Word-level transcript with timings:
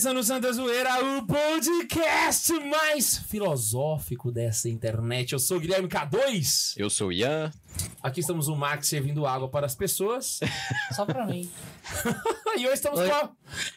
começando 0.00 0.18
o 0.18 0.22
Santa 0.22 0.52
Zoeira, 0.52 1.04
o 1.04 1.26
podcast 1.26 2.52
mais 2.60 3.18
filosófico 3.18 4.32
dessa 4.32 4.68
internet. 4.68 5.32
Eu 5.32 5.38
sou 5.38 5.58
o 5.58 5.60
Guilherme 5.60 5.88
K2. 5.88 6.74
Eu 6.76 6.88
sou 6.88 7.08
o 7.08 7.12
Ian. 7.12 7.52
Aqui 8.02 8.20
estamos 8.20 8.48
o 8.48 8.56
Max 8.56 8.88
servindo 8.88 9.26
água 9.26 9.48
para 9.48 9.66
as 9.66 9.74
pessoas. 9.74 10.40
Só 10.96 11.04
pra 11.04 11.26
mim. 11.26 11.50
e 12.56 12.64
hoje 12.66 12.74
estamos, 12.74 13.00
com 13.00 13.12
a, 13.14 13.30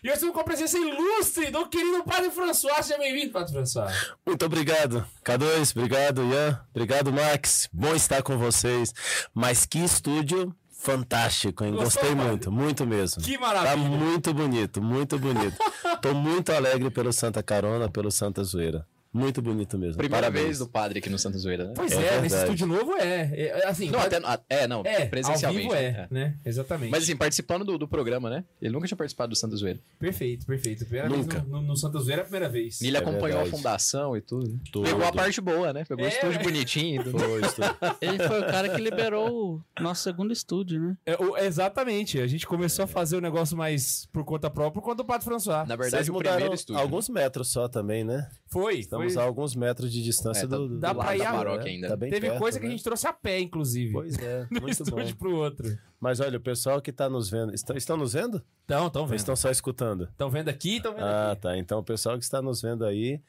e 0.04 0.08
hoje 0.08 0.14
estamos 0.16 0.34
com 0.34 0.40
a 0.42 0.44
presença 0.44 0.78
ilustre 0.78 1.52
do 1.52 1.68
querido 1.68 2.04
Padre 2.04 2.30
François. 2.32 2.86
Seja 2.86 2.98
bem-vindo, 3.00 3.32
Padre 3.32 3.54
François. 3.54 3.92
Muito 4.26 4.46
obrigado, 4.46 5.06
K2, 5.24 5.72
obrigado, 5.76 6.22
Ian, 6.24 6.60
obrigado, 6.72 7.12
Max. 7.14 7.70
Bom 7.72 7.96
estar 7.96 8.22
com 8.24 8.38
vocês. 8.38 8.94
Mas 9.34 9.66
que 9.66 9.80
estúdio 9.80 10.56
fantástico, 10.72 11.64
hein? 11.64 11.72
Gostou, 11.72 11.86
Gostei 12.04 12.10
Padre? 12.16 12.28
muito, 12.30 12.52
muito 12.52 12.86
mesmo. 12.86 13.22
Que 13.24 13.36
Tá 13.38 13.42
maravilha. 13.42 13.78
muito 13.78 14.34
bonito, 14.34 14.82
muito 14.82 15.18
bonito. 15.18 15.56
Tô 16.02 16.14
muito 16.14 16.52
alegre 16.52 16.90
pelo 16.90 17.14
Santa 17.14 17.42
Carona, 17.42 17.90
pelo 17.90 18.12
Santa 18.12 18.44
Zoeira. 18.44 18.86
Muito 19.14 19.42
bonito 19.42 19.78
mesmo. 19.78 19.98
Primeira 19.98 20.24
Parabéns. 20.24 20.46
vez 20.46 20.60
do 20.60 20.68
padre 20.68 20.98
aqui 21.00 21.10
no 21.10 21.20
Santa 21.20 21.38
Zoeira, 21.38 21.66
né? 21.66 21.74
Pois 21.76 21.92
É 21.92 22.16
é, 22.18 22.22
nesse 22.22 22.36
estúdio 22.36 22.66
novo 22.66 22.96
é. 22.98 23.30
É, 23.34 23.68
assim, 23.68 23.90
Não, 23.92 24.00
pode- 24.00 24.16
até, 24.16 24.46
é, 24.50 24.68
não, 24.68 24.82
é, 24.84 25.06
presencialmente. 25.06 25.68
ao 25.68 25.72
vivo 25.72 25.76
é, 25.76 25.92
né? 25.92 26.08
né? 26.10 26.36
Exatamente. 26.44 26.90
Mas 26.90 27.04
assim, 27.04 27.16
participando 27.16 27.64
do, 27.64 27.78
do 27.78 27.88
programa, 27.88 28.30
né? 28.30 28.44
Ele 28.62 28.74
nunca 28.74 28.88
tinha 28.88 28.98
participado 28.98 29.30
do 29.30 29.36
Santa 29.36 29.56
Zoeira. 29.56 29.80
Perfeito, 30.00 30.46
perfeito. 30.48 30.84
Primeira 30.86 31.08
Nunca. 31.10 31.38
vez 31.40 31.48
no, 31.48 31.62
no, 31.62 31.68
no 31.68 31.78
Santa 31.78 32.00
Zoeira 32.00 32.22
é 32.22 32.24
a 32.24 32.26
primeira 32.26 32.50
vez. 32.50 32.82
E 32.82 32.88
ele 32.88 32.98
É 32.98 33.00
acompanhou 33.00 33.28
verdade. 33.38 33.50
a 33.50 33.52
fundação 33.52 34.18
e 34.18 34.22
tudo. 34.22 34.52
né? 34.52 34.60
Tudo. 34.72 34.86
Pegou 34.90 35.06
a 35.06 35.12
parte 35.12 35.40
boa, 35.40 35.72
né? 35.72 35.86
Pegou 35.88 36.04
É, 36.04 36.08
o 36.08 36.12
estúdio 36.12 36.40
é. 36.40 36.44
bonitinho. 36.44 37.02
e 37.02 37.04
tudo. 37.04 37.20
Foi, 37.20 37.42
estúdio. 37.42 37.76
Ele 38.02 38.18
foi 38.28 38.42
o 38.42 38.46
cara 38.48 38.70
que 38.70 38.82
liberou 38.82 39.62
o 39.80 39.84
nosso 39.84 40.02
segundo 40.04 40.34
estúdio, 40.34 40.82
né? 40.82 40.98
É, 41.06 41.16
o- 41.22 41.38
exatamente. 41.38 42.20
A 42.20 42.26
gente 42.28 42.48
começou 42.48 42.84
a 42.84 42.88
fazer 42.88 43.16
o 43.18 43.22
negócio 43.22 43.56
mais 43.56 44.08
por 44.12 44.26
conta 44.26 44.50
própria, 44.50 44.74
por 44.74 44.82
conta 44.82 44.98
do 44.98 45.06
Padre 45.06 45.24
François. 45.26 45.68
Na 45.68 45.76
Vocês 45.76 45.92
verdade, 45.92 46.10
o 46.10 46.14
mudaram 46.14 46.36
primeiro 46.38 46.56
estúdio. 46.56 46.82
alguns 46.82 47.10
metros 47.10 47.52
só 47.52 47.68
também, 47.68 48.04
né? 48.04 48.28
Foi. 48.54 48.80
Estamos 48.80 49.14
foi. 49.14 49.22
a 49.22 49.26
alguns 49.26 49.56
metros 49.56 49.92
de 49.92 50.02
distância 50.04 50.46
É, 50.46 50.48
tá 50.48 50.56
do, 50.56 50.70
do, 50.70 50.80
dá 50.80 50.94
do 50.94 51.00
pra 51.00 51.16
ir 51.16 51.20
da 51.20 51.30
a- 51.30 51.34
paróquia 51.34 51.64
né? 51.66 51.72
ainda. 51.72 51.88
Tá 51.90 51.96
bem 51.98 52.10
Teve 52.10 52.28
perto, 52.28 52.40
coisa 52.40 52.60
que 52.60 52.66
a 52.66 52.70
né? 52.70 52.76
gente 52.76 52.84
trouxe 52.84 53.08
a 53.08 53.12
pé, 53.14 53.40
inclusive. 53.40 53.92
Pois 53.92 54.18
é, 54.18 54.46
de 54.52 54.58
um 54.58 54.62
muito 54.62 54.78
bom. 54.86 55.00
estúdio 55.00 55.16
pro 55.18 55.36
outro. 55.36 55.78
Mas 56.04 56.20
olha, 56.20 56.38
o 56.38 56.42
pessoal 56.42 56.82
que 56.82 56.92
tá 56.92 57.10
nos 57.10 57.30
vendo, 57.30 57.56
estão, 57.56 57.78
estão 57.78 57.96
nos 57.96 58.12
vendo? 58.12 58.44
Então, 58.66 58.90
tão 58.90 59.04
Ou 59.04 59.08
vendo. 59.08 59.18
estão 59.20 59.36
só 59.38 59.50
escutando? 59.50 60.04
Estão 60.04 60.30
vendo 60.30 60.50
aqui, 60.50 60.76
estão 60.78 60.94
vendo 60.94 61.06
Ah, 61.06 61.32
aqui. 61.32 61.42
tá. 61.42 61.58
Então, 61.58 61.80
o 61.80 61.84
pessoal 61.84 62.18
que 62.18 62.26
está 62.26 62.42
nos 62.42 62.62
vendo 62.62 62.86
aí, 62.86 63.22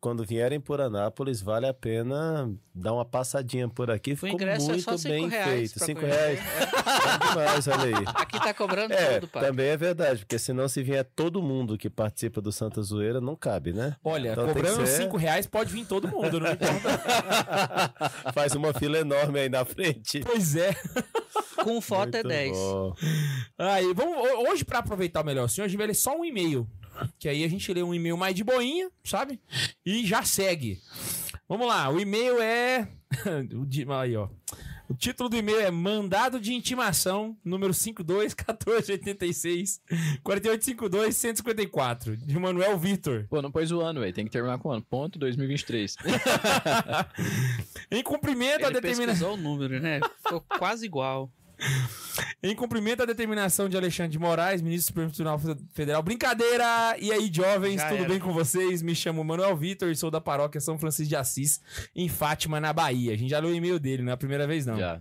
quando 0.00 0.22
vierem 0.24 0.60
por 0.60 0.80
Anápolis, 0.82 1.40
vale 1.40 1.66
a 1.66 1.72
pena 1.72 2.50
dar 2.74 2.92
uma 2.92 3.04
passadinha 3.06 3.68
por 3.70 3.90
aqui. 3.90 4.14
Ficou 4.14 4.28
ingresso 4.28 4.66
é 4.66 4.68
muito 4.74 4.82
só 4.84 4.96
cinco 4.98 5.08
bem 5.14 5.28
reais 5.28 5.72
feito. 5.72 5.84
Cinco 5.84 6.00
reais. 6.02 6.40
Bom 7.20 7.28
demais, 7.30 7.68
olha 7.68 7.84
aí. 7.98 8.04
Aqui 8.16 8.38
tá 8.38 8.52
cobrando 8.54 8.92
É, 8.92 9.14
tudo, 9.20 9.28
pai. 9.28 9.44
também 9.46 9.66
é 9.68 9.76
verdade, 9.76 10.20
porque 10.20 10.38
senão 10.38 10.68
se 10.68 10.82
vier 10.82 11.04
todo 11.16 11.42
mundo 11.42 11.76
que 11.78 11.88
participa 11.88 12.40
do 12.42 12.52
Santa 12.52 12.82
Zoeira, 12.82 13.20
não 13.20 13.34
cabe, 13.34 13.72
né? 13.72 13.96
Olha, 14.04 14.32
Então 14.32 14.46
cobrando 14.46 14.86
ser- 14.86 15.02
5 15.04 15.16
reais 15.16 15.46
pode 15.46 15.72
vir 15.72 15.86
todo 15.86 16.06
mundo, 16.08 16.38
não 16.38 16.52
importa. 16.52 17.92
Faz 18.32 18.54
uma 18.54 18.72
fila 18.74 18.98
enorme 18.98 19.40
aí 19.40 19.48
na 19.48 19.64
frente. 19.64 20.20
pois 20.20 20.54
é. 20.54 20.74
Com 21.62 21.77
foto 21.80 22.14
é 22.14 22.22
Muito 22.22 22.28
10. 22.28 22.56
bom. 22.56 22.94
Aí, 23.58 23.92
vamos, 23.94 24.16
ho- 24.16 24.50
hoje, 24.50 24.64
pra 24.64 24.80
aproveitar 24.80 25.22
o 25.22 25.24
melhor, 25.24 25.44
assim, 25.44 25.62
hoje 25.62 25.76
vai 25.76 25.86
ler 25.86 25.94
só 25.94 26.16
um 26.18 26.24
e-mail. 26.24 26.68
Que 27.18 27.28
aí 27.28 27.44
a 27.44 27.48
gente 27.48 27.72
lê 27.72 27.80
um 27.82 27.94
e-mail 27.94 28.16
mais 28.16 28.34
de 28.34 28.42
boinha, 28.42 28.90
sabe? 29.04 29.40
E 29.86 30.04
já 30.04 30.24
segue. 30.24 30.80
Vamos 31.48 31.68
lá, 31.68 31.88
o 31.90 32.00
e-mail 32.00 32.40
é. 32.40 32.88
aí, 34.02 34.16
ó. 34.16 34.28
O 34.90 34.94
título 34.94 35.28
do 35.28 35.36
e-mail 35.36 35.60
é 35.60 35.70
Mandado 35.70 36.40
de 36.40 36.54
Intimação, 36.54 37.36
número 37.44 37.74
521486 37.74 39.80
4852 40.22 41.14
154, 41.14 42.16
de 42.16 42.38
Manuel 42.38 42.78
Vitor. 42.78 43.26
Pô, 43.28 43.42
não 43.42 43.52
pôs 43.52 43.70
o 43.70 43.82
ano, 43.82 44.00
velho. 44.00 44.14
Tem 44.14 44.24
que 44.24 44.30
terminar 44.30 44.56
com 44.58 44.70
o 44.70 44.72
ano. 44.72 44.82
Ponto 44.88 45.18
2023. 45.18 45.94
Em 47.90 48.02
cumprimento 48.02 48.64
Ele 48.64 48.74
determinação. 48.80 49.06
pesquisou 49.06 49.34
o 49.34 49.36
número, 49.36 49.80
né? 49.80 50.00
Ficou 50.22 50.40
quase 50.58 50.86
igual. 50.86 51.30
Em 52.42 52.54
cumprimento 52.54 53.02
à 53.02 53.06
determinação 53.06 53.68
de 53.68 53.76
Alexandre 53.76 54.12
de 54.12 54.18
Moraes, 54.18 54.62
ministro 54.62 54.84
do 54.84 55.10
Supremo 55.10 55.10
Tribunal 55.38 55.58
Federal. 55.72 56.02
Brincadeira! 56.02 56.96
E 57.00 57.12
aí, 57.12 57.30
jovens, 57.32 57.80
Já 57.80 57.88
tudo 57.88 58.00
era. 58.00 58.08
bem 58.08 58.18
com 58.20 58.32
vocês? 58.32 58.80
Me 58.82 58.94
chamo 58.94 59.24
Manuel 59.24 59.56
Vitor 59.56 59.90
e 59.90 59.96
sou 59.96 60.10
da 60.10 60.20
paróquia 60.20 60.60
São 60.60 60.78
Francisco 60.78 61.08
de 61.08 61.16
Assis, 61.16 61.60
em 61.94 62.08
Fátima, 62.08 62.60
na 62.60 62.72
Bahia. 62.72 63.12
A 63.12 63.16
gente 63.16 63.30
já 63.30 63.38
leu 63.40 63.50
o 63.50 63.54
e-mail 63.54 63.78
dele, 63.78 64.02
não 64.02 64.10
é 64.10 64.14
a 64.14 64.16
primeira 64.18 64.46
vez, 64.46 64.64
não. 64.66 64.78
Já. 64.78 65.00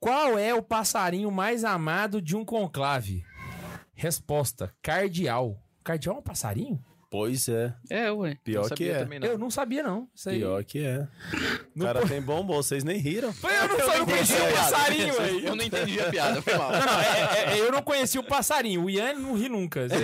Qual 0.00 0.38
é 0.38 0.54
o 0.54 0.62
passarinho 0.62 1.30
mais 1.30 1.64
amado 1.64 2.22
de 2.22 2.34
um 2.34 2.44
conclave? 2.44 3.22
Resposta: 3.94 4.74
cardeal. 4.82 5.62
Cardeal 5.84 6.16
é 6.16 6.18
um 6.18 6.22
passarinho? 6.22 6.82
Pois 7.16 7.48
é. 7.48 7.72
É, 7.88 8.12
ué. 8.12 8.36
Pior 8.44 8.68
Não 8.68 8.76
que 8.76 8.90
é. 8.90 8.98
também, 8.98 9.18
não. 9.18 9.26
Eu 9.26 9.38
não 9.38 9.50
sabia, 9.50 9.82
não. 9.82 10.06
Isso 10.14 10.28
aí. 10.28 10.36
Pior 10.38 10.62
que 10.62 10.84
é. 10.84 11.08
O 11.74 11.80
cara 11.80 12.06
tem 12.06 12.20
bom 12.20 12.44
bolso, 12.44 12.68
vocês 12.68 12.84
nem 12.84 12.98
riram. 12.98 13.34
Eu 13.42 13.68
não, 13.68 13.78
eu 13.78 13.98
não 14.00 14.06
conhecia 14.06 14.44
o 14.44 14.52
passarinho, 14.52 15.20
aí. 15.22 15.46
Eu 15.46 15.56
não 15.56 15.64
entendi 15.64 15.98
a 15.98 16.10
piada, 16.10 16.42
foi 16.42 16.54
mal. 16.58 16.70
Não, 16.72 16.80
não, 16.84 17.00
é- 17.00 17.54
é- 17.54 17.60
eu 17.60 17.72
não 17.72 17.80
conheci 17.80 18.18
o 18.18 18.22
passarinho. 18.22 18.84
O 18.84 18.90
Ian 18.90 19.14
não 19.14 19.32
ri 19.34 19.48
nunca. 19.48 19.86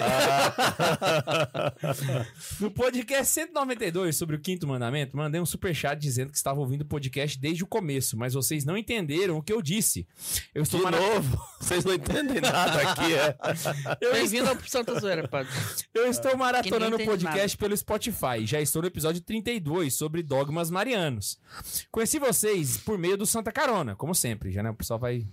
no 2.58 2.70
podcast 2.70 3.26
192 3.26 4.16
sobre 4.16 4.36
o 4.36 4.40
quinto 4.40 4.66
mandamento, 4.66 5.14
mandei 5.14 5.38
um 5.38 5.44
superchat 5.46 6.00
dizendo 6.00 6.30
que 6.30 6.38
estava 6.38 6.60
ouvindo 6.60 6.80
o 6.80 6.86
podcast 6.86 7.38
desde 7.38 7.62
o 7.62 7.66
começo, 7.66 8.16
mas 8.16 8.32
vocês 8.32 8.64
não 8.64 8.74
entenderam 8.74 9.36
o 9.36 9.42
que 9.42 9.52
eu 9.52 9.60
disse. 9.60 10.08
Eu 10.54 10.62
estou 10.62 10.80
De 10.80 10.84
mara- 10.84 10.98
novo, 10.98 11.38
vocês 11.60 11.84
não 11.84 11.92
entendem 11.92 12.40
nada 12.40 12.80
aqui, 12.90 13.14
é. 13.14 13.36
Bem-vindo 14.12 14.48
ao 14.48 14.56
Santa 14.66 14.98
Zoeira, 14.98 15.28
padre. 15.28 15.52
Eu 15.92 16.06
estou 16.06 16.34
maratonando 16.38 17.01
podcast 17.04 17.56
pelo 17.56 17.76
Spotify. 17.76 18.44
Já 18.44 18.60
estou 18.60 18.82
no 18.82 18.88
episódio 18.88 19.20
32 19.20 19.94
sobre 19.94 20.22
dogmas 20.22 20.70
marianos. 20.70 21.38
Conheci 21.90 22.18
vocês 22.18 22.76
por 22.78 22.98
meio 22.98 23.16
do 23.16 23.26
Santa 23.26 23.52
Carona, 23.52 23.94
como 23.94 24.14
sempre. 24.14 24.50
Já 24.50 24.62
né? 24.62 24.70
O 24.70 24.74
pessoal 24.74 24.98
vai, 24.98 25.26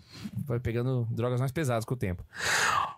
vai 0.46 0.60
pegando 0.60 1.08
drogas 1.12 1.40
mais 1.40 1.52
pesadas 1.52 1.86
com 1.86 1.94
o 1.94 1.98
tempo. 1.98 2.24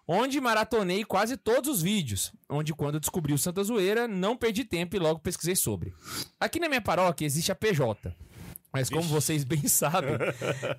Onde 0.07 0.41
maratonei 0.41 1.03
quase 1.03 1.37
todos 1.37 1.69
os 1.69 1.81
vídeos. 1.81 2.31
Onde, 2.49 2.73
quando 2.73 2.99
descobri 2.99 3.33
o 3.33 3.37
Santa 3.37 3.63
Zoeira, 3.63 4.07
não 4.07 4.35
perdi 4.35 4.63
tempo 4.63 4.95
e 4.95 4.99
logo 4.99 5.19
pesquisei 5.19 5.55
sobre. 5.55 5.93
Aqui 6.39 6.59
na 6.59 6.67
minha 6.67 6.81
paróquia 6.81 7.25
existe 7.25 7.51
a 7.51 7.55
PJ. 7.55 8.13
Mas 8.73 8.89
como 8.89 9.03
vocês 9.03 9.43
bem 9.43 9.67
sabem, 9.67 10.13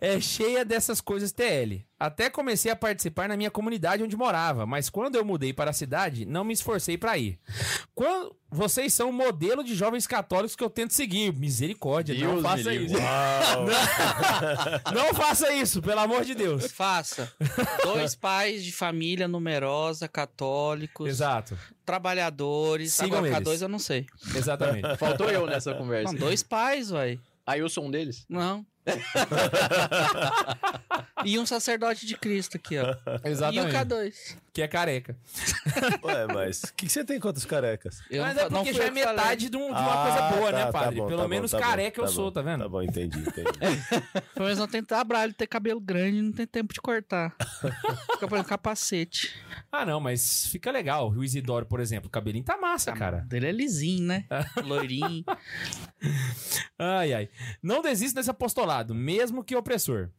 é 0.00 0.18
cheia 0.20 0.64
dessas 0.64 1.00
coisas 1.00 1.32
TL. 1.32 1.84
Até 2.00 2.30
comecei 2.30 2.72
a 2.72 2.76
participar 2.76 3.28
na 3.28 3.36
minha 3.36 3.50
comunidade 3.50 4.02
onde 4.02 4.16
morava, 4.16 4.66
mas 4.66 4.90
quando 4.90 5.14
eu 5.16 5.24
mudei 5.24 5.52
para 5.52 5.70
a 5.70 5.74
cidade, 5.74 6.24
não 6.24 6.42
me 6.42 6.52
esforcei 6.52 6.98
para 6.98 7.16
ir. 7.18 7.38
Quando 7.94 8.34
vocês 8.50 8.92
são 8.92 9.10
o 9.10 9.12
modelo 9.12 9.62
de 9.62 9.74
jovens 9.74 10.06
católicos 10.06 10.56
que 10.56 10.64
eu 10.64 10.68
tento 10.68 10.92
seguir. 10.92 11.32
Misericórdia, 11.32 12.14
não 12.14 12.32
Deus 12.34 12.42
faça 12.42 12.70
me 12.70 12.78
livre. 12.78 12.98
isso. 12.98 14.94
Não 14.94 15.14
faça 15.14 15.52
isso, 15.52 15.80
pelo 15.80 16.00
amor 16.00 16.24
de 16.24 16.34
Deus. 16.34 16.70
Faça. 16.72 17.32
Dois 17.82 18.14
pais 18.14 18.64
de 18.64 18.72
família 18.72 19.28
numerosa, 19.28 20.08
católicos, 20.08 21.08
Exato, 21.08 21.56
trabalhadores. 21.84 22.92
Sigam 22.92 23.18
Agora, 23.18 23.36
eles. 23.36 23.48
K2 23.48 23.62
eu 23.62 23.68
não 23.68 23.78
sei. 23.78 24.06
exatamente. 24.34 24.96
Faltou 24.96 25.30
eu 25.30 25.46
nessa 25.46 25.74
conversa. 25.74 26.12
Não, 26.12 26.18
dois 26.18 26.42
pais, 26.42 26.90
ué. 26.90 27.18
Aí 27.46 27.60
eu 27.60 27.68
sou 27.68 27.84
um 27.84 27.90
deles? 27.90 28.24
Não. 28.28 28.66
e 31.24 31.38
um 31.38 31.46
sacerdote 31.46 32.06
de 32.06 32.16
Cristo 32.16 32.56
aqui, 32.56 32.78
ó. 32.78 32.94
E 33.24 33.28
o 33.28 33.28
Exatamente. 33.28 33.76
K2. 33.76 34.36
Que 34.52 34.60
é 34.60 34.68
careca. 34.68 35.16
Ué, 36.04 36.26
mas 36.26 36.64
o 36.64 36.74
que, 36.74 36.84
que 36.84 36.92
você 36.92 37.02
tem 37.02 37.18
contra 37.18 37.38
os 37.38 37.46
carecas? 37.46 38.02
Eu 38.10 38.22
Mas 38.22 38.36
não 38.36 38.42
é 38.42 38.48
porque 38.50 38.72
já 38.74 38.84
é 38.84 38.90
metade 38.90 39.48
de, 39.48 39.56
um- 39.56 39.60
de 39.68 39.72
uma 39.72 39.92
Ah, 39.94 40.02
coisa 40.28 40.36
boa, 40.36 40.52
tá, 40.52 40.58
né, 40.58 40.64
tá 40.66 40.72
padre? 40.72 40.96
bom, 40.96 41.06
Pelo 41.06 41.16
tá 41.18 41.22
bom, 41.24 41.28
menos 41.30 41.50
tá 41.50 41.56
bom, 41.58 41.64
careca 41.64 42.00
eu 42.00 42.04
tá 42.04 42.10
sou, 42.10 42.24
bom, 42.26 42.32
tá 42.32 42.42
vendo? 42.42 42.62
Tá 42.64 42.68
bom, 42.68 42.82
entendi, 42.82 43.18
entendi. 43.18 43.48
Pelo 44.34 44.44
menos 44.44 44.58
não 44.58 44.68
tem 44.68 44.84
trabalho, 44.84 45.32
ter 45.32 45.46
cabelo 45.46 45.80
grande 45.80 46.18
e 46.18 46.22
não 46.22 46.32
tem 46.32 46.46
tempo 46.46 46.74
de 46.74 46.82
cortar. 46.82 47.34
Fica 48.12 48.28
põe 48.28 48.40
um 48.40 48.44
capacete. 48.44 49.34
Ah, 49.70 49.86
não, 49.86 49.98
mas 50.00 50.46
fica 50.48 50.70
legal. 50.70 51.10
O 51.10 51.24
Isidoro, 51.24 51.64
por 51.64 51.80
exemplo, 51.80 52.08
o 52.08 52.10
cabelinho 52.10 52.44
tá 52.44 52.58
massa, 52.58 52.92
cara. 52.92 53.20
Dele 53.20 53.46
é 53.46 53.52
lisinho, 53.52 54.04
né? 54.04 54.26
Loirinho. 54.62 55.24
Ai, 56.78 57.12
ai. 57.14 57.28
Não 57.62 57.80
desista 57.80 58.20
desse 58.20 58.30
apostolado, 58.30 58.94
mesmo 58.94 59.42
que 59.42 59.56
opressor. 59.56 60.10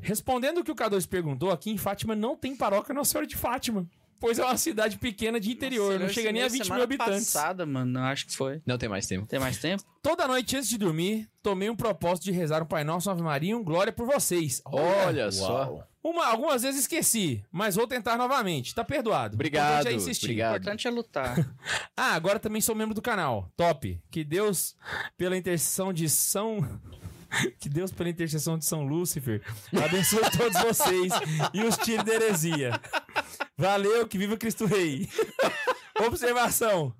Respondendo 0.00 0.58
o 0.58 0.64
que 0.64 0.70
o 0.70 0.76
K2 0.76 1.06
perguntou, 1.08 1.50
aqui 1.50 1.70
em 1.70 1.78
Fátima 1.78 2.14
não 2.16 2.36
tem 2.36 2.56
paróquia 2.56 2.94
Nossa 2.94 3.12
Senhora 3.12 3.26
de 3.26 3.36
Fátima. 3.36 3.75
Pois 4.20 4.38
é 4.38 4.44
uma 4.44 4.56
cidade 4.56 4.98
pequena 4.98 5.38
de 5.40 5.50
interior, 5.50 5.92
Nossa, 5.92 6.04
não 6.04 6.08
chega 6.08 6.32
nem 6.32 6.42
a 6.42 6.46
ensinei 6.46 6.62
20 6.64 6.72
mil 6.72 6.82
habitantes. 6.82 7.32
passada, 7.32 7.66
mano. 7.66 7.98
Acho 8.00 8.26
que 8.26 8.36
foi. 8.36 8.60
Não 8.66 8.78
tem 8.78 8.88
mais 8.88 9.06
tempo. 9.06 9.26
Tem 9.26 9.38
mais 9.38 9.58
tempo? 9.58 9.82
Toda 10.02 10.28
noite 10.28 10.56
antes 10.56 10.68
de 10.68 10.78
dormir, 10.78 11.28
tomei 11.42 11.68
um 11.68 11.76
propósito 11.76 12.24
de 12.24 12.32
rezar 12.32 12.62
um 12.62 12.66
Pai 12.66 12.84
Nosso, 12.84 13.10
Ave 13.10 13.22
Maria 13.22 13.56
um 13.56 13.64
Glória 13.64 13.92
por 13.92 14.06
vocês. 14.06 14.62
Olha 14.64 15.30
só. 15.30 15.86
Uma, 16.02 16.26
algumas 16.26 16.62
vezes 16.62 16.82
esqueci, 16.82 17.44
mas 17.50 17.74
vou 17.74 17.84
tentar 17.84 18.16
novamente. 18.16 18.72
Tá 18.72 18.84
perdoado. 18.84 19.34
O 19.34 19.36
Obrigado, 19.36 19.88
é 19.88 19.92
insistir. 19.92 20.26
O 20.26 20.28
obrigado. 20.28 20.56
importante 20.58 20.86
é 20.86 20.90
lutar. 20.90 21.36
Ah, 21.98 22.12
agora 22.12 22.38
também 22.38 22.60
sou 22.60 22.74
membro 22.74 22.94
do 22.94 23.00
canal. 23.00 23.50
Top. 23.56 23.98
Que 24.10 24.22
Deus, 24.22 24.76
pela 25.16 25.36
intercessão 25.36 25.92
de 25.94 26.08
São. 26.10 26.58
Que 27.58 27.68
Deus, 27.68 27.90
pela 27.92 28.08
intercessão 28.08 28.58
de 28.58 28.64
São 28.64 28.84
Lúcifer, 28.86 29.42
abençoe 29.72 30.22
todos 30.36 30.60
vocês 30.62 31.12
e 31.52 31.62
os 31.62 31.76
tire 31.78 32.02
da 32.02 32.14
heresia. 32.14 32.80
Valeu, 33.56 34.06
que 34.06 34.18
viva 34.18 34.36
Cristo 34.36 34.66
Rei. 34.66 35.08
Observação: 36.06 36.94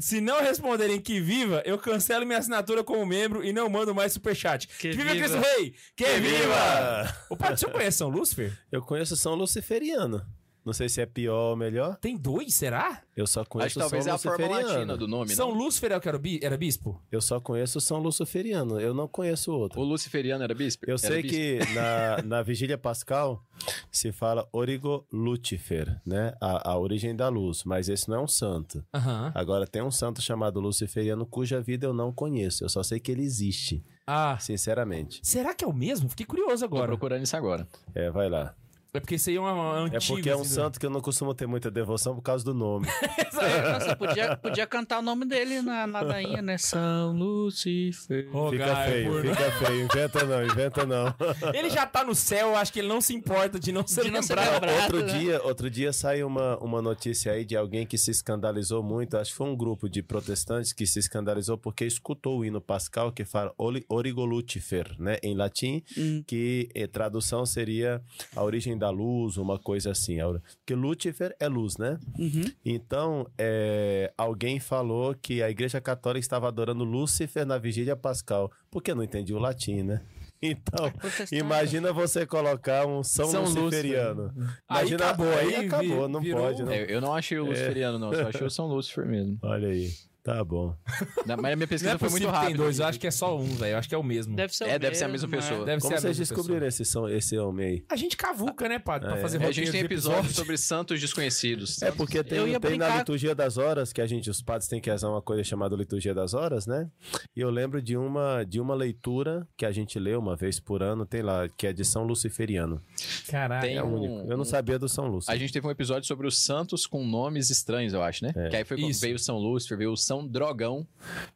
se 0.00 0.20
não 0.20 0.42
responderem 0.42 1.00
que 1.00 1.20
viva, 1.20 1.62
eu 1.64 1.78
cancelo 1.78 2.26
minha 2.26 2.38
assinatura 2.38 2.84
como 2.84 3.06
membro 3.06 3.42
e 3.42 3.52
não 3.52 3.68
mando 3.68 3.94
mais 3.94 4.12
superchat. 4.12 4.68
Que, 4.68 4.90
Que 4.90 4.96
viva, 4.96 5.12
viva. 5.12 5.26
Cristo 5.26 5.38
Rei! 5.38 5.74
Que, 5.96 6.18
viva! 6.20 7.16
Ô, 7.30 7.36
Padre, 7.36 7.58
você 7.58 7.66
conhece 7.70 7.98
São 7.98 8.08
Lúcifer? 8.08 8.52
Eu 8.70 8.82
conheço 8.82 9.16
São 9.16 9.34
Luciferiano. 9.34 10.22
Não 10.64 10.72
sei 10.72 10.88
se 10.88 11.00
é 11.00 11.06
pior 11.06 11.50
ou 11.50 11.56
melhor. 11.56 11.96
Tem 11.96 12.16
dois, 12.16 12.54
será? 12.54 13.02
Eu 13.16 13.26
só 13.26 13.40
Acho 13.40 13.50
conheço 13.50 13.74
que 13.74 13.80
talvez 13.80 14.06
é 14.06 14.10
São 14.10 14.14
a 14.14 14.18
forma 14.18 14.46
Luciferiano. 14.46 14.72
latina 14.74 14.96
do 14.96 15.08
nome, 15.08 15.30
São 15.34 15.48
não? 15.50 15.56
Lúcifer 15.56 15.90
é 15.92 15.96
o 15.96 16.00
que 16.00 16.08
era, 16.08 16.18
bi- 16.18 16.40
era 16.42 16.56
bispo? 16.56 17.02
Eu 17.10 17.20
só 17.20 17.40
conheço 17.40 17.80
São 17.80 17.98
Luciferiano. 17.98 18.80
Eu 18.80 18.94
não 18.94 19.08
conheço 19.08 19.52
outro. 19.52 19.80
O 19.80 19.84
luciferiano 19.84 20.44
era 20.44 20.54
bispo? 20.54 20.84
Eu 20.86 20.92
Era 20.92 20.98
sei 20.98 21.22
bispo? 21.22 21.36
que 21.36 21.74
na, 21.74 22.22
na 22.22 22.42
Vigília 22.42 22.78
Pascal 22.78 23.44
se 23.90 24.12
fala 24.12 24.48
Origo 24.52 25.04
Lucifer, 25.12 26.00
né? 26.06 26.32
A, 26.40 26.70
a 26.70 26.78
origem 26.78 27.14
da 27.16 27.28
luz, 27.28 27.64
mas 27.64 27.88
esse 27.88 28.08
não 28.08 28.16
é 28.18 28.20
um 28.20 28.28
santo. 28.28 28.84
Aham. 28.94 29.32
Agora 29.34 29.66
tem 29.66 29.82
um 29.82 29.90
santo 29.90 30.22
chamado 30.22 30.60
Luciferiano 30.60 31.26
cuja 31.26 31.60
vida 31.60 31.86
eu 31.86 31.92
não 31.92 32.12
conheço. 32.12 32.64
Eu 32.64 32.68
só 32.68 32.82
sei 32.84 33.00
que 33.00 33.10
ele 33.10 33.22
existe, 33.22 33.84
Ah, 34.06 34.38
sinceramente. 34.38 35.20
será 35.24 35.54
que 35.54 35.64
é 35.64 35.66
o 35.68 35.72
mesmo? 35.72 36.08
Fiquei 36.08 36.24
curioso 36.26 36.60
Tô 36.60 36.64
agora. 36.66 36.86
procurando 36.86 37.24
isso 37.24 37.36
agora. 37.36 37.66
É, 37.94 38.10
vai 38.10 38.28
lá. 38.28 38.54
É 38.94 39.00
porque 39.00 39.14
esse 39.14 39.30
aí 39.30 39.36
é 39.36 39.40
um, 39.40 39.44
um 39.44 39.86
É 39.86 39.96
antigo. 39.96 40.14
porque 40.16 40.28
é 40.28 40.36
um 40.36 40.42
assim, 40.42 40.50
santo 40.54 40.78
que 40.78 40.84
eu 40.84 40.90
não 40.90 41.00
costumo 41.00 41.32
ter 41.34 41.46
muita 41.46 41.70
devoção 41.70 42.14
por 42.14 42.20
causa 42.20 42.44
do 42.44 42.52
nome. 42.52 42.86
Nossa, 43.72 43.96
podia, 43.96 44.36
podia 44.36 44.66
cantar 44.66 44.98
o 44.98 45.02
nome 45.02 45.24
dele 45.24 45.62
na 45.62 45.86
ladainha, 45.86 46.42
né? 46.42 46.58
São 46.58 47.12
Lucifer. 47.16 48.28
Fica 48.50 48.76
feio, 48.84 49.10
por- 49.10 49.22
fica 49.22 49.50
feio. 49.52 49.84
Inventa 49.84 50.24
não, 50.24 50.44
inventa 50.44 50.86
não. 50.86 51.14
Ele 51.54 51.70
já 51.70 51.86
tá 51.86 52.04
no 52.04 52.14
céu, 52.14 52.54
acho 52.54 52.70
que 52.70 52.80
ele 52.80 52.88
não 52.88 53.00
se 53.00 53.14
importa 53.14 53.58
de 53.58 53.72
não 53.72 53.86
ser 53.86 54.04
De 54.04 54.10
não 54.10 54.22
ser 54.22 54.34
lembrado. 54.36 54.70
outro 54.82 55.00
né? 55.06 55.18
dia, 55.18 55.42
outro 55.42 55.70
dia 55.70 55.90
saiu 55.92 56.26
uma, 56.26 56.58
uma 56.58 56.82
notícia 56.82 57.32
aí 57.32 57.46
de 57.46 57.56
alguém 57.56 57.86
que 57.86 57.96
se 57.96 58.10
escandalizou 58.10 58.82
muito. 58.82 59.16
Acho 59.16 59.30
que 59.30 59.36
foi 59.38 59.46
um 59.48 59.56
grupo 59.56 59.88
de 59.88 60.02
protestantes 60.02 60.72
que 60.72 60.86
se 60.86 60.98
escandalizou 60.98 61.56
porque 61.56 61.86
escutou 61.86 62.40
o 62.40 62.44
hino 62.44 62.60
pascal 62.60 63.10
que 63.10 63.24
fala 63.24 63.52
Oli- 63.56 63.86
Origo 63.88 64.24
Lucifer, 64.24 64.94
né, 64.98 65.16
em 65.22 65.34
latim, 65.34 65.82
Hum. 65.96 66.22
que 66.26 66.68
eh, 66.74 66.86
tradução 66.86 67.46
seria 67.46 68.02
a 68.36 68.42
origem 68.42 68.76
da 68.82 68.90
luz, 68.90 69.36
uma 69.36 69.58
coisa 69.58 69.92
assim. 69.92 70.18
Porque 70.58 70.74
Lucifer 70.74 71.34
é 71.38 71.46
luz, 71.48 71.76
né? 71.78 71.98
Uhum. 72.18 72.42
Então, 72.64 73.26
é, 73.38 74.12
alguém 74.18 74.58
falou 74.58 75.14
que 75.14 75.40
a 75.42 75.48
Igreja 75.48 75.80
Católica 75.80 76.20
estava 76.20 76.48
adorando 76.48 76.82
Lúcifer 76.84 77.46
na 77.46 77.58
vigília 77.58 77.94
pascal, 77.96 78.50
porque 78.70 78.92
não 78.94 79.02
entendia 79.04 79.36
o 79.36 79.38
latim, 79.40 79.82
né? 79.82 80.02
Então, 80.44 80.90
protestante. 80.90 81.36
imagina 81.36 81.92
você 81.92 82.26
colocar 82.26 82.84
um 82.84 83.04
São, 83.04 83.26
São 83.30 83.44
Luciferiano. 83.44 84.32
Aí 84.68 84.80
Imagina- 84.88 85.04
acabou, 85.04 85.28
aí 85.38 85.54
aí 85.54 85.66
acabou, 85.66 86.06
vi- 86.08 86.12
não 86.12 86.20
virou- 86.20 86.42
pode, 86.42 86.62
não. 86.64 86.72
É, 86.72 86.92
eu 86.92 87.00
não 87.00 87.14
achei 87.14 87.38
o 87.38 87.44
luciferiano, 87.44 87.96
não. 87.96 88.12
Só 88.12 88.22
achei 88.26 88.46
o 88.48 88.50
São 88.50 88.66
Lúcifer 88.66 89.06
mesmo. 89.06 89.38
Olha 89.40 89.68
aí, 89.68 89.88
tá 90.22 90.44
bom. 90.44 90.74
Na- 91.26 91.36
Mas 91.36 91.52
a 91.52 91.56
minha 91.56 91.56
Não 91.56 91.66
pesquisa 91.66 91.94
é 91.94 91.98
foi 91.98 92.08
muito 92.10 92.22
que 92.24 92.30
tem 92.30 92.40
rápida. 92.40 92.58
dois, 92.58 92.78
eu 92.78 92.86
acho 92.86 93.00
que 93.00 93.06
é 93.06 93.10
só 93.10 93.36
um, 93.38 93.44
velho. 93.56 93.72
Eu 93.74 93.78
acho 93.78 93.88
que 93.88 93.94
é 93.94 93.98
o 93.98 94.02
mesmo. 94.02 94.34
Deve 94.36 94.54
ser 94.54 94.64
o 94.64 94.66
É, 94.68 94.78
deve 94.78 94.94
ser 94.96 95.04
a 95.04 95.08
mesmo, 95.08 95.28
mesma 95.28 95.42
pessoa. 95.42 95.60
né? 95.60 95.66
Deve 95.66 95.80
Como 95.82 95.90
ser 95.92 95.98
a 95.98 96.00
vocês 96.00 96.18
mesma 96.18 96.34
descobriram 96.36 96.66
esse, 96.66 96.84
som, 96.84 97.08
esse 97.08 97.38
homem 97.38 97.66
aí? 97.66 97.72
pessoa. 97.80 97.86
A 97.90 97.96
gente 97.96 98.16
cavuca, 98.16 98.68
né, 98.68 98.78
padre? 98.78 99.08
Pra 99.08 99.16
fazer 99.18 99.42
É, 99.42 99.46
a 99.46 99.52
gente 99.52 99.70
tem 99.70 99.80
episódio 99.80 100.18
episódio. 100.20 100.34
sobre 100.36 100.56
santos 100.58 101.00
desconhecidos. 101.00 101.82
É 101.82 101.90
porque 101.90 102.22
tem, 102.22 102.38
Eu 102.38 102.48
ia 102.48 102.58
tem 102.60 102.70
na 102.72 102.86
brincar- 102.86 102.98
liturgia 102.98 103.34
das 103.34 103.56
horas, 103.58 103.92
que 103.92 104.00
a 104.00 104.06
gente, 104.06 104.30
os 104.30 104.40
padres 104.42 104.68
têm 104.68 104.80
que 104.80 104.90
rezar 104.90 105.08
uma 105.10 105.22
coisa 105.22 105.42
chamada 105.44 105.74
liturgia 105.76 106.14
das 106.14 106.34
horas, 106.34 106.66
né? 106.66 106.88
E 107.36 107.40
eu 107.40 107.50
lembro 107.50 107.80
de 107.82 107.96
uma, 107.96 108.44
de 108.44 108.60
uma 108.60 108.74
leitura 108.74 109.46
que 109.56 109.64
a 109.66 109.72
gente 109.72 109.98
lê 109.98 110.14
uma 110.14 110.36
vez 110.36 110.58
por 110.60 110.82
ano, 110.82 111.04
tem 111.06 111.22
lá, 111.22 111.48
que 111.48 111.66
é 111.66 111.72
de 111.72 111.84
São 111.84 112.04
Luciferiano. 112.04 112.80
Caralho. 113.28 113.62
Tem 113.66 113.76
É 113.76 113.82
um- 113.82 113.94
único. 113.94 114.30
Eu 114.30 114.36
não 114.36 114.44
sabia 114.44 114.78
do 114.78 114.88
São 114.88 115.06
Lúcio. 115.06 115.30
A 115.32 115.36
gente 115.36 115.52
teve 115.52 115.66
um 115.66 115.70
episódio 115.70 116.06
sobre 116.06 116.26
os 116.26 116.38
santos 116.38 116.86
com 116.86 117.04
nomes 117.06 117.50
estranhos, 117.50 117.92
eu 117.92 118.02
acho, 118.02 118.24
né? 118.24 118.32
É. 118.36 118.48
Que 118.48 118.56
aí 118.56 118.64
foi 118.64 118.76
quando 118.78 118.92
veio 119.00 119.16
o 119.16 119.18
São 119.18 119.38
Lúcifer, 119.38 119.76
veio 119.78 119.92
o 119.92 119.96
São 119.96 120.11
Drogão. 120.26 120.86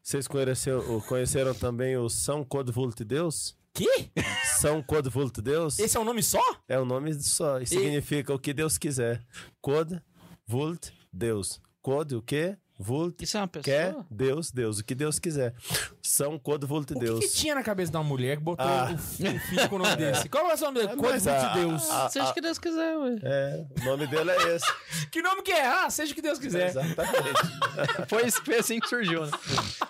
Vocês 0.02 0.26
conheceu- 0.26 1.02
conheceram 1.08 1.54
também 1.54 1.96
o 1.96 2.08
São 2.08 2.44
Codvult 2.44 3.02
Deus? 3.04 3.56
Que? 3.72 4.10
São 4.58 4.82
Codvult 4.82 5.40
Deus? 5.40 5.78
Esse 5.78 5.96
é 5.96 6.00
um 6.00 6.04
nome 6.04 6.22
só? 6.22 6.42
É 6.68 6.78
o 6.78 6.84
nome 6.84 7.14
só. 7.14 7.60
E 7.60 7.66
significa 7.66 8.34
o 8.34 8.38
que 8.38 8.52
Deus 8.52 8.76
quiser. 8.76 9.22
Cod, 9.60 10.00
Vult, 10.46 10.90
Deus. 11.12 11.60
Cod, 11.82 12.14
o 12.16 12.22
quê? 12.22 12.56
Vult, 12.78 13.22
Isso 13.22 13.36
é 13.38 13.40
uma 13.40 13.48
pessoa? 13.48 13.64
quer, 13.64 13.96
Deus, 14.10 14.50
Deus. 14.50 14.78
O 14.80 14.84
que 14.84 14.94
Deus 14.94 15.18
quiser. 15.18 15.54
São 16.02 16.38
Cod, 16.38 16.64
Vult, 16.66 16.90
O 16.90 16.94
que, 16.94 17.00
Deus. 17.00 17.20
que 17.20 17.28
tinha 17.30 17.54
na 17.54 17.62
cabeça 17.62 17.90
de 17.90 17.96
uma 17.96 18.04
mulher 18.04 18.36
que 18.36 18.42
botou 18.42 18.66
Ah. 18.66 18.90
o, 18.90 18.94
o 18.94 18.98
filho 18.98 19.68
com 19.70 19.76
o 19.76 19.78
nome 19.78 19.96
desse? 19.96 20.28
Qual 20.28 20.50
é 20.50 20.54
o 20.54 20.58
nome 20.60 20.80
dele? 20.80 20.92
Mas 21.00 21.26
a- 21.26 21.48
de 21.48 21.60
Deus. 21.60 21.90
a- 21.90 22.08
Seja 22.10 22.30
o 22.30 22.34
que 22.34 22.40
Deus 22.42 22.58
quiser, 22.58 22.96
ué. 22.98 23.18
É, 23.22 23.64
o 23.80 23.84
nome 23.84 24.06
dele 24.06 24.30
é 24.30 24.54
esse. 24.56 24.66
Que 25.10 25.22
nome 25.22 25.40
que 25.42 25.52
é? 25.52 25.66
Ah, 25.66 25.88
seja 25.88 26.12
o 26.12 26.14
que 26.14 26.20
Deus 26.22 26.38
quiser. 26.38 26.68
Exatamente. 26.68 27.16
Foi, 28.08 28.30
foi 28.30 28.56
assim 28.58 28.78
que 28.80 28.88
surgiu, 28.88 29.24
né? 29.26 29.32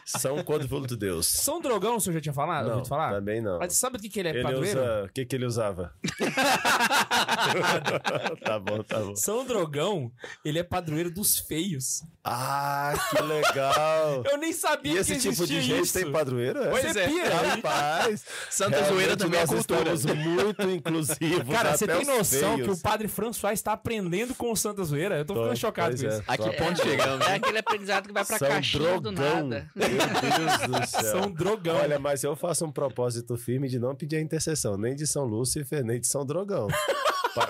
São 0.05 0.43
Cod, 0.45 0.67
Vult, 0.67 0.95
Deus. 0.97 1.27
São 1.27 1.61
Drogão, 1.61 1.97
o 1.97 2.01
senhor 2.01 2.15
já 2.15 2.21
tinha 2.21 2.33
falado? 2.33 2.69
Não, 2.69 2.85
falar? 2.85 3.13
também 3.13 3.41
não. 3.41 3.59
Mas 3.59 3.75
sabe 3.75 3.97
do 3.99 4.03
que, 4.03 4.09
que 4.09 4.21
ele 4.21 4.29
é 4.29 4.33
Ele 4.33 4.43
padroeiro? 4.43 4.81
usa... 4.81 5.05
O 5.05 5.09
que 5.13 5.25
que 5.25 5.37
ele 5.37 5.47
usava? 5.47 5.93
tá 8.43 8.59
bom, 8.59 8.83
tá 8.83 8.99
bom. 9.01 9.17
São 9.17 9.45
Drogão, 9.45 10.11
ele 10.45 10.59
é 10.59 10.63
padroeiro 10.63 11.11
dos 11.11 11.39
feios. 11.39 12.03
Ah, 12.25 12.76
que 13.11 13.23
legal. 13.23 14.23
Eu 14.31 14.39
nem 14.39 14.53
sabia 14.53 14.93
E 14.93 14.95
que 14.95 15.01
esse 15.13 15.19
tipo 15.31 15.47
de 15.47 15.61
gente 15.61 15.83
isso. 15.85 15.95
tem 15.99 16.11
padroeiro? 16.11 16.63
É? 16.63 16.71
Pois 16.71 16.97
é. 16.97 17.05
é. 17.05 17.09
pira. 17.09 17.35
Rapaz, 17.35 18.25
Santa 18.51 18.71
realmente 18.77 18.95
zoeira 18.95 19.17
também 19.17 19.41
é 19.41 19.43
nós 19.47 19.51
cultura. 19.51 19.93
estamos 19.93 20.05
muito 20.25 20.63
inclusivos. 20.71 21.55
Cara, 21.55 21.77
você 21.77 21.87
tem 21.87 22.05
noção 22.05 22.55
feios. 22.57 22.67
que 22.69 22.71
o 22.75 22.83
padre 22.83 23.09
François 23.09 23.55
está 23.55 23.73
aprendendo 23.73 24.35
com 24.35 24.51
o 24.53 24.57
Santa 24.57 24.85
Zoeira? 24.85 25.19
Eu 25.19 25.25
tô 25.25 25.35
ficando 25.35 25.49
Pois 25.49 25.59
chocado 25.59 25.95
é. 25.95 25.99
com 25.99 26.07
isso. 26.09 26.23
A 26.27 26.37
que 26.37 26.51
ponto 26.57 26.83
chegamos? 26.83 27.27
É 27.27 27.35
aquele 27.35 27.59
aprendizado 27.59 28.07
que 28.07 28.13
vai 28.13 28.25
pra 28.25 28.39
São 28.39 28.49
caixinha 28.49 29.01
do 29.01 29.13
drogão. 29.13 29.49
nada. 29.49 29.71
Meu 29.75 29.89
Deus 29.89 30.81
do 30.81 30.87
céu. 30.91 31.03
São 31.13 31.31
Drogão. 31.31 31.77
Olha, 31.77 31.99
mas 31.99 32.23
eu 32.25 32.35
faço 32.37 32.65
um 32.65 32.73
propósito 32.73 33.37
firme 33.37 33.69
de 33.69 33.79
não 33.79 33.95
pedir 33.95 34.17
a 34.17 34.21
intercessão, 34.21 34.77
nem 34.77 34.95
de 34.95 35.07
São 35.07 35.25
Lúcifer, 35.25 35.85
nem 35.85 36.01
de 36.01 36.07
São 36.07 36.25
Drogão. 36.25 36.69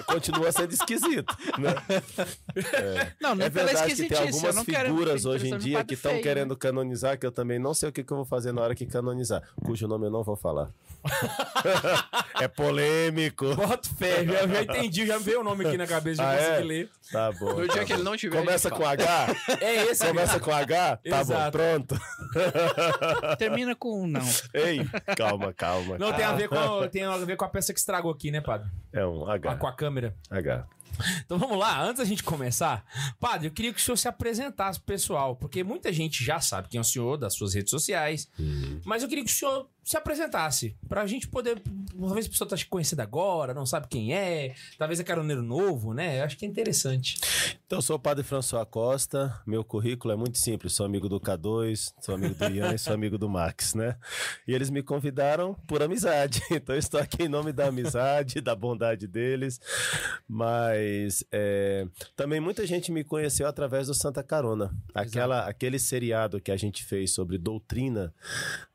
Continua 0.07 0.53
sendo 0.53 0.73
esquisito, 0.73 1.37
né? 1.59 1.75
Não, 3.21 3.35
nem 3.35 3.47
É 3.47 3.51
pela 3.51 3.67
verdade 3.67 3.95
que 3.95 4.09
tem 4.09 4.19
algumas 4.19 4.55
não 4.55 4.65
figuras 4.65 5.25
hoje 5.25 5.49
em 5.49 5.59
dia 5.59 5.85
que 5.85 5.95
estão 5.95 6.13
feio, 6.13 6.23
querendo 6.23 6.51
né? 6.51 6.57
canonizar, 6.59 7.19
que 7.19 7.27
eu 7.27 7.33
também 7.33 7.59
não 7.59 7.75
sei 7.75 7.89
o 7.89 7.93
que, 7.93 8.03
que 8.03 8.13
eu 8.13 8.17
vou 8.17 8.27
fazer 8.27 8.53
na 8.53 8.63
hora 8.63 8.75
que 8.75 8.87
canonizar, 8.87 9.43
cujo 9.65 9.87
nome 9.87 10.07
eu 10.07 10.11
não 10.11 10.23
vou 10.23 10.37
falar. 10.37 10.71
é 12.41 12.49
polêmico. 12.49 13.55
Boto 13.55 13.89
fé, 13.97 14.25
já, 14.25 14.47
já 14.47 14.63
entendi, 14.63 15.07
já 15.07 15.19
me 15.19 15.25
veio 15.25 15.41
o 15.41 15.45
nome 15.45 15.67
aqui 15.67 15.77
na 15.77 15.87
cabeça, 15.87 16.23
já 16.23 16.31
Ah, 16.31 16.37
consegui 16.37 16.53
é? 16.53 16.65
ler. 16.65 16.91
Tá 17.13 17.33
bom. 17.33 17.55
No 17.61 17.67
tá 17.67 17.73
dia 17.75 17.85
que 17.85 17.93
bom. 17.93 17.95
ele 17.95 18.03
não 18.03 18.17
tiver. 18.17 18.39
Começa 18.39 18.71
com 18.71 18.85
H? 18.87 19.27
É 19.61 19.75
esse 19.87 20.07
Começa 20.07 20.41
com 20.41 20.53
H? 20.53 20.97
Tá 20.97 21.21
Exato. 21.21 21.59
bom, 21.59 21.65
pronto. 21.65 22.01
Termina 23.39 23.75
com 23.75 24.03
um 24.03 24.07
não. 24.07 24.21
Ei, 24.53 24.81
calma, 25.17 25.53
calma. 25.53 25.99
Não, 25.99 26.13
tem 26.13 26.25
a, 26.25 26.33
ver 26.33 26.49
com, 26.49 26.89
tem 26.89 27.05
a 27.05 27.17
ver 27.19 27.37
com 27.37 27.45
a 27.45 27.49
peça 27.49 27.73
que 27.73 27.79
estragou 27.79 28.11
aqui, 28.11 28.31
né, 28.31 28.41
padre? 28.41 28.69
É 28.93 29.05
um 29.07 29.29
H. 29.31 29.51
a, 29.53 29.57
com 29.57 29.67
a 29.67 29.73
câmera. 29.73 30.15
H. 30.31 30.67
Então 31.25 31.39
vamos 31.39 31.59
lá, 31.59 31.83
antes 31.83 31.99
da 31.99 32.05
gente 32.05 32.23
começar, 32.23 32.85
padre, 33.21 33.49
eu 33.49 33.51
queria 33.53 33.73
que 33.73 33.81
o 33.81 33.83
senhor 33.83 33.97
se 33.97 34.09
apresentasse 34.09 34.79
pro 34.79 34.87
pessoal, 34.87 35.37
porque 35.37 35.63
muita 35.63 35.93
gente 35.93 36.25
já 36.25 36.41
sabe 36.41 36.69
quem 36.69 36.79
é 36.79 36.81
o 36.81 36.85
senhor 36.85 37.17
das 37.17 37.35
suas 37.35 37.55
redes 37.55 37.71
sociais, 37.71 38.29
mas 38.85 39.03
eu 39.03 39.09
queria 39.09 39.25
que 39.25 39.31
o 39.31 39.35
senhor 39.35 39.69
se 39.87 39.97
apresentasse, 39.97 40.77
pra 40.89 41.07
gente 41.07 41.29
poder, 41.29 41.63
talvez 41.97 42.27
a 42.27 42.29
pessoa 42.29 42.51
tá 42.51 42.57
te 42.57 42.67
conhecendo 42.67 43.01
agora, 43.01 43.55
não 43.55 43.65
sabe 43.65 43.87
quem 43.89 44.13
é, 44.13 44.53
talvez 44.77 44.99
é 44.99 45.05
caroneiro 45.05 45.43
novo, 45.43 45.95
né? 45.95 46.19
Eu 46.19 46.25
acho 46.25 46.37
que 46.37 46.45
é 46.45 46.49
interessante. 46.49 47.17
Então, 47.65 47.79
eu 47.79 47.83
sou 47.83 47.95
o 47.95 47.99
padre 47.99 48.25
François 48.25 48.67
Costa. 48.69 49.41
Meu 49.47 49.63
currículo 49.65 50.13
é 50.13 50.17
muito 50.17 50.39
simples. 50.39 50.73
Sou 50.73 50.87
amigo 50.87 51.09
do 51.09 51.21
K2, 51.21 51.93
sou 52.01 52.17
amigo 52.17 52.35
do 52.35 52.49
Ian 52.49 52.75
e 52.75 52.79
sou 52.79 52.95
amigo 52.95 53.17
do 53.17 53.29
Max, 53.29 53.75
né? 53.75 53.97
E 54.47 54.53
eles 54.53 54.71
me 54.71 54.83
convidaram 54.83 55.55
por 55.67 55.83
amizade. 55.83 56.43
Então, 56.57 56.75
eu 56.75 56.79
estou 56.79 56.99
aqui 56.99 57.25
em 57.25 57.29
nome 57.29 57.53
da 57.53 57.67
amizade, 57.67 58.41
da 58.41 58.55
bondade 58.55 59.07
deles. 59.07 59.61
Mas 60.29 60.76
é, 61.33 61.87
também 62.15 62.41
muita 62.41 62.67
gente 62.67 62.91
me 62.93 63.05
conheceu 63.05 63.47
através 63.47 63.87
do 63.87 63.95
Santa 63.95 64.23
Carona. 64.23 64.75
Aquela, 64.95 65.47
aquele 65.47 65.79
seriado 65.79 66.41
que 66.41 66.51
a 66.51 66.57
gente 66.57 66.85
fez 66.85 67.13
sobre 67.13 67.39
doutrina 67.39 68.13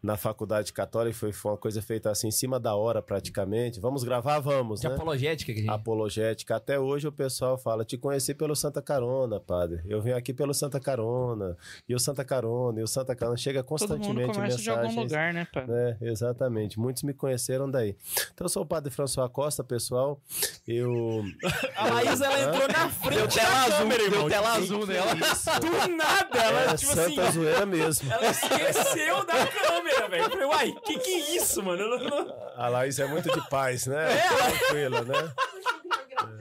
na 0.01 0.17
faculdade 0.17 0.73
católica 0.73 1.17
foi, 1.17 1.31
foi 1.31 1.51
uma 1.51 1.57
coisa 1.57 1.81
feita 1.81 2.09
assim 2.09 2.27
em 2.27 2.31
cima 2.31 2.59
da 2.59 2.75
hora 2.75 3.01
praticamente. 3.01 3.79
Vamos 3.79 4.03
gravar? 4.03 4.39
Vamos, 4.39 4.81
De 4.81 4.87
né? 4.87 4.95
apologética 4.95 5.53
que 5.53 5.59
a 5.59 5.63
gente... 5.63 5.71
apologética. 5.71 6.55
Até 6.55 6.79
hoje 6.79 7.07
o 7.07 7.11
pessoal 7.11 7.57
fala: 7.57 7.85
te 7.85 7.97
conheci 7.97 8.33
pelo 8.33 8.55
Santa 8.55 8.81
Carona, 8.81 9.39
padre. 9.39 9.81
Eu 9.87 10.01
vim 10.01 10.11
aqui 10.11 10.33
pelo 10.33 10.53
Santa 10.53 10.79
Carona. 10.79 11.57
E 11.87 11.95
o 11.95 11.99
Santa 11.99 12.23
Carona, 12.23 12.79
e 12.79 12.83
o 12.83 12.87
Santa 12.87 13.15
Carona. 13.15 13.37
Chega 13.37 13.63
Todo 13.63 13.79
mundo 13.79 13.87
constantemente 13.87 14.33
começa 14.35 14.57
de 14.57 14.69
algum 14.69 14.81
mensagens. 14.83 15.11
lugar, 15.11 15.33
né, 15.33 15.47
pai? 15.53 15.65
É, 15.69 15.97
exatamente. 16.01 16.79
Muitos 16.79 17.03
me 17.03 17.13
conheceram 17.13 17.69
daí. 17.69 17.95
Então, 18.33 18.45
eu 18.45 18.49
sou 18.49 18.63
o 18.63 18.65
padre 18.65 18.91
François 18.91 19.29
Costa, 19.31 19.63
pessoal. 19.63 20.19
Eu. 20.67 21.23
A 21.91 22.03
Laís, 22.03 22.21
ela 22.21 22.39
entrou 22.39 22.67
na 22.67 22.89
frente 22.89 23.17
Deu 23.17 23.27
tela 23.27 23.49
da 23.49 23.61
azul, 23.63 23.77
câmera, 23.77 24.03
irmão. 24.03 24.19
deu 24.21 24.29
tela 24.29 24.53
azul 24.53 24.87
nela. 24.87 25.13
Do 25.15 25.95
nada, 25.97 26.39
ela, 26.39 26.61
É 26.71 26.77
tipo 26.77 26.93
santa 26.93 27.21
assim... 27.21 27.31
zoeira 27.31 27.65
mesmo. 27.65 28.11
Ela 28.11 28.27
esqueceu 28.27 29.25
da 29.25 29.47
câmera, 29.47 30.07
velho. 30.09 30.23
Eu 30.23 30.29
falei, 30.29 30.45
uai, 30.47 30.75
que 30.85 30.99
que 30.99 31.09
é 31.11 31.35
isso, 31.35 31.61
mano? 31.63 31.87
Não- 31.87 32.09
não- 32.09 32.35
A 32.55 32.67
Laís 32.69 32.97
é 32.99 33.05
muito 33.07 33.31
de 33.31 33.49
paz, 33.49 33.85
né? 33.87 34.07
Tranquila, 34.27 35.01
né? 35.01 35.31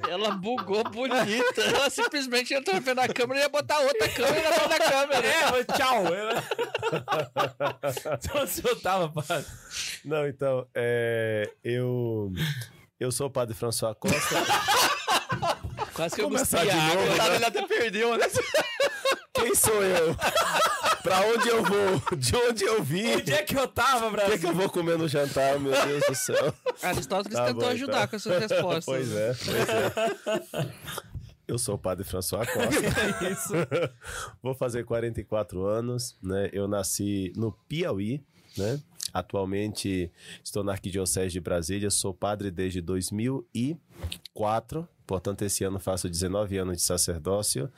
Ela 0.08 0.32
bugou 0.32 0.82
bonita. 0.84 1.60
Ela 1.62 1.88
simplesmente 1.88 2.52
entrou 2.52 2.74
na 2.76 2.82
frente 2.82 2.96
da 2.96 3.08
câmera 3.08 3.40
e 3.40 3.42
ia 3.44 3.48
botar 3.48 3.78
outra 3.80 4.08
câmera 4.08 4.50
na 4.50 4.56
frente 4.56 4.78
da 4.78 4.90
câmera. 4.90 5.26
É, 5.26 5.50
mas 5.50 5.66
tchau. 5.76 6.04
Então, 8.14 8.46
se 8.46 8.66
eu 8.66 8.80
tava, 8.80 9.08
padre. 9.08 9.46
Não, 10.04 10.26
então, 10.26 10.66
é, 10.74 11.50
eu. 11.62 12.32
Eu 12.98 13.10
sou 13.10 13.28
o 13.28 13.30
padre 13.30 13.54
François 13.54 13.94
Costa. 13.98 14.18
Quase 16.00 16.14
que 16.14 16.20
eu 16.22 16.26
Começar 16.26 16.64
gostei 16.64 16.70
de 16.72 16.78
água. 16.78 16.94
novo, 16.94 17.06
Coitado, 17.08 17.34
ele 17.34 17.44
até 17.44 17.66
perdeu, 17.66 18.16
né? 18.16 18.26
Quem 19.34 19.54
sou 19.54 19.82
eu? 19.82 20.16
pra 21.02 21.20
onde 21.26 21.48
eu 21.48 21.62
vou? 21.64 22.16
De 22.16 22.36
onde 22.36 22.64
eu 22.64 22.82
vim? 22.82 23.14
Onde 23.16 23.32
é 23.32 23.42
que 23.42 23.56
eu 23.56 23.66
tava, 23.68 24.06
O 24.06 24.10
que, 24.10 24.16
Brasil? 24.16 24.38
que 24.38 24.46
eu 24.46 24.54
vou 24.54 24.68
comer 24.68 24.98
no 24.98 25.08
jantar, 25.08 25.58
meu 25.58 25.72
Deus 25.72 26.04
do 26.06 26.14
céu? 26.14 26.54
Aristóteles 26.82 27.36
Tá 27.38 27.46
tentou 27.46 27.62
bom, 27.62 27.68
ajudar 27.68 27.96
então. 27.98 28.08
com 28.08 28.16
essas 28.16 28.38
respostas. 28.50 28.84
Pois 28.84 29.12
é, 29.14 29.34
pois 29.44 29.68
é. 29.68 29.92
Eu 31.48 31.58
sou 31.58 31.74
o 31.74 31.78
padre 31.78 32.04
François 32.04 32.46
Costa. 32.50 32.70
É 33.24 33.32
isso. 33.32 33.52
Vou 34.42 34.54
fazer 34.54 34.84
44 34.84 35.64
anos, 35.64 36.16
né? 36.22 36.48
Eu 36.52 36.68
nasci 36.68 37.32
no 37.36 37.52
Piauí, 37.68 38.22
né? 38.56 38.80
Atualmente 39.12 40.10
estou 40.44 40.62
na 40.62 40.70
Arquidiocese 40.72 41.32
de 41.32 41.40
Brasília, 41.40 41.90
sou 41.90 42.14
padre 42.14 42.48
desde 42.50 42.80
2004, 42.80 44.88
portanto 45.10 45.42
esse 45.42 45.64
ano 45.64 45.80
faço 45.80 46.08
19 46.08 46.56
anos 46.56 46.76
de 46.76 46.82
sacerdócio. 46.84 47.68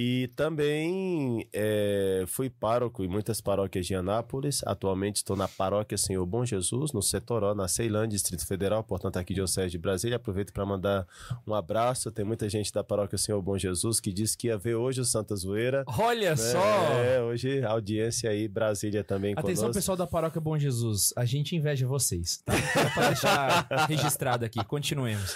E 0.00 0.28
também 0.36 1.48
é, 1.52 2.22
fui 2.28 2.48
pároco 2.48 3.02
em 3.02 3.08
muitas 3.08 3.40
paróquias 3.40 3.84
de 3.84 3.96
Anápolis. 3.96 4.62
Atualmente 4.64 5.16
estou 5.16 5.34
na 5.34 5.48
paróquia 5.48 5.98
Senhor 5.98 6.24
Bom 6.24 6.44
Jesus, 6.44 6.92
no 6.92 7.02
Setoró, 7.02 7.52
na 7.52 7.66
Ceilândia, 7.66 8.10
Distrito 8.10 8.46
Federal, 8.46 8.84
portanto 8.84 9.16
aqui 9.16 9.34
Diocese 9.34 9.70
de 9.70 9.76
Brasília. 9.76 10.14
Aproveito 10.14 10.52
para 10.52 10.64
mandar 10.64 11.04
um 11.44 11.52
abraço. 11.52 12.12
Tem 12.12 12.24
muita 12.24 12.48
gente 12.48 12.72
da 12.72 12.84
paróquia 12.84 13.18
Senhor 13.18 13.42
Bom 13.42 13.58
Jesus 13.58 13.98
que 13.98 14.12
disse 14.12 14.38
que 14.38 14.46
ia 14.46 14.56
ver 14.56 14.76
hoje 14.76 15.00
o 15.00 15.04
Santa 15.04 15.34
Zoeira. 15.34 15.82
Olha 15.98 16.30
né? 16.30 16.36
só. 16.36 16.92
É, 16.92 17.20
hoje 17.20 17.64
audiência 17.64 18.30
aí, 18.30 18.46
Brasília 18.46 19.02
também 19.02 19.32
Atenção, 19.32 19.64
conosco. 19.64 19.74
pessoal 19.74 19.96
da 19.96 20.06
Paróquia 20.06 20.40
Bom 20.40 20.56
Jesus. 20.56 21.12
A 21.16 21.24
gente 21.24 21.56
inveja 21.56 21.88
vocês, 21.88 22.40
tá? 22.44 22.52
Só 22.52 22.90
pra 22.94 23.08
deixar 23.08 23.66
registrado 23.90 24.44
aqui. 24.44 24.64
Continuemos. 24.64 25.34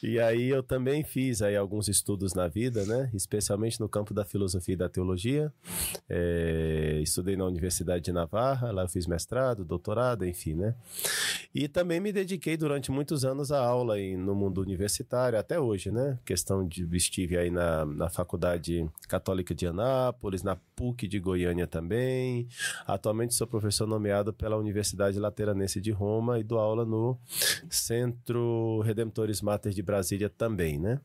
E 0.00 0.20
aí 0.20 0.48
eu 0.48 0.62
também 0.62 1.02
fiz 1.02 1.42
aí 1.42 1.56
alguns 1.56 1.88
estudos 1.88 2.34
na 2.34 2.46
vida, 2.46 2.86
né? 2.86 3.10
Especialmente 3.12 3.80
no 3.80 3.88
campo 3.96 4.12
da 4.12 4.24
filosofia 4.26 4.74
e 4.74 4.76
da 4.76 4.88
teologia. 4.90 5.50
É, 6.08 7.00
estudei 7.02 7.34
na 7.34 7.46
Universidade 7.46 8.04
de 8.04 8.12
Navarra, 8.12 8.70
lá 8.70 8.82
eu 8.82 8.88
fiz 8.88 9.06
mestrado, 9.06 9.64
doutorado, 9.64 10.26
enfim, 10.26 10.54
né? 10.54 10.74
E 11.54 11.66
também 11.66 11.98
me 11.98 12.12
dediquei 12.12 12.58
durante 12.58 12.90
muitos 12.90 13.24
anos 13.24 13.50
à 13.50 13.58
aula 13.58 13.98
em- 13.98 14.14
no 14.16 14.34
mundo 14.34 14.60
universitário, 14.60 15.38
até 15.38 15.58
hoje, 15.58 15.90
né? 15.90 16.18
Questão 16.26 16.66
de 16.66 16.86
estive 16.94 17.38
aí 17.38 17.50
na, 17.50 17.86
na 17.86 18.10
Faculdade 18.10 18.86
Católica 19.08 19.54
de 19.54 19.66
Anápolis, 19.66 20.42
na 20.42 20.56
PUC 20.76 21.08
de 21.08 21.18
Goiânia 21.18 21.66
também. 21.66 22.46
Atualmente 22.86 23.34
sou 23.34 23.46
professor 23.46 23.86
nomeado 23.86 24.32
pela 24.32 24.56
Universidade 24.58 25.18
Lateranense 25.18 25.80
de 25.80 25.90
Roma 25.90 26.38
e 26.38 26.44
dou 26.44 26.58
aula 26.58 26.84
no 26.84 27.18
Centro 27.70 28.80
Redemptores 28.80 29.40
Mater 29.40 29.72
de 29.72 29.82
Brasília 29.82 30.28
também, 30.28 30.78
né? 30.78 31.00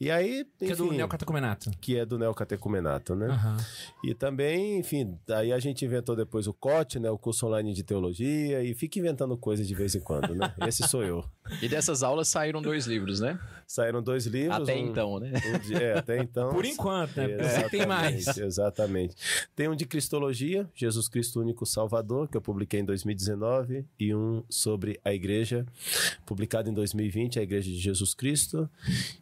E 0.00 0.10
aí, 0.10 0.44
Que 0.58 0.72
é 0.72 0.76
do 0.76 0.86
enfim, 0.86 0.96
neocatecumenato. 0.96 1.70
que 1.80 1.96
é 1.96 2.01
do 2.04 2.18
neocatecumenato, 2.18 3.14
né? 3.14 3.26
Aham. 3.26 3.56
E 4.04 4.14
também, 4.14 4.78
enfim, 4.78 5.18
daí 5.26 5.52
a 5.52 5.58
gente 5.58 5.84
inventou 5.84 6.16
depois 6.16 6.46
o 6.46 6.54
COT, 6.54 6.98
né? 6.98 7.10
O 7.10 7.18
curso 7.18 7.46
online 7.46 7.72
de 7.72 7.82
teologia 7.82 8.62
e 8.62 8.74
fica 8.74 8.98
inventando 8.98 9.36
coisas 9.36 9.66
de 9.66 9.74
vez 9.74 9.94
em 9.94 10.00
quando, 10.00 10.34
né? 10.34 10.54
Esse 10.66 10.86
sou 10.88 11.02
eu. 11.02 11.24
E 11.60 11.68
dessas 11.68 12.02
aulas 12.02 12.28
saíram 12.28 12.62
dois 12.62 12.86
livros, 12.86 13.20
né? 13.20 13.38
Saíram 13.66 14.02
dois 14.02 14.26
livros. 14.26 14.62
Até 14.68 14.74
um- 14.74 14.86
então, 14.88 15.18
né? 15.18 15.32
um 15.46 15.58
de- 15.58 15.74
é, 15.74 15.98
até 15.98 16.18
então. 16.18 16.50
Por 16.50 16.64
enquanto, 16.64 17.16
né? 17.16 17.28
Porque 17.28 17.68
tem 17.70 17.86
mais. 17.86 18.36
Exatamente. 18.38 19.14
Tem 19.56 19.68
um 19.68 19.74
de 19.74 19.84
Cristologia, 19.86 20.68
Jesus 20.74 21.08
Cristo 21.08 21.40
Único 21.40 21.64
Salvador, 21.66 22.28
que 22.28 22.36
eu 22.36 22.40
publiquei 22.42 22.80
em 22.80 22.84
2019, 22.84 23.84
e 23.98 24.14
um 24.14 24.44
sobre 24.48 25.00
a 25.04 25.12
igreja, 25.12 25.66
publicado 26.26 26.68
em 26.70 26.74
2020, 26.74 27.38
a 27.38 27.42
Igreja 27.42 27.70
de 27.70 27.78
Jesus 27.78 28.14
Cristo. 28.14 28.68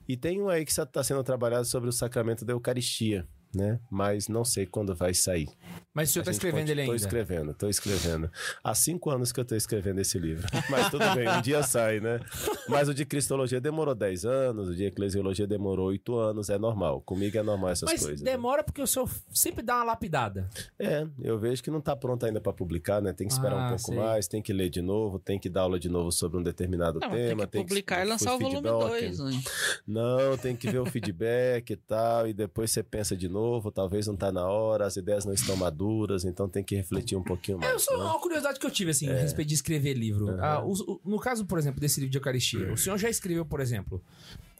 E 0.09 0.17
tem 0.17 0.41
um 0.41 0.49
aí 0.49 0.65
que 0.65 0.71
está 0.73 1.03
sendo 1.05 1.23
trabalhado 1.25 1.65
sobre 1.65 1.89
o 1.89 1.93
sacramento 1.93 2.45
da 2.45 2.53
Eucaristia. 2.53 3.27
Né? 3.53 3.81
Mas 3.91 4.29
não 4.29 4.45
sei 4.45 4.65
quando 4.65 4.95
vai 4.95 5.13
sair. 5.13 5.49
Mas 5.93 6.11
o 6.11 6.13
senhor 6.13 6.25
tá 6.25 6.31
gente 6.31 6.39
escrevendo 6.39 6.69
ele 6.71 6.83
ainda. 6.83 6.95
escrevendo, 6.95 7.53
tô 7.53 7.69
escrevendo. 7.69 8.31
Há 8.63 8.75
cinco 8.77 9.11
anos 9.11 9.33
que 9.33 9.41
eu 9.41 9.45
tô 9.45 9.57
escrevendo 9.57 10.01
esse 10.01 10.19
livro. 10.21 10.47
Mas 10.71 10.89
tudo 10.89 11.05
bem, 11.17 11.29
um 11.29 11.41
dia 11.43 11.61
sai, 11.65 11.99
né? 11.99 12.21
Mas 12.69 12.89
o 12.89 12.95
de 12.95 13.05
Cristologia 13.05 13.61
demorou 13.61 13.93
10 13.95 14.25
anos, 14.25 14.69
o 14.69 14.75
de 14.77 14.85
Eclesiologia 14.85 15.49
demorou 15.49 15.89
8 15.89 16.15
anos, 16.17 16.49
é 16.49 16.57
normal. 16.59 17.01
Comigo 17.01 17.37
é 17.37 17.43
normal 17.43 17.71
essas 17.71 17.91
Mas 17.91 18.01
coisas. 18.03 18.23
né? 18.23 18.31
demora 18.31 18.63
porque 18.63 18.81
o 18.81 18.87
senhor 18.87 19.11
sempre 19.33 19.65
dá 19.65 19.77
uma 19.79 19.85
lapidada. 19.85 20.49
É, 20.79 21.05
eu 21.21 21.37
vejo 21.37 21.61
que 21.61 21.73
não 21.73 21.81
tá 21.81 21.97
pronto 21.97 22.25
ainda 22.25 22.41
para 22.41 22.53
publicar, 22.53 23.03
né? 23.03 23.13
Tem 23.13 23.27
que 23.27 23.33
esperar 23.33 23.57
Ah, 23.59 23.67
um 23.67 23.69
pouco 23.71 23.83
sei. 23.87 23.97
mais, 23.97 24.29
tem 24.29 24.41
que 24.41 24.53
ler 24.53 24.71
de 24.71 24.81
novo, 24.81 25.19
tem 25.19 25.41
que 25.41 25.49
dar 25.49 25.63
aula 25.63 25.81
de 25.81 25.89
novo 25.89 26.13
sobre 26.13 26.39
um 26.39 26.43
determinado 26.43 27.01
Não, 27.01 27.11
tem 27.11 27.27
tema. 27.29 27.47
que 27.49 27.59
publicar 27.59 28.05
e 28.07 28.09
lançar 28.09 28.33
o 28.37 28.39
volume 28.39 28.63
feedback. 28.63 29.17
2. 29.17 29.19
Né? 29.19 29.43
Não, 29.89 30.37
tem 30.39 30.55
que 30.55 30.71
ver 30.71 30.79
o 30.79 30.87
feedback 30.87 31.71
e 31.71 31.77
tal, 31.77 32.29
e 32.29 32.33
depois 32.33 32.71
você 32.71 32.83
pensa 32.85 33.17
de 33.17 33.29
novo, 33.29 33.40
talvez 33.75 34.07
não 34.07 34.17
tá 34.17 34.31
na 34.33 34.47
hora, 34.47 34.87
as 34.87 34.97
ideias 34.97 35.25
não 35.25 35.33
estão 35.33 35.57
maduras, 35.57 36.25
então 36.25 36.49
tem 36.49 36.63
que 36.65 36.75
refletir 36.77 37.17
um 37.17 37.23
pouquinho 37.23 37.59
mais. 37.59 37.75
É, 37.75 37.79
só, 37.79 37.97
né? 37.99 38.05
uma 38.05 38.19
curiosidade 38.21 38.59
que 38.59 38.67
eu 38.67 38.71
tive, 38.71 38.91
assim, 38.91 39.09
a 39.09 39.15
respeito 39.15 39.49
de 39.49 39.55
escrever 39.55 39.95
livro. 39.95 40.37
Ah, 40.41 40.63
o- 40.65 40.73
o- 40.73 41.01
no 41.05 41.19
caso, 41.19 41.45
por 41.47 41.59
exemplo, 41.59 41.81
desse 41.81 42.01
livro 42.01 42.11
de 42.13 42.19
Eucaristia, 42.19 42.73
o 42.73 42.77
senhor 42.77 42.97
já 42.99 43.09
escreveu, 43.11 43.45
por 43.45 43.61
exemplo, 43.61 44.03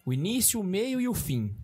o 0.05 0.13
início, 0.13 0.61
o 0.61 0.65
meio 0.65 1.01
e 1.01 1.09
o 1.09 1.15
fim. 1.15 1.55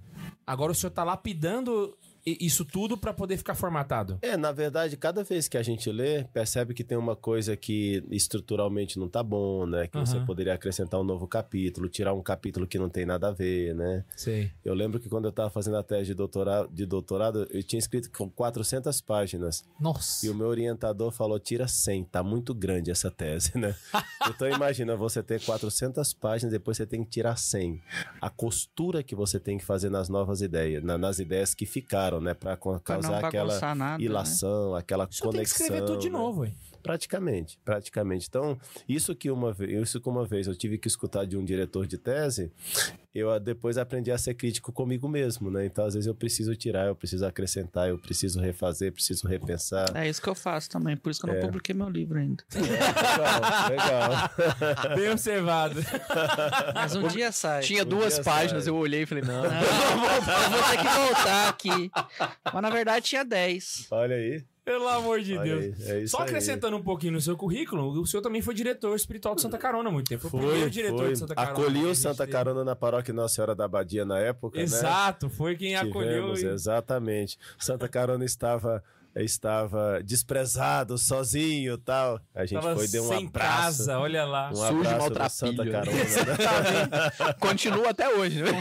Agora 0.47 0.73
o 0.73 0.75
senhor 0.75 0.91
tá 0.91 1.03
lapidando 1.05 1.97
isso 2.27 2.65
tudo 2.65 2.97
pra 2.99 3.13
poder 3.13 3.37
ficar 3.37 3.55
formatado. 3.55 4.19
É, 4.21 4.37
na 4.37 4.51
verdade, 4.51 4.97
cada 4.97 5.23
vez 5.23 5.47
que 5.47 5.57
a 5.57 5.63
gente 5.63 5.91
lê, 5.93 6.25
percebe 6.25 6.75
que 6.75 6.83
tem 6.83 6.99
uma 6.99 7.15
coisa 7.15 7.57
que 7.57 8.03
estruturalmente 8.11 8.99
não 8.99 9.09
tá 9.09 9.23
bom, 9.23 9.65
né? 9.67 9.87
Que 9.87 9.97
você 9.99 10.17
Aham. 10.17 10.27
poderia 10.27 10.55
acrescentar 10.55 11.01
um 11.01 11.05
novo 11.05 11.27
capítulo, 11.29 11.89
tirar 11.89 12.13
um 12.15 12.23
capítulo 12.23 12.67
que 12.67 12.79
não 12.79 12.89
tem 12.89 13.07
nada 13.07 13.29
a 13.29 13.33
ver, 13.33 13.75
né? 13.75 14.05
Sei. 14.17 14.51
Eu 14.65 14.75
lembro 14.75 14.99
que 14.99 15.09
quando 15.09 15.25
eu 15.27 15.31
estava 15.31 15.51
fazendo 15.51 15.77
a 15.77 15.83
tese 15.83 16.07
de 16.07 16.15
doutorado, 16.15 16.69
de 16.73 16.85
doutorado, 16.85 17.47
eu 17.51 17.63
tinha 17.63 17.79
escrito 17.79 18.11
com 18.11 18.29
400 18.29 19.01
páginas. 19.01 19.65
Nossa. 19.79 20.27
E 20.27 20.29
o 20.31 20.35
meu 20.35 20.49
orientador 20.49 21.13
falou: 21.13 21.39
tira 21.39 21.69
100, 21.69 22.05
tá 22.05 22.23
muito 22.23 22.53
grande 22.55 22.91
essa 22.91 23.11
tese, 23.11 23.57
né? 23.57 23.75
então 24.29 24.49
imagina 24.49 24.97
você 24.97 25.23
ter 25.23 25.41
400 25.45 26.13
páginas, 26.15 26.53
depois 26.53 26.77
você 26.77 26.87
tem 26.87 27.05
que 27.05 27.11
tirar 27.11 27.37
100. 27.37 27.81
A 28.21 28.29
costura 28.31 29.03
que 29.03 29.15
você 29.15 29.39
tem 29.39 29.59
que 29.59 29.65
fazer 29.65 29.91
nas 29.91 30.09
novas 30.09 30.41
ideias, 30.41 30.83
na- 30.83 30.99
nas 30.99 31.19
ideias 31.19 31.55
que 31.55 31.67
ficaram, 31.67 32.16
né? 32.21 32.35
Para 32.35 32.57
Pra 32.57 32.73
não 32.73 32.81
causar 32.81 33.25
aquela 33.25 33.49
bagunçar 33.49 33.75
nada. 33.75 33.99
né? 33.99 34.05
ilação, 34.05 34.75
aquela 34.75 35.05
O 35.09 35.13
senhor 35.13 35.33
tem 35.33 35.43
que 35.43 35.49
conexão. 35.51 35.67
escrever 35.67 35.87
tudo 35.87 35.99
de 36.01 36.09
né? 36.11 36.19
novo, 36.19 36.41
ué. 36.43 36.53
Praticamente, 36.83 37.59
praticamente. 37.65 38.27
Então, 38.29 38.57
isso 38.89 39.13
que 39.15 39.29
uma 39.31 39.53
vez, 39.53 39.83
isso 39.83 40.01
que 40.01 40.09
uma 40.09 40.25
vez 40.25 40.47
eu 40.47 40.55
tive 40.55 40.79
que 40.79 40.87
escutar 40.87 41.25
de 41.27 41.37
um 41.37 41.45
diretor 41.45 41.85
de 41.87 41.99
tese, 41.99 42.53
eu 43.19 43.31
ah, 43.31 43.39
depois 43.39 43.79
aprendi 43.79 44.11
a 44.11 44.19
ser 44.19 44.35
crítico 44.35 44.73
comigo 44.73 45.09
mesmo, 45.09 45.51
né? 45.51 45.65
Então, 45.67 45.85
às 45.85 45.95
vezes 45.95 46.07
eu 46.07 46.15
preciso 46.15 46.55
tirar, 46.55 46.87
eu 46.87 46.95
preciso 46.95 47.25
acrescentar, 47.25 47.89
eu 47.89 47.99
preciso 47.99 48.41
refazer, 48.41 48.93
preciso 48.93 49.27
repensar. 49.27 49.91
É 49.97 50.09
isso 50.09 50.21
que 50.21 50.29
eu 50.29 50.35
faço 50.35 50.69
também, 50.71 50.97
por 50.97 51.11
isso 51.11 51.21
que 51.23 51.31
eu 51.31 51.35
não 51.35 51.41
publiquei 51.41 51.75
meu 51.75 51.89
livro 51.89 52.19
ainda. 52.19 52.45
legal, 52.55 53.71
legal. 53.71 54.97
Bem 54.97 55.11
observado. 55.11 55.81
Mas 56.75 56.95
um 56.95 57.09
dia 57.09 57.33
sai. 57.33 57.63
Tinha 57.63 57.83
Um 57.83 57.87
duas 57.87 58.19
páginas, 58.19 58.65
sai. 58.65 58.73
eu 58.73 58.77
olhei 58.77 59.03
e 59.03 59.07
falei, 59.07 59.25
não. 59.25 59.43
Não, 59.43 59.53
eu 59.53 60.51
vou 60.51 60.63
ter 60.71 60.79
que 60.79 60.89
voltar 60.89 61.49
aqui. 61.49 61.91
Mas 62.53 62.63
na 62.63 62.71
verdade 62.71 63.07
tinha 63.07 63.25
10. 63.25 63.87
Olha 63.91 64.17
aí. 64.17 64.45
Pelo 64.67 64.89
amor 64.89 65.21
de 65.21 65.39
Deus. 65.39 65.81
aí, 65.89 66.03
é 66.03 66.07
Só 66.09 66.19
aí. 66.19 66.25
acrescentando 66.25 66.77
um 66.77 66.83
pouquinho 66.83 67.13
no 67.13 67.21
seu 67.21 67.37
currículo, 67.37 67.89
o 68.01 68.05
senhor 68.05 68.21
também 68.21 68.43
foi 68.43 68.53
diretor 68.53 68.97
espiritual 68.97 69.37
de 69.37 69.41
Santa 69.43 69.57
Carona 69.57 69.89
há 69.89 69.93
muito 69.93 70.09
tempo. 70.09 70.29
Foi, 70.29 70.41
o 70.41 70.43
primeiro 70.43 70.69
diretor 70.71 70.99
foi. 70.99 71.13
de 71.13 71.19
Santa 71.21 71.35
Carona. 71.37 71.55
que 71.55 71.61
Acolhi 71.63 71.79
a 71.79 71.83
o 71.83 71.87
gente 71.87 71.99
Santa 71.99 72.17
teve. 72.25 72.33
Carona 72.33 72.65
na 72.65 72.75
paróquia 72.75 73.15
Nossa 73.15 73.37
Senhora 73.37 73.55
da 73.55 73.65
Abadia 73.67 74.05
na 74.05 74.19
época, 74.19 74.59
né? 74.59 74.65
Exato, 74.65 75.31
foi 75.31 75.55
quem 75.55 75.77
acolheu. 75.77 76.11
Tivemos, 76.35 76.43
e- 76.43 76.47
exatamente. 76.49 77.39
Santa 77.61 77.89
Carona 77.89 78.25
estava 78.25 78.83
estava 79.25 80.03
desprezado, 80.03 80.97
sozinho, 80.99 81.79
tal. 81.79 82.21
A 82.35 82.45
gente 82.45 82.61
Tava 82.61 82.77
foi 82.77 82.89
deu 82.89 83.05
um 83.05 83.09
sem 83.09 83.27
abraço. 83.27 83.79
casa, 83.79 83.99
olha 83.99 84.25
lá. 84.25 84.51
Um 84.51 84.55
Sujo, 84.57 84.89
abraço 85.07 85.37
Santa? 85.47 85.65
Carona. 85.71 85.93
né? 85.97 87.35
Continua 87.41 87.91
até 87.91 88.09
hoje, 88.15 88.43
né? 88.43 88.51
Com. 88.53 88.59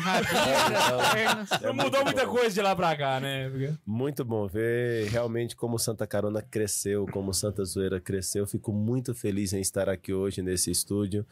É 1.17 1.67
Não 1.67 1.74
muito 1.74 1.83
mudou 1.85 2.03
muita 2.03 2.25
coisa 2.27 2.53
de 2.53 2.62
lá 2.62 2.75
pra 2.75 2.95
cá, 2.95 3.19
né? 3.19 3.50
Porque- 3.50 3.74
Muito 3.85 4.24
bom 4.25 4.47
ver 4.47 5.07
realmente 5.09 5.55
como 5.55 5.77
Santa 5.77 6.05
Carona 6.07 6.41
cresceu, 6.41 7.05
como 7.12 7.33
Santa 7.33 7.63
Zoeira 7.63 8.00
cresceu. 8.00 8.45
Fico 8.47 8.71
muito 8.71 9.13
feliz 9.13 9.53
em 9.53 9.59
estar 9.62 9.89
aqui 9.89 10.13
hoje 10.13 10.41
nesse 10.41 10.71
estúdio. 10.71 11.25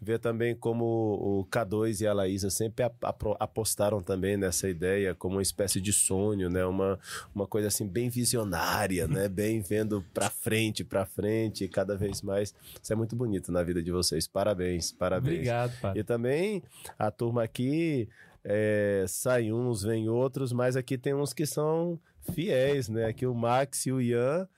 Ver 0.00 0.18
também 0.18 0.54
como 0.54 0.84
o 0.84 1.46
K2 1.50 2.00
e 2.02 2.06
a 2.06 2.12
Laísa 2.12 2.50
sempre 2.50 2.84
ap- 2.84 3.36
apostaram 3.38 4.02
também 4.02 4.36
nessa 4.36 4.68
ideia 4.68 5.14
como 5.14 5.36
uma 5.36 5.42
espécie 5.42 5.80
de 5.80 5.92
sonho, 5.92 6.48
né? 6.50 6.64
Uma, 6.64 6.98
uma 7.34 7.46
coisa 7.46 7.68
assim 7.68 7.86
bem 7.86 8.08
visionária, 8.08 8.67
né? 9.08 9.28
Bem 9.28 9.60
vendo 9.60 10.04
pra 10.12 10.30
frente, 10.30 10.84
pra 10.84 11.04
frente, 11.06 11.66
cada 11.68 11.96
vez 11.96 12.22
mais. 12.22 12.54
Isso 12.82 12.92
é 12.92 12.96
muito 12.96 13.16
bonito 13.16 13.50
na 13.50 13.62
vida 13.62 13.82
de 13.82 13.90
vocês. 13.90 14.26
Parabéns, 14.26 14.92
parabéns. 14.92 15.34
Obrigado. 15.34 15.72
E 15.96 16.02
também 16.02 16.62
a 16.98 17.10
turma 17.10 17.42
aqui 17.42 18.08
é, 18.44 19.04
sai 19.08 19.52
uns, 19.52 19.82
vem 19.82 20.08
outros, 20.08 20.52
mas 20.52 20.76
aqui 20.76 20.96
tem 20.96 21.14
uns 21.14 21.32
que 21.32 21.46
são 21.46 21.98
fiéis, 22.32 22.88
né? 22.88 23.06
Aqui 23.06 23.26
o 23.26 23.34
Max 23.34 23.86
e 23.86 23.92
o 23.92 24.00
Ian, 24.00 24.48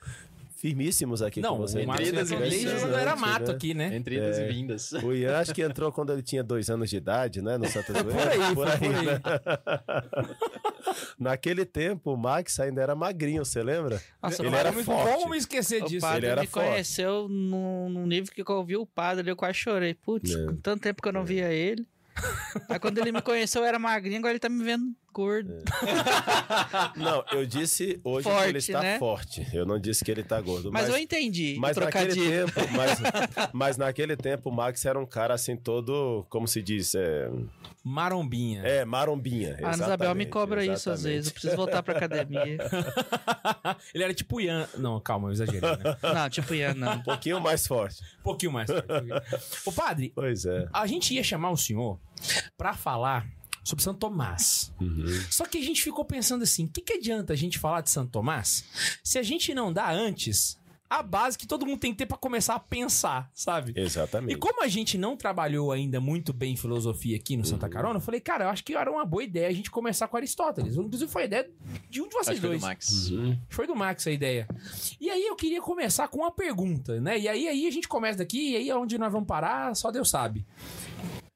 firmíssimos 0.60 1.22
aqui 1.22 1.40
Não, 1.40 1.52
com 1.56 1.62
vocês. 1.62 1.84
o 1.84 1.88
Marcos 1.88 2.06
Entre 2.08 2.18
idas 2.20 2.30
e 2.30 2.36
vindas, 2.36 2.82
era 2.84 3.10
Antes, 3.12 3.20
mato 3.22 3.48
né? 3.48 3.54
aqui, 3.54 3.74
né? 3.74 3.96
Entre 3.96 4.16
idas 4.16 4.38
e 4.38 4.46
vindas. 4.46 4.92
O 4.92 5.12
Ian 5.14 5.38
acho 5.38 5.54
que 5.54 5.62
entrou 5.62 5.90
quando 5.90 6.12
ele 6.12 6.22
tinha 6.22 6.44
dois 6.44 6.68
anos 6.68 6.90
de 6.90 6.96
idade, 6.98 7.40
né? 7.40 7.56
No 7.56 7.66
Santa 7.66 7.94
Zoeira. 7.94 8.12
Por 8.12 8.28
aí, 8.28 8.54
foi 8.54 8.54
por 8.54 8.68
aí. 8.68 9.06
né? 9.06 9.20
Naquele 11.18 11.64
tempo, 11.64 12.12
o 12.12 12.16
Max 12.16 12.58
ainda 12.60 12.82
era 12.82 12.94
magrinho, 12.94 13.44
você 13.44 13.62
lembra? 13.62 14.00
Nossa, 14.22 14.42
Ele 14.42 14.50
o 14.50 14.54
era 14.58 14.70
Como 14.72 14.84
forte. 14.84 15.12
como 15.14 15.30
me 15.30 15.38
esquecer 15.38 15.82
o 15.82 15.86
disso? 15.86 16.00
padre 16.06 16.18
ele 16.26 16.32
era 16.32 16.40
me 16.42 16.46
forte. 16.46 16.68
conheceu 16.68 17.28
num, 17.28 18.06
nível 18.06 18.32
que 18.32 18.42
eu 18.42 18.56
ouvi 18.56 18.76
o 18.76 18.84
padre, 18.86 19.30
eu 19.30 19.36
quase 19.36 19.54
chorei. 19.58 19.94
Putz, 19.94 20.34
É. 20.34 20.44
com 20.46 20.56
tanto 20.56 20.82
tempo 20.82 21.00
que 21.02 21.08
eu 21.08 21.12
não 21.12 21.24
via 21.24 21.50
ele. 21.52 21.86
Aí 22.68 22.78
quando 22.78 22.98
ele 22.98 23.12
me 23.12 23.22
conheceu, 23.22 23.62
eu 23.62 23.66
era 23.68 23.78
magrinho, 23.78 24.18
agora 24.18 24.32
ele 24.32 24.40
tá 24.40 24.48
me 24.48 24.62
vendo 24.62 24.84
gordo. 25.12 25.62
Não, 26.96 27.24
eu 27.32 27.44
disse 27.46 28.00
hoje 28.04 28.26
que 28.28 28.32
Forte, 28.34 28.48
ele 28.48 28.58
está 28.58 28.80
né? 28.80 28.98
forte. 28.98 29.46
Eu 29.52 29.66
não 29.66 29.78
disse 29.78 30.04
que 30.04 30.10
ele 30.10 30.20
está 30.20 30.40
gordo. 30.40 30.70
Mas, 30.72 30.88
eu 30.88 30.96
entendi. 30.96 31.56
Mas 31.58 31.76
naquele 31.76 32.14
tempo, 32.14 32.60
mas, 32.72 32.98
mas 33.52 33.76
naquele 33.76 34.16
tempo 34.16 34.50
o 34.50 34.52
Max 34.52 34.84
era 34.84 34.98
um 34.98 35.06
cara 35.06 35.34
assim 35.34 35.56
todo, 35.56 36.24
como 36.28 36.46
se 36.46 36.62
diz, 36.62 36.94
é, 36.94 37.30
Marombinha. 37.82 38.62
é 38.62 38.84
marombinha. 38.84 39.56
A 39.62 39.68
Ana 39.68 39.74
Isabel 39.74 40.14
me 40.14 40.24
exatamente, 40.24 40.28
cobra 40.30 40.64
isso 40.64 40.72
às 40.90 41.00
exatamente. 41.00 41.02
vezes. 41.14 41.26
Eu 41.28 41.32
preciso 41.32 41.56
voltar 41.56 41.82
pra 41.82 41.96
academia. 41.96 42.58
Ele 43.94 44.04
era 44.04 44.14
tipo 44.14 44.40
Ian. 44.40 44.68
Não, 44.76 45.00
calma, 45.00 45.28
eu 45.28 45.32
exagerei, 45.32 45.60
né? 45.60 45.96
Não, 46.02 46.30
tipo 46.30 46.54
Ian, 46.54 46.74
não. 46.74 46.92
Um 46.94 47.02
pouquinho 47.02 47.40
mais 47.40 47.66
forte. 47.66 48.02
Um 48.20 48.22
pouquinho 48.22 48.52
mais. 48.52 48.68
Ô, 49.64 49.72
padre, 49.72 50.12
Pois 50.14 50.44
é. 50.44 50.66
a 50.72 50.86
gente 50.86 51.14
ia 51.14 51.22
chamar 51.24 51.50
o 51.50 51.56
senhor 51.56 51.98
pra 52.56 52.74
falar 52.74 53.26
sobre 53.70 53.82
Santo 53.82 53.98
Tomás. 53.98 54.72
Uhum. 54.80 55.06
Só 55.30 55.46
que 55.46 55.58
a 55.58 55.62
gente 55.62 55.82
ficou 55.82 56.04
pensando 56.04 56.42
assim: 56.42 56.66
o 56.66 56.68
que, 56.68 56.82
que 56.82 56.94
adianta 56.94 57.32
a 57.32 57.36
gente 57.36 57.58
falar 57.58 57.80
de 57.80 57.90
Santo 57.90 58.10
Tomás 58.10 58.64
se 59.02 59.18
a 59.18 59.22
gente 59.22 59.54
não 59.54 59.72
dá 59.72 59.90
antes 59.90 60.60
a 60.90 61.04
base 61.04 61.38
que 61.38 61.46
todo 61.46 61.64
mundo 61.64 61.78
tem 61.78 61.92
que 61.92 61.98
ter 61.98 62.06
pra 62.06 62.18
começar 62.18 62.56
a 62.56 62.58
pensar, 62.58 63.30
sabe? 63.32 63.72
Exatamente. 63.76 64.34
E 64.34 64.36
como 64.36 64.64
a 64.64 64.66
gente 64.66 64.98
não 64.98 65.16
trabalhou 65.16 65.70
ainda 65.70 66.00
muito 66.00 66.32
bem 66.32 66.56
filosofia 66.56 67.16
aqui 67.16 67.36
no 67.36 67.44
Santa 67.44 67.68
Carona, 67.68 67.98
eu 67.98 68.00
falei, 68.00 68.20
cara, 68.20 68.46
eu 68.46 68.48
acho 68.48 68.64
que 68.64 68.74
era 68.74 68.90
uma 68.90 69.04
boa 69.04 69.22
ideia 69.22 69.46
a 69.46 69.52
gente 69.52 69.70
começar 69.70 70.08
com 70.08 70.16
Aristóteles. 70.16 70.74
Inclusive, 70.74 71.08
foi 71.08 71.22
a 71.22 71.24
ideia 71.26 71.50
de 71.88 72.02
um 72.02 72.08
de 72.08 72.14
vocês 72.14 72.30
Acho 72.30 72.40
que 72.40 72.40
foi 72.40 72.48
dois. 72.48 72.60
do 72.60 72.66
Max. 72.66 73.10
Uhum. 73.10 73.38
Foi 73.48 73.66
do 73.68 73.76
Max 73.76 74.04
a 74.08 74.10
ideia. 74.10 74.48
E 75.00 75.08
aí 75.08 75.24
eu 75.24 75.36
queria 75.36 75.62
começar 75.62 76.08
com 76.08 76.18
uma 76.18 76.32
pergunta, 76.32 77.00
né? 77.00 77.16
E 77.16 77.28
aí, 77.28 77.46
aí 77.46 77.68
a 77.68 77.70
gente 77.70 77.86
começa 77.86 78.18
daqui, 78.18 78.50
e 78.50 78.56
aí 78.56 78.72
onde 78.72 78.98
nós 78.98 79.12
vamos 79.12 79.28
parar, 79.28 79.76
só 79.76 79.92
Deus 79.92 80.10
sabe. 80.10 80.44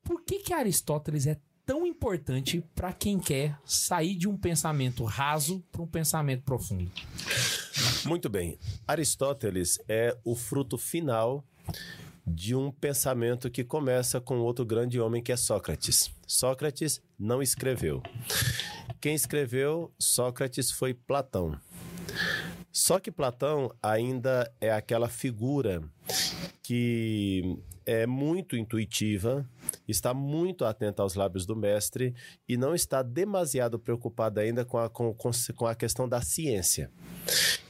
Por 0.02 0.20
que 0.24 0.40
que 0.40 0.52
Aristóteles 0.52 1.28
é 1.28 1.38
tão 1.66 1.86
importante 1.86 2.64
pra 2.74 2.92
quem 2.92 3.18
quer 3.18 3.58
sair 3.64 4.14
de 4.14 4.28
um 4.28 4.36
pensamento 4.36 5.04
raso 5.04 5.62
para 5.72 5.82
um 5.82 5.86
pensamento 5.86 6.42
profundo? 6.42 6.90
Muito 8.04 8.28
bem. 8.28 8.58
Aristóteles 8.86 9.78
é 9.88 10.16
o 10.24 10.34
fruto 10.34 10.76
final 10.76 11.44
de 12.26 12.54
um 12.54 12.70
pensamento 12.70 13.50
que 13.50 13.62
começa 13.62 14.20
com 14.20 14.38
outro 14.38 14.64
grande 14.64 14.98
homem 14.98 15.22
que 15.22 15.32
é 15.32 15.36
Sócrates. 15.36 16.10
Sócrates 16.26 17.02
não 17.18 17.42
escreveu. 17.42 18.02
Quem 19.00 19.14
escreveu 19.14 19.92
Sócrates 19.98 20.70
foi 20.70 20.94
Platão. 20.94 21.58
Só 22.76 22.98
que 22.98 23.12
Platão 23.12 23.72
ainda 23.80 24.52
é 24.60 24.72
aquela 24.72 25.08
figura 25.08 25.80
que 26.60 27.56
é 27.86 28.04
muito 28.04 28.56
intuitiva, 28.56 29.48
está 29.86 30.12
muito 30.12 30.64
atenta 30.64 31.00
aos 31.00 31.14
lábios 31.14 31.46
do 31.46 31.54
mestre 31.54 32.12
e 32.48 32.56
não 32.56 32.74
está 32.74 33.00
demasiado 33.00 33.78
preocupada 33.78 34.40
ainda 34.40 34.64
com 34.64 34.76
a, 34.76 34.90
com, 34.90 35.14
com, 35.14 35.66
a 35.66 35.74
questão 35.76 36.08
da 36.08 36.20
ciência. 36.20 36.90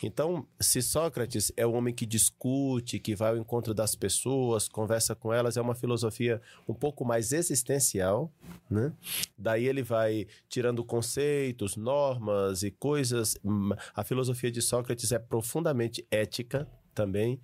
Então, 0.07 0.47
se 0.61 0.83
Sócrates 0.83 1.51
é 1.57 1.67
o 1.67 1.73
homem 1.73 1.95
que 1.95 2.05
discute, 2.05 2.99
que 2.99 3.17
vai 3.17 3.31
ao 3.31 3.39
encontro 3.39 3.73
das 3.73 3.95
pessoas, 3.95 4.69
conversa 4.69 5.15
com 5.15 5.33
elas, 5.33 5.57
é 5.57 5.61
uma 5.63 5.75
filosofia 5.75 6.43
um 6.69 6.75
pouco 6.75 7.05
mais 7.05 7.33
existencial, 7.33 8.31
né? 8.69 8.93
Daí 9.37 9.67
ele 9.67 9.83
vai 9.83 10.27
tirando 10.49 10.85
conceitos, 10.85 11.75
normas 11.77 12.63
e 12.63 12.71
coisas. 12.71 13.37
Hum, 13.43 13.71
A 13.95 14.05
filosofia 14.05 14.51
de 14.51 14.61
Sócrates 14.61 15.11
é 15.11 15.19
profundamente 15.19 16.07
ética 16.11 16.69
também. 16.95 17.41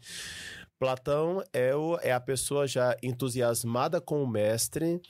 Platão 0.79 1.42
é, 1.53 1.75
o, 1.75 1.99
é 2.03 2.12
a 2.12 2.20
pessoa 2.20 2.66
já 2.66 2.96
entusiasmada 3.03 4.01
com 4.01 4.23
o 4.23 4.27
mestre 4.27 5.01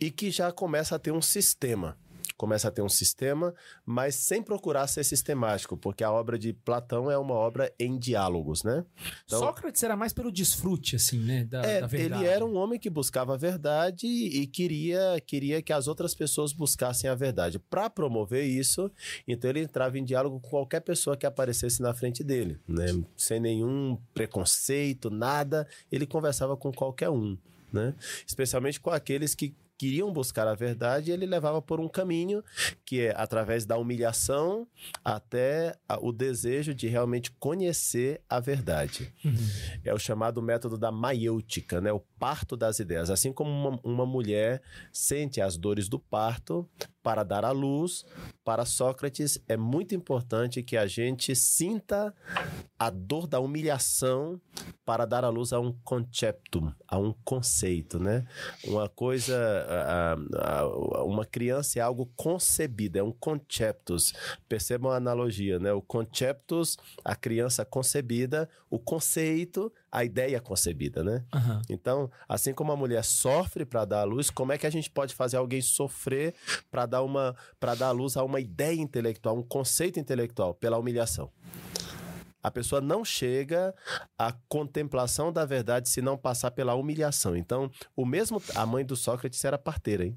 e 0.00 0.10
que 0.10 0.30
já 0.30 0.52
começa 0.52 0.94
a 0.94 0.98
ter 0.98 1.12
um 1.12 1.22
sistema. 1.22 1.96
Começa 2.38 2.68
a 2.68 2.70
ter 2.70 2.80
um 2.80 2.88
sistema, 2.88 3.52
mas 3.84 4.14
sem 4.14 4.42
procurar 4.42 4.86
ser 4.86 5.04
sistemático, 5.04 5.76
porque 5.76 6.02
a 6.02 6.10
obra 6.10 6.38
de 6.38 6.54
Platão 6.54 7.10
é 7.10 7.18
uma 7.18 7.34
obra 7.34 7.70
em 7.78 7.98
diálogos, 7.98 8.62
né? 8.62 8.84
Então- 9.26 9.40
Sócrates 9.40 9.82
era 9.82 9.94
mais 9.96 10.12
pelo 10.14 10.32
desfrute, 10.32 10.96
assim, 10.96 11.18
né? 11.18 11.44
Da, 11.44 11.62
É, 11.62 11.80
da 11.80 11.86
verdade. 11.88 12.22
ele 12.22 12.30
era 12.32 12.46
um 12.46 12.56
homem 12.56 12.78
que 12.78 12.88
buscava 12.88 13.34
a 13.34 13.36
verdade 13.36 14.06
e 14.06 14.46
queria, 14.46 15.20
queria 15.26 15.60
que 15.60 15.72
as 15.72 15.88
outras 15.88 16.14
pessoas 16.14 16.52
buscassem 16.52 17.10
a 17.10 17.14
verdade. 17.14 17.58
Para 17.58 17.90
promover 17.90 18.44
isso, 18.44 18.90
então 19.26 19.50
ele 19.50 19.60
entrava 19.60 19.98
em 19.98 20.04
diálogo 20.04 20.38
com 20.40 20.48
qualquer 20.48 20.80
pessoa 20.80 21.16
que 21.16 21.26
aparecesse 21.26 21.82
na 21.82 21.92
frente 21.92 22.22
dele, 22.22 22.56
né? 22.68 22.86
Sem 23.16 23.40
nenhum 23.40 23.98
preconceito, 24.14 25.10
nada, 25.10 25.66
ele 25.90 26.06
conversava 26.06 26.56
com 26.56 26.70
qualquer 26.72 27.10
um, 27.10 27.36
né? 27.72 27.94
Especialmente 28.24 28.78
com 28.78 28.90
aqueles 28.90 29.34
que 29.34 29.52
queriam 29.78 30.12
buscar 30.12 30.48
a 30.48 30.54
verdade, 30.54 31.12
ele 31.12 31.24
levava 31.24 31.62
por 31.62 31.78
um 31.78 31.88
caminho 31.88 32.42
que 32.84 33.00
é 33.00 33.14
através 33.16 33.64
da 33.64 33.78
humilhação 33.78 34.66
até 35.04 35.76
o 36.00 36.10
desejo 36.12 36.74
de 36.74 36.88
realmente 36.88 37.30
conhecer 37.38 38.20
a 38.28 38.40
verdade. 38.40 39.14
É 39.84 39.94
o 39.94 39.98
chamado 39.98 40.42
método 40.42 40.76
da 40.76 40.90
maiêutica, 40.90 41.80
né? 41.80 41.92
o 41.92 42.00
parto 42.18 42.56
das 42.56 42.80
ideias. 42.80 43.08
Assim 43.08 43.32
como 43.32 43.50
uma, 43.50 43.80
uma 43.84 44.06
mulher 44.06 44.60
sente 44.92 45.40
as 45.40 45.56
dores 45.56 45.88
do 45.88 45.98
parto 46.00 46.68
para 47.02 47.22
dar 47.22 47.44
à 47.44 47.50
luz, 47.50 48.04
para 48.44 48.64
Sócrates 48.64 49.38
é 49.48 49.56
muito 49.56 49.94
importante 49.94 50.62
que 50.62 50.76
a 50.76 50.86
gente 50.86 51.34
sinta 51.36 52.14
a 52.78 52.90
dor 52.90 53.26
da 53.26 53.40
humilhação 53.40 54.40
para 54.84 55.04
dar 55.06 55.24
à 55.24 55.28
luz 55.28 55.52
a 55.52 55.60
um 55.60 55.72
conceptum, 55.84 56.72
a 56.86 56.98
um 56.98 57.14
conceito, 57.24 57.98
né? 57.98 58.26
Uma 58.64 58.88
coisa, 58.88 59.36
a- 59.36 60.14
a- 60.14 60.60
a- 60.62 61.04
uma 61.04 61.24
criança 61.24 61.78
é 61.78 61.82
algo 61.82 62.06
concebido, 62.16 62.98
é 62.98 63.02
um 63.02 63.12
conceptus. 63.12 64.12
Percebam 64.48 64.90
a 64.90 64.96
analogia, 64.96 65.58
né? 65.58 65.72
O 65.72 65.82
conceptus, 65.82 66.76
a 67.04 67.14
criança 67.14 67.64
concebida, 67.64 68.48
o 68.70 68.78
conceito, 68.78 69.72
a 69.90 70.04
ideia 70.04 70.40
concebida, 70.40 71.02
né? 71.02 71.24
Aham. 71.32 71.62
Então, 71.68 72.10
assim 72.28 72.52
como 72.52 72.72
a 72.72 72.76
mulher 72.76 73.04
sofre 73.04 73.64
para 73.64 73.84
dar 73.84 74.00
à 74.00 74.04
luz, 74.04 74.30
como 74.30 74.52
é 74.52 74.58
que 74.58 74.66
a 74.66 74.70
gente 74.70 74.90
pode 74.90 75.14
fazer 75.14 75.36
alguém 75.36 75.60
sofrer 75.60 76.34
para 76.70 76.86
dar 76.86 77.02
uma 77.02 77.34
para 77.58 77.74
dar 77.74 77.88
à 77.88 77.92
luz 77.92 78.16
a 78.16 78.24
uma 78.24 78.40
ideia 78.40 78.80
intelectual, 78.80 79.36
um 79.36 79.42
conceito 79.42 79.98
intelectual 79.98 80.54
pela 80.54 80.78
humilhação? 80.78 81.30
A 82.40 82.50
pessoa 82.50 82.80
não 82.80 83.04
chega 83.04 83.74
à 84.16 84.32
contemplação 84.48 85.32
da 85.32 85.44
verdade 85.44 85.88
se 85.88 86.00
não 86.00 86.16
passar 86.16 86.52
pela 86.52 86.74
humilhação. 86.74 87.36
Então, 87.36 87.70
o 87.96 88.06
mesmo 88.06 88.40
a 88.54 88.64
mãe 88.64 88.84
do 88.84 88.94
Sócrates 88.94 89.44
era 89.44 89.58
parteira, 89.58 90.06
hein? 90.06 90.16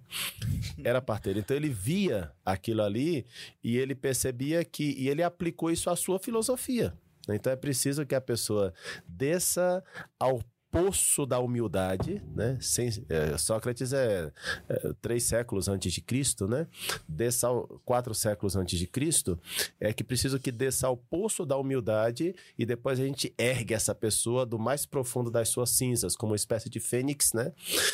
Era 0.84 1.02
parteira. 1.02 1.40
Então 1.40 1.58
ele 1.58 1.70
via 1.70 2.32
aquilo 2.46 2.84
ali 2.84 3.26
e 3.64 3.76
ele 3.76 3.96
percebia 3.96 4.64
que 4.64 4.96
e 4.98 5.10
ele 5.10 5.24
aplicou 5.24 5.72
isso 5.72 5.90
à 5.90 5.96
sua 5.96 6.20
filosofia. 6.20 6.94
Então 7.30 7.52
é 7.52 7.56
preciso 7.56 8.06
que 8.06 8.16
a 8.16 8.22
pessoa 8.22 8.74
desça 9.08 9.84
ao 10.20 10.42
poço 10.72 11.26
da 11.26 11.38
humildade, 11.38 12.24
né? 12.34 12.58
Sem, 12.62 12.90
é, 13.10 13.38
Sócrates 13.38 13.92
é, 13.92 14.32
é, 14.70 14.94
três 15.02 15.24
séculos 15.24 15.68
antes 15.68 15.92
de 15.92 16.02
Cristo, 16.02 16.48
né? 16.48 16.66
Desça 17.08 17.50
quatro 17.84 18.16
séculos 18.16 18.56
antes 18.56 18.80
de 18.80 18.88
Cristo, 18.88 19.38
é 19.80 19.92
que 19.92 20.04
preciso 20.04 20.40
que 20.40 20.52
desça 20.52 20.88
ao 20.88 20.96
poço 20.96 21.46
da 21.46 21.58
humildade 21.58 22.34
e 22.58 22.66
depois 22.66 23.00
a 23.00 23.04
gente 23.04 23.34
ergue 23.38 23.74
essa 23.74 23.94
pessoa 23.94 24.46
do 24.46 24.58
mais 24.58 24.86
profundo 24.86 25.30
das 25.30 25.50
suas 25.50 25.72
cinzas, 25.72 26.16
como 26.16 26.32
uma 26.32 26.38
espécie 26.38 26.70
de 26.70 26.80
fênix, 26.80 27.34
né? 27.34 27.52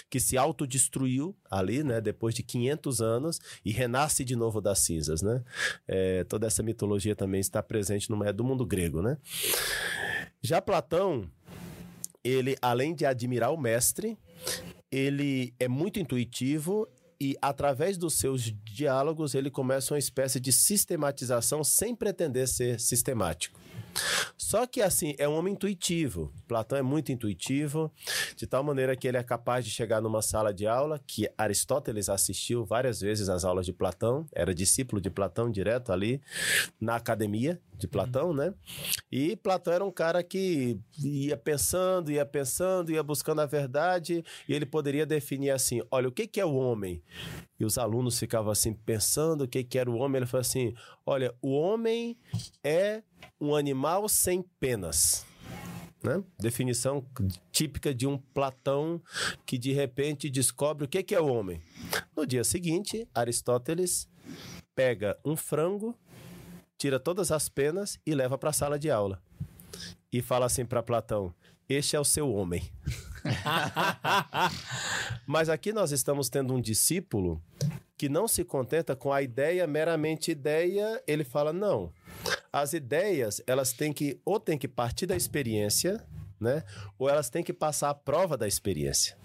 Que 0.10 0.20
se 0.20 0.38
autodestruiu 0.38 1.36
ali, 1.50 1.84
né? 1.84 2.00
Depois 2.00 2.36
de 2.36 2.44
500 2.44 3.02
anos 3.02 3.40
e 3.66 3.72
renasce 3.72 4.24
de 4.24 4.36
novo 4.36 4.62
das 4.62 4.80
cinzas, 4.80 5.24
né? 5.24 5.44
É, 5.88 6.24
toda 6.26 6.46
essa 6.46 6.62
mitologia 6.62 7.16
também 7.16 7.42
está 7.42 7.64
presente 7.64 8.10
no 8.12 8.24
é 8.24 8.32
do 8.32 8.44
mundo 8.44 8.66
grego, 8.66 9.02
né? 9.02 9.18
Já 10.42 10.62
Platão, 10.62 11.30
ele, 12.24 12.56
além 12.62 12.94
de 12.94 13.06
admirar 13.06 13.54
o 13.54 13.58
mestre, 13.58 14.18
ele 14.92 15.54
é 15.60 15.68
muito 15.68 16.00
intuitivo 16.00 16.88
e, 17.20 17.36
através 17.42 17.98
dos 17.98 18.14
seus 18.20 18.54
diálogos, 18.64 19.34
ele 19.34 19.50
começa 19.50 19.94
uma 19.94 20.00
espécie 20.00 20.40
de 20.40 20.52
sistematização 20.52 21.64
sem 21.64 21.96
pretender 21.96 22.48
ser 22.48 22.80
sistemático. 22.80 23.60
Só 24.38 24.68
que, 24.68 24.82
assim, 24.82 25.16
é 25.18 25.28
um 25.28 25.34
homem 25.36 25.54
intuitivo. 25.54 26.32
Platão 26.48 26.78
é 26.78 26.84
muito 26.84 27.12
intuitivo, 27.12 27.92
de 28.36 28.46
tal 28.46 28.64
maneira 28.64 28.96
que 28.96 29.08
ele 29.08 29.18
é 29.18 29.24
capaz 29.24 29.66
de 29.66 29.72
chegar 29.72 30.00
numa 30.00 30.22
sala 30.22 30.54
de 30.54 30.68
aula, 30.68 31.02
que 31.08 31.28
Aristóteles 31.38 32.08
assistiu 32.08 32.64
várias 32.64 33.02
vezes 33.02 33.30
às 33.30 33.44
aulas 33.44 33.66
de 33.66 33.74
Platão, 33.74 34.28
era 34.32 34.54
discípulo 34.54 35.02
de 35.02 35.10
Platão 35.10 35.50
direto 35.50 35.92
ali 35.92 36.22
na 36.80 36.96
academia 36.96 37.60
de 37.78 37.88
Platão, 37.88 38.34
né? 38.34 38.54
E 39.12 39.36
Platão 39.36 39.74
era 39.74 39.86
um 39.86 39.92
cara 39.92 40.24
que 40.24 40.80
ia 41.00 41.38
pensando, 41.38 42.12
ia 42.12 42.26
pensando, 42.26 42.92
ia 42.92 43.04
buscando 43.04 43.42
a 43.42 43.46
verdade, 43.46 44.24
e 44.48 44.54
ele 44.54 44.66
poderia 44.66 45.06
definir 45.06 45.52
assim: 45.52 45.82
olha, 45.92 46.08
o 46.08 46.12
que, 46.12 46.28
que 46.28 46.40
é 46.40 46.46
o 46.46 46.56
homem? 46.56 47.02
E 47.60 47.66
os 47.66 47.78
alunos 47.78 48.20
ficavam 48.20 48.52
assim 48.52 48.74
pensando 48.74 49.44
o 49.44 49.48
que, 49.48 49.64
que 49.64 49.78
era 49.78 49.90
o 49.90 49.96
homem. 49.96 50.18
Ele 50.18 50.26
falou 50.26 50.42
assim: 50.42 50.74
olha, 51.06 51.34
o 51.42 51.52
homem 51.52 52.18
é 52.64 53.04
um 53.40 53.56
animal 53.56 54.10
sem 54.10 54.42
penas. 54.60 55.26
Né? 56.04 56.24
Definição 56.40 57.04
típica 57.52 57.94
de 57.94 58.06
um 58.06 58.18
Platão 58.18 59.02
que 59.46 59.58
de 59.58 59.74
repente 59.74 60.30
descobre 60.30 60.86
o 60.86 60.88
que, 60.88 61.02
que 61.02 61.16
é 61.16 61.20
o 61.20 61.28
homem. 61.28 61.62
No 62.16 62.26
dia 62.26 62.44
seguinte, 62.44 63.08
Aristóteles 63.14 64.08
pega 64.76 65.18
um 65.26 65.36
frango, 65.36 65.98
tira 66.78 67.00
todas 67.00 67.32
as 67.32 67.50
penas 67.50 68.00
e 68.06 68.14
leva 68.14 68.38
para 68.38 68.52
a 68.52 68.54
sala 68.54 68.78
de 68.78 68.92
aula. 68.92 69.22
E 70.12 70.22
fala 70.22 70.46
assim 70.46 70.66
para 70.66 70.84
Platão: 70.84 71.34
Este 71.68 71.96
é 71.96 72.00
o 72.00 72.06
seu 72.06 72.32
homem. 72.32 72.70
Mas 75.26 75.50
aqui 75.50 75.74
nós 75.74 75.92
estamos 75.92 76.30
tendo 76.30 76.54
um 76.54 76.62
discípulo 76.62 77.42
que 77.98 78.08
não 78.08 78.28
se 78.28 78.44
contenta 78.44 78.96
com 78.96 79.12
a 79.12 79.22
ideia 79.22 79.66
meramente 79.66 80.30
ideia, 80.30 81.02
ele 81.08 81.24
fala 81.24 81.52
não. 81.52 81.92
As 82.54 82.74
ideias, 82.74 83.42
elas 83.48 83.74
têm 83.74 83.92
que 83.92 84.22
ou 84.24 84.40
têm 84.40 84.58
que 84.58 84.68
partir 84.68 85.08
da 85.08 85.16
experiência, 85.16 86.06
né? 86.40 86.64
Ou 86.98 87.10
elas 87.10 87.30
têm 87.30 87.44
que 87.44 87.54
passar 87.54 87.90
a 87.90 87.96
prova 87.96 88.38
da 88.38 88.48
experiência. 88.48 89.18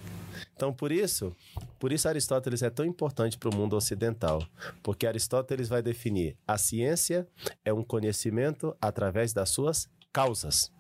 Então, 0.55 0.73
por 0.73 0.92
isso, 0.92 1.35
por 1.79 1.92
isso 1.92 2.09
Aristóteles 2.09 2.62
é 2.62 2.71
tão 2.71 2.85
importante 2.85 3.38
para 3.38 3.49
o 3.49 3.55
mundo 3.55 3.77
ocidental, 3.77 4.47
porque 4.83 5.07
Aristóteles 5.07 5.68
vai 5.68 5.83
definir 5.83 6.37
a 6.47 6.59
ciência 6.59 7.27
é 7.64 7.73
um 7.73 7.83
conhecimento 7.83 8.77
através 8.81 9.33
das 9.33 9.51
suas 9.51 9.88
causas. 10.12 10.71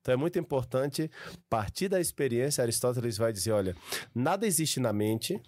Então 0.00 0.12
é 0.12 0.16
muito 0.16 0.38
importante 0.38 1.10
partir 1.48 1.88
da 1.88 2.00
experiência. 2.00 2.62
Aristóteles 2.62 3.16
vai 3.16 3.32
dizer: 3.32 3.52
olha, 3.52 3.76
nada 4.14 4.46
existe 4.46 4.80
na 4.80 4.92
mente, 4.92 5.40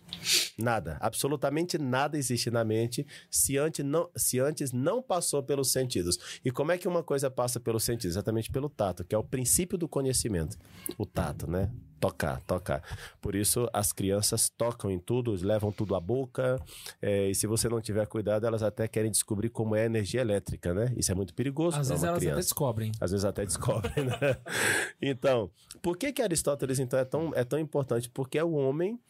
nada, 0.58 0.96
absolutamente 1.00 1.78
nada 1.78 2.16
existe 2.16 2.50
na 2.50 2.64
mente 2.64 3.06
se 3.30 3.58
antes 3.58 3.84
não, 3.84 4.08
se 4.16 4.40
antes 4.40 4.72
não 4.72 5.02
passou 5.02 5.42
pelos 5.42 5.70
sentidos. 5.72 6.40
E 6.44 6.50
como 6.50 6.72
é 6.72 6.78
que 6.78 6.88
uma 6.88 7.02
coisa 7.02 7.30
passa 7.30 7.60
pelos 7.60 7.84
sentidos? 7.84 8.14
Exatamente 8.14 8.50
pelo 8.50 8.68
tato, 8.68 9.04
que 9.04 9.14
é 9.14 9.18
o 9.18 9.24
princípio 9.24 9.76
do 9.76 9.88
conhecimento. 9.88 10.56
O 10.96 11.06
tato, 11.06 11.50
né? 11.50 11.70
Tocar, 12.04 12.40
tocar. 12.42 12.82
Por 13.18 13.34
isso, 13.34 13.66
as 13.72 13.90
crianças 13.90 14.50
tocam 14.50 14.90
em 14.90 14.98
tudo, 14.98 15.34
levam 15.40 15.72
tudo 15.72 15.94
à 15.94 16.00
boca, 16.00 16.60
é, 17.00 17.30
e 17.30 17.34
se 17.34 17.46
você 17.46 17.66
não 17.66 17.80
tiver 17.80 18.06
cuidado, 18.06 18.46
elas 18.46 18.62
até 18.62 18.86
querem 18.86 19.10
descobrir 19.10 19.48
como 19.48 19.74
é 19.74 19.84
a 19.84 19.86
energia 19.86 20.20
elétrica, 20.20 20.74
né? 20.74 20.92
Isso 20.98 21.10
é 21.10 21.14
muito 21.14 21.32
perigoso 21.32 21.80
Às 21.80 21.88
vezes 21.88 22.04
elas 22.04 22.16
até 22.16 22.26
criança. 22.26 22.40
descobrem. 22.42 22.92
Às 23.00 23.10
vezes 23.10 23.24
até 23.24 23.46
descobrem, 23.46 24.04
né? 24.04 24.36
Então, 25.00 25.50
por 25.80 25.96
que 25.96 26.12
que 26.12 26.20
Aristóteles 26.20 26.78
então 26.78 26.98
é 26.98 27.04
tão, 27.06 27.32
é 27.34 27.42
tão 27.42 27.58
importante? 27.58 28.10
Porque 28.10 28.36
é 28.38 28.44
o 28.44 28.52
homem 28.52 29.00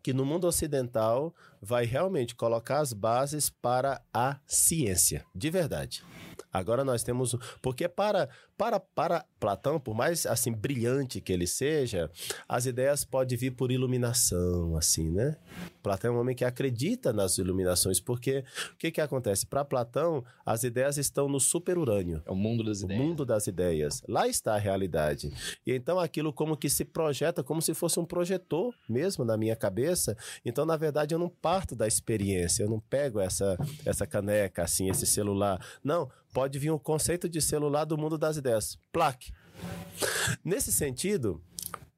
que 0.00 0.12
no 0.12 0.24
mundo 0.24 0.46
ocidental 0.46 1.34
vai 1.60 1.84
realmente 1.84 2.36
colocar 2.36 2.78
as 2.78 2.92
bases 2.92 3.50
para 3.50 4.00
a 4.14 4.38
ciência, 4.46 5.24
de 5.34 5.50
verdade. 5.50 6.04
Agora 6.56 6.84
nós 6.84 7.02
temos, 7.02 7.34
o- 7.34 7.40
porque 7.62 7.88
para 7.88 8.28
para 8.56 8.80
para 8.80 9.24
Platão, 9.38 9.78
por 9.78 9.94
mais 9.94 10.24
assim 10.26 10.50
brilhante 10.52 11.20
que 11.20 11.30
ele 11.32 11.46
seja, 11.46 12.10
as 12.48 12.64
ideias 12.66 13.04
podem 13.04 13.36
vir 13.36 13.50
por 13.50 13.70
iluminação, 13.70 14.76
assim, 14.76 15.10
né? 15.10 15.36
Platão 15.82 16.14
é 16.14 16.16
um 16.16 16.20
homem 16.20 16.34
que 16.34 16.44
acredita 16.44 17.12
nas 17.12 17.38
iluminações, 17.38 18.00
porque 18.00 18.44
o 18.72 18.76
que 18.78 18.90
que 18.90 19.00
acontece? 19.00 19.46
Para 19.46 19.64
Platão, 19.64 20.24
as 20.44 20.64
ideias 20.64 20.96
estão 20.96 21.28
no 21.28 21.38
superurânio. 21.38 22.22
É 22.26 22.30
o 22.30 22.34
mundo 22.34 22.64
das 22.64 22.80
O 22.80 22.84
ideias. 22.86 23.02
mundo 23.02 23.24
das 23.26 23.46
ideias. 23.46 24.02
Lá 24.08 24.26
está 24.26 24.54
a 24.54 24.58
realidade. 24.58 25.32
E 25.66 25.72
então 25.74 25.98
aquilo 25.98 26.32
como 26.32 26.56
que 26.56 26.68
se 26.70 26.84
projeta 26.84 27.44
como 27.44 27.60
se 27.60 27.74
fosse 27.74 28.00
um 28.00 28.04
projetor 28.06 28.74
mesmo 28.88 29.24
na 29.24 29.36
minha 29.36 29.54
cabeça. 29.54 30.16
Então, 30.44 30.64
na 30.64 30.76
verdade, 30.76 31.14
eu 31.14 31.18
não 31.18 31.28
parto 31.28 31.76
da 31.76 31.86
experiência. 31.86 32.62
Eu 32.64 32.70
não 32.70 32.80
pego 32.80 33.20
essa, 33.20 33.56
essa 33.84 34.06
caneca, 34.06 34.62
assim, 34.62 34.88
esse 34.88 35.06
celular. 35.06 35.60
Não, 35.84 36.10
pode 36.32 36.45
vir 36.48 36.70
um 36.72 36.78
conceito 36.78 37.28
de 37.28 37.40
celular 37.40 37.84
do 37.84 37.96
mundo 37.98 38.16
das 38.18 38.36
ideias. 38.36 38.78
Plaque. 38.92 39.32
Nesse 40.44 40.72
sentido, 40.72 41.42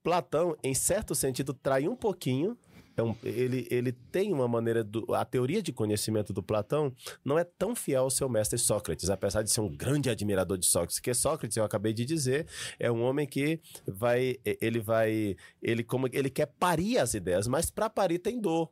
Platão, 0.02 0.56
em 0.62 0.74
certo 0.74 1.14
sentido, 1.14 1.52
trai 1.52 1.86
um 1.88 1.96
pouquinho. 1.96 2.56
é 2.96 3.02
um- 3.02 3.14
ele, 3.22 3.64
ele 3.70 3.92
tem 3.92 4.32
uma 4.32 4.48
maneira. 4.48 4.82
Do, 4.82 5.14
a 5.14 5.24
teoria 5.24 5.62
de 5.62 5.72
conhecimento 5.72 6.32
do 6.32 6.42
Platão 6.42 6.92
não 7.24 7.38
é 7.38 7.44
tão 7.44 7.76
fiel 7.76 8.02
ao 8.02 8.10
seu 8.10 8.28
mestre 8.28 8.58
Sócrates, 8.58 9.08
apesar 9.08 9.42
de 9.42 9.52
ser 9.52 9.60
um 9.60 9.68
grande 9.68 10.10
admirador 10.10 10.58
de 10.58 10.66
Sócrates. 10.66 10.96
Porque 10.96 11.14
Sócrates, 11.14 11.56
eu 11.56 11.62
acabei 11.62 11.92
de 11.92 12.04
dizer, 12.04 12.48
é 12.76 12.90
um 12.90 13.02
homem 13.02 13.24
que 13.24 13.60
vai. 13.86 14.36
Ele 14.60 14.80
vai. 14.80 15.36
Ele, 15.62 15.84
como, 15.84 16.08
ele 16.12 16.28
quer 16.28 16.46
parir 16.58 16.98
as 16.98 17.14
ideias, 17.14 17.46
mas 17.46 17.70
para 17.70 17.88
parir 17.88 18.18
tem 18.18 18.40
dor. 18.40 18.68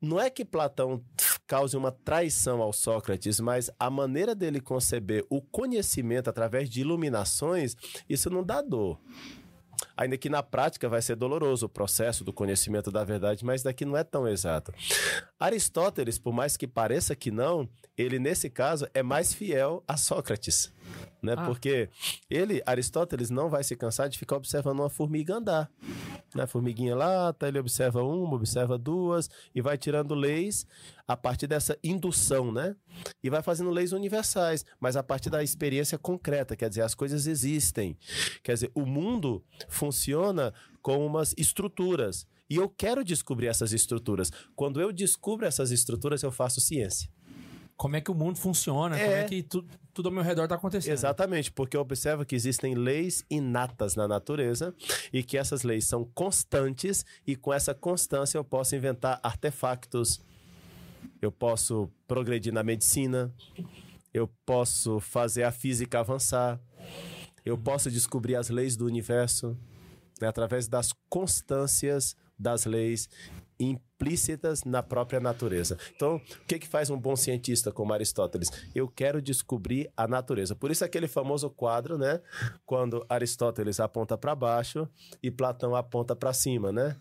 Não 0.00 0.20
é 0.20 0.30
que 0.30 0.44
Platão 0.44 1.02
cause 1.46 1.76
uma 1.76 1.90
traição 1.90 2.62
ao 2.62 2.72
Sócrates, 2.72 3.40
mas 3.40 3.68
a 3.78 3.90
maneira 3.90 4.32
dele 4.32 4.60
conceber 4.60 5.26
o 5.28 5.40
conhecimento 5.40 6.30
através 6.30 6.70
de 6.70 6.80
iluminações, 6.82 7.74
isso 8.08 8.30
não 8.30 8.44
dá 8.44 8.62
dor. 8.62 9.00
Ainda 9.96 10.16
que 10.16 10.28
na 10.28 10.42
prática 10.42 10.88
vai 10.88 11.02
ser 11.02 11.16
doloroso 11.16 11.66
o 11.66 11.68
processo 11.68 12.22
do 12.22 12.32
conhecimento 12.32 12.90
da 12.92 13.02
verdade, 13.02 13.44
mas 13.44 13.62
daqui 13.62 13.84
não 13.84 13.96
é 13.96 14.04
tão 14.04 14.28
exato. 14.28 14.72
Aristóteles, 15.38 16.18
por 16.18 16.32
mais 16.32 16.56
que 16.56 16.66
pareça 16.66 17.14
que 17.14 17.30
não, 17.30 17.68
ele 17.96 18.18
nesse 18.18 18.50
caso 18.50 18.88
é 18.92 19.02
mais 19.02 19.32
fiel 19.32 19.84
a 19.86 19.96
Sócrates, 19.96 20.72
né? 21.22 21.34
Ah. 21.36 21.46
Porque 21.46 21.88
ele, 22.28 22.60
Aristóteles, 22.66 23.30
não 23.30 23.48
vai 23.48 23.62
se 23.62 23.76
cansar 23.76 24.08
de 24.08 24.18
ficar 24.18 24.36
observando 24.36 24.80
uma 24.80 24.90
formiga 24.90 25.36
andar. 25.36 25.70
Né? 26.34 26.42
A 26.42 26.46
formiguinha 26.46 26.94
lá, 26.96 27.32
tá, 27.32 27.48
ele 27.48 27.58
observa 27.58 28.02
uma, 28.02 28.34
observa 28.34 28.76
duas 28.76 29.30
e 29.54 29.60
vai 29.60 29.78
tirando 29.78 30.14
leis 30.14 30.66
a 31.06 31.16
partir 31.16 31.46
dessa 31.46 31.78
indução, 31.82 32.52
né? 32.52 32.76
E 33.22 33.30
vai 33.30 33.42
fazendo 33.42 33.70
leis 33.70 33.92
universais, 33.92 34.64
mas 34.78 34.96
a 34.96 35.02
partir 35.02 35.30
da 35.30 35.42
experiência 35.42 35.96
concreta, 35.96 36.56
quer 36.56 36.68
dizer, 36.68 36.82
as 36.82 36.94
coisas 36.94 37.26
existem. 37.26 37.96
Quer 38.42 38.54
dizer, 38.54 38.70
o 38.74 38.84
mundo 38.84 39.42
funciona 39.68 40.52
com 40.82 41.04
umas 41.06 41.34
estruturas. 41.38 42.26
E 42.50 42.56
eu 42.56 42.68
quero 42.68 43.04
descobrir 43.04 43.46
essas 43.46 43.72
estruturas. 43.72 44.30
Quando 44.56 44.80
eu 44.80 44.92
descubro 44.92 45.46
essas 45.46 45.70
estruturas, 45.70 46.22
eu 46.22 46.30
faço 46.32 46.60
ciência. 46.60 47.10
Como 47.76 47.94
é 47.94 48.00
que 48.00 48.10
o 48.10 48.14
mundo 48.14 48.36
funciona, 48.38 48.98
como 48.98 49.10
É. 49.10 49.20
é 49.20 49.24
que 49.24 49.42
tu- 49.42 49.64
tudo 49.94 50.08
ao 50.08 50.12
meu 50.14 50.22
redor 50.24 50.48
tá 50.48 50.56
acontecendo. 50.56 50.92
Exatamente, 50.92 51.52
porque 51.52 51.76
eu 51.76 51.80
observo 51.80 52.24
que 52.24 52.34
existem 52.34 52.74
leis 52.74 53.24
inatas 53.30 53.94
na 53.94 54.08
natureza 54.08 54.74
e 55.12 55.22
que 55.22 55.38
essas 55.38 55.62
leis 55.62 55.84
são 55.84 56.04
constantes 56.14 57.04
e 57.26 57.36
com 57.36 57.52
essa 57.52 57.72
constância 57.74 58.36
eu 58.36 58.42
posso 58.44 58.74
inventar 58.74 59.20
artefactos, 59.22 60.20
eu 61.22 61.30
posso 61.30 61.88
progredir 62.08 62.52
na 62.52 62.64
medicina, 62.64 63.32
eu 64.12 64.28
posso 64.44 64.98
fazer 64.98 65.44
a 65.44 65.52
física 65.52 66.00
avançar, 66.00 66.60
eu 67.44 67.56
posso 67.56 67.88
descobrir 67.92 68.34
as 68.34 68.48
leis 68.50 68.76
do 68.76 68.86
universo 68.86 69.56
né, 70.20 70.26
através 70.26 70.66
das 70.66 70.92
constâncias 71.08 72.16
das 72.38 72.64
leis 72.64 73.08
implícitas 73.58 74.64
na 74.64 74.82
própria 74.82 75.18
natureza. 75.18 75.76
Então, 75.94 76.16
o 76.16 76.46
que, 76.46 76.58
que 76.58 76.68
faz 76.68 76.90
um 76.90 76.98
bom 76.98 77.16
cientista 77.16 77.72
como 77.72 77.92
Aristóteles? 77.92 78.48
Eu 78.74 78.86
quero 78.88 79.20
descobrir 79.20 79.90
a 79.96 80.06
natureza. 80.06 80.54
Por 80.54 80.70
isso 80.70 80.84
aquele 80.84 81.08
famoso 81.08 81.50
quadro, 81.50 81.98
né? 81.98 82.20
Quando 82.64 83.04
Aristóteles 83.08 83.80
aponta 83.80 84.16
para 84.16 84.34
baixo 84.34 84.88
e 85.22 85.30
Platão 85.30 85.74
aponta 85.74 86.14
para 86.14 86.32
cima, 86.32 86.70
né? 86.70 86.96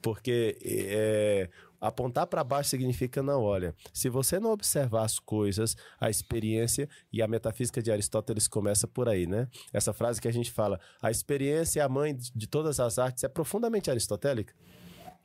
Porque 0.00 0.56
é, 0.64 1.50
apontar 1.82 2.28
para 2.28 2.44
baixo 2.44 2.70
significa 2.70 3.22
não, 3.22 3.42
olha, 3.42 3.74
se 3.92 4.08
você 4.08 4.38
não 4.38 4.52
observar 4.52 5.04
as 5.04 5.18
coisas, 5.18 5.76
a 6.00 6.08
experiência 6.08 6.88
e 7.12 7.20
a 7.20 7.26
metafísica 7.26 7.82
de 7.82 7.90
Aristóteles 7.90 8.46
começa 8.46 8.86
por 8.86 9.08
aí, 9.08 9.26
né? 9.26 9.48
Essa 9.72 9.92
frase 9.92 10.20
que 10.20 10.28
a 10.28 10.32
gente 10.32 10.52
fala, 10.52 10.80
a 11.02 11.10
experiência 11.10 11.80
é 11.80 11.82
a 11.82 11.88
mãe 11.88 12.16
de 12.16 12.46
todas 12.46 12.78
as 12.78 13.00
artes, 13.00 13.24
é 13.24 13.28
profundamente 13.28 13.90
aristotélica. 13.90 14.54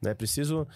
É 0.06 0.14
preciso 0.14 0.68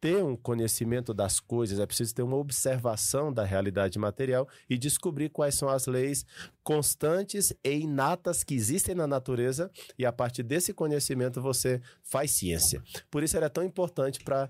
ter 0.00 0.22
um 0.22 0.36
conhecimento 0.36 1.12
das 1.12 1.40
coisas, 1.40 1.80
é 1.80 1.86
preciso 1.86 2.14
ter 2.14 2.22
uma 2.22 2.36
observação 2.36 3.32
da 3.32 3.44
realidade 3.44 3.98
material 3.98 4.48
e 4.70 4.78
descobrir 4.78 5.28
quais 5.28 5.56
são 5.56 5.68
as 5.68 5.86
leis 5.86 6.24
constantes 6.62 7.52
e 7.64 7.78
inatas 7.80 8.44
que 8.44 8.54
existem 8.54 8.94
na 8.94 9.06
natureza, 9.06 9.70
e 9.98 10.06
a 10.06 10.12
partir 10.12 10.44
desse 10.44 10.72
conhecimento 10.72 11.42
você 11.42 11.80
faz 12.04 12.30
ciência. 12.30 12.80
Por 13.10 13.24
isso 13.24 13.36
era 13.36 13.50
tão 13.50 13.64
importante 13.64 14.22
para 14.22 14.48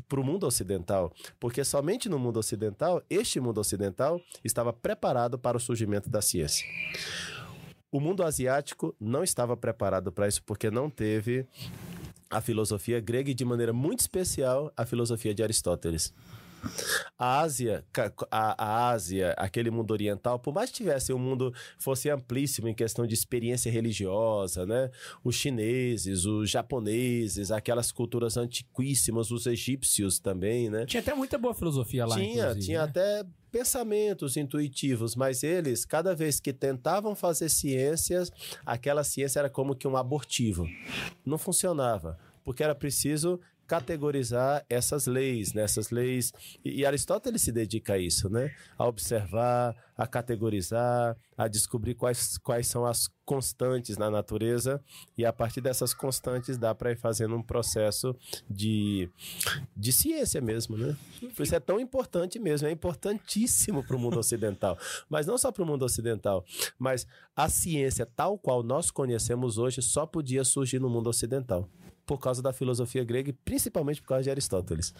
para 0.00 0.20
o 0.20 0.24
mundo 0.24 0.46
ocidental, 0.46 1.12
porque 1.38 1.64
somente 1.64 2.08
no 2.08 2.18
mundo 2.18 2.38
ocidental, 2.38 3.02
este 3.10 3.40
mundo 3.40 3.58
ocidental 3.58 4.20
estava 4.44 4.72
preparado 4.72 5.38
para 5.38 5.56
o 5.56 5.60
surgimento 5.60 6.08
da 6.08 6.22
ciência. 6.22 6.66
O 7.90 8.00
mundo 8.00 8.22
asiático 8.22 8.94
não 8.98 9.22
estava 9.22 9.56
preparado 9.56 10.10
para 10.10 10.26
isso 10.26 10.42
porque 10.44 10.70
não 10.70 10.88
teve 10.88 11.46
a 12.30 12.40
filosofia 12.40 12.98
grega 13.00 13.30
e, 13.30 13.34
de 13.34 13.44
maneira 13.44 13.72
muito 13.72 14.00
especial, 14.00 14.72
a 14.74 14.86
filosofia 14.86 15.34
de 15.34 15.42
Aristóteles. 15.42 16.14
A 17.18 17.40
Ásia, 17.40 17.84
a, 18.30 18.64
a 18.64 18.88
Ásia, 18.90 19.34
aquele 19.36 19.70
mundo 19.70 19.90
oriental, 19.90 20.38
por 20.38 20.54
mais 20.54 20.70
que 20.70 20.76
tivesse 20.76 21.12
um 21.12 21.18
mundo 21.18 21.52
fosse 21.78 22.10
amplíssimo 22.10 22.68
em 22.68 22.74
questão 22.74 23.06
de 23.06 23.14
experiência 23.14 23.70
religiosa, 23.70 24.66
né? 24.66 24.90
Os 25.24 25.34
chineses, 25.36 26.24
os 26.24 26.50
japoneses, 26.50 27.50
aquelas 27.50 27.92
culturas 27.92 28.36
antiquíssimas, 28.36 29.30
os 29.30 29.46
egípcios 29.46 30.18
também, 30.18 30.70
né? 30.70 30.86
Tinha 30.86 31.00
até 31.00 31.14
muita 31.14 31.38
boa 31.38 31.54
filosofia 31.54 32.06
lá, 32.06 32.16
tinha, 32.16 32.54
tinha 32.54 32.78
né? 32.78 32.84
até 32.84 33.24
pensamentos 33.52 34.36
intuitivos, 34.36 35.14
mas 35.14 35.42
eles, 35.42 35.84
cada 35.84 36.14
vez 36.14 36.40
que 36.40 36.52
tentavam 36.52 37.14
fazer 37.14 37.50
ciências, 37.50 38.32
aquela 38.64 39.04
ciência 39.04 39.40
era 39.40 39.50
como 39.50 39.76
que 39.76 39.86
um 39.86 39.96
abortivo. 39.96 40.66
Não 41.24 41.36
funcionava, 41.36 42.18
porque 42.42 42.62
era 42.64 42.74
preciso 42.74 43.38
categorizar 43.72 44.66
essas 44.68 45.06
leis, 45.06 45.54
né? 45.54 45.64
leis. 45.90 46.30
E, 46.62 46.80
e 46.80 46.84
Aristóteles 46.84 47.40
se 47.40 47.50
dedica 47.50 47.94
a 47.94 47.98
isso, 47.98 48.28
né? 48.28 48.54
A 48.76 48.86
observar, 48.86 49.74
a 49.96 50.06
categorizar, 50.06 51.16
a 51.38 51.48
descobrir 51.48 51.94
quais, 51.94 52.36
quais 52.36 52.66
são 52.66 52.84
as 52.84 53.08
constantes 53.24 53.96
na 53.96 54.10
natureza 54.10 54.78
e 55.16 55.24
a 55.24 55.32
partir 55.32 55.62
dessas 55.62 55.94
constantes 55.94 56.58
dá 56.58 56.74
para 56.74 56.92
ir 56.92 56.98
fazendo 56.98 57.34
um 57.34 57.42
processo 57.42 58.14
de, 58.50 59.08
de 59.74 59.90
ciência 59.90 60.42
mesmo, 60.42 60.76
né? 60.76 60.94
Por 61.34 61.42
isso 61.42 61.54
é 61.54 61.60
tão 61.60 61.80
importante 61.80 62.38
mesmo, 62.38 62.68
é 62.68 62.70
importantíssimo 62.70 63.82
para 63.82 63.96
o 63.96 63.98
mundo 63.98 64.18
ocidental. 64.18 64.76
Mas 65.08 65.26
não 65.26 65.38
só 65.38 65.50
para 65.50 65.62
o 65.62 65.66
mundo 65.66 65.82
ocidental, 65.82 66.44
mas 66.78 67.06
a 67.34 67.48
ciência 67.48 68.04
tal 68.04 68.36
qual 68.36 68.62
nós 68.62 68.90
conhecemos 68.90 69.56
hoje 69.56 69.80
só 69.80 70.04
podia 70.04 70.44
surgir 70.44 70.78
no 70.78 70.90
mundo 70.90 71.08
ocidental. 71.08 71.66
Por 72.06 72.18
causa 72.18 72.42
da 72.42 72.52
filosofia 72.52 73.04
grega 73.04 73.30
e 73.30 73.32
principalmente 73.32 74.00
por 74.02 74.08
causa 74.08 74.24
de 74.24 74.30
Aristóteles. 74.30 74.94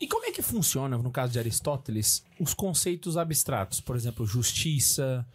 E 0.00 0.06
como 0.06 0.24
é 0.26 0.30
que 0.30 0.42
funciona, 0.42 0.96
no 0.96 1.10
caso 1.10 1.32
de 1.32 1.38
Aristóteles, 1.38 2.24
os 2.38 2.54
conceitos 2.54 3.16
abstratos? 3.16 3.80
Por 3.80 3.96
exemplo, 3.96 4.24
justiça, 4.24 5.26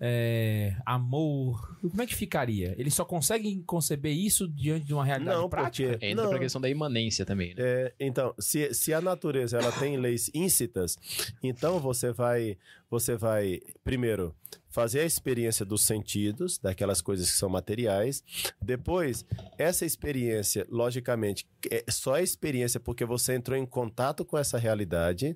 é, 0.00 0.74
amor. 0.84 1.76
Como 1.80 2.02
é 2.02 2.06
que 2.06 2.14
ficaria? 2.14 2.74
Eles 2.78 2.94
só 2.94 3.04
conseguem 3.04 3.62
conceber 3.62 4.12
isso 4.12 4.46
diante 4.46 4.86
de 4.86 4.92
uma 4.94 5.04
realidade 5.04 5.36
Não, 5.38 5.48
prática? 5.48 5.90
porque. 5.90 6.06
Entra 6.06 6.24
não, 6.24 6.30
pra 6.30 6.38
questão 6.38 6.60
da 6.60 6.68
imanência 6.68 7.24
também, 7.24 7.54
né? 7.54 7.54
É, 7.58 7.94
então, 7.98 8.34
se, 8.38 8.72
se 8.74 8.92
a 8.92 9.00
natureza 9.00 9.58
ela 9.58 9.72
tem 9.72 9.96
leis 9.96 10.30
íncitas, 10.34 10.98
então 11.42 11.80
você 11.80 12.12
vai, 12.12 12.58
você 12.90 13.16
vai 13.16 13.60
primeiro 13.82 14.34
fazer 14.68 15.00
a 15.00 15.04
experiência 15.04 15.64
dos 15.64 15.86
sentidos, 15.86 16.58
daquelas 16.58 17.00
coisas 17.00 17.30
que 17.30 17.38
são 17.38 17.48
materiais. 17.48 18.22
Depois, 18.60 19.24
essa 19.56 19.86
experiência, 19.86 20.66
logicamente, 20.68 21.48
é 21.70 21.82
só 21.88 22.16
a 22.16 22.22
experiência 22.22 22.78
porque 22.78 23.02
você 23.02 23.34
entrou 23.34 23.56
em 23.56 23.64
contato 23.64 24.22
com 24.22 24.36
essa 24.36 24.58
realidade. 24.58 25.34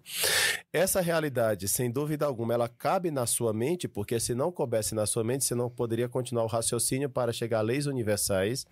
Essa 0.71 1.01
realidade, 1.01 1.69
sem 1.69 1.91
dúvida 1.91 2.27
alguma, 2.27 2.53
ela 2.53 2.69
cabe 2.69 3.11
na 3.11 3.25
sua 3.25 3.55
mente, 3.55 3.89
porque 3.89 4.21
se 4.21 4.35
não 4.35 4.53
coubesse 4.53 4.95
na 4.95 5.07
sua 5.07 5.25
mente, 5.25 5.47
você 5.47 5.55
não 5.55 5.71
poderia 5.71 6.07
continuar 6.07 6.45
o 6.45 6.47
raciocínio 6.47 7.09
para 7.09 7.33
chegar 7.33 7.61
a 7.61 7.63
leis 7.63 7.87
universais, 7.87 8.67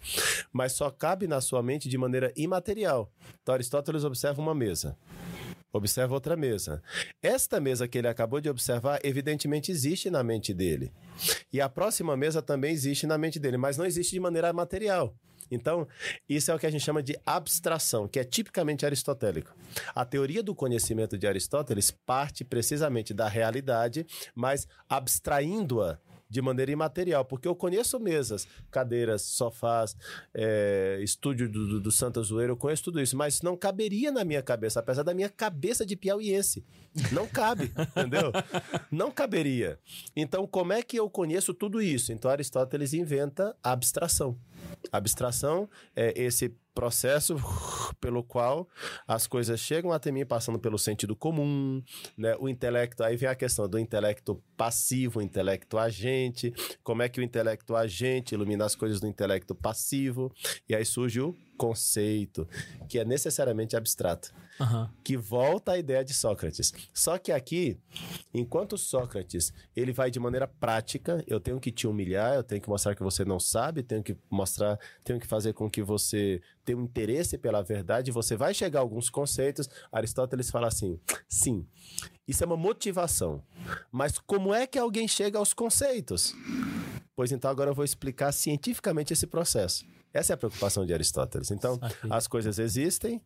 mas 0.52 0.72
só 0.72 0.90
cabe 0.90 1.26
na 1.26 1.40
sua 1.40 1.62
mente 1.62 1.88
de 1.88 1.96
maneira 1.96 2.30
imaterial. 2.36 3.10
Então, 3.42 3.54
Aristóteles 3.54 4.04
observa 4.04 4.42
uma 4.42 4.54
mesa. 4.54 4.96
Observa 5.72 6.14
outra 6.14 6.36
mesa. 6.36 6.82
Esta 7.22 7.60
mesa 7.60 7.86
que 7.86 7.98
ele 7.98 8.08
acabou 8.08 8.40
de 8.40 8.48
observar, 8.48 9.00
evidentemente 9.02 9.70
existe 9.70 10.10
na 10.10 10.22
mente 10.22 10.54
dele. 10.54 10.92
E 11.52 11.60
a 11.60 11.68
próxima 11.68 12.16
mesa 12.16 12.40
também 12.40 12.72
existe 12.72 13.06
na 13.06 13.18
mente 13.18 13.38
dele, 13.38 13.56
mas 13.56 13.76
não 13.76 13.84
existe 13.84 14.12
de 14.12 14.20
maneira 14.20 14.52
material. 14.52 15.14
Então, 15.50 15.86
isso 16.28 16.50
é 16.50 16.54
o 16.54 16.58
que 16.58 16.66
a 16.66 16.70
gente 16.70 16.84
chama 16.84 17.02
de 17.02 17.18
abstração, 17.24 18.06
que 18.06 18.18
é 18.18 18.24
tipicamente 18.24 18.84
aristotélico. 18.84 19.54
A 19.94 20.04
teoria 20.04 20.42
do 20.42 20.54
conhecimento 20.54 21.16
de 21.16 21.26
Aristóteles 21.26 21.90
parte 21.90 22.44
precisamente 22.44 23.14
da 23.14 23.28
realidade, 23.28 24.06
mas 24.34 24.66
abstraindo-a 24.88 25.98
de 26.28 26.42
maneira 26.42 26.70
imaterial, 26.70 27.24
porque 27.24 27.48
eu 27.48 27.54
conheço 27.54 27.98
mesas, 27.98 28.46
cadeiras, 28.70 29.22
sofás, 29.22 29.96
é, 30.34 30.98
estúdio 31.02 31.48
do, 31.48 31.80
do, 31.80 31.90
Santa 31.90 32.22
Zoeira, 32.22 32.52
eu 32.52 32.56
conheço 32.56 32.84
tudo 32.84 33.00
isso, 33.00 33.16
mas 33.16 33.40
não 33.40 33.56
caberia 33.56 34.12
na 34.12 34.24
minha 34.24 34.42
cabeça, 34.42 34.80
apesar 34.80 35.02
da 35.02 35.14
minha 35.14 35.28
cabeça 35.28 35.86
de 35.86 35.96
piauiense. 35.96 36.64
Não 37.12 37.26
cabe, 37.26 37.72
entendeu? 37.96 38.32
Não 38.90 39.10
caberia. 39.10 39.78
Então, 40.14 40.46
como 40.46 40.72
é 40.72 40.82
que 40.82 40.98
eu 40.98 41.08
conheço 41.08 41.54
tudo 41.54 41.80
isso? 41.80 42.12
Então, 42.12 42.30
Aristóteles 42.30 42.92
inventa 42.92 43.56
a 43.62 43.72
abstração. 43.72 44.38
Abstração 44.92 45.68
é 45.94 46.12
esse 46.16 46.54
processo 46.74 47.34
pelo 48.00 48.22
qual 48.22 48.68
as 49.06 49.26
coisas 49.26 49.58
chegam 49.58 49.90
até 49.90 50.12
mim 50.12 50.24
passando 50.24 50.58
pelo 50.58 50.78
sentido 50.78 51.16
comum, 51.16 51.82
né? 52.16 52.36
O 52.38 52.48
intelecto, 52.48 53.02
aí 53.02 53.16
vem 53.16 53.28
a 53.28 53.34
questão 53.34 53.68
do 53.68 53.78
intelecto 53.78 54.40
passivo, 54.56 55.20
intelecto 55.20 55.76
agente, 55.76 56.54
como 56.84 57.02
é 57.02 57.08
que 57.08 57.20
o 57.20 57.22
intelecto 57.22 57.74
agente 57.74 58.34
ilumina 58.34 58.64
as 58.64 58.76
coisas 58.76 59.00
do 59.00 59.08
intelecto 59.08 59.54
passivo, 59.54 60.32
e 60.68 60.74
aí 60.74 60.84
surge 60.84 61.20
o 61.20 61.36
conceito, 61.58 62.48
que 62.88 62.98
é 62.98 63.04
necessariamente 63.04 63.76
abstrato, 63.76 64.32
Aham. 64.60 64.90
que 65.04 65.16
volta 65.16 65.72
à 65.72 65.78
ideia 65.78 66.04
de 66.04 66.14
Sócrates. 66.14 66.72
Só 66.94 67.18
que 67.18 67.32
aqui, 67.32 67.76
enquanto 68.32 68.78
Sócrates, 68.78 69.52
ele 69.76 69.92
vai 69.92 70.10
de 70.10 70.20
maneira 70.20 70.46
prática, 70.46 71.22
eu 71.26 71.40
tenho 71.40 71.58
que 71.60 71.72
te 71.72 71.86
humilhar, 71.86 72.34
eu 72.34 72.44
tenho 72.44 72.62
que 72.62 72.68
mostrar 72.68 72.94
que 72.94 73.02
você 73.02 73.24
não 73.24 73.40
sabe, 73.40 73.82
tenho 73.82 74.02
que 74.02 74.16
mostrar, 74.30 74.78
tenho 75.04 75.18
que 75.18 75.26
fazer 75.26 75.52
com 75.52 75.68
que 75.68 75.82
você 75.82 76.40
tenha 76.64 76.78
um 76.78 76.84
interesse 76.84 77.36
pela 77.36 77.62
verdade, 77.62 78.12
você 78.12 78.36
vai 78.36 78.54
chegar 78.54 78.78
a 78.78 78.82
alguns 78.82 79.10
conceitos. 79.10 79.68
Aristóteles 79.90 80.50
fala 80.50 80.68
assim: 80.68 81.00
sim, 81.28 81.66
isso 82.26 82.44
é 82.44 82.46
uma 82.46 82.56
motivação. 82.56 83.42
Mas 83.90 84.18
como 84.18 84.54
é 84.54 84.66
que 84.66 84.78
alguém 84.78 85.08
chega 85.08 85.38
aos 85.38 85.52
conceitos? 85.52 86.34
Pois 87.16 87.32
então 87.32 87.50
agora 87.50 87.70
eu 87.70 87.74
vou 87.74 87.84
explicar 87.84 88.30
cientificamente 88.30 89.12
esse 89.12 89.26
processo. 89.26 89.84
Essa 90.12 90.32
é 90.32 90.34
a 90.34 90.36
preocupação 90.36 90.86
de 90.86 90.94
Aristóteles. 90.94 91.50
Então, 91.50 91.78
as 92.10 92.26
coisas 92.26 92.58
existem, 92.58 93.20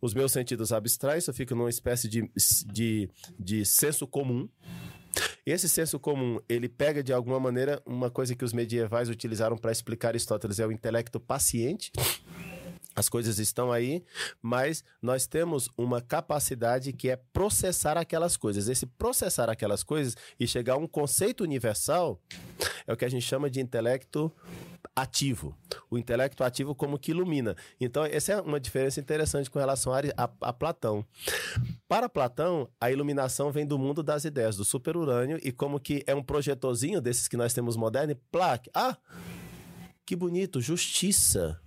os 0.00 0.14
meus 0.14 0.32
sentidos 0.32 0.72
abstrais, 0.72 1.26
eu 1.26 1.34
fico 1.34 1.54
numa 1.54 1.70
espécie 1.70 2.08
de, 2.08 2.30
de, 2.66 3.08
de 3.38 3.64
senso 3.64 4.06
comum. 4.06 4.48
Esse 5.44 5.68
senso 5.68 5.98
comum, 5.98 6.40
ele 6.48 6.68
pega 6.68 7.02
de 7.02 7.12
alguma 7.12 7.38
maneira 7.38 7.80
uma 7.86 8.10
coisa 8.10 8.34
que 8.34 8.44
os 8.44 8.52
medievais 8.52 9.08
utilizaram 9.08 9.56
para 9.56 9.72
explicar 9.72 10.08
Aristóteles, 10.08 10.58
é 10.58 10.66
o 10.66 10.72
intelecto 10.72 11.20
paciente. 11.20 11.92
As 12.96 13.10
coisas 13.10 13.38
estão 13.38 13.70
aí, 13.70 14.02
mas 14.40 14.82
nós 15.02 15.26
temos 15.26 15.68
uma 15.76 16.00
capacidade 16.00 16.94
que 16.94 17.10
é 17.10 17.16
processar 17.30 17.98
aquelas 17.98 18.38
coisas. 18.38 18.68
Esse 18.68 18.86
processar 18.86 19.50
aquelas 19.50 19.82
coisas 19.82 20.16
e 20.40 20.48
chegar 20.48 20.74
a 20.74 20.78
um 20.78 20.86
conceito 20.86 21.44
universal 21.44 22.18
é 22.86 22.92
o 22.92 22.96
que 22.96 23.04
a 23.04 23.08
gente 23.10 23.26
chama 23.26 23.50
de 23.50 23.60
intelecto 23.60 24.32
ativo. 24.96 25.54
O 25.90 25.98
intelecto 25.98 26.42
ativo 26.42 26.74
como 26.74 26.98
que 26.98 27.10
ilumina. 27.10 27.54
Então, 27.78 28.04
essa 28.06 28.32
é 28.32 28.40
uma 28.40 28.58
diferença 28.58 28.98
interessante 28.98 29.50
com 29.50 29.58
relação 29.58 29.92
a, 29.92 29.98
a- 30.16 30.30
a 30.40 30.52
Platão. 30.54 31.04
Para 31.86 32.08
Platão, 32.08 32.66
a 32.80 32.90
iluminação 32.90 33.52
vem 33.52 33.66
do 33.66 33.78
mundo 33.78 34.02
das 34.02 34.24
ideias, 34.24 34.56
do 34.56 34.64
superurânio, 34.64 35.38
e 35.44 35.52
como 35.52 35.78
que 35.78 36.02
é 36.06 36.14
um 36.14 36.22
projetorzinho 36.22 37.00
desses 37.00 37.28
que 37.28 37.36
nós 37.36 37.52
temos 37.52 37.76
moderno, 37.76 38.12
e 38.12 38.14
plaque. 38.32 38.70
Ah, 38.74 38.96
que 40.06 40.16
bonito, 40.16 40.60
justiça. 40.62 41.60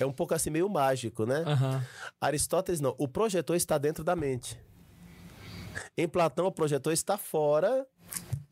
É 0.00 0.06
um 0.06 0.12
pouco 0.12 0.32
assim 0.34 0.48
meio 0.48 0.68
mágico, 0.68 1.26
né? 1.26 1.44
Aham. 1.46 1.84
Aristóteles 2.20 2.80
não. 2.80 2.94
O 2.96 3.06
projetor 3.06 3.54
está 3.54 3.76
dentro 3.76 4.02
da 4.02 4.16
mente. 4.16 4.58
Em 5.96 6.08
Platão, 6.08 6.46
o 6.46 6.52
projetor 6.52 6.92
está 6.92 7.18
fora 7.18 7.86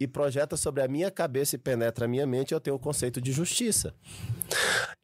e 0.00 0.08
projeta 0.08 0.56
sobre 0.56 0.82
a 0.82 0.88
minha 0.88 1.10
cabeça 1.10 1.56
e 1.56 1.58
penetra 1.58 2.06
a 2.06 2.08
minha 2.08 2.26
mente, 2.26 2.54
eu 2.54 2.60
tenho 2.60 2.76
o 2.76 2.80
conceito 2.80 3.20
de 3.20 3.30
justiça. 3.30 3.94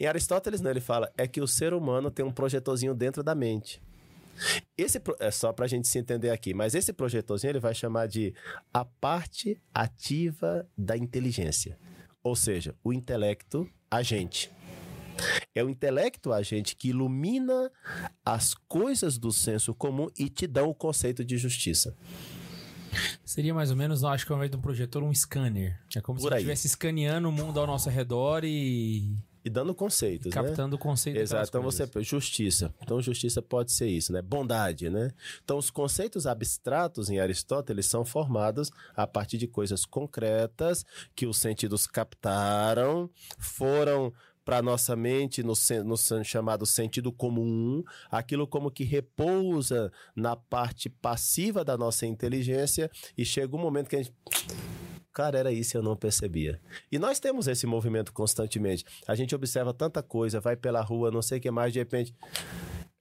Em 0.01 0.07
Aristóteles, 0.07 0.63
não, 0.63 0.71
ele 0.71 0.81
fala 0.81 1.13
é 1.19 1.29
que 1.29 1.43
o 1.43 1.47
ser 1.47 1.75
humano 1.75 2.11
tem 2.11 2.25
um 2.25 2.33
projetorzinho 2.33 2.95
dentro 2.95 3.23
da 3.23 3.35
mente. 3.35 3.83
Esse 4.77 5.01
é 5.21 5.31
só 5.31 5.53
pra 5.53 5.67
gente 5.67 5.87
se 5.87 5.99
entender 5.99 6.31
aqui, 6.31 6.55
mas 6.55 6.75
esse 6.75 6.93
projetorzinho 6.93 7.53
ele 7.53 7.61
vai 7.61 7.75
chamar 7.75 8.07
de 8.07 8.35
a 8.73 8.85
parte 8.85 9.61
ativa 9.75 10.67
da 10.77 10.97
inteligência. 10.97 11.79
Ou 12.23 12.35
seja, 12.35 12.75
o 12.83 12.93
intelecto 12.93 13.69
agente. 13.91 14.51
É 15.55 15.65
o 15.65 15.71
intelecto 15.71 16.33
agente 16.33 16.77
que 16.77 16.89
ilumina 16.89 17.71
as 18.25 18.53
coisas 18.53 19.17
do 19.17 19.33
senso 19.33 19.75
comum 19.75 20.09
e 20.19 20.29
te 20.29 20.47
dá 20.47 20.63
o 20.63 20.75
conceito 20.75 21.25
de 21.25 21.39
justiça. 21.39 21.97
Seria 23.25 23.53
mais 23.55 23.71
ou 23.71 23.77
menos, 23.77 24.05
acho 24.05 24.25
que 24.27 24.33
ao 24.33 24.37
invés 24.39 24.51
de 24.51 24.57
um 24.57 24.61
projetor, 24.61 25.03
um 25.03 25.13
scanner. 25.15 25.79
É 25.95 26.01
como 26.01 26.19
se 26.19 26.25
Por 26.25 26.33
aí. 26.33 26.39
estivesse 26.41 26.67
escaneando 26.67 27.29
o 27.29 27.33
mundo 27.33 27.59
ao 27.61 27.67
nosso 27.67 27.89
redor 27.91 28.45
e 28.45 29.17
E 29.45 29.51
dando 29.51 29.75
conceitos, 29.75 30.27
né? 30.27 30.43
captando 30.43 30.75
o 30.77 30.79
conceito 30.79 31.19
Exato, 31.19 31.49
então 31.49 31.63
coisas. 31.63 31.89
você 31.91 32.03
justiça. 32.03 32.75
Então 32.83 33.01
justiça 33.01 33.41
pode 33.41 33.73
ser 33.73 33.89
isso, 33.89 34.13
né? 34.13 34.21
Bondade, 34.23 34.91
né? 34.91 35.11
Então 35.45 35.57
os 35.59 35.71
conceitos 35.71 36.27
abstratos 36.27 37.09
em 37.11 37.21
Aristóteles 37.21 37.87
são 37.87 38.05
formados 38.05 38.71
a 38.95 39.07
partir 39.07 39.39
de 39.39 39.47
coisas 39.47 39.85
concretas 39.85 40.85
que 41.15 41.27
os 41.27 41.37
sentidos 41.39 41.87
captaram, 41.87 43.09
foram 43.39 44.13
para 44.47 44.63
nossa 44.63 44.95
mente 44.95 45.43
no, 45.43 45.55
no 45.85 46.25
chamado 46.25 46.65
sentido 46.65 47.11
comum, 47.11 47.83
aquilo 48.09 48.47
como 48.47 48.71
que 48.71 48.85
repousa 48.85 49.93
na 50.15 50.37
parte 50.37 50.89
passiva 50.89 51.65
da 51.65 51.77
nossa 51.77 52.07
inteligência 52.07 52.89
e 53.19 53.25
chega 53.25 53.57
um 53.57 53.59
momento 53.59 53.91
que 53.91 53.97
a 53.97 54.03
gente 54.03 54.15
Cara, 55.13 55.39
era 55.39 55.51
isso 55.51 55.75
eu 55.75 55.83
não 55.83 55.97
percebia. 55.97 56.61
E 56.93 56.99
nós 56.99 57.19
temos 57.19 57.49
esse 57.49 57.67
movimento 57.67 58.13
constantemente. 58.13 58.85
A 59.09 59.15
gente 59.15 59.35
observa 59.35 59.73
tanta 59.73 60.03
coisa, 60.03 60.41
vai 60.41 60.57
pela 60.57 60.83
rua, 60.83 61.11
não 61.11 61.23
sei 61.23 61.39
o 61.39 61.41
que 61.41 61.51
mais, 61.51 61.73
de 61.73 61.79
repente 61.79 62.15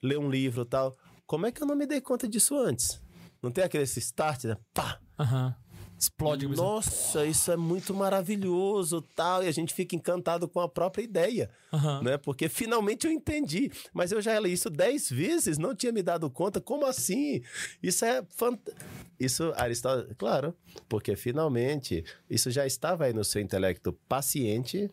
lê 0.01 0.17
um 0.17 0.29
livro 0.29 0.63
tal. 0.63 0.95
Como 1.27 1.45
é 1.45 1.51
que 1.51 1.61
eu 1.61 1.67
não 1.67 1.75
me 1.75 1.85
dei 1.85 1.99
conta 1.99 2.25
disso 2.25 2.57
antes? 2.57 3.01
Não 3.43 3.51
tem 3.51 3.65
aquele 3.65 3.83
start, 3.83 4.45
né? 4.45 4.57
Pá! 4.73 4.97
Aham. 5.19 5.55
Explode. 5.97 6.47
Nossa, 6.47 7.25
isso 7.25 7.51
é 7.51 7.55
muito 7.55 7.93
maravilhoso, 7.93 9.01
tal, 9.15 9.43
e 9.43 9.47
a 9.47 9.51
gente 9.51 9.73
fica 9.73 9.95
encantado 9.95 10.47
com 10.47 10.59
a 10.59 10.67
própria 10.67 11.01
ideia, 11.03 11.49
Aham. 11.71 12.01
né? 12.03 12.17
Porque 12.17 12.49
finalmente 12.49 13.07
eu 13.07 13.11
entendi, 13.11 13.71
mas 13.93 14.11
eu 14.11 14.21
já 14.21 14.37
li 14.39 14.51
isso 14.51 14.69
dez 14.69 15.09
vezes, 15.09 15.57
não 15.57 15.73
tinha 15.73 15.91
me 15.91 16.03
dado 16.03 16.29
conta. 16.29 16.59
Como 16.59 16.85
assim? 16.85 17.41
Isso 17.81 18.03
é 18.05 18.23
fantástico. 18.29 18.77
Isso, 19.19 19.53
Aristóteles, 19.55 20.13
claro, 20.17 20.53
porque 20.89 21.15
finalmente 21.15 22.03
isso 22.29 22.51
já 22.51 22.65
estava 22.67 23.05
aí 23.05 23.13
no 23.13 23.23
seu 23.23 23.41
intelecto 23.41 23.93
paciente, 24.09 24.91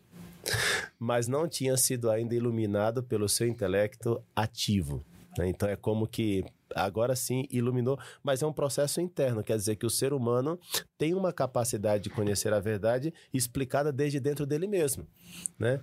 mas 0.97 1.27
não 1.27 1.47
tinha 1.47 1.75
sido 1.75 2.09
ainda 2.09 2.33
iluminado 2.33 3.03
pelo 3.03 3.27
seu 3.27 3.47
intelecto 3.47 4.23
ativo. 4.35 5.03
né? 5.37 5.47
Então 5.49 5.67
é 5.67 5.75
como 5.75 6.07
que 6.07 6.45
agora 6.75 7.15
sim 7.15 7.45
iluminou, 7.49 7.99
mas 8.21 8.41
é 8.41 8.47
um 8.47 8.53
processo 8.53 9.01
interno, 9.01 9.43
quer 9.43 9.57
dizer 9.57 9.75
que 9.75 9.85
o 9.85 9.89
ser 9.89 10.13
humano 10.13 10.59
tem 10.97 11.13
uma 11.13 11.33
capacidade 11.33 12.03
de 12.03 12.09
conhecer 12.09 12.53
a 12.53 12.59
verdade 12.59 13.13
explicada 13.33 13.91
desde 13.91 14.19
dentro 14.19 14.45
dele 14.45 14.67
mesmo, 14.67 15.07
né? 15.57 15.81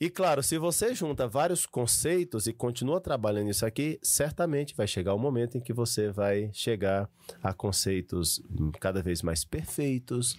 E 0.00 0.10
claro, 0.10 0.42
se 0.42 0.58
você 0.58 0.94
junta 0.94 1.28
vários 1.28 1.64
conceitos 1.64 2.46
e 2.46 2.52
continua 2.52 3.00
trabalhando 3.00 3.50
isso 3.50 3.64
aqui, 3.64 4.00
certamente 4.02 4.74
vai 4.74 4.86
chegar 4.86 5.14
o 5.14 5.18
momento 5.18 5.56
em 5.56 5.60
que 5.60 5.72
você 5.72 6.10
vai 6.10 6.50
chegar 6.52 7.08
a 7.42 7.54
conceitos 7.54 8.42
cada 8.80 9.00
vez 9.02 9.22
mais 9.22 9.44
perfeitos, 9.44 10.36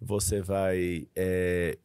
você 0.00 0.42
vai 0.42 1.08
é, 1.16 1.78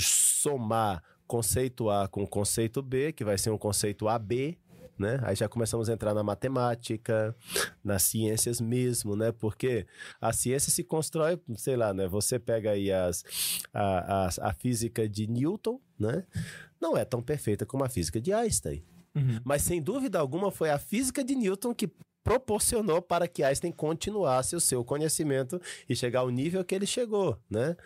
somar 0.00 1.02
conceito 1.26 1.90
A 1.90 2.08
com 2.08 2.26
conceito 2.26 2.82
B, 2.82 3.12
que 3.12 3.24
vai 3.24 3.36
ser 3.36 3.50
um 3.50 3.58
conceito 3.58 4.08
AB, 4.08 4.58
né? 4.98 5.20
Aí 5.22 5.34
já 5.34 5.48
começamos 5.48 5.88
a 5.88 5.92
entrar 5.92 6.14
na 6.14 6.22
matemática, 6.22 7.34
nas 7.82 8.02
ciências 8.02 8.60
mesmo, 8.60 9.16
né? 9.16 9.32
Porque 9.32 9.86
a 10.20 10.32
ciência 10.32 10.70
se 10.70 10.84
constrói, 10.84 11.40
sei 11.56 11.76
lá, 11.76 11.92
né? 11.92 12.06
Você 12.08 12.38
pega 12.38 12.70
aí 12.70 12.90
as, 12.92 13.24
a, 13.72 14.26
a, 14.26 14.48
a 14.48 14.52
física 14.52 15.08
de 15.08 15.26
Newton, 15.26 15.80
né? 15.98 16.24
Não 16.80 16.96
é 16.96 17.04
tão 17.04 17.22
perfeita 17.22 17.64
como 17.64 17.84
a 17.84 17.88
física 17.88 18.20
de 18.20 18.32
Einstein. 18.32 18.84
Uhum. 19.14 19.40
Mas 19.44 19.62
sem 19.62 19.80
dúvida 19.80 20.18
alguma 20.18 20.50
foi 20.50 20.70
a 20.70 20.78
física 20.78 21.22
de 21.22 21.34
Newton 21.34 21.74
que 21.74 21.88
proporcionou 22.24 23.02
para 23.02 23.28
que 23.28 23.42
Einstein 23.42 23.70
continuasse 23.70 24.56
o 24.56 24.60
seu 24.60 24.82
conhecimento 24.82 25.60
e 25.86 25.94
chegar 25.94 26.20
ao 26.20 26.30
nível 26.30 26.64
que 26.64 26.74
ele 26.74 26.86
chegou, 26.86 27.38
né? 27.50 27.76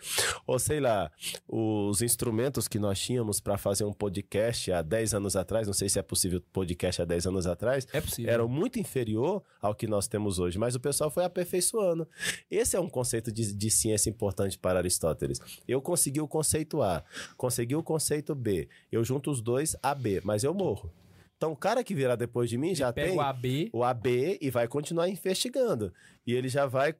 Ou 0.47 0.57
sei 0.57 0.79
lá, 0.79 1.11
os 1.47 2.01
instrumentos 2.01 2.67
que 2.67 2.79
nós 2.79 2.97
tínhamos 2.97 3.41
para 3.41 3.57
fazer 3.57 3.83
um 3.83 3.91
podcast 3.91 4.71
há 4.71 4.81
10 4.81 5.13
anos 5.15 5.35
atrás, 5.35 5.67
não 5.67 5.73
sei 5.73 5.89
se 5.89 5.99
é 5.99 6.01
possível 6.01 6.41
podcast 6.53 7.01
há 7.01 7.05
10 7.05 7.27
anos 7.27 7.45
atrás, 7.45 7.85
É 7.91 7.99
possível. 7.99 8.31
eram 8.31 8.47
muito 8.47 8.79
inferior 8.79 9.43
ao 9.61 9.75
que 9.75 9.85
nós 9.85 10.07
temos 10.07 10.39
hoje, 10.39 10.57
mas 10.57 10.73
o 10.73 10.79
pessoal 10.79 11.11
foi 11.11 11.25
aperfeiçoando. 11.25 12.07
Esse 12.49 12.77
é 12.77 12.79
um 12.79 12.89
conceito 12.89 13.31
de, 13.31 13.53
de 13.53 13.69
ciência 13.69 14.09
importante 14.09 14.57
para 14.57 14.79
Aristóteles. 14.79 15.39
Eu 15.67 15.81
consegui 15.81 16.21
o 16.21 16.27
conceito 16.27 16.81
A, 16.81 17.03
consegui 17.35 17.75
o 17.75 17.83
conceito 17.83 18.33
B, 18.33 18.69
eu 18.89 19.03
junto 19.03 19.29
os 19.29 19.41
dois 19.41 19.75
AB, 19.83 20.21
mas 20.23 20.45
eu 20.45 20.53
morro. 20.53 20.89
Então 21.39 21.53
o 21.53 21.55
cara 21.55 21.85
que 21.85 21.95
virá 21.95 22.17
depois 22.17 22.49
de 22.49 22.57
mim 22.57 22.75
já 22.75 22.91
tem 22.91 23.15
o 23.15 23.21
AB. 23.21 23.69
o 23.71 23.81
AB 23.81 24.37
e 24.41 24.51
vai 24.51 24.67
continuar 24.67 25.07
investigando. 25.07 25.93
E 26.27 26.33
ele 26.33 26.49
já 26.49 26.65
vai, 26.65 26.93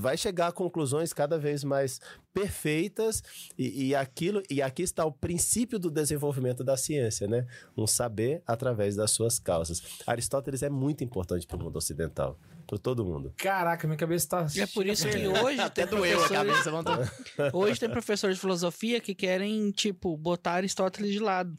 vai 0.00 0.16
chegar 0.16 0.48
a 0.48 0.52
conclusões 0.52 1.12
cada 1.12 1.38
vez 1.38 1.62
mais 1.62 2.00
perfeitas 2.34 3.22
e, 3.56 3.86
e 3.86 3.94
aquilo 3.94 4.42
e 4.50 4.60
aqui 4.60 4.82
está 4.82 5.04
o 5.04 5.12
princípio 5.12 5.78
do 5.78 5.92
desenvolvimento 5.92 6.64
da 6.64 6.76
ciência, 6.76 7.28
né? 7.28 7.46
Um 7.78 7.86
saber 7.86 8.42
através 8.48 8.96
das 8.96 9.12
suas 9.12 9.38
causas. 9.38 9.80
Aristóteles 10.08 10.64
é 10.64 10.68
muito 10.68 11.04
importante 11.04 11.46
para 11.46 11.56
o 11.56 11.62
mundo 11.62 11.76
ocidental, 11.76 12.36
para 12.72 12.78
todo 12.78 13.04
mundo. 13.04 13.34
Caraca, 13.36 13.86
minha 13.86 13.98
cabeça 13.98 14.26
tá. 14.26 14.46
E 14.54 14.60
é 14.62 14.66
por 14.66 14.86
isso 14.86 15.06
que 15.06 15.28
hoje 15.28 15.58
tem 15.72 15.86
doeu 15.86 16.24
a 16.24 16.26
professores, 16.26 16.62
cabeça, 16.64 16.70
vamos 16.70 17.10
hoje 17.52 17.78
tem 17.78 17.90
professores 17.90 18.36
de 18.36 18.40
filosofia 18.40 18.98
que 18.98 19.14
querem, 19.14 19.70
tipo, 19.72 20.16
botar 20.16 20.52
Aristóteles 20.52 21.12
de 21.12 21.18
lado. 21.18 21.54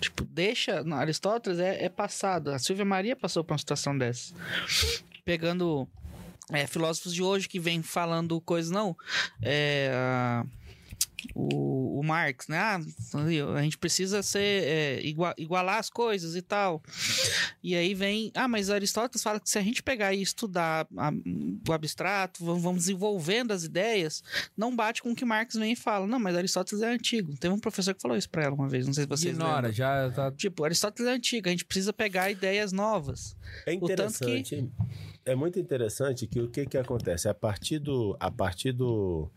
Tipo, 0.00 0.24
deixa. 0.24 0.84
não, 0.84 0.96
Aristóteles 0.96 1.58
é, 1.58 1.84
é 1.84 1.88
passado. 1.88 2.52
A 2.52 2.58
Silvia 2.60 2.84
Maria 2.84 3.16
passou 3.16 3.42
por 3.42 3.54
uma 3.54 3.58
situação 3.58 3.98
dessa. 3.98 4.32
Pegando 5.24 5.88
é, 6.52 6.68
filósofos 6.68 7.12
de 7.12 7.20
hoje 7.20 7.48
que 7.48 7.58
vêm 7.58 7.82
falando 7.82 8.40
coisas, 8.40 8.70
não. 8.70 8.96
É. 9.42 9.90
a- 9.92 10.46
O, 11.34 12.00
o 12.00 12.02
Marx, 12.04 12.48
né? 12.48 12.58
Ah, 12.58 12.80
a 13.56 13.62
gente 13.62 13.76
precisa 13.78 14.22
ser 14.22 14.38
é, 14.64 15.00
igua- 15.02 15.34
igualar 15.36 15.78
as 15.78 15.90
coisas 15.90 16.36
e 16.36 16.42
tal. 16.42 16.82
E 17.62 17.74
aí 17.74 17.94
vem, 17.94 18.30
ah, 18.34 18.46
mas 18.48 18.70
Aristóteles 18.70 19.22
fala 19.22 19.40
que 19.40 19.48
se 19.50 19.58
a 19.58 19.62
gente 19.62 19.82
pegar 19.82 20.14
e 20.14 20.22
estudar 20.22 20.86
a- 20.96 21.12
o 21.68 21.72
abstrato, 21.72 22.44
vamos 22.44 22.82
desenvolvendo 22.82 23.52
as 23.52 23.64
ideias, 23.64 24.22
não 24.56 24.74
bate 24.74 25.02
com 25.02 25.10
o 25.10 25.14
que 25.14 25.24
Marx 25.24 25.54
vem 25.54 25.72
e 25.72 25.76
fala. 25.76 26.06
Não, 26.06 26.18
mas 26.18 26.36
Aristóteles 26.36 26.82
é 26.82 26.88
antigo. 26.88 27.36
Teve 27.36 27.52
um 27.54 27.58
professor 27.58 27.94
que 27.94 28.02
falou 28.02 28.16
isso 28.16 28.30
pra 28.30 28.44
ela 28.44 28.54
uma 28.54 28.68
vez, 28.68 28.86
não 28.86 28.94
sei 28.94 29.04
se 29.04 29.08
vocês 29.08 29.34
Ignora, 29.34 29.54
lembram. 29.68 29.72
já 29.72 30.10
tá. 30.10 30.30
Tipo, 30.32 30.64
Aristóteles 30.64 31.10
é 31.10 31.14
antigo, 31.14 31.48
a 31.48 31.50
gente 31.50 31.64
precisa 31.64 31.92
pegar 31.92 32.30
ideias 32.30 32.72
novas. 32.72 33.36
É 33.66 33.72
O 33.74 33.80
tanto 33.88 34.18
que- 34.20 34.24
interessante. 34.38 34.68
É 35.28 35.34
muito 35.34 35.58
interessante 35.58 36.26
que 36.26 36.40
o 36.40 36.48
que, 36.48 36.64
que 36.64 36.78
acontece? 36.78 37.28
A 37.28 37.34
partir 37.34 37.78
do, 37.78 38.16
a 38.18 38.30
partir 38.30 38.72
do, 38.72 39.30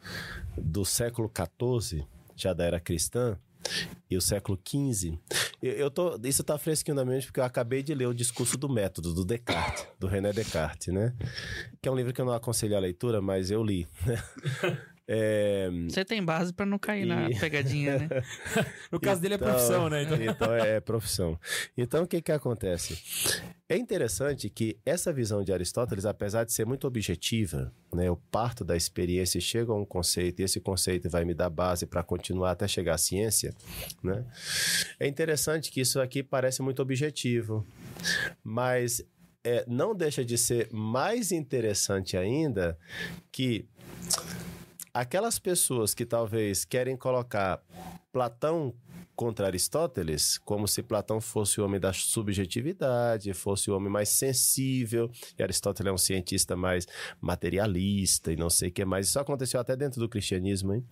do 0.57 0.85
século 0.85 1.29
XIV, 1.29 2.05
já 2.33 2.53
da 2.53 2.63
era 2.63 2.79
cristã, 2.79 3.37
e 4.09 4.15
o 4.15 4.21
século 4.21 4.57
XV, 4.65 5.19
eu, 5.61 5.73
eu 5.73 5.91
tô, 5.91 6.17
isso 6.23 6.43
tá 6.45 6.57
fresquinho 6.57 6.95
na 6.95 7.03
mente 7.03 7.25
porque 7.25 7.41
eu 7.41 7.43
acabei 7.43 7.83
de 7.83 7.93
ler 7.93 8.07
o 8.07 8.13
Discurso 8.13 8.57
do 8.57 8.69
Método, 8.69 9.13
do 9.13 9.25
Descartes, 9.25 9.85
do 9.99 10.07
René 10.07 10.31
Descartes, 10.31 10.93
né? 10.93 11.13
Que 11.81 11.89
é 11.89 11.91
um 11.91 11.95
livro 11.95 12.13
que 12.13 12.21
eu 12.21 12.25
não 12.25 12.33
aconselho 12.33 12.77
a 12.77 12.79
leitura, 12.79 13.21
mas 13.21 13.51
eu 13.51 13.61
li. 13.61 13.85
né? 14.05 14.17
É, 15.13 15.69
Você 15.89 16.05
tem 16.05 16.23
base 16.23 16.53
pra 16.53 16.65
não 16.65 16.79
cair 16.79 17.05
na 17.05 17.29
E- 17.29 17.37
pegadinha, 17.37 17.97
né? 17.99 18.07
No 18.89 18.97
caso 18.97 19.19
dele 19.21 19.33
é 19.33 19.37
Então- 19.37 19.49
profissão, 19.49 19.89
né? 19.89 20.03
Então... 20.03 20.21
Então 20.21 20.53
é, 20.53 20.75
é 20.77 20.79
profissão. 20.79 21.37
Então 21.77 22.03
o 22.03 22.07
que 22.07 22.21
que 22.21 22.31
acontece? 22.31 22.97
É 23.67 23.75
interessante 23.75 24.49
que 24.49 24.77
essa 24.85 25.11
visão 25.11 25.43
de 25.43 25.51
Aristóteles, 25.51 26.05
apesar 26.05 26.45
de 26.45 26.53
ser 26.53 26.65
muito 26.65 26.87
objetiva, 26.87 27.73
né, 27.93 28.07
eu 28.07 28.15
parto 28.31 28.63
da 28.63 28.77
experiência 28.77 29.37
e 29.37 29.41
chego 29.41 29.73
a 29.73 29.75
um 29.77 29.85
conceito 29.85 30.39
e 30.39 30.43
esse 30.43 30.61
conceito 30.61 31.09
vai 31.09 31.25
me 31.25 31.33
dar 31.33 31.49
base 31.49 31.85
para 31.85 32.01
continuar 32.03 32.51
até 32.51 32.65
chegar 32.67 32.95
à 32.95 32.97
ciência, 32.97 33.53
né? 34.01 34.25
É 34.97 35.07
interessante 35.07 35.71
que 35.71 35.81
isso 35.81 35.99
aqui 35.99 36.23
parece 36.23 36.61
muito 36.61 36.81
objetivo, 36.81 37.67
mas 38.43 39.03
é, 39.43 39.65
não 39.67 39.93
deixa 39.93 40.23
de 40.23 40.37
ser 40.37 40.69
mais 40.71 41.31
interessante 41.33 42.15
ainda 42.15 42.77
que 43.31 43.65
aquelas 44.93 45.39
pessoas 45.39 45.93
que 45.93 46.05
talvez 46.05 46.65
querem 46.65 46.97
colocar 46.97 47.63
Platão 48.11 48.73
contra 49.15 49.45
Aristóteles, 49.45 50.37
como 50.39 50.67
se 50.67 50.81
Platão 50.81 51.21
fosse 51.21 51.61
o 51.61 51.65
homem 51.65 51.79
da 51.79 51.93
subjetividade, 51.93 53.33
fosse 53.33 53.69
o 53.69 53.75
homem 53.75 53.91
mais 53.91 54.09
sensível, 54.09 55.11
e 55.37 55.43
Aristóteles 55.43 55.89
é 55.89 55.93
um 55.93 55.97
cientista 55.97 56.55
mais 56.55 56.87
materialista 57.19 58.33
e 58.33 58.35
não 58.35 58.49
sei 58.49 58.69
o 58.69 58.71
que 58.71 58.83
mais. 58.83 59.07
Isso 59.07 59.19
aconteceu 59.19 59.59
até 59.59 59.75
dentro 59.75 59.99
do 59.99 60.09
cristianismo, 60.09 60.73
hein? 60.73 60.85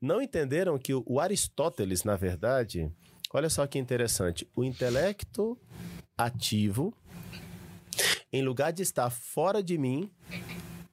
Não 0.00 0.20
entenderam 0.20 0.78
que 0.78 0.92
o 0.94 1.20
Aristóteles, 1.20 2.04
na 2.04 2.16
verdade, 2.16 2.90
olha 3.32 3.48
só 3.48 3.66
que 3.66 3.78
interessante, 3.78 4.46
o 4.54 4.62
intelecto 4.62 5.58
ativo, 6.16 6.94
em 8.32 8.42
lugar 8.42 8.72
de 8.72 8.82
estar 8.82 9.10
fora 9.10 9.62
de 9.62 9.78
mim, 9.78 10.10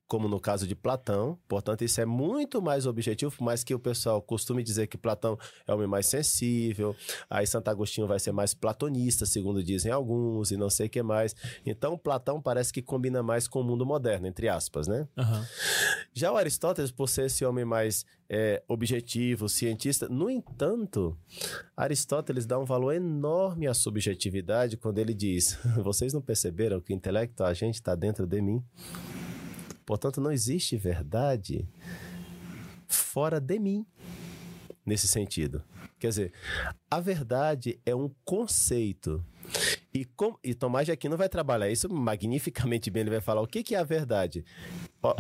como 0.09 0.27
no 0.27 0.39
caso 0.39 0.67
de 0.67 0.75
Platão. 0.75 1.37
Portanto, 1.47 1.83
isso 1.83 2.01
é 2.01 2.05
muito 2.05 2.61
mais 2.61 2.87
objetivo, 2.87 3.31
por 3.31 3.43
mais 3.43 3.63
que 3.63 3.75
o 3.75 3.79
pessoal 3.79 4.19
costume 4.19 4.63
dizer 4.63 4.87
que 4.87 4.97
Platão 4.97 5.37
é 5.67 5.71
o 5.71 5.75
homem 5.75 5.87
mais 5.87 6.07
sensível, 6.07 6.95
aí 7.29 7.45
Santo 7.45 7.69
Agostinho 7.69 8.07
vai 8.07 8.19
ser 8.19 8.31
mais 8.31 8.55
platonista, 8.55 9.25
segundo 9.27 9.63
dizem 9.63 9.91
alguns, 9.91 10.49
e 10.49 10.57
não 10.57 10.69
sei 10.69 10.87
o 10.87 10.89
que 10.89 11.03
mais. 11.03 11.35
Então, 11.63 11.95
Platão 11.95 12.41
parece 12.41 12.73
que 12.73 12.81
combina 12.81 13.21
mais 13.21 13.47
com 13.47 13.61
o 13.61 13.63
mundo 13.63 13.85
moderno, 13.85 14.25
entre 14.25 14.49
aspas, 14.49 14.87
né? 14.87 15.07
Aham. 15.15 15.45
Já 16.11 16.31
o 16.31 16.37
Aristóteles, 16.37 16.91
por 16.91 17.07
ser 17.07 17.27
esse 17.27 17.45
homem 17.45 17.63
mais 17.63 18.03
é, 18.27 18.63
objetivo, 18.67 19.47
cientista, 19.47 20.09
no 20.09 20.27
entanto, 20.27 21.15
Aristóteles 21.77 22.47
dá 22.47 22.57
um 22.57 22.65
valor 22.65 22.93
enorme 22.93 23.67
à 23.67 23.75
subjetividade 23.75 24.75
quando 24.75 24.97
ele 24.97 25.13
diz: 25.13 25.59
vocês 25.83 26.13
não 26.13 26.21
perceberam 26.21 26.81
que 26.81 26.91
o 26.91 26.95
intelecto 26.95 27.43
a 27.43 27.53
gente 27.53 27.75
está 27.75 27.93
dentro 27.93 28.25
de 28.25 28.41
mim? 28.41 28.63
Portanto, 29.89 30.21
não 30.21 30.31
existe 30.31 30.77
verdade 30.77 31.67
fora 32.87 33.41
de 33.41 33.57
mim, 33.57 33.83
nesse 34.85 35.07
sentido. 35.07 35.63
Quer 35.97 36.09
dizer, 36.09 36.33
a 36.91 36.99
verdade 36.99 37.81
é 37.83 37.95
um 37.95 38.11
conceito. 38.23 39.25
E, 39.91 40.05
com, 40.05 40.37
e 40.43 40.53
Tomás 40.53 40.85
de 40.85 40.91
Aquino 40.91 41.17
vai 41.17 41.27
trabalhar 41.27 41.71
isso 41.71 41.91
magnificamente 41.91 42.91
bem. 42.91 43.01
Ele 43.01 43.09
vai 43.09 43.19
falar 43.19 43.41
o 43.41 43.47
que, 43.47 43.63
que 43.63 43.73
é 43.73 43.79
a 43.79 43.83
verdade. 43.83 44.45
Ó, 45.01 45.15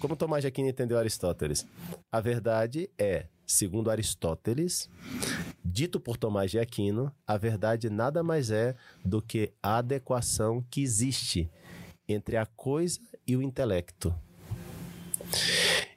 como 0.00 0.16
Tomás 0.16 0.42
de 0.42 0.48
Aquino 0.48 0.68
entendeu 0.68 0.98
Aristóteles? 0.98 1.64
A 2.10 2.20
verdade 2.20 2.90
é, 2.98 3.28
segundo 3.46 3.88
Aristóteles, 3.88 4.90
dito 5.64 6.00
por 6.00 6.16
Tomás 6.16 6.50
de 6.50 6.58
Aquino, 6.58 7.14
a 7.24 7.38
verdade 7.38 7.88
nada 7.88 8.24
mais 8.24 8.50
é 8.50 8.74
do 9.04 9.22
que 9.22 9.52
a 9.62 9.78
adequação 9.78 10.60
que 10.68 10.82
existe 10.82 11.48
entre 12.08 12.36
a 12.36 12.46
coisa 12.46 13.00
e 13.26 13.36
o 13.36 13.42
intelecto. 13.42 14.14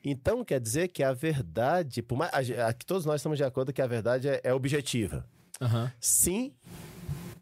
Então 0.04 0.44
quer 0.44 0.60
dizer 0.60 0.88
que 0.90 1.04
a 1.04 1.14
verdade, 1.14 2.02
por 2.02 2.18
mais, 2.18 2.32
a 2.34 2.68
aqui 2.68 2.86
todos 2.86 3.06
nós 3.06 3.22
estamos 3.22 3.38
de 3.38 3.44
acordo 3.44 3.72
que 3.72 3.82
a 3.82 3.88
verdade 3.88 4.28
é, 4.28 4.42
é 4.44 4.54
objetiva. 4.54 5.26
Aham. 5.62 5.92
Sim, 6.00 6.54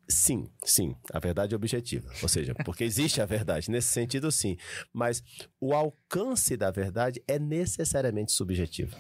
sim, 0.08 0.50
sim, 0.64 0.96
a 1.14 1.20
verdade 1.20 1.54
é 1.54 1.56
objetiva. 1.56 2.12
Ou 2.22 2.28
seja, 2.28 2.54
porque 2.66 2.84
existe 2.84 3.22
a 3.22 3.26
verdade, 3.26 3.72
nesse 3.72 3.88
sentido 3.88 4.32
sim. 4.32 4.58
Mas 4.94 5.24
o 5.60 5.74
alcance 5.74 6.58
da 6.58 6.70
verdade 6.70 7.24
é 7.28 7.40
necessariamente 7.40 8.32
subjetivo. 8.34 8.96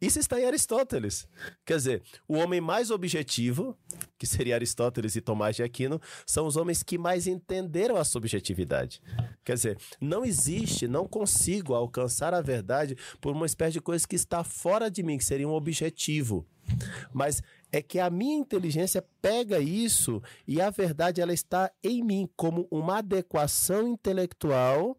Isso 0.00 0.18
está 0.18 0.40
em 0.40 0.44
Aristóteles. 0.44 1.26
Quer 1.64 1.76
dizer, 1.76 2.02
o 2.28 2.36
homem 2.36 2.60
mais 2.60 2.90
objetivo, 2.90 3.76
que 4.18 4.26
seria 4.26 4.54
Aristóteles 4.54 5.16
e 5.16 5.20
Tomás 5.20 5.56
de 5.56 5.62
Aquino, 5.62 6.00
são 6.26 6.46
os 6.46 6.56
homens 6.56 6.82
que 6.82 6.98
mais 6.98 7.26
entenderam 7.26 7.96
a 7.96 8.04
subjetividade. 8.04 9.00
Quer 9.44 9.54
dizer, 9.54 9.78
não 10.00 10.24
existe, 10.24 10.86
não 10.86 11.06
consigo 11.06 11.74
alcançar 11.74 12.34
a 12.34 12.40
verdade 12.40 12.96
por 13.20 13.32
uma 13.32 13.46
espécie 13.46 13.74
de 13.74 13.80
coisa 13.80 14.06
que 14.06 14.16
está 14.16 14.44
fora 14.44 14.90
de 14.90 15.02
mim, 15.02 15.16
que 15.16 15.24
seria 15.24 15.48
um 15.48 15.54
objetivo. 15.54 16.46
Mas 17.12 17.42
é 17.72 17.80
que 17.80 17.98
a 17.98 18.10
minha 18.10 18.36
inteligência 18.36 19.04
pega 19.22 19.58
isso 19.58 20.22
e 20.46 20.60
a 20.60 20.70
verdade 20.70 21.20
ela 21.20 21.32
está 21.32 21.70
em 21.82 22.02
mim 22.02 22.28
como 22.36 22.66
uma 22.70 22.98
adequação 22.98 23.88
intelectual 23.88 24.96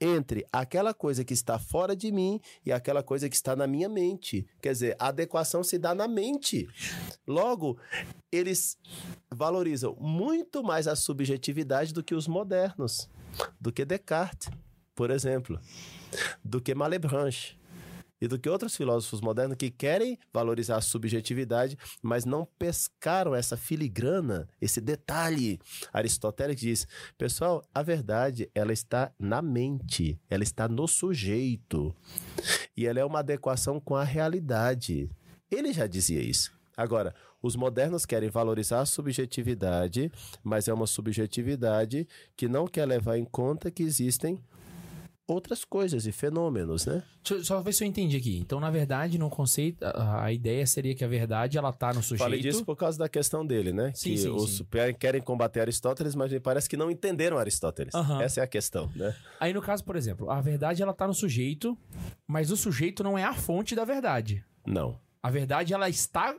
entre 0.00 0.46
aquela 0.52 0.92
coisa 0.92 1.24
que 1.24 1.32
está 1.34 1.58
fora 1.58 1.94
de 1.94 2.10
mim 2.10 2.40
e 2.64 2.72
aquela 2.72 3.02
coisa 3.02 3.28
que 3.28 3.36
está 3.36 3.54
na 3.54 3.66
minha 3.66 3.88
mente. 3.88 4.46
Quer 4.60 4.72
dizer, 4.72 4.96
a 4.98 5.08
adequação 5.08 5.62
se 5.62 5.78
dá 5.78 5.94
na 5.94 6.08
mente. 6.08 6.68
Logo, 7.26 7.78
eles 8.30 8.76
valorizam 9.30 9.96
muito 10.00 10.62
mais 10.62 10.86
a 10.86 10.96
subjetividade 10.96 11.92
do 11.92 12.02
que 12.02 12.14
os 12.14 12.26
modernos, 12.26 13.08
do 13.60 13.72
que 13.72 13.84
Descartes, 13.84 14.50
por 14.94 15.10
exemplo, 15.10 15.58
do 16.44 16.60
que 16.60 16.74
Malebranche 16.74 17.61
e 18.22 18.28
do 18.28 18.38
que 18.38 18.48
outros 18.48 18.76
filósofos 18.76 19.20
modernos 19.20 19.56
que 19.56 19.68
querem 19.68 20.16
valorizar 20.32 20.76
a 20.76 20.80
subjetividade, 20.80 21.76
mas 22.00 22.24
não 22.24 22.46
pescaram 22.56 23.34
essa 23.34 23.56
filigrana, 23.56 24.48
esse 24.60 24.80
detalhe. 24.80 25.58
Aristóteles 25.92 26.60
diz: 26.60 26.86
pessoal, 27.18 27.64
a 27.74 27.82
verdade 27.82 28.48
ela 28.54 28.72
está 28.72 29.10
na 29.18 29.42
mente, 29.42 30.20
ela 30.30 30.44
está 30.44 30.68
no 30.68 30.86
sujeito 30.86 31.92
e 32.76 32.86
ela 32.86 33.00
é 33.00 33.04
uma 33.04 33.18
adequação 33.18 33.80
com 33.80 33.96
a 33.96 34.04
realidade. 34.04 35.10
Ele 35.50 35.72
já 35.72 35.88
dizia 35.88 36.22
isso. 36.22 36.52
Agora, 36.76 37.12
os 37.42 37.56
modernos 37.56 38.06
querem 38.06 38.30
valorizar 38.30 38.80
a 38.80 38.86
subjetividade, 38.86 40.12
mas 40.44 40.68
é 40.68 40.72
uma 40.72 40.86
subjetividade 40.86 42.06
que 42.36 42.48
não 42.48 42.68
quer 42.68 42.86
levar 42.86 43.18
em 43.18 43.24
conta 43.24 43.68
que 43.68 43.82
existem 43.82 44.38
outras 45.26 45.64
coisas 45.64 46.06
e 46.06 46.12
fenômenos, 46.12 46.84
né? 46.86 47.02
Deixa 47.24 47.44
só 47.44 47.60
ver 47.60 47.72
se 47.72 47.84
eu 47.84 47.88
entendi 47.88 48.16
aqui. 48.16 48.36
Então, 48.38 48.58
na 48.60 48.70
verdade, 48.70 49.18
no 49.18 49.30
conceito, 49.30 49.82
a, 49.84 50.24
a 50.24 50.32
ideia 50.32 50.66
seria 50.66 50.94
que 50.94 51.04
a 51.04 51.08
verdade, 51.08 51.56
ela 51.56 51.72
tá 51.72 51.88
no 51.92 52.02
sujeito. 52.02 52.18
Falei 52.18 52.40
disso 52.40 52.64
por 52.64 52.76
causa 52.76 52.98
da 52.98 53.08
questão 53.08 53.46
dele, 53.46 53.72
né? 53.72 53.92
Sim, 53.94 54.10
que 54.10 54.18
sim, 54.18 54.28
os 54.30 54.58
sim. 54.58 54.66
querem- 54.98 55.22
combater 55.22 55.60
Aristóteles, 55.60 56.14
mas 56.14 56.32
me 56.32 56.40
parece 56.40 56.68
que 56.68 56.76
não 56.76 56.90
entenderam 56.90 57.38
Aristóteles. 57.38 57.94
Aham. 57.94 58.20
Essa 58.22 58.40
é 58.40 58.44
a 58.44 58.46
questão, 58.46 58.90
né? 58.96 59.14
Aí, 59.40 59.52
no 59.52 59.62
caso, 59.62 59.84
por 59.84 59.96
exemplo, 59.96 60.30
a 60.30 60.40
verdade, 60.40 60.82
ela 60.82 60.92
tá 60.92 61.06
no 61.06 61.14
sujeito, 61.14 61.78
mas 62.26 62.50
o 62.50 62.56
sujeito 62.56 63.02
não 63.04 63.16
é 63.16 63.24
a 63.24 63.32
fonte 63.34 63.74
da 63.74 63.84
verdade. 63.84 64.44
Não. 64.66 64.98
A 65.22 65.30
verdade, 65.30 65.72
ela 65.72 65.88
está 65.88 66.34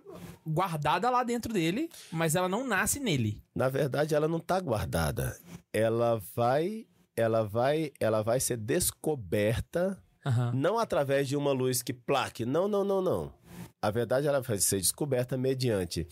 guardada 0.46 1.10
lá 1.10 1.24
dentro 1.24 1.54
dele, 1.54 1.90
mas 2.12 2.36
ela 2.36 2.50
não 2.50 2.68
nasce 2.68 3.00
nele. 3.00 3.42
Na 3.56 3.70
verdade, 3.70 4.14
ela 4.14 4.28
não 4.28 4.40
está 4.40 4.60
guardada. 4.60 5.38
Ela 5.72 6.22
vai, 6.36 6.86
ela 7.16 7.44
vai, 7.44 7.92
ela 8.00 8.22
vai 8.22 8.40
ser 8.40 8.58
descoberta 8.58 10.02
Aham. 10.26 10.52
não 10.54 10.80
através 10.80 11.28
de 11.28 11.36
uma 11.36 11.52
luz 11.52 11.82
que 11.82 11.94
plaque. 11.94 12.46
Não, 12.46 12.68
não, 12.68 12.84
não, 12.84 13.02
não. 13.02 13.34
A 13.82 13.92
verdade 13.92 14.28
ela 14.28 14.42
vai 14.42 14.58
ser 14.58 14.78
descoberta 14.78 15.38
mediante 15.38 16.08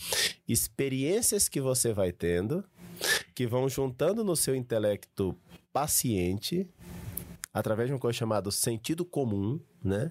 experiências 0.47 1.47
que 1.47 1.61
você 1.61 1.93
vai 1.93 2.11
tendo, 2.11 2.63
que 3.33 3.47
vão 3.47 3.69
juntando 3.69 4.23
no 4.23 4.35
seu 4.35 4.53
intelecto 4.53 5.35
paciente, 5.71 6.69
através 7.53 7.87
de 7.87 7.93
uma 7.93 7.99
coisa 7.99 8.17
chamada 8.17 8.51
sentido 8.51 9.05
comum, 9.05 9.59
né? 9.83 10.09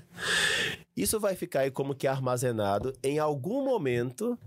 Isso 0.96 1.20
vai 1.20 1.34
ficar 1.34 1.60
aí 1.60 1.70
como 1.70 1.94
que 1.94 2.06
armazenado. 2.06 2.92
Em 3.02 3.18
algum 3.18 3.64
momento, 3.64 4.38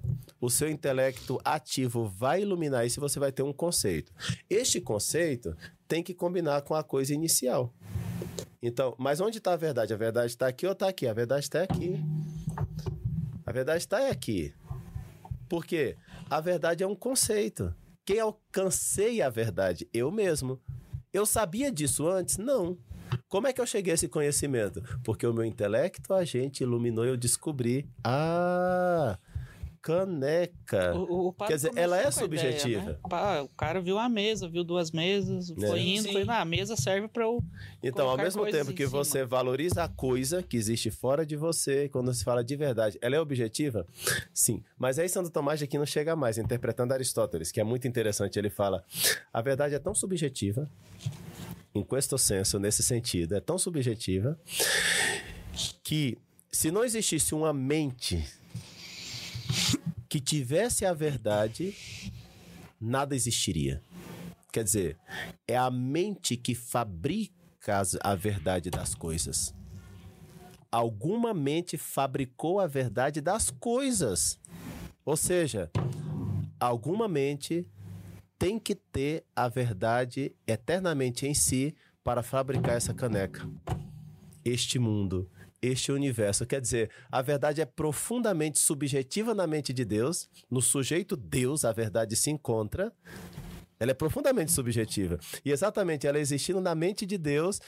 o 0.44 0.50
seu 0.50 0.70
intelecto 0.70 1.40
ativo 1.42 2.06
vai 2.06 2.42
iluminar 2.42 2.86
isso 2.86 3.00
e 3.00 3.02
você 3.02 3.18
vai 3.18 3.32
ter 3.32 3.44
um 3.44 3.54
conceito. 3.54 4.12
Este 4.50 4.82
conceito 4.82 5.56
tem 5.88 6.04
que 6.04 6.14
combinar 6.14 6.64
com 6.64 6.76
a 6.76 6.84
coisa 6.84 7.14
inicial. 7.14 7.74
Então, 8.62 8.94
mas 9.00 9.22
onde 9.22 9.38
está 9.38 9.54
a 9.54 9.56
verdade? 9.56 9.94
A 9.94 9.98
verdade 9.98 10.28
está 10.28 10.48
aqui 10.48 10.66
ou 10.66 10.74
está 10.74 10.90
aqui? 10.90 11.08
A 11.08 11.14
verdade 11.14 11.46
está 11.46 11.64
aqui. 11.64 11.96
A 13.46 13.52
verdade 13.54 13.78
está 13.78 14.10
aqui. 14.10 14.54
Por 15.48 15.66
quê? 15.66 15.96
A 16.30 16.42
verdade 16.42 16.84
é 16.84 16.88
um 16.88 16.96
conceito. 16.96 17.74
Quem 18.04 18.20
alcancei 18.20 19.22
a 19.22 19.30
verdade? 19.30 19.88
Eu 19.94 20.12
mesmo. 20.12 20.60
Eu 21.14 21.26
sabia 21.26 21.72
disso 21.72 22.06
antes? 22.06 22.38
Não. 22.38 22.78
Como 23.30 23.48
é 23.48 23.54
que 23.54 23.62
eu 23.62 23.66
cheguei 23.66 23.92
a 23.92 23.96
esse 23.96 24.10
conhecimento? 24.10 24.84
Porque 25.06 25.26
o 25.26 25.34
meu 25.34 25.46
intelecto, 25.46 26.14
a 26.14 26.26
gente 26.26 26.64
iluminou 26.64 27.06
e 27.06 27.10
eu 27.10 27.16
descobri. 27.16 27.90
Ah, 28.04 29.18
caneca. 29.84 30.96
O, 30.96 31.28
o 31.28 31.34
Quer 31.34 31.56
dizer, 31.56 31.72
ela 31.76 32.00
é 32.00 32.10
subjetiva. 32.10 32.82
ideia, 32.82 32.98
né? 33.34 33.42
O 33.42 33.50
cara 33.56 33.82
viu 33.82 34.00
a 34.00 34.08
mesa, 34.08 34.48
viu 34.48 34.64
duas 34.64 34.92
mesas, 34.92 35.52
É. 35.52 35.68
foi 35.68 35.80
indo, 35.82 36.04
Sim. 36.04 36.14
foi, 36.14 36.26
ah, 36.28 36.40
a 36.42 36.46
mesa 36.46 36.76
serve 36.78 37.08
pra 37.10 37.24
eu 37.26 37.44
Então, 37.84 38.08
ao 38.10 38.18
mesmo 38.18 38.46
tempo 38.50 38.72
em 38.72 38.74
que 38.74 38.88
cima. 38.88 39.04
você 39.04 39.26
valoriza 39.26 39.84
a 39.84 39.90
coisa 39.90 40.42
que 40.42 40.56
existe 40.56 40.90
fora 40.90 41.26
de 41.26 41.36
você, 41.36 41.90
quando 41.90 42.14
se 42.14 42.24
fala 42.24 42.44
de 42.44 42.56
verdade, 42.56 42.98
ela 43.02 43.16
é 43.16 43.20
objetiva? 43.20 43.86
Sim. 44.34 44.64
Mas 44.78 44.98
aí 44.98 45.10
Santo 45.10 45.30
Tomás 45.30 45.60
de 45.60 45.66
Aquino 45.66 45.86
chega 45.86 46.16
mais, 46.16 46.38
interpretando 46.38 46.94
Aristóteles, 46.94 47.52
que 47.52 47.60
é 47.60 47.64
muito 47.64 47.86
interessante. 47.88 48.40
Ele 48.40 48.50
fala: 48.50 48.84
a 49.34 49.42
verdade 49.42 49.76
é 49.76 49.80
tão 49.80 49.94
subjetiva, 49.94 50.70
em 51.76 51.84
questo 51.84 52.18
senso, 52.18 52.58
nesse 52.58 52.82
sentido, 52.82 53.36
é 53.36 53.42
tão 53.42 53.58
subjetiva, 53.58 54.40
que 55.84 56.18
se 56.52 56.72
não 56.72 56.84
existisse 56.84 57.36
uma 57.36 57.52
mente 57.52 58.24
que 60.14 60.22
tivesse 60.22 60.86
a 60.86 60.94
verdade, 60.94 61.74
nada 62.80 63.16
existiria. 63.16 63.82
Quer 64.52 64.64
dizer, 64.64 65.00
é 65.48 65.58
a 65.58 65.72
mente 65.72 66.38
que 66.38 66.54
fabrica 66.54 67.82
a 68.00 68.14
verdade 68.14 68.70
das 68.70 68.94
coisas. 68.94 69.56
alguma 70.72 71.34
mente 71.34 71.80
fabricou 71.80 72.60
a 72.60 72.68
verdade 72.68 73.22
das 73.22 73.50
coisas. 73.50 74.40
Ou 75.04 75.18
seja, 75.18 75.72
alguma 76.60 77.08
mente 77.08 77.68
tem 78.38 78.60
que 78.60 78.76
ter 78.76 79.26
a 79.36 79.48
verdade 79.48 80.36
eternamente 80.46 81.26
em 81.26 81.34
si 81.34 81.76
para 82.04 82.22
fabricar 82.22 82.76
essa 82.76 82.94
caneca. 82.94 83.50
Este 84.46 84.78
mundo, 84.78 85.28
este 85.64 85.92
universo. 85.92 86.46
Quer 86.46 86.60
dizer, 86.60 86.92
a 87.10 87.22
verdade 87.22 87.62
é 87.62 87.66
profundamente 87.66 88.60
subjetiva 88.60 89.34
na 89.34 89.48
mente 89.48 89.72
de 89.72 89.86
Deus. 89.86 90.30
No 90.52 90.62
sujeito 90.62 91.16
Deus, 91.16 91.64
a 91.64 91.72
verdade 91.72 92.16
se 92.16 92.30
encontra. 92.30 92.92
Ela 93.80 93.92
é 93.92 93.94
profundamente 93.94 94.52
subjetiva. 94.52 95.18
E 95.44 95.52
exatamente 95.52 96.06
ela 96.06 96.20
existindo 96.20 96.60
na 96.62 96.76
mente 96.76 97.06
de 97.06 97.18
Deus, 97.18 97.60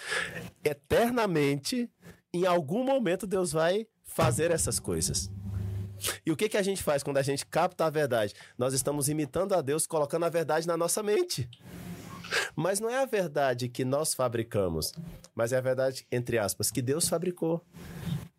eternamente, 0.63 1.89
em 2.33 2.45
algum 2.45 2.83
momento 2.83 3.25
Deus 3.25 3.51
vai 3.51 3.87
fazer 4.03 4.51
essas 4.51 4.79
coisas. 4.79 5.31
E 6.25 6.31
o 6.31 6.35
que, 6.35 6.49
que 6.49 6.57
a 6.57 6.61
gente 6.61 6.83
faz 6.83 7.01
quando 7.01 7.17
a 7.17 7.21
gente 7.21 7.45
capta 7.45 7.85
a 7.85 7.89
verdade? 7.89 8.33
Nós 8.57 8.73
estamos 8.73 9.07
imitando 9.07 9.53
a 9.53 9.61
Deus, 9.61 9.87
colocando 9.87 10.25
a 10.25 10.29
verdade 10.29 10.67
na 10.67 10.75
nossa 10.75 11.01
mente. 11.01 11.49
Mas 12.55 12.79
não 12.79 12.89
é 12.89 13.01
a 13.01 13.05
verdade 13.05 13.69
que 13.69 13.83
nós 13.83 14.13
fabricamos, 14.13 14.93
mas 15.33 15.51
é 15.51 15.57
a 15.57 15.61
verdade, 15.61 16.05
entre 16.11 16.37
aspas, 16.37 16.71
que 16.71 16.81
Deus 16.81 17.07
fabricou. 17.07 17.61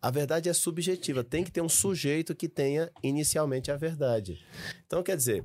A 0.01 0.11
verdade 0.11 0.47
é 0.49 0.53
subjetiva, 0.53 1.23
tem 1.23 1.43
que 1.43 1.51
ter 1.51 1.61
um 1.61 1.69
sujeito 1.69 2.35
que 2.35 2.47
tenha 2.47 2.91
inicialmente 3.01 3.71
a 3.71 3.77
verdade. 3.77 4.39
Então, 4.85 5.01
quer 5.01 5.17
dizer, 5.17 5.43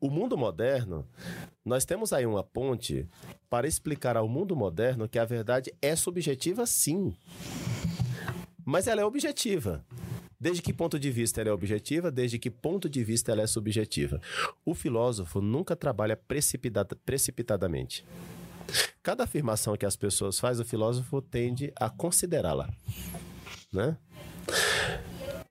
o 0.00 0.10
mundo 0.10 0.36
moderno, 0.36 1.06
nós 1.64 1.84
temos 1.84 2.12
aí 2.12 2.26
uma 2.26 2.42
ponte 2.42 3.08
para 3.48 3.66
explicar 3.66 4.16
ao 4.16 4.28
mundo 4.28 4.56
moderno 4.56 5.08
que 5.08 5.18
a 5.18 5.24
verdade 5.24 5.72
é 5.80 5.94
subjetiva, 5.96 6.66
sim. 6.66 7.14
Mas 8.64 8.86
ela 8.86 9.00
é 9.00 9.04
objetiva. 9.04 9.84
Desde 10.44 10.60
que 10.60 10.74
ponto 10.74 10.98
de 10.98 11.10
vista 11.10 11.40
ela 11.40 11.48
é 11.48 11.52
objetiva, 11.54 12.10
desde 12.10 12.38
que 12.38 12.50
ponto 12.50 12.86
de 12.86 13.02
vista 13.02 13.32
ela 13.32 13.40
é 13.40 13.46
subjetiva. 13.46 14.20
O 14.62 14.74
filósofo 14.74 15.40
nunca 15.40 15.74
trabalha 15.74 16.18
precipitada- 16.18 16.94
precipitadamente. 17.06 18.04
Cada 19.02 19.24
afirmação 19.24 19.74
que 19.74 19.86
as 19.86 19.96
pessoas 19.96 20.38
fazem, 20.38 20.62
o 20.62 20.68
filósofo 20.68 21.22
tende 21.22 21.72
a 21.80 21.88
considerá-la. 21.88 22.68
Né? 23.72 23.96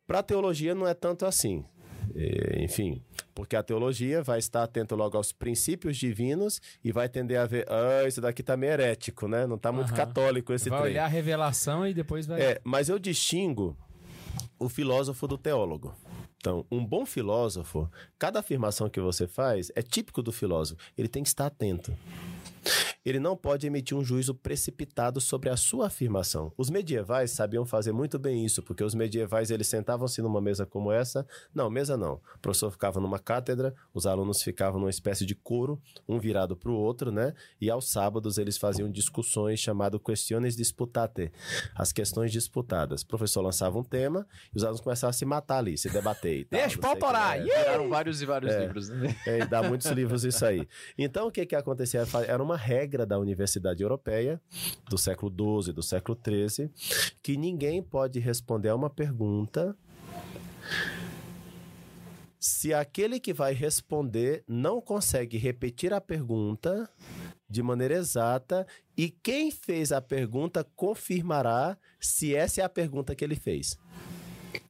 Para 0.06 0.20
a 0.20 0.24
teologia 0.24 0.76
não 0.76 0.88
é 0.88 0.94
tanto 0.94 1.26
assim. 1.26 1.66
É, 2.16 2.62
Enfim, 2.64 3.02
porque 3.34 3.56
a 3.56 3.64
teologia 3.64 4.22
vai 4.22 4.38
estar 4.38 4.62
atento 4.62 4.94
logo 4.96 5.18
aos 5.18 5.32
princípios 5.32 5.98
divinos 5.98 6.62
e 6.84 6.92
vai 6.92 7.10
tender 7.10 7.40
a 7.40 7.48
ver, 7.48 7.66
ah, 7.68 8.08
isso 8.08 8.22
daqui 8.22 8.44
tá 8.44 8.56
meio 8.56 8.74
herético, 8.74 9.28
né? 9.28 9.48
Não 9.48 9.58
tá 9.58 9.72
muito 9.72 9.88
Aham. 9.90 9.98
católico 9.98 10.54
esse 10.54 10.70
vai 10.70 10.82
trem. 10.82 10.92
olhar 10.92 11.06
a 11.06 11.08
revelação 11.08 11.88
e 11.88 11.94
depois 11.96 12.28
vai. 12.28 12.40
É, 12.40 12.62
mas 12.64 12.90
eu 12.90 13.00
distingo 13.00 13.76
o 14.60 14.70
filósofo 14.70 15.28
do 15.28 15.38
teólogo. 15.38 15.94
Então, 16.38 16.66
um 16.70 16.86
bom 16.86 17.06
filósofo, 17.06 17.90
cada 18.20 18.40
afirmação 18.40 18.90
que 18.90 19.00
você 19.00 19.28
faz 19.28 19.72
é 19.76 19.82
típico 19.82 20.22
do 20.22 20.32
filósofo. 20.32 20.82
Ele 20.98 21.08
tem 21.08 21.24
que 21.24 21.30
estar 21.30 21.46
atento. 21.46 21.96
Ele 23.06 23.20
não 23.20 23.36
pode 23.36 23.68
emitir 23.68 23.98
um 23.98 24.04
juízo 24.04 24.34
precipitado 24.34 25.20
sobre 25.20 25.50
a 25.50 25.58
sua 25.58 25.88
afirmação. 25.88 26.54
Os 26.58 26.70
medievais 26.70 27.32
sabiam 27.32 27.66
fazer 27.66 27.92
muito 27.92 28.18
bem 28.18 28.46
isso, 28.46 28.64
porque 28.64 28.84
os 28.84 28.96
medievais 28.96 29.52
eles 29.52 29.68
sentavam-se 29.68 30.22
numa 30.22 30.40
mesa 30.40 30.66
como 30.66 30.92
essa. 30.92 31.28
Não, 31.54 31.70
mesa 31.70 31.98
não. 31.98 32.22
O 32.36 32.40
professor 32.40 32.72
ficava 32.72 33.02
numa 33.02 33.20
cátedra, 33.20 33.76
os 33.94 34.06
alunos 34.06 34.42
ficavam 34.42 34.80
numa 34.80 34.90
espécie 34.90 35.26
de 35.26 35.36
coro, 35.36 35.82
um 36.08 36.18
virado 36.18 36.56
para 36.56 36.72
o 36.72 36.76
outro, 36.76 37.12
né? 37.12 37.34
E 37.60 37.70
aos 37.70 37.90
sábados 37.90 38.38
eles 38.38 38.58
faziam 38.58 38.90
discussões 38.90 39.60
chamado 39.60 40.00
questiones 40.00 40.56
disputate, 40.56 41.32
as 41.76 41.92
questões 41.92 42.32
disputadas. 42.32 43.02
O 43.02 43.08
professor 43.08 43.42
lançava 43.42 43.78
um 43.78 43.84
tema 43.84 44.26
e 44.54 44.58
os 44.58 44.64
alunos 44.64 44.82
começavam 44.82 45.10
a 45.10 45.14
se 45.14 45.26
matar 45.26 45.58
ali, 45.58 45.78
se 45.78 45.90
debater 45.90 46.40
e 46.40 46.46
tal. 46.46 46.60
Deixa 46.60 46.96
torar. 46.96 47.38
É. 47.38 47.44
Viraram 47.44 47.90
vários 47.90 48.22
e 48.22 48.26
vários 48.26 48.56
livros, 48.56 48.90
né? 48.90 49.16
É, 49.26 49.46
dá 49.46 49.62
muitos 49.62 49.88
livros 49.92 50.24
isso 50.24 50.46
aí. 50.46 50.68
Então, 50.98 51.28
o 51.28 51.32
que 51.32 51.46
que 51.46 51.56
acontecia? 51.56 52.06
Era 52.28 52.42
uma 52.42 52.56
regra 52.56 52.93
da 52.98 53.20
Universidade 53.20 53.82
Europeia 53.82 54.42
do 54.90 54.98
século 54.98 55.32
XII, 55.62 55.74
do 55.74 55.84
século 55.84 56.18
XIII, 56.24 56.70
que 57.22 57.36
ninguém 57.36 57.82
pode 57.82 58.20
responder 58.20 58.70
a 58.70 58.76
uma 58.76 58.90
pergunta 58.90 59.76
se 62.40 62.74
aquele 62.74 63.20
que 63.20 63.34
vai 63.34 63.54
responder 63.54 64.44
não 64.48 64.82
consegue 64.82 65.38
repetir 65.38 65.94
a 65.94 66.02
pergunta 66.02 66.90
de 67.50 67.64
maneira 67.64 67.94
exata 67.96 68.68
e 68.98 69.10
quem 69.10 69.50
fez 69.50 69.92
a 69.92 70.02
pergunta 70.02 70.66
confirmará 70.76 71.78
se 72.00 72.36
essa 72.36 72.62
é 72.62 72.64
a 72.64 72.70
pergunta 72.70 73.16
que 73.16 73.24
ele 73.24 73.36
fez. 73.36 73.78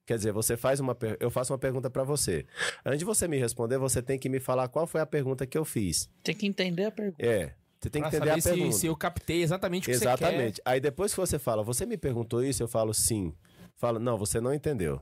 Quer 0.05 0.17
dizer, 0.17 0.33
você 0.33 0.57
faz 0.57 0.79
uma 0.79 0.93
per... 0.93 1.17
eu 1.19 1.31
faço 1.31 1.53
uma 1.53 1.57
pergunta 1.57 1.89
para 1.89 2.03
você. 2.03 2.45
Antes 2.85 2.99
de 2.99 3.05
você 3.05 3.27
me 3.27 3.37
responder, 3.37 3.77
você 3.77 4.01
tem 4.01 4.19
que 4.19 4.29
me 4.29 4.39
falar 4.39 4.67
qual 4.67 4.85
foi 4.85 5.01
a 5.01 5.05
pergunta 5.05 5.47
que 5.47 5.57
eu 5.57 5.63
fiz. 5.63 6.09
Tem 6.21 6.35
que 6.35 6.45
entender 6.45 6.85
a 6.85 6.91
pergunta. 6.91 7.25
É, 7.25 7.55
você 7.83 7.89
tem 7.89 8.01
que 8.01 8.09
Pra 8.09 8.17
entender 8.17 8.29
a 8.31 8.33
saber 8.33 8.41
se, 8.41 8.49
pergunta. 8.49 8.77
se 8.77 8.87
eu 8.87 8.95
captei 8.95 9.43
exatamente 9.43 9.83
o 9.83 9.85
que 9.85 9.91
Exatamente. 9.91 10.61
Aí 10.63 10.79
depois 10.79 11.13
que 11.13 11.19
você 11.19 11.37
fala, 11.37 11.63
você 11.63 11.85
me 11.85 11.97
perguntou 11.97 12.43
isso, 12.43 12.63
eu 12.63 12.67
falo 12.67 12.93
sim. 12.93 13.33
Fala, 13.75 13.99
não, 13.99 14.17
você 14.17 14.39
não 14.39 14.53
entendeu. 14.53 15.01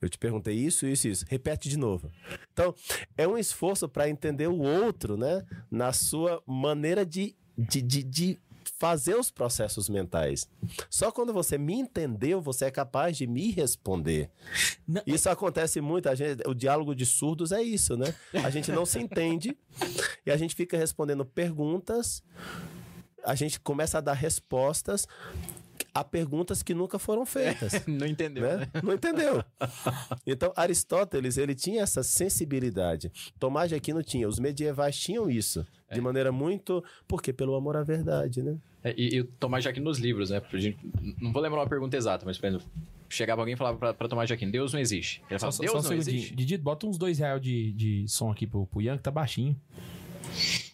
Eu 0.00 0.08
te 0.08 0.18
perguntei 0.18 0.54
isso, 0.54 0.86
isso, 0.86 1.06
isso. 1.06 1.24
Repete 1.28 1.68
de 1.68 1.76
novo. 1.76 2.10
Então, 2.52 2.74
é 3.16 3.28
um 3.28 3.38
esforço 3.38 3.88
para 3.88 4.08
entender 4.08 4.48
o 4.48 4.58
outro, 4.58 5.16
né? 5.16 5.44
Na 5.70 5.92
sua 5.92 6.42
maneira 6.46 7.06
de, 7.06 7.36
de, 7.56 7.80
de, 7.82 8.02
de 8.02 8.40
fazer 8.78 9.14
os 9.16 9.30
processos 9.30 9.88
mentais. 9.88 10.48
Só 10.90 11.10
quando 11.10 11.32
você 11.32 11.56
me 11.56 11.74
entendeu, 11.74 12.40
você 12.40 12.66
é 12.66 12.70
capaz 12.70 13.16
de 13.16 13.26
me 13.26 13.50
responder. 13.50 14.30
Não- 14.86 15.02
Isso 15.06 15.28
acontece 15.30 15.80
muito. 15.80 16.08
A 16.08 16.14
gente, 16.14 16.46
o 16.46 16.54
diálogo 16.54 16.94
de 16.94 17.06
surdos 17.06 17.52
é 17.52 17.62
isso, 17.62 17.96
né? 17.96 18.14
A 18.44 18.50
gente 18.50 18.70
não 18.70 18.84
se 18.84 18.98
entende 18.98 19.56
e 20.26 20.30
a 20.30 20.36
gente 20.36 20.54
fica 20.54 20.76
respondendo 20.76 21.24
perguntas. 21.24 22.22
A 23.24 23.34
gente 23.34 23.58
começa 23.58 23.98
a 23.98 24.00
dar 24.00 24.12
respostas 24.12 25.06
a 26.00 26.04
perguntas 26.04 26.62
que 26.62 26.74
nunca 26.74 26.98
foram 26.98 27.24
feitas. 27.26 27.72
Não 27.86 28.06
entendeu, 28.06 28.42
né? 28.42 28.56
Né? 28.58 28.80
Não 28.82 28.92
entendeu. 28.94 29.42
Então, 30.26 30.52
Aristóteles, 30.56 31.36
ele 31.38 31.54
tinha 31.54 31.82
essa 31.82 32.02
sensibilidade. 32.02 33.10
Tomás 33.38 33.68
de 33.70 33.74
Aquino 33.74 34.02
tinha. 34.02 34.28
Os 34.28 34.38
medievais 34.38 34.98
tinham 34.98 35.30
isso. 35.30 35.66
De 35.92 36.00
maneira 36.00 36.30
muito... 36.32 36.82
Porque 37.06 37.32
pelo 37.32 37.54
amor 37.54 37.76
à 37.76 37.82
verdade, 37.82 38.42
né? 38.42 38.56
É, 38.82 38.94
E, 38.96 39.18
e 39.18 39.24
Tomás 39.24 39.62
de 39.62 39.68
Aquino 39.68 39.84
nos 39.86 39.98
livros, 39.98 40.30
né? 40.30 40.42
Gente- 40.54 40.78
não 41.20 41.32
vou 41.32 41.40
lembrar 41.42 41.60
uma 41.60 41.68
pergunta 41.68 41.96
exata, 41.96 42.24
mas, 42.26 42.36
por 42.38 42.46
exemplo, 42.46 42.66
chegava 43.08 43.40
alguém 43.40 43.54
e 43.54 43.56
falava 43.56 43.78
pra, 43.78 43.94
pra 43.94 44.08
Tomás 44.08 44.26
de 44.28 44.34
Aquino, 44.34 44.50
Deus 44.52 44.72
não 44.72 44.80
existe. 44.80 45.22
Ele 45.30 45.38
falava, 45.38 45.52
só, 45.56 45.62
Deus 45.62 45.72
só 45.72 45.78
um 45.78 45.82
não 45.82 45.88
segundinho. 45.88 46.16
existe. 46.18 46.34
Didi, 46.34 46.58
bota 46.58 46.86
uns 46.86 46.98
dois 46.98 47.18
reais 47.18 47.40
de, 47.40 47.72
de 47.72 48.04
som 48.08 48.30
aqui 48.30 48.46
pro, 48.46 48.66
pro 48.66 48.82
Ian, 48.82 48.96
que 48.96 49.02
tá 49.04 49.10
baixinho. 49.10 49.56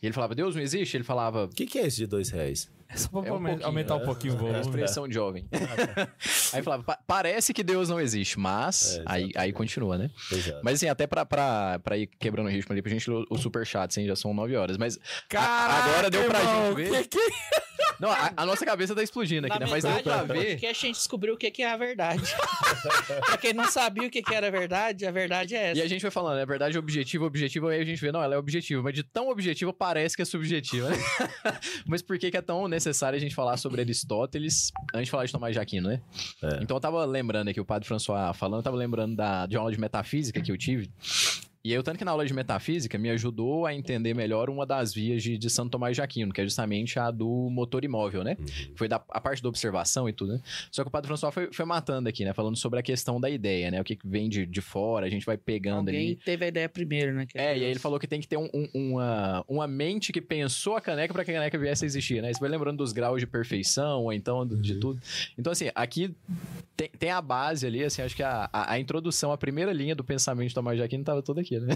E 0.03 0.07
ele 0.07 0.12
falava, 0.12 0.34
Deus 0.34 0.55
não 0.57 0.62
existe? 0.62 0.96
Ele 0.96 1.05
falava, 1.05 1.44
O 1.44 1.48
que, 1.48 1.64
que 1.66 1.78
é 1.78 1.86
esse 1.86 1.98
de 1.98 2.07
dois 2.07 2.30
reais? 2.30 2.70
É 2.88 2.96
só 2.96 3.09
pra 3.09 3.20
É 3.28 3.32
um 3.32 3.36
aumentar, 3.64 3.96
um 3.96 4.00
né? 4.00 4.05
pouquinho 4.05 4.34
o 4.34 4.36
é 4.36 4.38
volume. 4.38 4.57
uma 4.59 4.61
expressão 4.62 5.09
de 5.09 5.14
jovem. 5.14 5.46
aí 6.53 6.62
falava, 6.62 6.82
"Pa- 6.82 6.98
parece 7.07 7.55
que 7.55 7.62
Deus 7.62 7.88
não 7.88 7.98
existe, 7.98 8.38
mas... 8.38 8.98
É, 8.98 9.03
aí, 9.07 9.30
aí 9.34 9.53
continua, 9.53 9.96
né? 9.96 10.11
Exato. 10.30 10.61
Mas 10.62 10.74
assim, 10.74 10.88
até 10.88 11.07
pra, 11.07 11.24
pra, 11.24 11.78
pra 11.78 11.96
ir 11.96 12.07
quebrando 12.18 12.46
o 12.48 12.50
ritmo 12.50 12.70
ali, 12.72 12.82
pra 12.82 12.90
gente 12.92 13.09
ler 13.11 13.24
o 13.30 13.38
superchat, 13.38 13.90
assim, 13.90 14.07
já 14.07 14.14
são 14.16 14.34
nove 14.34 14.55
horas. 14.57 14.76
Mas 14.76 14.98
Caraca, 15.28 15.88
agora 15.90 16.11
deu 16.11 16.24
pra 16.24 16.38
irmão, 16.40 16.76
gente 16.76 16.90
ver. 16.90 17.09
que 17.09 17.18
que- 17.18 17.62
Não, 17.98 18.11
a, 18.11 18.32
a 18.36 18.44
nossa 18.46 18.64
cabeça 18.66 18.94
tá 18.94 19.03
explodindo 19.03 19.46
aqui, 19.46 19.59
Na 19.59 19.64
né? 19.66 19.70
Mas 19.70 19.84
deu 19.84 20.03
pra 20.03 20.22
ver. 20.24 20.59
a 20.66 20.72
gente 20.72 20.92
descobriu 20.96 21.34
o 21.34 21.36
que 21.38 21.50
que 21.50 21.62
é 21.62 21.70
a 21.70 21.76
verdade. 21.76 22.22
pra 23.24 23.38
quem 23.38 23.53
não 23.55 23.64
sabia 23.70 24.07
o 24.07 24.11
que 24.11 24.22
que 24.22 24.34
era 24.34 24.48
a 24.48 24.50
verdade, 24.50 25.07
a 25.07 25.11
verdade 25.11 25.55
é 25.55 25.70
essa. 25.70 25.78
E 25.80 25.82
a 25.82 25.88
gente 25.88 26.03
vai 26.03 26.11
falando, 26.11 26.38
é 26.40 26.44
verdade 26.44 26.76
objetiva, 26.76 27.24
objetiva, 27.24 27.70
aí 27.70 27.80
a 27.80 27.84
gente 27.84 28.00
vê, 28.00 28.11
não, 28.12 28.22
ela 28.22 28.34
é 28.34 28.38
objetiva, 28.38 28.82
mas 28.82 28.92
de 28.92 29.03
tão 29.03 29.28
objetiva 29.30 29.72
parece 29.72 29.91
que 30.16 30.22
é 30.22 30.24
subjetiva, 30.24 30.90
né? 30.90 30.97
mas 31.86 32.03
por 32.03 32.18
que, 32.18 32.30
que 32.30 32.36
é 32.36 32.43
tão 32.43 32.68
necessário 32.68 33.16
a 33.16 33.20
gente 33.20 33.34
falar 33.34 33.57
sobre 33.57 33.80
Aristóteles 33.80 34.70
antes 34.95 35.07
de 35.07 35.11
falar 35.11 35.26
de 35.26 35.32
Tomás 35.32 35.55
de 35.55 35.61
Aquino, 35.61 35.88
né? 35.88 36.01
É. 36.43 36.62
Então 36.62 36.76
eu 36.76 36.80
tava 36.80 37.05
lembrando 37.05 37.49
aqui, 37.49 37.61
o 37.61 37.64
padre 37.64 37.86
François 37.86 38.34
falando, 38.36 38.61
eu 38.61 38.64
tava 38.64 38.76
lembrando 38.76 39.16
da, 39.16 39.47
de 39.47 39.57
uma 39.57 39.62
aula 39.62 39.72
de 39.72 39.80
metafísica 39.80 40.40
que 40.40 40.51
eu 40.51 40.57
tive. 40.57 40.90
E 41.65 41.73
aí, 41.73 41.79
o 41.79 41.83
tanto 41.83 41.97
que 41.97 42.05
na 42.05 42.11
aula 42.11 42.27
de 42.27 42.35
metafísica 42.35 42.99
me 42.99 43.09
ajudou 43.11 43.67
a 43.67 43.73
entender 43.75 44.15
melhor 44.15 44.51
uma 44.51 44.67
das 44.67 44.93
vias 44.93 45.23
de, 45.23 45.39
de 45.39 45.49
Santo 45.49 45.71
Tomás 45.71 45.95
de 45.95 46.03
Aquino, 46.03 46.33
que 46.33 46.41
é 46.41 46.45
justamente 46.45 46.99
a 46.99 47.09
do 47.11 47.49
motor 47.51 47.85
imóvel, 47.85 48.25
né? 48.25 48.37
Foi 48.75 48.89
da, 48.89 48.97
a 49.11 49.21
parte 49.21 49.41
da 49.41 49.49
observação 49.49 50.09
e 50.09 50.13
tudo, 50.13 50.33
né? 50.33 50.41
Só 50.73 50.83
que 50.83 50.89
o 50.89 50.91
Padre 50.91 51.07
François 51.07 51.33
foi, 51.33 51.53
foi 51.53 51.65
matando 51.65 52.09
aqui, 52.09 52.25
né? 52.25 52.33
Falando 52.33 52.57
sobre 52.57 52.81
a 52.81 52.83
questão 52.83 53.21
da 53.21 53.31
ideia, 53.31 53.71
né? 53.71 53.81
O 53.81 53.85
que 53.85 53.95
que 53.95 54.09
vem 54.09 54.29
de, 54.29 54.45
de 54.45 54.61
fora, 54.61 55.07
a 55.07 55.09
gente 55.09 55.25
vai 55.25 55.37
pegando 55.37 55.89
Alguém 55.89 56.07
ali. 56.09 56.17
teve 56.17 56.45
a 56.45 56.49
ideia 56.49 56.69
primeiro, 56.69 57.15
né? 57.15 57.27
que 57.27 57.39
É, 57.39 57.57
e 57.57 57.65
aí 57.65 57.71
ele 57.71 57.79
falou 57.79 58.01
que 58.01 58.09
tem 58.09 58.21
que 58.21 58.27
ter 58.27 58.37
um- 58.37 58.51
um- 58.53 58.69
uma, 58.75 59.45
uma 59.47 59.67
mente 59.69 60.13
que 60.13 60.21
pensou 60.21 60.75
a 60.75 60.81
caneca 60.81 61.15
para 61.15 61.25
que 61.25 61.31
a 61.31 61.35
caneca 61.35 61.57
viesse 61.57 61.85
a 61.85 61.87
existir, 61.87 62.21
né? 62.23 62.33
Você 62.33 62.41
vai 62.41 62.49
lembrando 62.49 62.79
dos 62.79 62.93
graus 62.93 63.21
de 63.21 63.27
perfeição, 63.27 64.03
ou 64.03 64.13
então 64.13 64.45
do- 64.45 64.57
de 64.57 64.81
tudo. 64.81 65.01
Então, 65.39 65.53
assim, 65.53 65.71
aqui 65.77 66.13
tem, 66.77 66.89
tem 66.99 67.11
a 67.11 67.23
base 67.23 67.65
ali, 67.67 67.85
assim, 67.85 68.03
acho 68.03 68.17
que 68.17 68.23
a, 68.25 68.51
a, 68.53 68.73
a 68.73 68.81
introdução, 68.81 69.31
a 69.31 69.39
primeira 69.39 69.73
linha 69.73 69.95
do 69.95 70.03
pensamento 70.03 70.49
de 70.49 70.55
Tomás 70.55 70.77
de 70.77 70.83
Aquino 70.83 71.05
tava 71.05 71.23
toda 71.23 71.41
aqui, 71.41 71.51
né? 71.61 71.74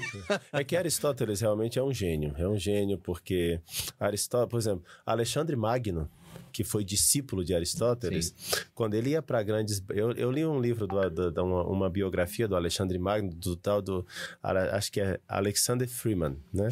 É 0.53 0.63
que 0.65 0.77
Aristóteles 0.77 1.41
realmente 1.41 1.79
é 1.79 1.83
um 1.83 1.93
gênio. 1.93 2.35
É 2.37 2.47
um 2.49 2.59
gênio 2.59 2.99
porque 2.99 3.61
Aristóteles, 3.99 4.51
por 4.51 4.59
exemplo, 4.59 4.85
Alexandre 5.05 5.57
Magno, 5.57 6.09
que 6.53 6.65
foi 6.65 6.85
discípulo 6.85 7.45
de 7.45 7.55
Aristóteles, 7.55 8.35
quando 8.75 8.95
ele 8.95 9.11
ia 9.11 9.23
para 9.23 9.43
grandes. 9.43 9.83
Eu, 9.91 10.13
eu 10.13 10.31
li 10.31 10.45
um 10.45 10.61
livro, 10.61 10.87
do, 10.87 11.11
do- 11.11 11.31
da- 11.31 11.43
uma, 11.43 11.63
uma 11.65 11.91
biografia 11.91 12.47
do 12.49 12.57
Alexandre 12.57 12.99
Magno, 12.99 13.31
do 13.35 13.57
tal 13.57 13.81
do. 13.83 14.07
Acho 14.43 14.91
que 14.93 15.01
é 15.01 15.19
Alexander 15.29 15.87
Freeman, 15.89 16.37
né? 16.53 16.69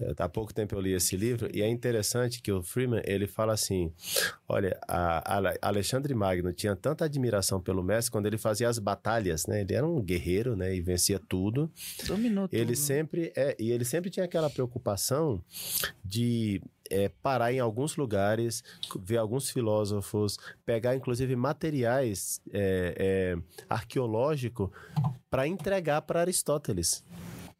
É, 0.00 0.14
Há 0.18 0.28
pouco 0.28 0.52
tempo 0.54 0.74
eu 0.74 0.80
li 0.80 0.92
esse 0.92 1.16
livro 1.16 1.48
e 1.52 1.62
é 1.62 1.68
interessante 1.68 2.40
que 2.40 2.50
o 2.52 2.62
Freeman 2.62 3.02
ele 3.04 3.26
fala 3.26 3.52
assim: 3.52 3.92
olha, 4.48 4.78
a, 4.88 5.38
a 5.38 5.68
Alexandre 5.68 6.14
Magno 6.14 6.52
tinha 6.52 6.74
tanta 6.74 7.04
admiração 7.04 7.60
pelo 7.60 7.82
mestre 7.82 8.10
quando 8.10 8.26
ele 8.26 8.38
fazia 8.38 8.68
as 8.68 8.78
batalhas, 8.78 9.46
né? 9.46 9.60
Ele 9.60 9.74
era 9.74 9.86
um 9.86 10.00
guerreiro, 10.00 10.56
né? 10.56 10.74
E 10.74 10.80
vencia 10.80 11.18
tudo. 11.18 11.70
Dominou 12.06 12.48
Ele 12.52 12.66
tudo. 12.66 12.76
sempre 12.76 13.32
é 13.36 13.56
e 13.58 13.70
ele 13.70 13.84
sempre 13.84 14.10
tinha 14.10 14.24
aquela 14.24 14.50
preocupação 14.50 15.42
de 16.04 16.60
é, 16.90 17.08
parar 17.22 17.52
em 17.52 17.60
alguns 17.60 17.96
lugares, 17.96 18.62
ver 19.00 19.16
alguns 19.16 19.50
filósofos, 19.50 20.38
pegar 20.64 20.94
inclusive 20.94 21.34
materiais 21.36 22.40
é, 22.52 22.94
é, 22.96 23.38
arqueológicos 23.68 24.70
para 25.30 25.46
entregar 25.46 26.02
para 26.02 26.20
Aristóteles. 26.20 27.04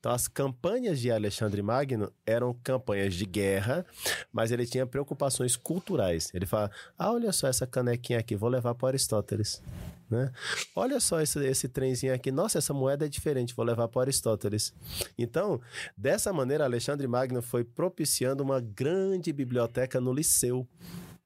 Então, 0.04 0.12
as 0.12 0.28
campanhas 0.28 1.00
de 1.00 1.10
Alexandre 1.10 1.62
Magno 1.62 2.12
eram 2.26 2.52
campanhas 2.62 3.14
de 3.14 3.24
guerra, 3.24 3.86
mas 4.30 4.52
ele 4.52 4.66
tinha 4.66 4.86
preocupações 4.86 5.56
culturais. 5.56 6.30
Ele 6.34 6.44
fala: 6.44 6.70
Ah, 6.98 7.10
olha 7.10 7.32
só 7.32 7.48
essa 7.48 7.66
canequinha 7.66 8.18
aqui, 8.18 8.36
vou 8.36 8.50
levar 8.50 8.74
para 8.74 8.88
Aristóteles. 8.88 9.62
Né? 10.10 10.30
Olha 10.76 11.00
só 11.00 11.22
esse, 11.22 11.38
esse 11.46 11.70
trenzinho 11.70 12.12
aqui. 12.12 12.30
Nossa, 12.30 12.58
essa 12.58 12.74
moeda 12.74 13.06
é 13.06 13.08
diferente, 13.08 13.54
vou 13.54 13.64
levar 13.64 13.88
para 13.88 14.02
Aristóteles. 14.02 14.74
Então, 15.16 15.58
dessa 15.96 16.34
maneira, 16.34 16.64
Alexandre 16.64 17.06
Magno 17.06 17.40
foi 17.40 17.64
propiciando 17.64 18.42
uma 18.42 18.60
grande 18.60 19.32
biblioteca 19.32 20.02
no 20.02 20.12
Liceu 20.12 20.68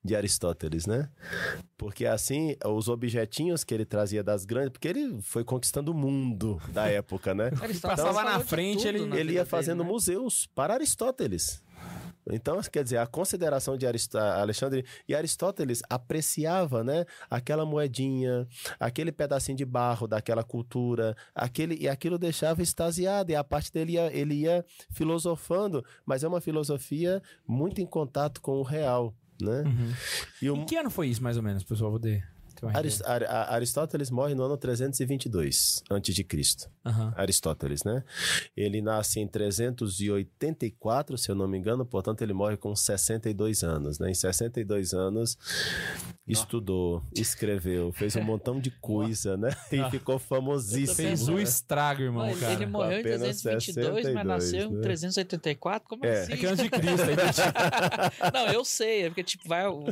de 0.05 0.15
Aristóteles, 0.17 0.87
né? 0.87 1.09
Porque 1.77 2.07
assim, 2.07 2.57
os 2.65 2.89
objetinhos 2.89 3.65
que 3.65 3.75
ele 3.75 3.85
trazia 3.85 4.23
das 4.23 4.45
grandes, 4.45 4.71
porque 4.71 4.89
ele 4.89 5.21
foi 5.23 5.45
conquistando 5.45 5.93
o 5.93 5.95
mundo 5.95 6.61
da 6.73 6.87
época, 6.89 7.35
né? 7.35 7.47
Aristóteles 7.61 7.81
Passava 8.05 8.25
na 8.25 8.41
frente, 8.41 8.79
tudo 8.85 8.89
ele- 8.89 9.07
na 9.07 9.17
ele 9.17 9.33
ia 9.33 9.39
dele, 9.41 9.51
fazendo 9.51 9.83
né? 9.83 9.89
museus 9.91 10.47
para 10.55 10.75
Aristóteles. 10.75 11.63
Então, 12.31 12.61
quer 12.61 12.85
dizer, 12.85 12.99
a 12.99 13.07
consideração 13.07 13.75
de 13.75 13.87
Aristó- 13.87 14.19
Alexandre 14.19 14.85
e 15.09 15.15
Aristóteles 15.15 15.81
apreciava, 15.89 16.85
né, 16.85 17.07
aquela 17.31 17.65
moedinha, 17.65 18.47
aquele 18.79 19.11
pedacinho 19.11 19.57
de 19.57 19.65
barro 19.65 20.07
daquela 20.07 20.45
cultura, 20.45 21.17
aquele 21.35 21.75
e 21.81 21.89
aquilo 21.89 22.19
deixava 22.19 22.61
extasiado 22.63 23.33
e 23.33 23.35
a 23.35 23.43
parte 23.43 23.73
dele 23.73 23.93
ia, 23.93 24.13
ele 24.13 24.35
ia 24.35 24.63
filosofando, 24.91 25.83
mas 26.05 26.23
é 26.23 26.29
uma 26.29 26.41
filosofia 26.41 27.23
muito 27.47 27.81
em 27.81 27.87
contato 27.87 28.43
com 28.43 28.59
o 28.59 28.63
real, 28.63 29.15
né? 29.41 29.63
Uhum. 29.67 29.93
E 30.43 30.51
o 30.51 30.57
Em 30.57 30.67
que 30.67 30.77
ano 30.77 30.91
foi 30.91 31.09
isso, 31.09 31.23
mais 31.23 31.37
ou 31.37 31.43
menos, 31.43 31.63
pessoal? 31.65 31.91
Vou 31.91 32.01
ter. 32.01 32.27
ter 32.57 32.67
uma 32.67 32.77
Aris- 32.77 33.01
ideia. 33.01 33.29
Ar- 33.31 33.53
Aristóteles 33.55 34.11
morre 34.11 34.35
no 34.35 34.43
ano 34.43 34.57
322 34.57 35.83
antes 35.91 36.15
de 36.15 36.25
Cristo. 36.25 36.69
Aham. 36.85 37.13
Aristóteles, 37.17 37.85
né? 37.85 38.03
Ele 38.57 38.81
nasce 38.83 39.21
em 39.21 39.29
384, 39.29 41.17
se 41.19 41.31
eu 41.31 41.35
não 41.35 41.47
me 41.47 41.57
engano, 41.59 41.85
portanto 41.87 42.23
ele 42.23 42.33
morre 42.33 42.57
com 42.57 42.75
62 42.75 43.63
anos, 43.63 43.99
né? 43.99 44.11
Em 44.11 44.15
62 44.15 44.93
anos 44.93 45.37
estudou, 46.33 47.03
escreveu, 47.15 47.93
fez 47.93 48.15
um 48.17 48.23
montão 48.23 48.61
de 48.61 48.71
coisa, 48.81 49.37
né? 49.37 49.51
E 49.73 49.91
ficou 49.91 50.19
famosíssimo. 50.19 50.95
Fez 50.97 51.29
o 51.29 51.35
né? 51.37 51.43
estrago, 51.43 52.03
irmão, 52.03 52.29
ele, 52.29 52.41
cara. 52.41 52.53
ele 52.53 52.67
morreu 52.67 52.99
em 52.99 53.01
apenas 53.01 53.41
322, 53.43 53.95
mas 53.95 54.05
62, 54.05 54.27
nasceu 54.27 54.71
em 54.71 54.75
né? 54.75 54.81
384? 54.83 55.89
Como 55.89 56.05
É. 56.07 56.21
assim? 56.23 56.33
É 56.33 56.37
que 56.37 56.47
antes 56.47 56.63
de 56.65 56.71
Cristo, 56.71 57.07
Não, 58.33 58.47
eu 58.49 58.65
sei, 58.65 59.03
é 59.05 59.09
porque, 59.09 59.23
tipo, 59.25 59.49
vai 59.49 59.67
o- 59.67 59.85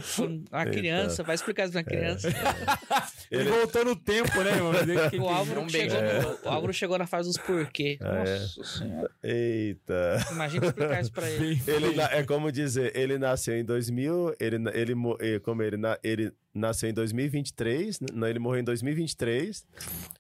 a 0.53 0.65
criança, 0.67 1.23
vai 1.23 1.35
explicar 1.35 1.65
isso 1.65 1.73
pra 1.73 1.85
criança. 1.85 2.29
ele 3.31 3.43
Ele- 3.43 3.51
voltou 3.51 3.85
no 3.85 3.97
tempo, 3.97 4.43
né, 4.43 4.51
irmão? 4.51 4.73
Que- 5.11 5.19
O 5.19 5.29
Álvaro, 5.29 5.61
um 5.63 5.69
chegou 5.69 6.01
no, 6.01 6.39
o 6.45 6.49
Álvaro 6.53 6.73
chegou 6.73 6.99
na 6.99 7.07
fase 7.07 7.29
dos 7.29 7.39
porquê. 7.39 7.99
é. 8.01 8.39
Nossa 8.41 8.65
senhora. 8.65 9.11
Eita. 9.23 10.27
Imagina 10.33 10.67
explicar 10.67 11.01
isso 11.01 11.13
pra 11.13 11.29
ele. 11.31 11.61
Ele 11.67 12.01
é 12.01 12.23
como 12.25 12.51
dizer, 12.51 12.97
ele 12.97 13.19
nasceu 13.19 13.57
em 13.57 13.65
2000, 13.65 14.35
ele, 14.41 14.57
ele, 14.75 14.95
mo- 14.95 15.19
como 15.45 15.63
ele, 15.63 15.77
ele 16.03 16.26
nasceu 16.57 16.89
em 16.91 16.95
2023, 16.95 18.01
n- 18.01 18.09
não, 18.15 18.27
ele 18.29 18.39
morreu 18.39 18.61
em 18.61 18.65
2023. 18.65 19.65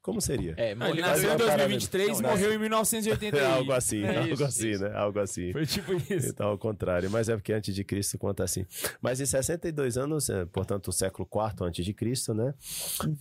Como 0.02 0.20
seria? 0.20 0.54
É, 0.56 0.74
Não, 0.74 0.88
ele 0.88 1.00
nasceu 1.00 1.24
em 1.30 1.32
uma 1.32 1.38
parada- 1.38 1.56
2023 1.66 2.20
e 2.20 2.22
morreu 2.22 2.52
em 2.52 2.58
1980. 2.58 3.36
É 3.36 3.46
algo 3.46 3.72
assim, 3.72 4.02
É 4.04 4.16
algo 4.18 4.32
isso, 4.34 4.44
assim, 4.44 4.70
isso. 4.70 4.82
né? 4.84 4.94
Algo 4.94 5.18
assim. 5.18 5.52
Foi 5.52 5.66
tipo 5.66 5.92
isso. 5.94 6.28
Então, 6.28 6.48
ao 6.48 6.58
contrário, 6.58 7.10
mas 7.10 7.28
é 7.28 7.34
porque 7.36 7.52
antes 7.52 7.74
de 7.74 7.82
Cristo 7.84 8.16
conta 8.18 8.44
assim. 8.44 8.64
Mas 9.00 9.20
em 9.20 9.26
62 9.26 9.96
anos, 9.96 10.28
é, 10.30 10.44
portanto, 10.44 10.88
o 10.88 10.92
século 10.92 11.28
IV 11.32 11.64
antes 11.66 11.84
de 11.84 11.92
Cristo, 11.92 12.32
né? 12.34 12.54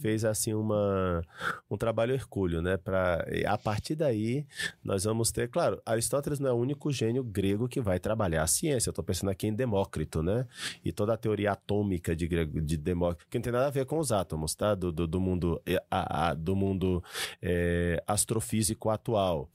Fez 0.01 0.23
assim 0.25 0.53
uma 0.53 1.21
um 1.69 1.77
trabalho 1.77 2.13
hercúleo, 2.13 2.61
né, 2.61 2.77
para 2.77 3.25
a 3.47 3.57
partir 3.57 3.95
daí 3.95 4.45
nós 4.83 5.03
vamos 5.03 5.31
ter, 5.31 5.49
claro, 5.49 5.81
Aristóteles 5.85 6.39
não 6.39 6.49
é 6.49 6.53
o 6.53 6.55
único 6.55 6.91
gênio 6.91 7.23
grego 7.23 7.67
que 7.67 7.81
vai 7.81 7.99
trabalhar 7.99 8.43
a 8.43 8.47
ciência. 8.47 8.89
Eu 8.89 8.93
tô 8.93 9.01
pensando 9.03 9.29
aqui 9.29 9.47
em 9.47 9.53
Demócrito, 9.53 10.21
né? 10.21 10.45
E 10.83 10.91
toda 10.91 11.13
a 11.13 11.17
teoria 11.17 11.51
atômica 11.53 12.15
de 12.15 12.27
grego 12.27 12.61
de 12.61 12.77
Demócrito, 12.77 13.04
que 13.13 13.37
não 13.37 13.43
tem 13.43 13.53
nada 13.53 13.67
a 13.67 13.69
ver 13.69 13.85
com 13.85 13.99
os 13.99 14.11
átomos, 14.11 14.55
tá? 14.55 14.73
Do, 14.73 14.91
do, 14.91 15.05
do 15.05 15.19
mundo 15.19 15.61
é, 15.65 15.75
a- 15.91 16.29
a- 16.29 16.33
do 16.33 16.55
mundo 16.55 17.03
é, 17.41 18.01
astrofísico 18.07 18.89
atual. 18.89 19.49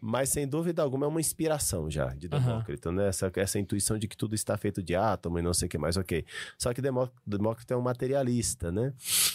Mas 0.00 0.28
sem 0.28 0.46
dúvida 0.46 0.82
alguma 0.82 1.06
é 1.06 1.08
uma 1.08 1.20
inspiração 1.20 1.90
já 1.90 2.06
de. 2.14 2.28
Demócrito, 2.28 2.90
né? 2.92 3.08
Essa, 3.08 3.30
essa 3.36 3.58
intuição 3.58 3.98
de 3.98 4.06
que 4.08 4.16
tudo 4.16 4.34
está 4.34 4.56
feito 4.56 4.82
de 4.82 4.94
átomo 4.94 5.38
e 5.38 5.42
não 5.42 5.52
sei 5.54 5.66
o 5.66 5.68
que 5.68 5.78
mais, 5.78 5.96
ok. 5.96 6.24
Só 6.58 6.72
que 6.72 6.80
Demó- 6.80 7.08
Demócrito 7.26 7.72
é 7.74 7.76
um 7.76 7.82
materialista, 7.82 8.70
né? 8.70 8.92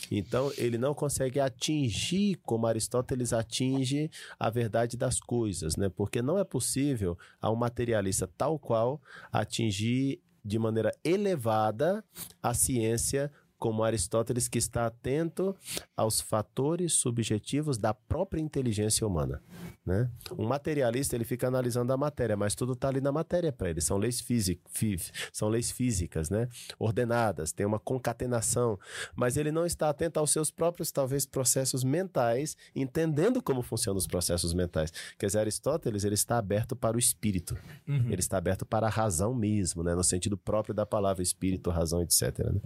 Então 0.09 0.51
ele 0.57 0.77
não 0.77 0.93
consegue 0.93 1.39
atingir 1.39 2.35
como 2.43 2.65
Aristóteles 2.67 3.33
atinge 3.33 4.09
a 4.39 4.49
verdade 4.49 4.95
das 4.97 5.19
coisas, 5.19 5.75
né? 5.75 5.89
Porque 5.89 6.21
não 6.21 6.37
é 6.37 6.43
possível 6.43 7.17
a 7.41 7.51
um 7.51 7.55
materialista 7.55 8.27
tal 8.37 8.57
qual 8.59 9.01
atingir 9.31 10.21
de 10.43 10.57
maneira 10.57 10.91
elevada 11.03 12.03
a 12.41 12.53
ciência 12.53 13.31
como 13.57 13.83
Aristóteles 13.83 14.47
que 14.47 14.57
está 14.57 14.85
atento 14.85 15.55
aos 15.95 16.21
fatores 16.21 16.93
subjetivos 16.93 17.77
da 17.77 17.93
própria 17.93 18.39
inteligência 18.41 19.05
humana, 19.05 19.41
né? 19.85 20.09
Um 20.37 20.45
materialista 20.45 21.15
ele 21.15 21.23
fica 21.23 21.47
analisando 21.47 21.91
a 21.91 21.97
matéria, 21.97 22.37
mas 22.37 22.53
tudo 22.55 22.73
está 22.73 22.87
ali 22.89 23.01
na 23.01 23.11
matéria 23.11 23.51
para 23.51 23.69
ele. 23.69 23.81
São 23.81 23.97
leis 23.97 24.21
físicas, 24.21 25.11
são 25.33 25.49
leis 25.49 25.71
físicas, 25.71 26.29
né? 26.29 26.47
Ordenadas, 26.77 27.51
tem 27.51 27.65
uma 27.65 27.79
concatenação, 27.79 28.79
mas 29.15 29.37
ele 29.37 29.51
não 29.51 29.65
está 29.65 29.89
atento 29.89 30.19
aos 30.19 30.31
seus 30.31 30.51
próprios 30.51 30.91
talvez 30.91 31.25
processos 31.25 31.83
mentais, 31.83 32.55
entendendo 32.75 33.41
como 33.41 33.61
funcionam 33.61 33.97
os 33.97 34.07
processos 34.07 34.53
mentais. 34.53 34.91
Quer 35.17 35.27
dizer, 35.27 35.39
Aristóteles 35.39 36.03
ele 36.03 36.15
está 36.15 36.37
aberto 36.37 36.75
para 36.75 36.95
o 36.95 36.99
espírito, 36.99 37.57
Uhum. 37.87 38.09
ele 38.11 38.19
está 38.19 38.37
aberto 38.37 38.65
para 38.65 38.87
a 38.87 38.89
razão 38.89 39.33
mesmo, 39.33 39.83
né? 39.83 39.95
No 39.95 40.03
sentido 40.03 40.37
próprio 40.37 40.75
da 40.75 40.85
palavra 40.85 41.23
espírito, 41.23 41.69
razão, 41.69 42.01
etc. 42.01 42.37
né? 42.39 42.61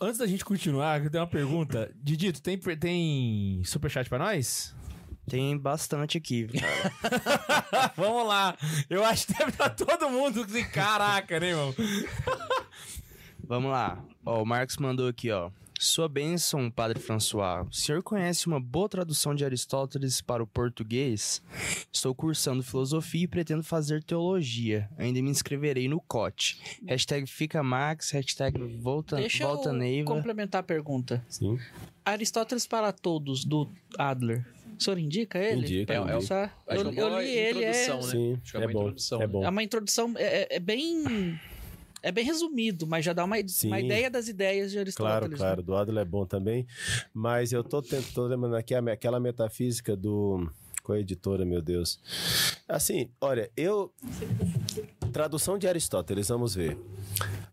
Antes 0.00 0.18
da 0.18 0.26
gente 0.26 0.44
continuar, 0.44 1.02
eu 1.02 1.10
tenho 1.10 1.22
uma 1.22 1.28
pergunta. 1.28 1.90
Didito, 2.02 2.40
tem, 2.40 2.56
tem 2.58 3.62
superchat 3.64 4.08
pra 4.08 4.18
nós? 4.18 4.74
Tem 5.28 5.58
bastante 5.58 6.16
aqui. 6.16 6.46
cara. 6.48 7.92
Vamos 7.96 8.26
lá. 8.26 8.56
Eu 8.88 9.04
acho 9.04 9.26
que 9.26 9.34
deve 9.34 9.50
estar 9.50 9.70
todo 9.70 10.08
mundo 10.08 10.42
assim, 10.42 10.64
caraca, 10.64 11.38
né, 11.40 11.48
irmão? 11.50 11.74
Vamos 13.46 13.70
lá. 13.70 14.02
Ó, 14.24 14.42
o 14.42 14.46
Marcos 14.46 14.76
mandou 14.78 15.08
aqui, 15.08 15.30
ó. 15.30 15.50
Sua 15.80 16.08
bênção, 16.08 16.68
Padre 16.72 16.98
François. 16.98 17.64
O 17.70 17.72
senhor 17.72 18.02
conhece 18.02 18.48
uma 18.48 18.58
boa 18.58 18.88
tradução 18.88 19.32
de 19.32 19.44
Aristóteles 19.44 20.20
para 20.20 20.42
o 20.42 20.46
português? 20.46 21.40
Estou 21.92 22.12
cursando 22.14 22.64
filosofia 22.64 23.22
e 23.22 23.28
pretendo 23.28 23.62
fazer 23.62 24.02
teologia. 24.02 24.88
Ainda 24.98 25.22
me 25.22 25.30
inscreverei 25.30 25.86
no 25.88 26.00
COT. 26.00 26.60
Hashtag 26.84 27.26
fica 27.28 27.62
Max, 27.62 28.10
hashtag 28.10 28.58
volta, 28.78 29.16
Deixa 29.16 29.46
volta 29.46 29.68
eu 29.68 29.72
Neiva. 29.74 30.12
complementar 30.12 30.60
a 30.60 30.64
pergunta. 30.64 31.24
Sim. 31.28 31.56
Aristóteles 32.04 32.66
para 32.66 32.90
todos, 32.90 33.44
do 33.44 33.70
Adler. 33.96 34.44
O 34.78 34.82
senhor 34.82 34.98
indica 34.98 35.38
ele? 35.38 35.60
Indica, 35.60 35.96
começar? 36.00 36.60
Acho 36.66 36.80
Eu, 36.82 36.88
é 36.88 36.90
uma 36.90 37.00
eu 37.00 37.20
li 37.20 37.28
ele, 37.30 37.64
é, 37.64 37.70
introdução, 37.84 37.96
né? 38.00 38.02
Sim, 38.12 38.40
é 38.54 38.56
é 38.56 38.58
uma 38.60 38.72
bom, 38.72 38.80
introdução, 38.80 39.18
é 39.18 39.20
né? 39.20 39.26
bom. 39.32 39.44
é 39.44 39.48
uma 39.48 39.62
introdução, 39.62 40.14
é, 40.16 40.22
é- 40.42 40.48
é 40.56 40.60
bem... 40.60 41.38
É 42.02 42.12
bem 42.12 42.24
resumido, 42.24 42.86
mas 42.86 43.04
já 43.04 43.12
dá 43.12 43.24
uma, 43.24 43.36
Sim. 43.46 43.68
uma 43.68 43.80
ideia 43.80 44.10
das 44.10 44.28
ideias 44.28 44.70
de 44.70 44.76
Claro, 44.92 45.24
Aristóteles. 45.26 45.38
claro, 45.38 45.62
do 45.62 45.74
Adler 45.76 46.02
é 46.02 46.04
bom 46.04 46.24
também, 46.24 46.66
mas 47.12 47.52
eu 47.52 47.62
tô 47.64 47.82
tentando 47.82 48.28
lembrando 48.28 48.56
aqui 48.56 48.74
aquela 48.74 49.18
metafísica 49.20 49.96
do 49.96 50.48
qual 50.82 50.96
é 50.96 50.98
a 50.98 51.02
editora, 51.02 51.44
meu 51.44 51.60
Deus. 51.60 52.00
Assim, 52.68 53.10
olha, 53.20 53.50
eu 53.56 53.92
tradução 55.12 55.58
de 55.58 55.66
Aristóteles, 55.66 56.28
vamos 56.28 56.54
ver. 56.54 56.78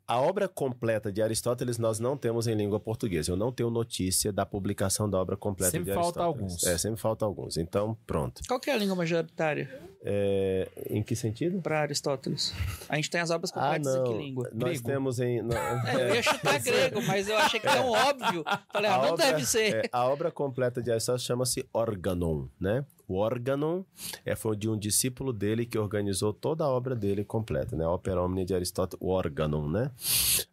A 0.07 0.21
obra 0.21 0.47
completa 0.47 1.11
de 1.11 1.19
Aristóteles 1.21 1.79
nós 1.79 1.99
não 1.99 2.15
temos 2.15 2.45
em 2.47 2.53
língua 2.53 2.79
portuguesa. 2.79 3.31
Eu 3.31 3.35
não 3.35 3.51
tenho 3.51 3.71
notícia 3.71 4.31
da 4.31 4.45
publicação 4.45 5.09
da 5.09 5.19
obra 5.19 5.35
completa 5.35 5.71
Sempre 5.71 5.89
de 5.91 5.93
falta 5.95 6.21
Aristóteles. 6.21 6.51
alguns. 6.53 6.63
É, 6.67 6.77
sempre 6.77 7.01
falta 7.01 7.25
alguns. 7.25 7.57
Então, 7.57 7.97
pronto. 8.05 8.41
Qual 8.47 8.59
que 8.59 8.69
é 8.69 8.73
a 8.73 8.77
língua 8.77 8.95
majoritária? 8.95 9.67
É, 10.03 10.67
em 10.91 11.01
que 11.01 11.15
sentido? 11.15 11.59
Pra 11.59 11.79
Aristóteles. 11.81 12.53
A 12.87 12.95
gente 12.97 13.09
tem 13.09 13.19
as 13.19 13.31
obras 13.31 13.51
Ah, 13.55 13.61
complexas 13.73 13.95
em 13.95 13.97
não. 13.97 14.03
que 14.05 14.13
língua? 14.17 14.49
Nós 14.53 14.69
Grego. 14.79 14.85
temos 14.85 15.19
em. 15.19 15.41
não, 15.43 15.57
É, 15.57 16.09
eu 16.11 16.15
ia 16.15 16.21
chutar 16.21 16.59
grego, 16.59 17.01
mas 17.01 17.27
eu 17.27 17.37
achei 17.39 17.59
que 17.59 17.67
tão 17.67 17.89
óbvio. 17.89 18.43
Falei, 18.71 18.91
ah, 18.91 18.95
A 18.95 19.01
não 19.01 19.13
obra- 19.13 19.25
deve 19.25 19.43
ser. 19.45 19.85
é, 19.85 19.89
a 19.91 20.05
obra 20.07 20.29
completa 20.31 20.83
de 20.83 20.91
Aristóteles 20.91 21.23
chama-se 21.25 21.67
Organon, 21.73 22.45
né? 22.59 22.85
O 23.07 23.17
Organon 23.17 23.83
é, 24.25 24.35
foi 24.35 24.55
de 24.55 24.67
um 24.69 24.77
discípulo 24.77 25.31
dele 25.31 25.65
que 25.65 25.77
organizou 25.77 26.33
toda 26.33 26.63
a 26.63 26.69
obra 26.69 26.95
dele 26.95 27.23
completa, 27.23 27.75
né? 27.75 27.85
A 27.85 27.91
Opera 27.91 28.21
Omnia 28.21 28.45
de 28.45 28.53
Aristóteles, 28.55 28.99
o 29.05 29.11
Organon, 29.11 29.67
né? 29.69 29.91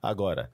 Agora, 0.02 0.50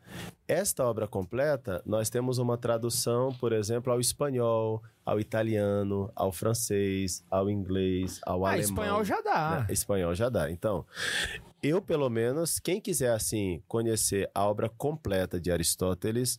esta 0.47 0.85
obra 0.85 1.07
completa, 1.09 1.83
nós 1.85 2.09
temos 2.11 2.39
uma 2.39 2.57
tradução, 2.57 3.33
por 3.35 3.53
exemplo, 3.53 3.93
ao 3.93 4.01
espanhol, 4.01 4.83
ao 5.05 5.19
italiano, 5.19 6.11
ao 6.15 6.31
francês, 6.31 7.25
ao 7.31 7.51
inglês, 7.51 8.21
ao 8.25 8.45
Ah, 8.47 8.51
alemão. 8.51 8.65
espanhol 8.69 9.05
já 9.05 9.21
dá. 9.21 9.61
né? 9.61 9.73
Espanhol 9.73 10.15
já 10.15 10.29
dá. 10.29 10.51
Então, 10.51 10.85
eu, 11.63 11.83
pelo 11.83 12.09
menos, 12.09 12.61
quem 12.61 12.81
quiser, 12.81 13.13
assim, 13.13 13.61
conhecer 13.67 14.31
a 14.35 14.47
obra 14.47 14.69
completa 14.69 15.41
de 15.41 15.51
Aristóteles, 15.51 16.39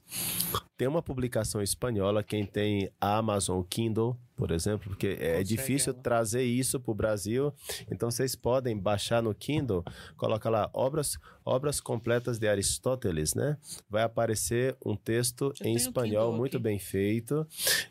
tem 0.78 0.88
uma 0.88 1.02
publicação 1.02 1.62
espanhola, 1.62 2.24
quem 2.24 2.46
tem 2.46 2.90
a 3.02 3.18
Amazon 3.18 3.62
Kindle, 3.70 4.16
por 4.40 4.52
exemplo, 4.52 4.88
porque 4.90 5.18
é 5.20 5.32
Consegue 5.34 5.44
difícil 5.44 5.92
ela. 5.92 6.02
trazer 6.02 6.44
isso 6.44 6.80
para 6.80 6.92
o 6.92 6.96
Brasil. 6.96 7.54
Então, 7.92 8.10
vocês 8.10 8.36
podem 8.38 8.78
baixar 8.78 9.22
no 9.22 9.36
Kindle, 9.36 9.84
coloca 10.16 10.50
lá, 10.50 10.70
obras, 10.72 11.18
obras 11.44 11.82
completas 11.82 12.40
de 12.40 12.48
Aristóteles, 12.48 13.34
né? 13.36 13.58
Vai 13.90 14.04
aparecer 14.04 14.78
um 14.86 14.96
texto 14.96 15.52
Já 15.60 15.66
em 15.66 15.76
espanhol 15.76 16.28
Kindle 16.28 16.38
muito 16.38 16.56
aqui. 16.56 16.64
bem 16.64 16.80
feito, 16.80 17.46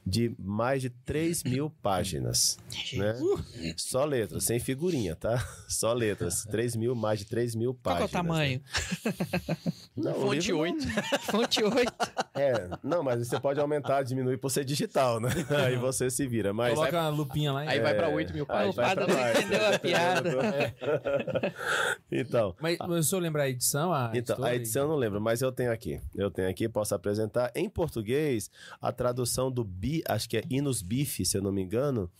de 0.07 0.35
mais 0.39 0.81
de 0.81 0.89
3 0.89 1.43
mil 1.45 1.69
páginas, 1.83 2.59
né? 2.95 3.15
Só 3.77 4.07
letras, 4.07 4.45
sem 4.45 4.59
figurinha, 4.59 5.15
tá? 5.15 5.37
Só 5.69 5.93
letras. 5.93 6.45
3 6.51 6.77
mil, 6.77 6.95
mais 6.95 7.19
de 7.19 7.27
3 7.27 7.55
mil 7.55 7.75
Qual 7.75 7.95
que 7.99 8.03
é 8.05 8.07
páginas. 8.07 8.11
o 8.11 8.13
tamanho? 8.13 8.63
né? 9.05 9.57
Não, 9.95 10.13
o 10.13 10.21
Fonte 10.23 10.47
livro 10.47 10.59
8. 10.61 10.87
Fonte 11.31 11.63
8. 11.65 11.93
É, 12.35 12.69
não, 12.85 13.03
mas 13.03 13.27
você 13.27 13.39
pode 13.41 13.59
aumentar, 13.59 14.05
diminuir 14.05 14.37
por 14.39 14.49
ser 14.49 14.65
digital, 14.65 15.19
né? 15.19 15.29
Aí 15.67 15.77
você 15.77 16.09
se 16.09 16.25
vira. 16.25 16.38
Mas 16.55 16.75
Coloca 16.75 17.01
uma 17.01 17.09
lupinha 17.09 17.53
lá. 17.53 17.61
Aí 17.61 17.81
vai 17.81 17.95
pra 17.95 18.09
É. 18.11 18.15
8 18.15 18.33
mil 18.33 18.47
Aí 18.49 18.69
o 18.69 18.75
páginas. 18.75 19.07
pra 19.07 19.15
não 19.17 19.31
entendeu 19.31 19.75
a 19.75 19.79
piada. 19.79 20.31
Então, 22.11 22.55
Mas, 22.61 22.79
mas 22.79 23.07
se 23.09 23.15
eu 23.15 23.19
lembrar 23.19 23.45
a 23.45 23.49
edição, 23.49 23.93
a 23.93 24.11
Então, 24.15 24.43
a 24.43 24.55
edição 24.55 24.83
eu 24.85 24.89
não 24.89 24.97
lembro, 24.97 25.21
mas 25.21 25.43
eu 25.43 25.53
tenho 25.53 25.71
aqui. 25.73 26.01
Eu 26.15 26.31
tenho 26.31 26.49
aqui, 26.49 26.69
posso 26.69 26.95
apresentar. 26.95 27.51
Em 27.55 27.69
português, 27.69 28.51
a 28.81 28.91
tradução 28.93 29.51
do 29.51 29.63
Bi, 29.63 30.03
acho 30.09 30.29
que 30.29 30.37
é 30.37 30.43
Inus 30.49 30.81
Bife, 30.83 31.25
se 31.25 31.37
eu 31.37 31.43
não 31.43 31.53
me 31.53 31.63
engano, 31.63 32.11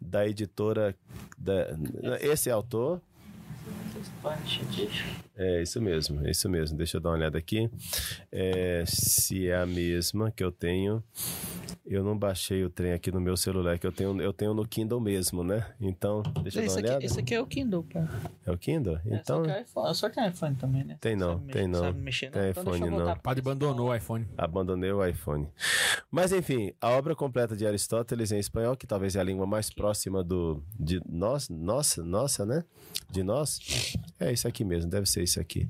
da 0.00 0.26
editora. 0.26 0.94
Da, 1.38 1.66
esse 2.20 2.48
é 2.48 2.52
autor. 2.52 3.00
É 5.36 5.62
isso 5.62 5.80
mesmo, 5.82 6.26
é 6.26 6.30
isso 6.30 6.48
mesmo. 6.48 6.76
Deixa 6.78 6.96
eu 6.96 7.00
dar 7.00 7.10
uma 7.10 7.16
olhada 7.16 7.36
aqui. 7.38 7.70
É, 8.32 8.84
se 8.86 9.48
é 9.48 9.56
a 9.56 9.66
mesma 9.66 10.30
que 10.30 10.42
eu 10.42 10.50
tenho. 10.50 11.02
Eu 11.88 12.02
não 12.02 12.18
baixei 12.18 12.64
o 12.64 12.70
trem 12.70 12.92
aqui 12.92 13.12
no 13.12 13.20
meu 13.20 13.36
celular, 13.36 13.78
que 13.78 13.86
eu 13.86 13.92
tenho, 13.92 14.20
eu 14.20 14.32
tenho 14.32 14.52
no 14.52 14.66
Kindle 14.66 15.00
mesmo, 15.00 15.44
né? 15.44 15.64
Então, 15.80 16.20
deixa 16.42 16.58
eu 16.58 16.62
dar 16.62 16.66
Esse 16.66 16.74
uma 16.74 16.80
aqui, 16.80 16.88
olhada. 16.88 17.04
esse 17.04 17.20
aqui 17.20 17.34
é 17.34 17.40
o 17.40 17.46
Kindle, 17.46 17.84
pô. 17.84 18.00
É 18.44 18.50
o 18.50 18.58
Kindle? 18.58 18.96
É, 19.06 19.16
Então, 19.16 19.36
só 19.38 19.42
que 19.44 19.50
é 19.50 19.60
iPhone. 19.62 19.94
Só 19.94 20.10
tem 20.10 20.28
iPhone 20.28 20.54
também, 20.56 20.82
né? 20.84 20.96
Tem 21.00 21.14
não, 21.14 21.34
Sabe 21.38 21.52
tem 21.52 21.62
mexer- 21.68 21.68
não. 21.68 21.80
sabe 21.80 22.00
mexer, 22.00 22.30
Tem 22.32 22.50
Então 22.50 22.62
iPhone, 22.74 22.90
não. 22.90 23.12
O 23.12 23.20
padre 23.20 23.40
abandonou 23.40 23.90
o 23.90 23.94
iPhone. 23.94 24.26
Abandonei 24.36 24.90
o 24.90 25.06
iPhone. 25.06 25.46
Mas 26.10 26.32
enfim, 26.32 26.72
a 26.80 26.90
obra 26.90 27.14
completa 27.14 27.54
de 27.56 27.64
Aristóteles 27.64 28.32
em 28.32 28.38
espanhol, 28.40 28.76
que 28.76 28.86
talvez 28.86 29.14
é 29.14 29.20
a 29.20 29.24
língua 29.24 29.46
mais 29.46 29.70
próxima 29.70 30.24
do 30.24 30.60
de 30.80 31.00
nós, 31.08 31.48
nossa, 31.48 32.02
nossa, 32.02 32.44
né? 32.44 32.64
De 33.08 33.22
nós. 33.22 33.60
É 34.18 34.32
isso 34.32 34.46
aqui 34.48 34.64
mesmo, 34.64 34.90
deve 34.90 35.06
ser 35.08 35.22
isso 35.22 35.40
aqui. 35.40 35.68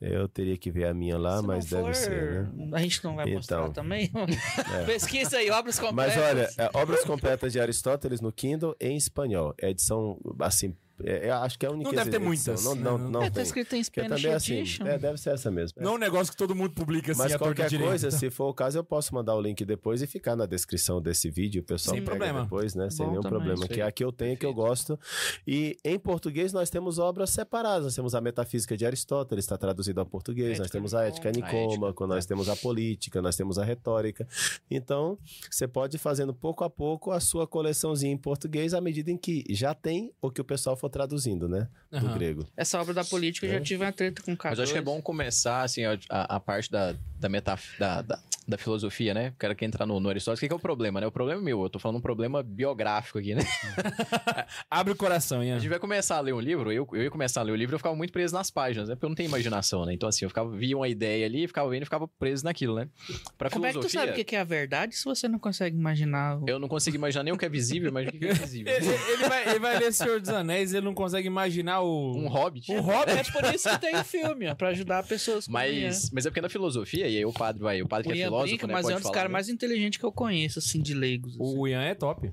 Eu 0.00 0.28
teria 0.28 0.56
que 0.56 0.70
ver 0.70 0.86
a 0.86 0.94
minha 0.94 1.18
lá, 1.18 1.40
Se 1.40 1.46
mas 1.46 1.64
deve 1.66 1.82
for, 1.86 1.94
ser, 1.94 2.42
né? 2.54 2.70
A 2.72 2.78
gente 2.80 3.02
não 3.02 3.16
vai 3.16 3.26
mostrar 3.32 3.58
Então. 3.62 3.72
também? 3.72 4.10
Pesquisa 4.86 5.38
aí, 5.38 5.50
obras 5.50 5.78
Mas 5.80 5.88
completas. 6.14 6.16
olha, 6.22 6.48
é, 6.56 6.70
obras 6.74 7.04
completas 7.04 7.52
de 7.52 7.58
Aristóteles 7.60 8.20
no 8.20 8.30
Kindle 8.32 8.76
em 8.80 8.96
espanhol. 8.96 9.54
É 9.60 9.70
edição 9.70 10.16
assim, 10.40 10.74
é, 11.04 11.28
eu 11.30 11.34
acho 11.34 11.58
que 11.58 11.66
é 11.66 11.68
a 11.68 11.72
única 11.72 11.88
Não 11.90 11.96
deve 11.96 12.10
ter 12.10 12.18
muitas, 12.18 12.64
Não, 12.64 12.74
né? 12.74 12.82
não, 12.82 12.98
Não- 12.98 13.10
não 13.10 13.22
é, 13.22 13.30
tá 13.30 13.42
escrito 13.42 13.74
em 13.74 13.82
Spanish 13.82 14.22
também 14.22 14.34
assim, 14.34 14.64
é, 14.84 14.98
deve 14.98 15.18
ser 15.18 15.30
essa 15.30 15.50
mesmo. 15.50 15.80
Não 15.80 15.92
é 15.92 15.94
um 15.94 15.98
negócio 15.98 16.32
que 16.32 16.36
todo 16.36 16.54
mundo 16.54 16.70
publica 16.72 17.12
assim, 17.12 17.20
Mas 17.22 17.32
a 17.32 17.38
qualquer 17.38 17.70
coisa, 17.78 18.10
se 18.10 18.30
for 18.30 18.48
o 18.48 18.54
caso, 18.54 18.78
eu 18.78 18.84
posso 18.84 19.14
mandar 19.14 19.34
o 19.34 19.40
link 19.40 19.64
depois 19.64 20.02
e 20.02 20.06
ficar 20.06 20.36
na 20.36 20.46
descrição 20.46 21.00
desse 21.00 21.30
vídeo. 21.30 21.60
O 21.62 21.64
pessoal 21.64 21.94
Sem 21.96 22.04
pega 22.04 22.16
problema. 22.16 22.42
depois, 22.42 22.74
né? 22.74 22.90
Sem 22.90 23.04
Bom 23.04 23.10
nenhum 23.12 23.22
também, 23.22 23.38
problema. 23.40 23.66
Que 23.68 23.80
aí. 23.80 23.88
aqui 23.88 24.04
eu 24.04 24.12
tenho 24.12 24.36
que 24.36 24.44
eu 24.46 24.52
gosto. 24.54 24.98
E 25.46 25.76
em 25.84 25.98
português 25.98 26.52
nós 26.52 26.70
temos 26.70 26.98
obras 26.98 27.30
separadas. 27.30 27.84
Nós 27.84 27.94
temos 27.94 28.14
a 28.14 28.20
Metafísica 28.20 28.76
de 28.76 28.84
Aristóteles, 28.86 29.44
está 29.44 29.56
traduzida 29.56 30.00
ao 30.00 30.06
português. 30.06 30.58
nós 30.58 30.66
Ética 30.66 30.72
temos 30.72 30.94
a 30.94 31.04
Ética 31.06 31.30
Nicômaco. 31.30 31.70
Nicômaco, 31.72 32.06
nós 32.06 32.26
temos 32.26 32.48
a 32.48 32.56
Política, 32.56 33.22
nós 33.22 33.36
temos 33.36 33.58
a 33.58 33.64
Retórica. 33.64 34.26
Então, 34.70 35.18
você 35.50 35.66
pode 35.68 35.96
ir 35.96 35.98
fazendo 35.98 36.34
pouco 36.34 36.64
a 36.64 36.70
pouco 36.70 37.10
a 37.12 37.20
sua 37.20 37.46
coleçãozinha 37.46 38.12
em 38.12 38.16
português 38.16 38.74
à 38.74 38.80
medida 38.80 39.10
em 39.10 39.16
que 39.16 39.44
já 39.50 39.74
tem 39.74 40.12
o 40.20 40.30
que 40.30 40.40
o 40.40 40.44
pessoal 40.44 40.76
for 40.76 40.87
traduzindo, 40.88 41.48
né? 41.48 41.68
Do 41.90 42.08
grego. 42.14 42.46
Essa 42.56 42.80
obra 42.80 42.92
da 42.94 43.04
política 43.04 43.46
eu 43.46 43.52
já 43.52 43.60
tive 43.60 43.84
uma 43.84 43.92
treta 43.92 44.22
com 44.22 44.32
o 44.32 44.36
cara. 44.36 44.52
Mas 44.52 44.58
eu 44.58 44.62
acho 44.64 44.72
que 44.72 44.78
é 44.78 44.82
bom 44.82 45.00
começar, 45.02 45.62
assim, 45.62 45.84
a, 45.84 45.98
a- 46.08 46.36
a 46.36 46.40
parte 46.40 46.70
da, 46.70 46.94
da, 47.18 47.28
metaf 47.28 47.78
da, 47.78 48.02
da, 48.02 48.18
da 48.48 48.56
filosofia, 48.56 49.12
né? 49.12 49.28
O 49.28 49.38
cara 49.38 49.54
quer 49.54 49.66
entrar 49.66 49.84
no, 49.84 50.00
no 50.00 50.08
Aristóteles. 50.08 50.38
O 50.38 50.40
que, 50.40 50.48
que 50.48 50.52
é 50.54 50.56
o 50.56 50.58
problema, 50.60 51.00
né? 51.00 51.06
O 51.06 51.12
problema 51.12 51.40
é 51.40 51.44
meu. 51.44 51.62
Eu 51.62 51.68
tô 51.68 51.78
falando 51.78 51.98
um 51.98 52.00
problema 52.00 52.42
biográfico 52.42 53.18
aqui, 53.18 53.34
né? 53.34 53.42
Abre 54.70 54.92
o 54.92 54.96
coração, 54.96 55.42
Ian. 55.44 55.56
A 55.56 55.58
gente 55.58 55.68
vai 55.68 55.78
começar 55.78 56.16
a 56.16 56.20
ler 56.20 56.32
um 56.32 56.40
livro, 56.40 56.72
eu, 56.72 56.88
eu 56.92 57.02
ia 57.02 57.10
começar 57.10 57.40
a 57.40 57.44
ler 57.44 57.52
o 57.52 57.56
livro, 57.56 57.74
eu 57.74 57.78
ficava 57.78 57.94
muito 57.94 58.12
preso 58.12 58.34
nas 58.34 58.50
páginas, 58.50 58.88
né? 58.88 58.94
Porque 58.94 59.04
eu 59.04 59.08
não 59.10 59.16
tenho 59.16 59.28
imaginação, 59.28 59.84
né? 59.84 59.92
Então, 59.92 60.08
assim, 60.08 60.24
eu 60.24 60.28
ficava, 60.30 60.50
via 60.56 60.76
uma 60.76 60.88
ideia 60.88 61.26
ali, 61.26 61.46
ficava 61.46 61.68
vendo 61.68 61.82
e 61.82 61.84
ficava 61.84 62.08
preso 62.08 62.44
naquilo, 62.44 62.74
né? 62.76 62.88
Pra 63.36 63.50
Como 63.50 63.66
é 63.66 63.68
que 63.68 63.74
tu 63.74 63.80
filosofia, 63.88 64.00
sabe 64.00 64.12
o 64.12 64.14
que 64.14 64.24
que 64.24 64.36
é 64.36 64.40
a 64.40 64.44
verdade 64.44 64.96
se 64.96 65.04
você 65.04 65.28
não 65.28 65.38
consegue 65.38 65.76
imaginar? 65.76 66.38
o- 66.38 66.44
eu 66.48 66.58
não 66.58 66.68
consigo 66.68 66.96
imaginar 66.96 67.22
nem 67.24 67.32
o 67.32 67.38
que 67.38 67.44
é 67.44 67.48
visível, 67.48 67.92
mas 67.92 68.08
o 68.08 68.12
que 68.12 68.24
é 68.26 68.30
invisível. 68.30 68.72
Ele, 68.72 68.86
ele 68.86 69.28
vai, 69.28 69.48
ele 69.50 69.58
vai 69.58 69.78
ler 69.78 69.92
Senhor 69.92 70.20
dos 70.20 70.30
Anéis 70.30 70.72
e 70.72 70.76
ele 70.78 70.86
não 70.86 70.94
consegue 70.94 71.26
imaginar 71.26 71.80
o. 71.80 72.16
Um 72.16 72.28
hobbit. 72.28 72.72
Um 72.72 72.80
hobbit. 72.80 73.18
É 73.18 73.24
por 73.24 73.54
isso 73.54 73.68
que 73.68 73.78
tem 73.78 73.94
o 73.96 74.04
filme, 74.04 74.48
ó, 74.48 74.54
pra 74.54 74.68
ajudar 74.68 75.02
pessoas. 75.06 75.46
Mas, 75.48 76.10
mas 76.12 76.26
é 76.26 76.30
porque 76.30 76.40
na 76.40 76.48
filosofia, 76.48 77.06
e 77.08 77.16
aí 77.18 77.24
o 77.24 77.32
padre 77.32 77.62
vai, 77.62 77.82
o 77.82 77.88
padre 77.88 78.08
que 78.12 78.18
é 78.18 78.22
Ian 78.22 78.30
filósofo, 78.38 78.56
brinca, 78.56 78.66
né, 78.66 78.72
mas 78.72 78.82
pode 78.82 78.94
é 78.94 78.96
um 78.96 79.00
dos 79.00 79.10
caras 79.10 79.30
né? 79.30 79.32
mais 79.32 79.48
inteligentes 79.48 79.98
que 79.98 80.04
eu 80.04 80.12
conheço, 80.12 80.58
assim, 80.58 80.80
de 80.80 80.94
leigos. 80.94 81.34
assim. 81.34 81.58
O 81.58 81.66
Ian 81.66 81.82
é 81.82 81.94
top. 81.94 82.32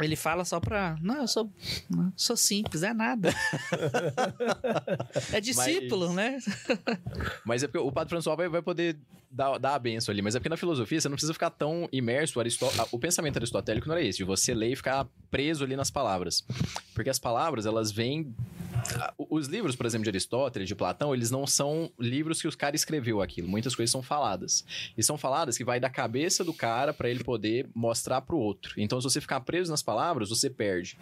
Ele 0.00 0.16
fala 0.16 0.44
só 0.44 0.58
pra. 0.58 0.96
Não, 1.02 1.22
eu 1.22 1.28
sou, 1.28 1.52
não, 1.88 2.12
sou 2.16 2.36
simples, 2.36 2.82
é 2.82 2.94
nada. 2.94 3.34
é 5.32 5.40
discípulo, 5.40 6.12
né? 6.12 6.38
Mas 7.44 7.62
é 7.62 7.66
porque 7.66 7.78
o 7.78 7.92
Padre 7.92 8.10
François 8.10 8.36
vai, 8.36 8.48
vai 8.48 8.62
poder 8.62 8.98
dar, 9.30 9.58
dar 9.58 9.74
a 9.74 9.78
benção 9.78 10.12
ali. 10.12 10.22
Mas 10.22 10.34
é 10.34 10.38
porque 10.38 10.48
na 10.48 10.56
filosofia 10.56 11.00
você 11.00 11.08
não 11.08 11.16
precisa 11.16 11.34
ficar 11.34 11.50
tão 11.50 11.88
imerso. 11.92 12.38
O, 12.38 12.40
Aristó... 12.40 12.70
O 12.90 12.98
pensamento 12.98 13.36
aristotélico 13.36 13.88
não 13.88 13.94
era 13.94 14.04
esse, 14.04 14.18
de 14.18 14.24
você 14.24 14.54
ler 14.54 14.72
e 14.72 14.76
ficar 14.76 15.06
preso 15.30 15.64
ali 15.64 15.76
nas 15.76 15.90
palavras. 15.90 16.44
Porque 16.94 17.10
as 17.10 17.18
palavras, 17.18 17.66
elas 17.66 17.92
vêm. 17.92 18.34
Os 19.18 19.46
livros, 19.46 19.76
por 19.76 19.86
exemplo, 19.86 20.04
de 20.04 20.10
Aristóteles, 20.10 20.68
de 20.68 20.74
Platão, 20.74 21.14
eles 21.14 21.30
não 21.30 21.46
são 21.46 21.90
livros 21.98 22.40
que 22.40 22.48
os 22.48 22.56
caras 22.56 22.80
escreveu 22.80 23.20
aquilo. 23.20 23.48
Muitas 23.48 23.74
coisas 23.74 23.90
são 23.90 24.02
faladas. 24.02 24.64
E 24.96 25.02
são 25.02 25.16
faladas 25.16 25.56
que 25.56 25.64
vai 25.64 25.80
da 25.80 25.90
cabeça 25.90 26.44
do 26.44 26.52
cara 26.52 26.92
para 26.92 27.08
ele 27.08 27.22
poder 27.22 27.68
mostrar 27.74 28.20
pro 28.20 28.38
outro. 28.38 28.74
Então, 28.76 29.00
se 29.00 29.04
você 29.04 29.20
ficar 29.20 29.40
preso 29.40 29.70
nas 29.70 29.82
palavras, 29.82 30.28
você 30.28 30.48
perde 30.48 30.96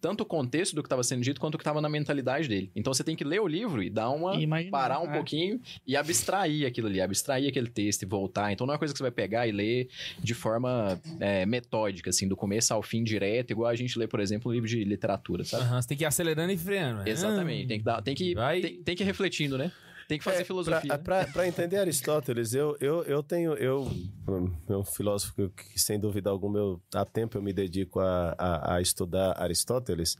tanto 0.00 0.22
o 0.22 0.26
contexto 0.26 0.74
do 0.74 0.82
que 0.82 0.86
estava 0.86 1.02
sendo 1.02 1.22
dito 1.22 1.40
quanto 1.40 1.54
o 1.54 1.58
que 1.58 1.62
estava 1.62 1.80
na 1.80 1.88
mentalidade 1.88 2.48
dele. 2.48 2.70
Então, 2.74 2.92
você 2.92 3.04
tem 3.04 3.16
que 3.16 3.24
ler 3.24 3.40
o 3.40 3.46
livro 3.46 3.82
e 3.82 3.90
dar 3.90 4.10
uma 4.10 4.34
imaginar, 4.36 4.70
parar 4.70 5.00
um 5.00 5.10
é. 5.10 5.12
pouquinho 5.12 5.60
e 5.86 5.96
abstrair 5.96 6.66
aquilo 6.66 6.88
ali, 6.88 7.00
abstrair 7.00 7.48
aquele 7.48 7.68
texto 7.68 8.02
e 8.02 8.06
voltar. 8.06 8.52
Então 8.52 8.66
não 8.66 8.72
é 8.72 8.74
uma 8.74 8.78
coisa 8.78 8.92
que 8.92 8.98
você 8.98 9.04
vai 9.04 9.10
pegar 9.10 9.46
e 9.46 9.52
ler 9.52 9.88
de 10.18 10.34
forma 10.34 11.00
é, 11.20 11.44
metódica, 11.46 12.10
assim, 12.10 12.28
do 12.28 12.36
começo 12.36 12.72
ao 12.72 12.82
fim 12.82 13.02
direto, 13.02 13.50
igual 13.50 13.68
a 13.68 13.74
gente 13.74 13.98
lê, 13.98 14.06
por 14.06 14.20
exemplo, 14.20 14.50
um 14.50 14.54
livro 14.54 14.68
de 14.68 14.84
literatura, 14.84 15.44
sabe? 15.44 15.64
Aham, 15.64 15.82
você 15.82 15.88
tem 15.88 15.96
que 15.96 16.04
ir 16.04 16.06
acelerando 16.06 16.52
e 16.52 16.58
freando. 16.58 16.98
né? 16.98 17.10
Exatamente. 17.14 17.66
Tem 17.68 17.78
que, 17.78 17.84
dar, 17.84 18.02
tem, 18.02 18.14
que, 18.14 18.34
Vai. 18.34 18.60
tem, 18.60 18.82
tem 18.82 18.96
que 18.96 19.02
ir 19.02 19.06
refletindo, 19.06 19.56
né? 19.56 19.72
Tem 20.06 20.18
que 20.18 20.24
fazer 20.24 20.42
É, 20.42 20.44
filosofia. 20.44 20.98
Para 20.98 21.48
entender 21.48 21.78
Aristóteles, 21.78 22.52
eu, 22.52 22.76
eu, 22.80 23.02
eu 23.04 23.22
tenho. 23.22 23.54
Eu, 23.54 23.90
um 24.68 24.84
filósofo 24.84 25.34
que, 25.34 25.48
que, 25.72 25.80
sem 25.80 25.98
dúvida 25.98 26.28
alguma, 26.28 26.58
eu, 26.58 26.82
há 26.94 27.04
tempo 27.04 27.38
eu 27.38 27.42
me 27.42 27.52
dedico 27.52 28.00
a, 28.00 28.34
a, 28.38 28.74
a 28.74 28.80
estudar 28.82 29.40
Aristóteles. 29.40 30.16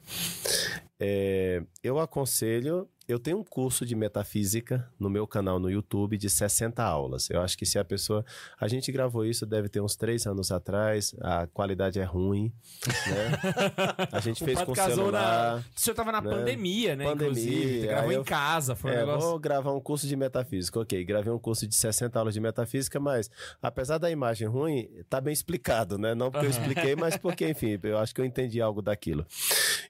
É, 1.00 1.62
eu 1.82 1.98
aconselho. 1.98 2.88
Eu 3.06 3.18
tenho 3.18 3.36
um 3.38 3.44
curso 3.44 3.84
de 3.84 3.94
metafísica 3.94 4.90
no 4.98 5.10
meu 5.10 5.26
canal 5.26 5.58
no 5.58 5.70
YouTube 5.70 6.16
de 6.16 6.30
60 6.30 6.82
aulas. 6.82 7.28
Eu 7.28 7.42
acho 7.42 7.58
que 7.58 7.66
se 7.66 7.78
a 7.78 7.84
pessoa. 7.84 8.24
A 8.58 8.66
gente 8.66 8.90
gravou 8.90 9.26
isso, 9.26 9.44
deve 9.44 9.68
ter 9.68 9.82
uns 9.82 9.94
três 9.94 10.26
anos 10.26 10.50
atrás. 10.50 11.14
A 11.20 11.46
qualidade 11.48 12.00
é 12.00 12.04
ruim. 12.04 12.50
Né? 12.86 14.08
A 14.10 14.20
gente 14.20 14.40
fez 14.42 14.62
com 14.62 14.74
celular. 14.74 15.56
na. 15.56 15.62
O 15.76 15.78
senhor 15.78 15.94
tava 15.94 16.12
na 16.12 16.22
né? 16.22 16.30
pandemia, 16.30 16.96
né? 16.96 17.04
Pandemia, 17.04 17.28
inclusive. 17.42 17.86
Gravou 17.88 18.08
aí 18.08 18.16
em 18.16 18.18
eu- 18.20 18.24
casa, 18.24 18.74
foi 18.74 18.90
um 18.90 18.94
É, 18.94 18.96
negócio. 19.00 19.28
vou 19.28 19.38
gravar 19.38 19.72
um 19.74 19.80
curso 19.80 20.06
de 20.06 20.16
metafísica. 20.16 20.80
Ok, 20.80 21.04
gravei 21.04 21.30
um 21.30 21.38
curso 21.38 21.66
de 21.66 21.74
60 21.74 22.18
aulas 22.18 22.32
de 22.32 22.40
metafísica, 22.40 22.98
mas 22.98 23.30
apesar 23.60 23.98
da 23.98 24.10
imagem 24.10 24.48
ruim, 24.48 24.88
tá 25.10 25.20
bem 25.20 25.32
explicado, 25.34 25.98
né? 25.98 26.14
Não 26.14 26.30
porque 26.30 26.46
eu 26.46 26.50
expliquei, 26.88 26.96
mas 26.96 27.18
porque, 27.18 27.46
enfim, 27.50 27.78
eu 27.82 27.98
acho 27.98 28.14
que 28.14 28.20
eu 28.22 28.24
entendi 28.24 28.62
algo 28.62 28.80
daquilo. 28.80 29.26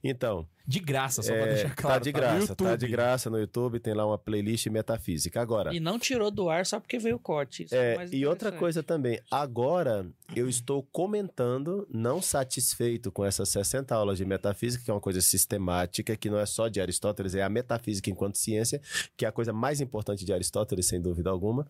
Então, 0.03 0.45
De 0.67 0.81
graça, 0.81 1.23
só 1.23 1.31
pra 1.31 1.43
É, 1.43 1.55
deixar 1.55 1.75
claro. 1.75 1.95
tá 1.97 1.99
de 1.99 2.11
No 2.13 2.19
graça, 2.19 2.57
tá, 2.57 2.77
de 2.77 2.89
graça 2.89 3.29
no 3.31 3.39
YouTube, 3.39 3.79
tem 3.79 3.93
lá 3.93 4.07
uma 4.07 4.17
playlist 4.17 4.67
metafísica. 4.69 5.41
Agora, 5.41 5.75
E 5.75 5.79
não 5.79 5.99
tirou 5.99 6.31
do 6.31 6.49
ar 6.49 6.65
só 6.65 6.81
porque 6.81 6.99
veio 6.99 7.17
o 7.17 7.19
corte. 7.19 7.65
Isso 7.65 7.75
É, 7.75 7.97
mais 7.97 8.11
e 8.13 8.25
outra 8.25 8.51
coisa 8.51 8.83
também, 8.83 9.21
agora 9.31 10.07
eu 10.35 10.49
estou 10.49 10.83
comentando, 10.91 11.87
não 11.93 12.23
satisfeito 12.23 13.13
com 13.13 13.25
essas 13.25 13.51
60 13.51 13.95
aulas 13.95 14.17
de 14.17 14.25
metafísica, 14.25 14.83
que 14.83 14.91
é 14.91 14.95
uma 14.95 15.01
coisa 15.01 15.21
sistemática, 15.21 16.17
que 16.17 16.31
não 16.31 16.39
é 16.39 16.47
só 16.47 16.69
de 16.69 16.81
Aristóteles, 16.81 17.35
é 17.35 17.43
a 17.43 17.49
metafísica 17.51 18.09
enquanto 18.09 18.39
ciência, 18.39 18.81
que 19.19 19.27
é 19.27 19.29
a 19.29 19.33
coisa 19.33 19.53
mais 19.53 19.83
importante 19.83 20.25
de 20.25 20.33
Aristóteles, 20.33 20.87
sem 20.87 21.01
dúvida 21.01 21.29
alguma. 21.29 21.67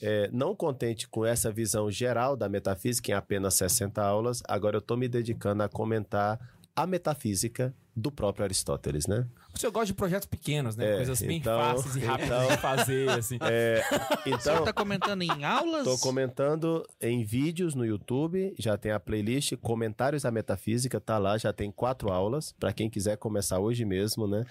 É, 0.00 0.30
não 0.32 0.54
contente 0.56 1.06
com 1.06 1.24
essa 1.26 1.52
visão 1.52 1.90
geral 1.90 2.34
da 2.34 2.48
metafísica 2.48 3.10
em 3.10 3.14
apenas 3.14 3.54
60 3.54 4.02
aulas, 4.02 4.42
agora 4.48 4.76
eu 4.76 4.80
estou 4.80 4.96
me 4.96 5.06
dedicando 5.06 5.62
a 5.62 5.68
comentar 5.68 6.40
a 6.74 6.86
metafísica 6.86 7.74
do 7.96 8.12
próprio 8.12 8.44
Aristóteles, 8.44 9.06
né? 9.06 9.26
O 9.54 9.58
senhor 9.58 9.72
gosta 9.72 9.86
de 9.86 9.94
projetos 9.94 10.26
pequenos, 10.26 10.76
né? 10.76 10.92
É, 10.92 10.96
Coisas 10.96 11.22
bem 11.22 11.38
então- 11.38 11.58
fáceis 11.58 11.96
e 11.96 12.00
rápidas 12.00 12.42
então- 12.42 12.48
de 12.54 12.56
fazer, 12.60 13.08
assim. 13.08 13.38
É, 13.50 13.80
O 13.80 14.22
senhor 14.22 14.38
então, 14.56 14.64
tá 14.64 14.72
comentando 14.72 15.22
em 15.22 15.44
aulas? 15.44 15.80
Estou 15.86 15.98
comentando 15.98 16.86
em 17.00 17.24
vídeos 17.24 17.74
no 17.74 17.86
YouTube, 17.86 18.54
já 18.58 18.76
tem 18.76 18.92
a 18.92 19.00
playlist 19.00 19.54
Comentários 19.62 20.26
à 20.26 20.30
Metafísica, 20.30 21.00
tá 21.00 21.16
lá, 21.16 21.38
já 21.38 21.52
tem 21.54 21.70
quatro 21.70 22.10
aulas, 22.12 22.52
para 22.60 22.70
quem 22.72 22.90
quiser 22.90 23.16
começar 23.16 23.58
hoje 23.58 23.84
mesmo, 23.86 24.26
né? 24.28 24.44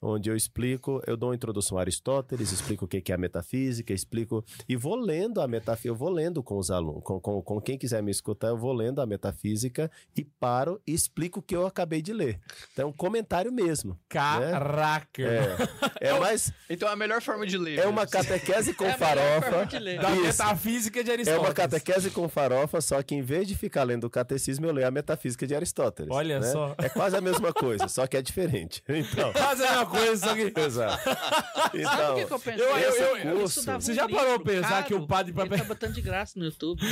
Onde 0.00 0.30
eu 0.30 0.36
explico, 0.36 1.02
eu 1.08 1.16
dou 1.16 1.30
uma 1.30 1.34
introdução 1.34 1.78
a 1.78 1.80
Aristóteles, 1.80 2.52
explico 2.52 2.84
o 2.84 2.88
que 2.88 3.00
que 3.00 3.10
é 3.10 3.14
a 3.16 3.18
metafísica, 3.18 3.92
explico, 3.92 4.44
e 4.68 4.76
vou 4.76 4.94
lendo 4.94 5.40
a 5.40 5.48
metafísica, 5.48 5.88
eu 5.88 5.96
vou 5.96 6.10
lendo 6.10 6.40
com 6.42 6.56
os 6.56 6.70
alunos, 6.70 7.02
com, 7.02 7.18
com, 7.18 7.42
com 7.42 7.60
quem 7.60 7.76
quiser 7.76 8.00
me 8.02 8.12
escutar, 8.12 8.48
eu 8.48 8.56
vou 8.56 8.72
lendo 8.72 9.00
a 9.00 9.06
metafísica 9.06 9.90
e 10.16 10.22
paro 10.24 10.80
e 10.86 10.92
explico 10.94 11.40
o 11.40 11.42
que 11.42 11.56
eu 11.56 11.66
acabei 11.66 12.00
de 12.00 12.12
ler. 12.12 12.38
Então, 12.76 12.88
é 12.88 12.90
um 12.90 12.92
comentário 12.92 13.50
mesmo. 13.50 13.98
Caraca! 14.06 15.22
É, 15.22 16.08
é 16.10 16.18
mais, 16.20 16.52
Então 16.68 16.86
é 16.86 16.92
a 16.92 16.96
melhor 16.96 17.22
forma 17.22 17.46
de 17.46 17.56
ler. 17.56 17.78
é 17.78 17.82
né? 17.84 17.86
uma 17.86 18.04
catequese 18.06 18.74
com 18.74 18.84
É 18.84 18.92
a 18.92 18.98
melhor 18.98 19.16
forma 19.16 19.40
farofa. 19.40 19.66
de 19.66 19.78
ler. 19.78 19.98
Da 19.98 20.10
Isso. 20.12 20.22
metafísica 20.24 21.02
de 21.02 21.08
É 21.10 21.12
Aristóteles. 21.14 21.46
uma 21.48 21.54
catequese 21.54 22.10
com 22.10 22.28
farofa, 22.28 22.78
só 22.82 23.02
que 23.02 23.14
em 23.14 23.22
vez 23.22 23.48
de 23.48 23.54
ficar 23.56 23.82
lendo 23.84 24.04
o 24.04 24.10
catecismo, 24.10 24.66
eu 24.66 24.72
leio 24.72 24.86
a 24.86 24.90
metafísica 24.90 25.46
de 25.46 25.54
Aristóteles. 25.54 26.10
Olha 26.14 26.38
né? 26.38 26.52
só. 26.52 26.74
É 26.76 26.90
quase 26.90 27.16
a 27.16 27.20
mesma 27.22 27.50
coisa, 27.50 27.88
só 27.88 28.06
que 28.06 28.14
é 28.14 28.20
diferente. 28.20 28.82
Então. 28.90 29.32
Quase 29.32 29.64
a 29.64 29.68
mesma 29.70 29.86
coisa, 29.86 30.26
só 30.26 30.34
que... 30.34 30.52
Exato. 30.60 31.02
Sabe 31.02 31.80
Então, 31.80 32.12
o 32.12 32.26
que, 32.26 32.32
eu 32.34 32.38
pensei? 32.38 32.62
eu- 32.62 32.76
eu- 32.76 33.16
eu- 33.16 33.16
Eu 33.30 33.38
curso- 33.40 33.62
Você 33.62 33.94
já 33.94 34.06
parou 34.06 34.32
livro 34.32 34.44
pra 34.44 34.52
pensar 34.52 34.84
que 34.84 34.92
o 34.94 35.06
caro, 35.06 35.32
padre- 35.32 35.32
Ele 35.40 35.56
tá 35.56 35.64
botando 35.64 35.94
de 35.94 36.02
graça 36.02 36.38
no 36.38 36.44
YouTube. 36.44 36.82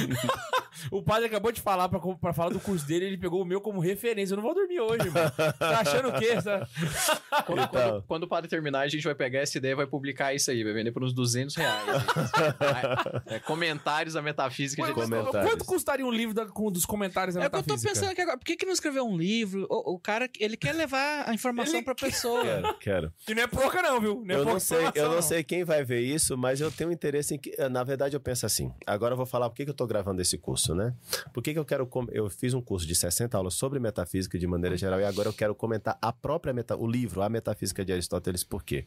O 0.91 1.03
padre 1.03 1.27
acabou 1.27 1.53
de 1.53 1.61
falar 1.61 1.89
pra, 1.91 2.01
pra 2.01 2.33
falar 2.33 2.51
do 2.51 2.61
curso 2.61 2.87
dele, 2.87 3.05
ele 3.05 3.19
pegou 3.19 3.43
o 3.43 3.45
meu 3.45 3.61
como 3.61 3.81
referência. 3.81 4.33
Eu 4.33 4.37
não 4.37 4.43
vou 4.43 4.55
dormir 4.55 4.81
hoje, 4.81 5.11
mano. 5.11 5.31
Tá 5.75 5.81
achando 5.91 6.09
o 6.09 6.13
quê? 6.19 6.37
Tá- 6.43 6.67
Quando, 7.47 7.63
Então. 7.63 7.69
quando- 7.69 8.03
quando 8.05 8.23
o 8.25 8.29
padre 8.29 8.49
terminar, 8.49 8.81
a 8.81 8.89
gente 8.89 9.03
vai 9.05 9.15
pegar 9.15 9.41
essa 9.41 9.59
ideia 9.59 9.73
e 9.73 9.75
vai 9.77 9.87
publicar 9.87 10.33
isso 10.35 10.51
aí. 10.51 10.63
Vai 10.65 10.73
vender 10.73 10.93
por 10.93 11.03
uns 11.05 11.13
200 11.13 11.55
reais. 11.57 11.85
É, 13.27 13.39
comentários 13.41 14.15
da 14.15 14.23
metafísica 14.23 14.83
de 14.83 14.93
Quanto, 14.93 15.09
comentários. 15.11 15.51
quanto 15.51 15.65
custaria 15.65 16.07
um 16.07 16.11
livro 16.11 16.35
da- 16.35 16.47
com, 16.47 16.71
dos 16.71 16.85
comentários 16.85 17.35
da 17.35 17.43
É 17.43 17.47
o 17.47 17.51
que 17.51 17.57
eu 17.57 17.63
tô 17.63 17.67
metafísica? 17.75 17.93
pensando 17.95 18.11
aqui 18.13 18.21
agora. 18.21 18.39
Por 18.39 18.45
que, 18.45 18.57
que 18.57 18.67
não 18.67 18.73
escreveu 18.73 19.05
um 19.07 19.17
livro? 19.17 19.67
O, 19.71 19.95
o 19.95 19.99
cara, 19.99 20.29
ele 20.39 20.57
quer 20.57 20.73
levar 20.75 21.29
a 21.29 21.35
informação 21.35 21.75
Ele 21.77 21.83
pra 21.85 21.95
pessoa. 21.95 22.43
quero, 22.43 22.79
quero. 22.79 23.13
E 23.29 23.35
não 23.35 23.43
é 23.43 23.47
pouca 23.47 23.83
não, 23.83 24.01
viu? 24.01 24.23
Não 24.25 24.35
é 24.35 24.39
Eu 24.39 24.39
pouca 24.39 24.53
não, 24.55 24.61
sei, 24.61 24.79
eu 24.79 24.81
informação, 24.89 25.15
não 25.15 25.23
sei 25.23 25.45
quem 25.45 25.65
vai 25.65 25.85
ver 25.85 26.01
isso, 26.01 26.37
mas 26.37 26.61
eu 26.61 26.71
tenho 26.71 26.93
interesse 26.93 27.35
em 27.35 27.39
que. 27.39 27.55
Na 27.69 27.83
verdade, 27.85 28.15
eu 28.17 28.21
penso 28.21 28.47
assim. 28.47 28.73
Agora 28.87 29.13
eu 29.13 29.17
vou 29.17 29.27
falar 29.27 29.49
por 29.49 29.57
que 29.57 29.65
que 29.65 29.71
eu 29.71 29.75
tô 29.75 29.87
gravando 29.87 30.21
esse 30.23 30.37
curso, 30.39 30.75
né? 30.75 30.95
Por 31.33 31.43
que, 31.43 31.53
que 31.53 31.59
eu 31.59 31.65
quero. 31.65 31.87
com- 31.87 32.07
Eu 32.11 32.29
fiz 32.31 32.55
um 32.55 32.61
curso 32.63 32.87
de 32.87 32.95
60 32.95 33.37
aulas 33.37 33.55
sobre 33.55 33.79
metafísica 33.79 34.39
de 34.39 34.47
maneira 34.47 34.77
geral 34.77 35.01
e 35.01 35.05
agora 35.05 35.29
eu 35.29 35.33
quero 35.33 35.55
comentar 35.65 35.97
a 36.03 36.13
própria 36.13 36.53
meta, 36.53 36.77
o 36.77 36.87
livro, 36.87 37.23
A 37.23 37.29
Metafísica 37.31 37.83
de 37.83 37.91
Aristóteles. 37.91 38.45
Por 38.45 38.63
quê? 38.63 38.85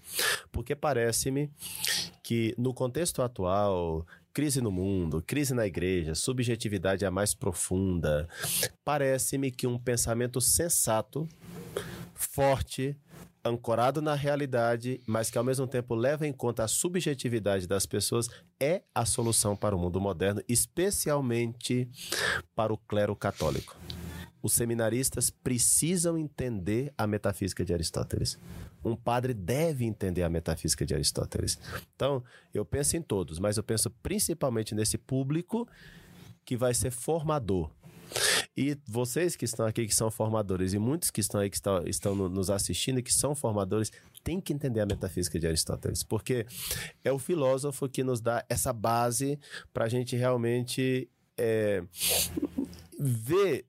Porque 0.52 0.76
parece-me 0.76 1.50
que 2.24 2.54
no 2.56 2.74
contexto 2.74 3.24
atual. 3.24 4.06
Crise 4.32 4.62
no 4.62 4.70
mundo, 4.70 5.24
crise 5.26 5.56
na 5.56 5.66
igreja, 5.66 6.14
subjetividade 6.14 7.04
é 7.04 7.08
a 7.08 7.12
mais 7.12 7.34
profunda. 7.34 8.30
Parece-me 8.86 9.50
que 9.50 9.66
um 9.66 9.80
pensamento 9.80 10.40
sensato, 10.40 11.28
forte, 12.14 12.96
ancorado 13.44 14.00
na 14.00 14.14
realidade, 14.14 15.02
mas 15.08 15.32
que 15.32 15.40
ao 15.40 15.44
mesmo 15.44 15.66
tempo 15.66 15.96
leva 15.96 16.28
em 16.28 16.32
conta 16.32 16.64
a 16.64 16.68
subjetividade 16.68 17.66
das 17.66 17.88
pessoas, 17.88 18.30
é 18.60 18.84
a 18.94 19.06
solução 19.06 19.56
para 19.56 19.76
o 19.76 19.80
mundo 19.80 20.00
moderno, 20.00 20.44
especialmente 20.48 21.90
para 22.56 22.72
o 22.72 22.78
clero 22.78 23.16
católico. 23.16 23.76
Os 24.42 24.54
seminaristas 24.54 25.30
precisam 25.30 26.18
entender 26.18 26.94
a 26.98 27.08
metafísica 27.08 27.66
de 27.66 27.74
Aristóteles. 27.74 28.38
Um 28.84 28.96
padre 28.96 29.34
deve 29.34 29.84
entender 29.86 30.24
a 30.24 30.30
metafísica 30.30 30.86
de 30.86 30.94
Aristóteles. 30.94 31.60
Então, 31.96 32.24
eu 32.54 32.64
penso 32.64 32.96
em 32.96 33.02
todos, 33.02 33.40
mas 33.40 33.58
eu 33.58 33.64
penso 33.64 33.90
principalmente 34.04 34.74
nesse 34.76 34.98
público 34.98 35.68
que 36.46 36.56
vai 36.56 36.74
ser 36.74 36.92
formador. 36.92 37.70
E 38.56 38.78
vocês 38.88 39.36
que 39.36 39.44
estão 39.44 39.66
aqui, 39.66 39.86
que 39.86 39.94
são 39.94 40.10
formadores, 40.10 40.72
e 40.74 40.80
muitos 40.80 41.12
que 41.12 41.20
estão 41.20 41.42
aí, 41.42 41.50
que 41.50 41.58
estão, 41.58 41.86
estão 41.86 42.16
no- 42.16 42.30
nos 42.30 42.50
assistindo, 42.50 43.04
que 43.04 43.14
são 43.14 43.36
formadores, 43.36 43.92
têm 44.24 44.40
que 44.40 44.54
entender 44.54 44.80
a 44.80 44.86
metafísica 44.86 45.38
de 45.38 45.46
Aristóteles, 45.46 46.04
porque 46.04 46.46
é 47.04 47.12
o 47.12 47.20
filósofo 47.20 47.88
que 47.90 48.04
nos 48.04 48.22
dá 48.22 48.46
essa 48.48 48.72
base 48.72 49.38
para 49.74 49.86
a 49.86 49.90
gente 49.90 50.16
realmente 50.16 51.10
é, 51.38 51.84
ver 52.98 53.66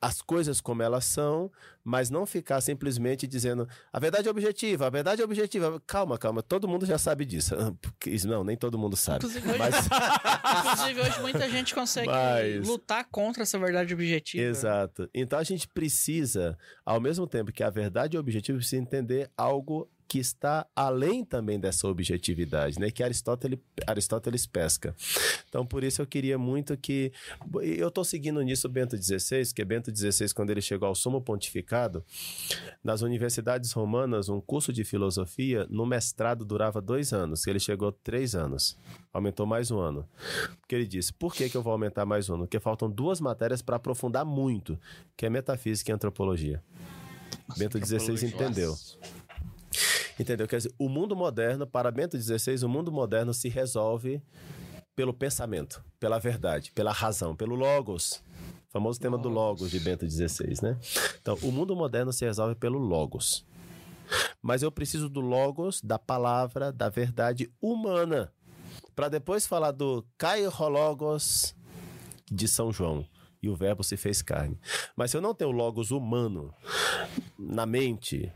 as 0.00 0.20
coisas 0.20 0.60
como 0.60 0.82
elas 0.82 1.04
são, 1.04 1.50
mas 1.82 2.10
não 2.10 2.26
ficar 2.26 2.60
simplesmente 2.60 3.26
dizendo 3.26 3.66
a 3.92 3.98
verdade 3.98 4.28
é 4.28 4.30
objetiva, 4.30 4.86
a 4.86 4.90
verdade 4.90 5.22
é 5.22 5.24
objetiva. 5.24 5.80
Calma, 5.86 6.18
calma, 6.18 6.42
todo 6.42 6.68
mundo 6.68 6.84
já 6.84 6.98
sabe 6.98 7.24
disso. 7.24 7.54
Isso- 8.06 8.28
Não, 8.28 8.44
nem 8.44 8.56
todo 8.56 8.78
mundo 8.78 8.96
sabe. 8.96 9.18
Inclusive, 9.24 9.48
hoje, 9.48 9.58
Mas, 9.58 9.74
inclusive, 10.74 11.00
hoje 11.00 11.20
muita 11.22 11.48
gente 11.48 11.74
consegue 11.74 12.08
Mas- 12.08 12.66
lutar 12.66 13.06
contra 13.10 13.42
essa 13.42 13.58
verdade 13.58 13.94
objetiva. 13.94 14.42
Exato. 14.44 15.08
Então 15.14 15.38
a 15.38 15.44
gente 15.44 15.66
precisa, 15.68 16.56
ao 16.84 17.00
mesmo 17.00 17.26
tempo 17.26 17.52
que 17.52 17.62
a 17.62 17.70
verdade 17.70 18.16
é 18.16 18.20
objetiva, 18.20 18.58
precisa 18.58 18.80
entender 18.80 19.30
algo 19.36 19.88
que 20.08 20.18
está 20.18 20.66
além 20.74 21.24
também 21.24 21.58
dessa 21.58 21.88
objetividade, 21.88 22.78
né? 22.78 22.90
Que 22.90 23.02
Aristóteles, 23.02 23.58
Aristóteles 23.86 24.46
pesca. 24.46 24.94
Então, 25.48 25.66
por 25.66 25.82
isso 25.82 26.00
eu 26.00 26.06
queria 26.06 26.38
muito 26.38 26.76
que... 26.76 27.12
Eu 27.60 27.88
estou 27.88 28.04
seguindo 28.04 28.40
nisso 28.42 28.68
Bento 28.68 28.96
XVI, 28.96 29.52
que 29.54 29.64
Bento 29.64 29.94
XVI, 29.94 30.32
quando 30.32 30.50
ele 30.50 30.60
chegou 30.60 30.86
ao 30.86 30.94
sumo 30.94 31.20
pontificado, 31.20 32.04
nas 32.84 33.02
universidades 33.02 33.72
romanas, 33.72 34.28
um 34.28 34.40
curso 34.40 34.72
de 34.72 34.84
filosofia, 34.84 35.66
no 35.68 35.84
mestrado 35.84 36.44
durava 36.44 36.80
dois 36.80 37.12
anos, 37.12 37.46
ele 37.46 37.58
chegou 37.58 37.90
três 37.90 38.34
anos. 38.34 38.76
Aumentou 39.12 39.46
mais 39.46 39.70
um 39.70 39.78
ano. 39.78 40.06
Porque 40.60 40.74
ele 40.74 40.86
disse, 40.86 41.12
por 41.12 41.34
que, 41.34 41.48
que 41.48 41.56
eu 41.56 41.62
vou 41.62 41.72
aumentar 41.72 42.04
mais 42.04 42.28
um 42.28 42.34
ano? 42.34 42.44
Porque 42.44 42.60
faltam 42.60 42.88
duas 42.90 43.20
matérias 43.20 43.60
para 43.60 43.76
aprofundar 43.76 44.24
muito, 44.24 44.78
que 45.16 45.26
é 45.26 45.30
metafísica 45.30 45.90
e 45.90 45.94
antropologia. 45.94 46.62
Bento 47.56 47.78
XVI 47.84 48.26
entendeu. 48.26 48.74
Entendeu? 50.18 50.48
Quer 50.48 50.58
dizer, 50.58 50.74
o 50.78 50.88
mundo 50.88 51.14
moderno, 51.14 51.66
para 51.66 51.90
Bento 51.90 52.18
XVI, 52.18 52.64
o 52.64 52.68
mundo 52.68 52.90
moderno 52.90 53.34
se 53.34 53.48
resolve 53.48 54.22
pelo 54.94 55.12
pensamento, 55.12 55.84
pela 56.00 56.18
verdade, 56.18 56.72
pela 56.72 56.90
razão, 56.90 57.36
pelo 57.36 57.54
logos. 57.54 58.22
O 58.68 58.72
famoso 58.72 58.98
tema 58.98 59.18
do 59.18 59.28
logos 59.28 59.70
de 59.70 59.78
Bento 59.78 60.08
XVI, 60.08 60.54
né? 60.62 60.78
Então, 61.20 61.38
o 61.42 61.52
mundo 61.52 61.76
moderno 61.76 62.12
se 62.12 62.24
resolve 62.24 62.54
pelo 62.54 62.78
logos. 62.78 63.44
Mas 64.40 64.62
eu 64.62 64.72
preciso 64.72 65.08
do 65.08 65.20
logos, 65.20 65.80
da 65.82 65.98
palavra, 65.98 66.72
da 66.72 66.88
verdade 66.88 67.50
humana. 67.60 68.32
Para 68.94 69.08
depois 69.08 69.46
falar 69.46 69.72
do 69.72 70.06
kairologos 70.16 71.54
de 72.30 72.48
São 72.48 72.72
João. 72.72 73.06
E 73.42 73.48
o 73.48 73.54
verbo 73.54 73.84
se 73.84 73.96
fez 73.96 74.22
carne. 74.22 74.58
Mas 74.96 75.10
se 75.10 75.16
eu 75.16 75.20
não 75.20 75.34
tenho 75.34 75.50
o 75.50 75.52
logos 75.52 75.90
humano 75.90 76.54
na 77.38 77.66
mente, 77.66 78.32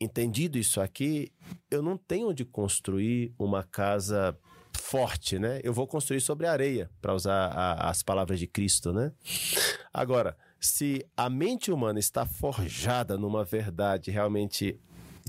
entendido 0.00 0.58
isso 0.58 0.80
aqui, 0.80 1.32
eu 1.70 1.82
não 1.82 1.96
tenho 1.96 2.28
onde 2.28 2.44
construir 2.44 3.32
uma 3.38 3.62
casa 3.62 4.36
forte, 4.72 5.38
né? 5.38 5.60
Eu 5.64 5.72
vou 5.72 5.86
construir 5.86 6.20
sobre 6.20 6.46
areia, 6.46 6.90
para 7.00 7.14
usar 7.14 7.46
a- 7.48 7.88
as 7.90 8.02
palavras 8.02 8.38
de 8.38 8.46
Cristo, 8.46 8.92
né? 8.92 9.12
Agora, 9.92 10.36
se 10.60 11.06
a 11.16 11.30
mente 11.30 11.70
humana 11.70 11.98
está 11.98 12.26
forjada 12.26 13.16
numa 13.16 13.44
verdade 13.44 14.10
realmente 14.10 14.78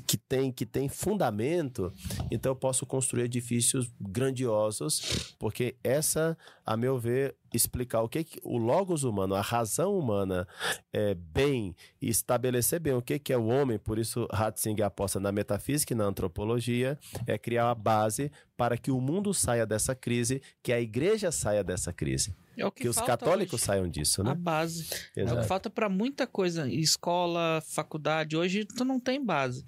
que 0.07 0.17
tem, 0.17 0.51
que 0.53 0.65
tem 0.65 0.87
fundamento, 0.87 1.93
então 2.31 2.53
eu 2.53 2.55
posso 2.55 2.85
construir 2.85 3.23
edifícios 3.23 3.91
grandiosos, 3.99 5.35
porque 5.37 5.75
essa, 5.83 6.37
a 6.65 6.77
meu 6.77 6.97
ver, 6.97 7.35
explicar 7.53 8.01
o 8.01 8.07
que, 8.07 8.23
que 8.23 8.39
o 8.41 8.57
logos 8.57 9.03
humano, 9.03 9.35
a 9.35 9.41
razão 9.41 9.97
humana 9.99 10.47
é 10.93 11.13
bem 11.13 11.75
estabelecer 12.01 12.79
bem 12.79 12.93
o 12.93 13.01
que, 13.01 13.19
que 13.19 13.33
é 13.33 13.37
o 13.37 13.47
homem, 13.47 13.77
por 13.77 13.99
isso 13.99 14.25
Ratzinger 14.31 14.85
aposta 14.85 15.19
na 15.19 15.31
metafísica 15.31 15.93
e 15.93 15.97
na 15.97 16.05
antropologia, 16.05 16.97
é 17.25 17.37
criar 17.37 17.69
a 17.69 17.75
base 17.75 18.31
para 18.55 18.77
que 18.77 18.91
o 18.91 19.01
mundo 19.01 19.33
saia 19.33 19.65
dessa 19.65 19.93
crise, 19.93 20.41
que 20.63 20.71
a 20.71 20.79
igreja 20.79 21.31
saia 21.31 21.63
dessa 21.63 21.91
crise. 21.91 22.33
É 22.57 22.65
o 22.65 22.71
que, 22.71 22.83
Que 22.83 22.89
os 22.89 22.99
católicos 22.99 23.53
hoje. 23.61 23.63
saiam 23.65 23.87
disso, 23.87 24.21
A 24.21 24.25
né? 24.25 24.35
base. 24.35 24.87
É 25.15 25.21
o 25.21 25.25
Exato. 25.25 25.41
que 25.41 25.47
falta 25.47 25.69
pra 25.69 25.87
muita 25.87 26.25
coisa. 26.25 26.67
Escola, 26.69 27.61
faculdade. 27.65 28.35
Hoje 28.35 28.65
tu 28.65 28.83
não 28.83 28.99
tem 28.99 29.23
base. 29.23 29.63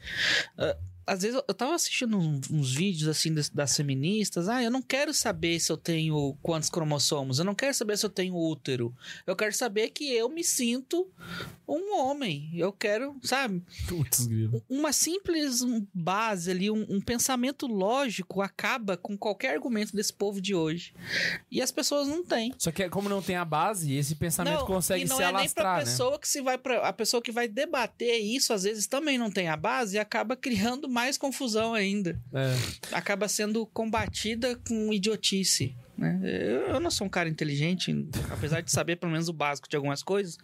Ah, 0.57 0.75
às 1.09 1.21
vezes 1.21 1.35
eu- 1.47 1.53
tava 1.53 1.75
assistindo 1.75 2.17
uns 2.17 2.73
vídeos 2.73 3.07
assim 3.07 3.33
das, 3.33 3.75
feministas. 3.75 4.47
Ah, 4.47 4.63
eu 4.63 4.71
não 4.71 4.81
quero 4.81 5.13
saber 5.13 5.59
se 5.59 5.71
eu 5.71 5.77
tenho 5.77 6.37
quantos 6.41 6.69
cromossomos. 6.69 7.39
Eu 7.39 7.45
não 7.45 7.55
quero 7.55 7.73
saber 7.73 7.97
se 7.97 8.05
eu 8.05 8.09
tenho 8.09 8.35
útero. 8.35 8.93
Eu 9.25 9.35
quero 9.35 9.53
saber 9.53 9.89
que 9.89 10.11
eu 10.13 10.29
me 10.29 10.43
sinto 10.43 11.07
um 11.67 11.99
homem. 11.99 12.49
Eu 12.53 12.71
quero, 12.71 13.15
sabe? 13.23 13.63
Putz. 13.87 14.27
Uma 14.69 14.91
simples 14.93 15.59
base 15.93 16.51
ali, 16.51 16.69
um, 16.69 16.85
um 16.89 17.01
pensamento 17.01 17.67
lógico 17.67 18.41
acaba 18.41 18.97
com 18.97 19.17
qualquer 19.17 19.53
argumento 19.53 19.95
desse 19.95 20.13
povo 20.13 20.41
de 20.41 20.53
hoje. 20.55 20.93
E 21.51 21.61
as 21.61 21.71
pessoas 21.71 22.07
não 22.07 22.23
têm. 22.23 22.53
Só 22.57 22.71
que 22.71 22.87
como 22.89 23.09
não 23.09 23.21
tem 23.21 23.35
a 23.35 23.45
base, 23.45 23.93
esse 23.95 24.15
pensamento 24.15 24.65
consegue 24.65 25.05
e 25.05 25.07
não 25.07 25.17
se 25.17 25.23
é 25.23 25.25
nem 25.27 25.35
alastrar, 25.35 25.75
pra 25.75 25.85
né? 25.85 25.91
pessoa 25.91 26.19
que 26.19 26.27
se 26.27 26.41
vai 26.41 26.57
para 26.57 26.87
a 26.87 26.93
pessoa 26.93 27.21
que 27.21 27.31
vai 27.31 27.47
debater 27.47 28.19
isso 28.19 28.53
às 28.53 28.63
vezes 28.63 28.87
também 28.87 29.17
não 29.17 29.31
tem 29.31 29.47
a 29.47 29.55
base 29.57 29.95
e 29.95 29.99
acaba 29.99 30.35
criando 30.37 30.87
mais 30.89 30.98
confusão 31.17 31.73
ainda 31.73 32.19
É. 32.33 32.55
acaba 32.91 33.27
sendo 33.27 33.65
combatida 33.67 34.55
com 34.67 34.91
idiotice 34.93 35.75
né? 35.97 36.19
eu 36.69 36.79
não 36.79 36.89
sou 36.89 37.07
um 37.07 37.09
cara 37.09 37.27
inteligente 37.27 37.93
apesar 38.29 38.61
de 38.61 38.71
saber 38.71 38.95
pelo 38.95 39.11
menos 39.11 39.27
o 39.27 39.33
básico 39.33 39.67
de 39.69 39.75
algumas 39.75 40.01
coisas 40.01 40.37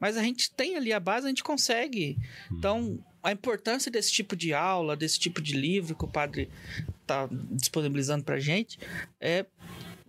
mas 0.00 0.16
a 0.16 0.22
gente 0.22 0.50
tem 0.50 0.76
ali 0.76 0.92
a 0.92 1.00
base 1.00 1.26
a 1.26 1.28
gente 1.28 1.44
consegue 1.44 2.16
então 2.50 2.98
a 3.22 3.30
importância 3.32 3.90
desse 3.90 4.10
tipo 4.12 4.34
de 4.34 4.54
aula 4.54 4.96
desse 4.96 5.18
tipo 5.18 5.42
de 5.42 5.54
livro 5.54 5.94
que 5.94 6.04
o 6.04 6.08
padre 6.08 6.48
tá 7.06 7.28
disponibilizando 7.52 8.24
pra 8.24 8.38
gente 8.38 8.78
é 9.20 9.44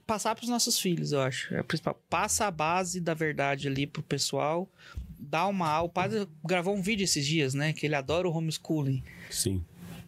passar 0.07 0.35
pros 0.35 0.47
nossos 0.49 0.79
filhos, 0.79 1.11
eu 1.13 1.19
acho. 1.19 1.51
É 1.55 1.61
o 1.61 1.63
principal. 1.63 1.99
Passa 2.07 2.45
a 2.45 2.51
base 2.51 2.99
da 3.01 3.15
verdade 3.15 3.67
ali 3.67 3.87
pro 3.87 4.03
pessoal. 4.03 4.69
Dá 5.17 5.47
uma 5.47 5.67
aula. 5.67 5.87
O 5.87 5.91
padre 5.91 6.27
gravou 6.45 6.75
um 6.75 6.81
vídeo 6.83 7.03
esses 7.03 7.25
dias, 7.25 7.55
né? 7.55 7.73
Que 7.73 7.87
ele 7.87 7.95
adora 7.95 8.29
o 8.29 8.31
homeschooling. 8.31 9.03
Sim. 9.31 9.65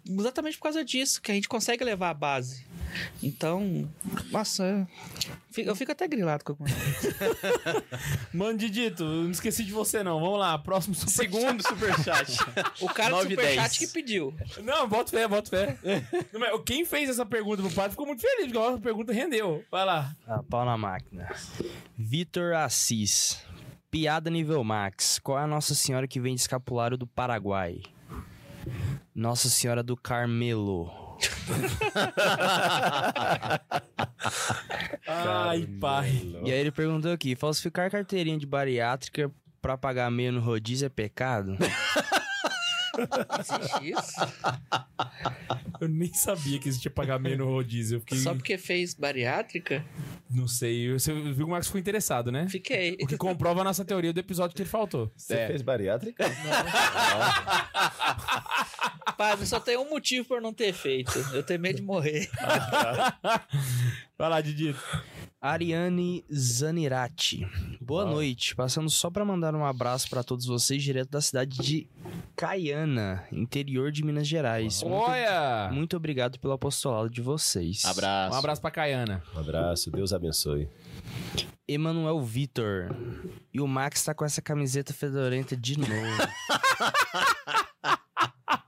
Exatamente 0.10 0.58
por 0.58 0.64
causa 0.64 0.84
disso, 0.84 1.22
que 1.22 1.32
a 1.32 1.36
gente 1.36 1.47
consegue 1.47 1.84
levar 1.84 2.10
a 2.10 2.14
base. 2.14 2.66
Então, 3.22 3.89
nossa, 4.32 4.88
eu 5.58 5.76
fico 5.76 5.91
até 5.91 6.08
grilado 6.08 6.43
com 6.43 6.53
algumas 6.53 6.74
coisas. 6.74 7.16
Mano, 8.34 8.58
Didito, 8.58 9.03
eu 9.03 9.24
não 9.24 9.32
esqueci 9.32 9.64
de 9.64 9.72
você 9.72 10.03
não. 10.03 10.20
Vamos 10.20 10.39
lá, 10.39 10.58
próximo 10.58 10.95
super 10.95 11.12
Segundo 11.12 11.62
superchat. 11.68 12.38
O 12.82 12.88
cara 12.88 13.10
do 13.10 13.16
9 13.18 13.30
superchat 13.30 13.55
10. 13.55 13.78
que 13.78 13.88
pediu. 13.88 14.34
Não, 14.64 14.88
bota 14.88 15.12
fé, 15.12 15.28
bota 15.28 15.49
fé. 15.49 15.78
Quem 16.66 16.86
fez 16.86 17.10
essa 17.10 17.26
pergunta 17.26 17.62
pro 17.62 17.72
padre 17.72 17.91
ficou 17.91 18.05
muito 18.05 18.22
feliz, 18.22 18.51
porque 18.51 18.58
a 18.58 18.78
pergunta 18.78 19.12
rendeu. 19.14 19.64
Vai 19.72 19.86
lá. 19.86 20.16
Ah, 20.28 20.43
pau 20.43 20.66
na 20.66 20.78
máquina. 20.78 21.28
Vitor 21.97 22.53
Assis. 22.53 23.41
Piada 23.89 24.30
nível 24.30 24.64
max. 24.64 25.20
Qual 25.20 25.39
é 25.39 25.43
a 25.43 25.47
Nossa 25.47 25.74
Senhora 25.74 26.08
que 26.08 26.20
vem 26.20 26.36
de 26.36 26.41
escapulário 26.41 26.97
do 26.97 27.08
Paraguai? 27.08 27.82
Nossa 29.13 29.49
Senhora 29.49 29.82
do 29.82 29.95
Carmelo. 29.95 30.89
Ai, 35.07 35.68
pai. 35.80 36.36
E 36.43 36.51
aí 36.51 36.59
ele 36.59 36.72
perguntou 36.72 37.11
aqui: 37.11 37.36
falsificar 37.36 37.89
carteirinha 37.89 38.38
de 38.38 38.45
bariátrica 38.45 39.32
pra 39.61 39.78
pagar 39.78 40.11
meio 40.11 40.32
no 40.32 40.39
rodízio 40.39 40.86
é 40.86 40.89
pecado? 40.89 41.57
Existe 43.39 43.91
isso? 43.91 44.21
Eu 45.79 45.87
nem 45.87 46.11
sabia 46.13 46.59
que 46.59 46.67
existia 46.67 46.89
pagamento 46.91 47.37
no 47.39 47.45
rodízio. 47.45 47.97
Eu 47.97 47.99
fiquei. 48.01 48.17
Só 48.17 48.33
porque 48.33 48.57
fez 48.57 48.93
bariátrica? 48.93 49.85
Não 50.29 50.47
sei. 50.47 50.91
Você 50.93 51.13
viu 51.13 51.35
que 51.35 51.43
o 51.43 51.47
Marcos 51.47 51.67
ficou 51.67 51.79
interessado, 51.79 52.31
né? 52.31 52.47
Fiquei. 52.49 52.97
O 53.01 53.07
que 53.07 53.17
comprova 53.17 53.61
a 53.61 53.63
nossa 53.63 53.85
teoria 53.85 54.11
do 54.11 54.19
episódio 54.19 54.55
que 54.55 54.61
ele 54.61 54.69
faltou. 54.69 55.11
Você 55.15 55.35
É. 55.35 55.47
fez 55.47 55.61
bariátrica? 55.61 56.25
Padre, 59.18 59.47
só 59.47 59.59
tem 59.59 59.78
um 59.78 59.89
motivo 59.89 60.28
por 60.28 60.41
não 60.41 60.53
ter 60.53 60.74
feito. 60.74 61.18
Eu 61.34 61.43
tenho 61.43 61.59
medo 61.59 61.78
de 61.78 61.82
morrer. 61.82 62.30
Vai 64.18 64.30
lá, 64.30 64.41
Didito. 64.41 64.80
Ariane 65.41 66.26
Zanirati. 66.34 67.47
Boa 67.80 68.05
noite. 68.05 68.55
Passando 68.55 68.89
só 68.89 69.09
pra 69.09 69.24
mandar 69.24 69.55
um 69.55 69.65
abraço 69.65 70.09
pra 70.09 70.24
todos 70.24 70.45
vocês 70.45 70.82
direto 70.82 71.09
da 71.09 71.22
cidade 71.22 71.57
de 71.57 71.88
Caiana, 72.36 73.24
interior 73.32 73.91
de 73.91 74.03
Minas 74.03 74.28
Gerais. 74.28 74.82
Muito, 74.82 74.95
Olha! 74.95 75.70
muito 75.72 75.95
obrigado 75.95 76.39
pelo 76.39 76.53
apostolado 76.53 77.09
de 77.09 77.22
vocês. 77.22 77.86
Abraço. 77.86 78.36
Um 78.36 78.39
abraço 78.39 78.61
pra 78.61 78.72
Caiana. 78.72 79.24
Um 79.36 79.39
abraço, 79.39 79.91
Deus 79.91 80.11
abençoe. 80.11 80.68
Emanuel 81.68 82.20
Vitor. 82.22 82.89
E 83.53 83.61
o 83.61 83.68
Max 83.68 84.03
tá 84.03 84.13
com 84.13 84.26
essa 84.26 84.41
camiseta 84.41 84.93
fedorenta 84.93 85.55
de 85.55 85.80
novo. 85.80 85.91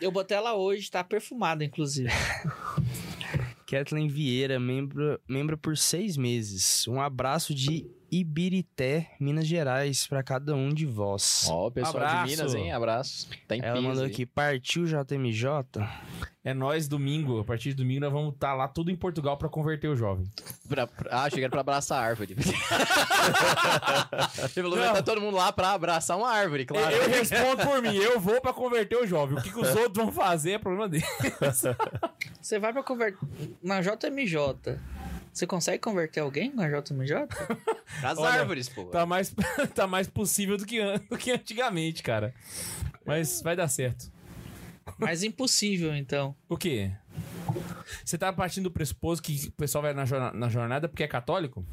Eu 0.00 0.10
botei 0.12 0.36
ela 0.36 0.54
hoje, 0.54 0.90
tá 0.90 1.02
perfumada, 1.02 1.64
inclusive. 1.64 2.10
Kathleen 3.66 4.08
Vieira, 4.08 4.58
membro, 4.58 5.20
membro 5.28 5.58
por 5.58 5.76
seis 5.76 6.16
meses. 6.16 6.86
Um 6.88 7.00
abraço 7.00 7.54
de 7.54 7.86
Ibirité, 8.10 9.10
Minas 9.20 9.46
Gerais, 9.46 10.06
pra 10.06 10.22
cada 10.22 10.54
um 10.54 10.70
de 10.70 10.86
vós. 10.86 11.46
Ó, 11.50 11.70
pessoal 11.70 11.96
Abraço. 12.04 12.24
de 12.24 12.30
Minas, 12.36 12.54
hein? 12.54 12.72
Abraço. 12.72 13.28
Tá 13.46 13.56
em 13.56 13.60
Ela 13.62 13.80
mandou 13.80 14.04
aí. 14.04 14.10
aqui, 14.10 14.24
partiu 14.24 14.84
JMJ? 14.86 15.46
É 16.44 16.54
nós 16.54 16.88
domingo. 16.88 17.40
A 17.40 17.44
partir 17.44 17.70
de 17.70 17.74
domingo 17.74 18.00
nós 18.00 18.12
vamos 18.12 18.32
estar 18.34 18.54
lá 18.54 18.66
tudo 18.66 18.90
em 18.90 18.96
Portugal 18.96 19.36
pra 19.36 19.48
converter 19.50 19.88
o 19.88 19.96
jovem. 19.96 20.26
Pra, 20.68 20.86
pra- 20.86 21.24
ah, 21.24 21.28
chegaram 21.28 21.50
pra 21.50 21.60
abraçar 21.60 22.02
a 22.02 22.06
árvore. 22.06 22.34
Falou, 24.54 24.76
tá 24.78 25.02
todo 25.02 25.20
mundo 25.20 25.36
lá 25.36 25.52
pra 25.52 25.72
abraçar 25.72 26.16
uma 26.16 26.30
árvore, 26.30 26.64
claro. 26.64 26.94
Eu 26.94 27.08
respondo 27.08 27.62
por 27.62 27.82
mim. 27.82 27.94
Eu 27.96 28.18
vou 28.20 28.40
pra 28.40 28.52
converter 28.52 28.96
o 28.96 29.06
jovem. 29.06 29.36
O 29.38 29.42
que, 29.42 29.52
que 29.52 29.58
os 29.58 29.68
outros 29.74 29.96
vão 30.04 30.10
fazer 30.12 30.52
é 30.52 30.58
problema 30.58 30.88
dele. 30.88 31.04
Você 32.40 32.58
vai 32.58 32.72
pra 32.72 32.82
converter. 32.82 33.18
Na 33.62 33.80
JMJ. 33.80 34.78
Você 35.38 35.46
consegue 35.46 35.78
converter 35.78 36.18
alguém 36.18 36.52
na 36.52 36.68
JMJ? 36.68 37.14
As 38.02 38.18
Olha, 38.18 38.40
árvores, 38.40 38.68
pô. 38.68 38.86
Tá 38.86 39.06
mais, 39.06 39.32
tá 39.72 39.86
mais 39.86 40.08
possível 40.08 40.56
do 40.56 40.66
que, 40.66 40.80
do 41.08 41.16
que 41.16 41.30
antigamente, 41.30 42.02
cara. 42.02 42.34
Mas 43.06 43.40
vai 43.40 43.54
dar 43.54 43.68
certo. 43.68 44.10
Mas 44.98 45.22
impossível, 45.22 45.94
então. 45.94 46.34
O 46.48 46.56
quê? 46.56 46.90
Você 48.04 48.18
tá 48.18 48.32
partindo 48.32 48.64
do 48.64 48.70
pressuposto 48.72 49.22
que 49.22 49.46
o 49.46 49.52
pessoal 49.52 49.82
vai 49.82 49.94
na 49.94 50.48
jornada 50.48 50.88
porque 50.88 51.04
é 51.04 51.08
católico? 51.08 51.64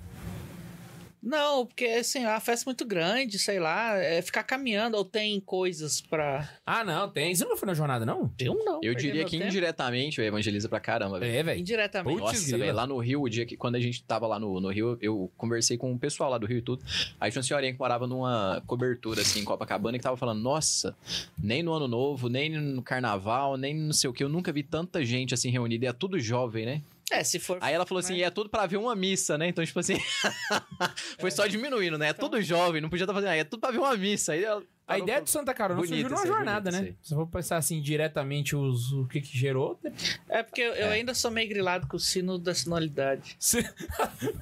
Não, 1.25 1.65
porque 1.65 1.85
assim, 1.85 2.23
é 2.23 2.29
uma 2.29 2.39
festa 2.39 2.65
muito 2.67 2.85
grande, 2.85 3.39
sei 3.39 3.59
lá, 3.59 3.97
é 3.97 4.21
ficar 4.21 4.43
caminhando 4.43 4.95
ou 4.95 5.03
tem 5.03 5.39
coisas 5.39 5.99
pra. 5.99 6.47
Ah, 6.63 6.83
não, 6.83 7.09
tem. 7.09 7.33
Você 7.33 7.43
não 7.43 7.57
foi 7.57 7.65
na 7.65 7.73
jornada, 7.73 8.05
não? 8.05 8.31
Eu 8.37 8.63
não. 8.63 8.79
Eu 8.83 8.93
diria 8.93 9.25
que 9.25 9.31
tempo. 9.31 9.49
indiretamente 9.49 10.21
eu 10.21 10.25
evangeliza 10.25 10.69
pra 10.69 10.79
caramba, 10.79 11.19
velho. 11.19 11.35
É, 11.35 11.41
velho. 11.41 11.59
Indiretamente. 11.59 12.19
Putz, 12.19 12.41
Nossa, 12.41 12.57
velho, 12.59 12.75
lá 12.75 12.85
no 12.85 12.99
Rio, 12.99 13.23
o 13.23 13.29
dia 13.29 13.43
que 13.43 13.57
quando 13.57 13.73
a 13.73 13.79
gente 13.79 14.03
tava 14.03 14.27
lá 14.27 14.37
no, 14.37 14.61
no 14.61 14.69
Rio, 14.69 14.99
eu 15.01 15.31
conversei 15.35 15.79
com 15.79 15.91
o 15.91 15.97
pessoal 15.97 16.29
lá 16.29 16.37
do 16.37 16.45
Rio 16.45 16.59
e 16.59 16.61
tudo. 16.61 16.85
Aí 17.19 17.31
tinha 17.31 17.39
uma 17.39 17.43
senhorinha 17.43 17.73
que 17.73 17.79
morava 17.79 18.05
numa 18.05 18.61
cobertura, 18.67 19.21
assim, 19.21 19.39
em 19.39 19.43
Copacabana, 19.43 19.97
que 19.97 20.03
tava 20.03 20.17
falando, 20.17 20.41
nossa, 20.41 20.95
nem 21.41 21.63
no 21.63 21.73
Ano 21.73 21.87
Novo, 21.87 22.29
nem 22.29 22.51
no 22.51 22.83
Carnaval, 22.83 23.57
nem 23.57 23.75
não 23.75 23.93
sei 23.93 24.09
o 24.09 24.13
que, 24.13 24.23
eu 24.23 24.29
nunca 24.29 24.53
vi 24.53 24.61
tanta 24.61 25.03
gente, 25.03 25.33
assim, 25.33 25.49
reunida, 25.49 25.85
e 25.85 25.87
é 25.87 25.93
tudo 25.93 26.19
jovem, 26.19 26.67
né? 26.67 26.81
É, 27.11 27.23
se 27.23 27.39
for. 27.39 27.59
Aí 27.61 27.73
ela 27.73 27.85
falou 27.85 27.99
assim, 27.99 28.17
né? 28.17 28.21
é 28.23 28.29
tudo 28.31 28.49
pra 28.49 28.65
ver 28.65 28.77
uma 28.77 28.95
missa, 28.95 29.37
né? 29.37 29.47
Então, 29.47 29.63
tipo 29.63 29.79
assim, 29.79 29.95
foi 31.19 31.29
só 31.31 31.45
diminuindo, 31.45 31.97
né? 31.97 32.09
É 32.09 32.13
tudo 32.13 32.41
jovem, 32.41 32.81
não 32.81 32.89
podia 32.89 33.03
estar 33.03 33.13
fazendo, 33.13 33.29
aí 33.29 33.39
é 33.39 33.43
tudo 33.43 33.59
pra 33.59 33.71
ver 33.71 33.77
uma 33.77 33.95
missa. 33.95 34.33
Aí 34.33 34.43
ela 34.43 34.63
A 34.87 34.97
ideia 34.97 35.21
do 35.21 35.29
Santa 35.29 35.53
Carona 35.53 35.79
Bonito 35.79 35.91
surgiu 35.93 36.09
numa 36.09 36.25
jornada, 36.25 36.71
bonito 36.71 36.89
né? 36.89 36.95
Se 37.03 37.13
eu 37.13 37.17
for 37.19 37.27
pensar 37.27 37.57
assim 37.57 37.79
diretamente 37.79 38.55
os, 38.55 38.91
o 38.91 39.05
que 39.07 39.21
que 39.21 39.37
gerou, 39.37 39.79
É 40.27 40.41
porque 40.41 40.61
eu, 40.61 40.73
eu 40.73 40.89
ainda 40.89 41.13
sou 41.13 41.29
meio 41.29 41.47
grilado 41.47 41.85
com 41.87 41.95
o 41.95 41.99
sino 41.99 42.39
da 42.39 42.55
sinodalidade. 42.55 43.35
você- 43.39 43.63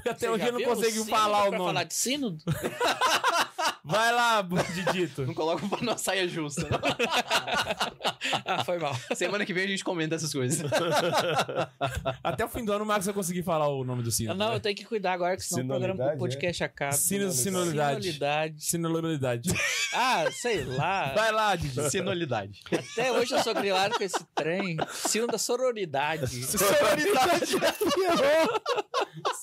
até 0.09 0.31
hoje 0.31 0.45
eu 0.47 0.53
não 0.53 0.61
consigo 0.63 1.03
falar 1.05 1.49
o 1.49 1.51
nome. 1.51 1.65
falar 1.65 1.83
de 1.83 1.93
sínodo? 1.93 2.41
Vai 3.85 4.13
lá, 4.13 4.41
Didito. 4.73 5.25
Não 5.25 5.33
coloca 5.33 5.67
pra 5.67 5.79
uma 5.79 5.97
saia 5.97 6.25
justa. 6.25 6.63
né? 6.63 6.69
ah, 8.45 8.63
foi 8.63 8.79
mal. 8.79 8.95
Semana 9.13 9.45
que 9.45 9.53
vem 9.53 9.65
a 9.65 9.67
gente 9.67 9.83
comenta 9.83 10.15
essas 10.15 10.31
coisas. 10.31 10.63
Até 12.23 12.45
o 12.45 12.47
fim 12.47 12.63
do 12.63 12.71
ano 12.71 12.85
o 12.85 12.87
Marcos 12.87 13.05
vai 13.05 13.13
conseguir 13.13 13.43
falar 13.43 13.67
o 13.67 13.83
nome 13.83 14.01
do 14.01 14.09
sino. 14.09 14.33
Não, 14.35 14.53
eu 14.53 14.59
tenho 14.61 14.73
que 14.73 14.85
cuidar 14.85 15.11
agora, 15.11 15.35
que 15.35 15.43
senão 15.43 15.65
o 15.65 15.79
programa 15.79 16.13
o 16.13 16.17
podcast 16.17 16.63
acaba. 16.63 16.93
Sino, 16.93 17.29
sinolidade. 17.29 18.05
Sinolidade. 18.05 18.63
Sinolidade. 18.63 19.49
Ah, 19.93 20.31
sei 20.31 20.63
lá. 20.63 21.13
Vai 21.13 21.31
lá, 21.33 21.53
Didito. 21.55 21.89
Sinolidade. 21.89 22.61
Até 22.71 23.11
hoje 23.11 23.33
eu 23.35 23.43
sou 23.43 23.53
grilado 23.53 23.95
com 23.95 24.03
esse 24.03 24.23
trem. 24.33 24.77
Sino 24.93 25.27
da 25.27 25.37
sororidade. 25.37 26.41
Sororidade 26.45 27.57
piorou. 27.93 28.61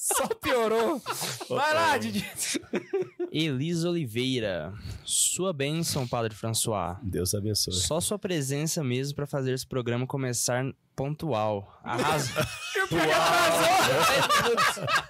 Só 0.01 0.26
piorou. 0.28 1.03
Vai 1.49 1.74
lá, 1.74 1.99
Didito. 1.99 2.59
Elisa 3.30 3.91
Oliveira. 3.91 4.30
Sua 5.05 5.53
bênção, 5.53 6.07
Padre 6.07 6.35
François. 6.35 6.99
Deus 7.03 7.35
abençoe. 7.35 7.74
Só 7.74 8.01
sua 8.01 8.18
presença 8.18 8.85
mesmo 8.85 9.16
pra 9.16 9.26
fazer 9.26 9.53
esse 9.53 9.66
programa 9.66 10.07
começar 10.07 10.64
pontual. 11.01 11.80
Arrasa. 11.82 12.46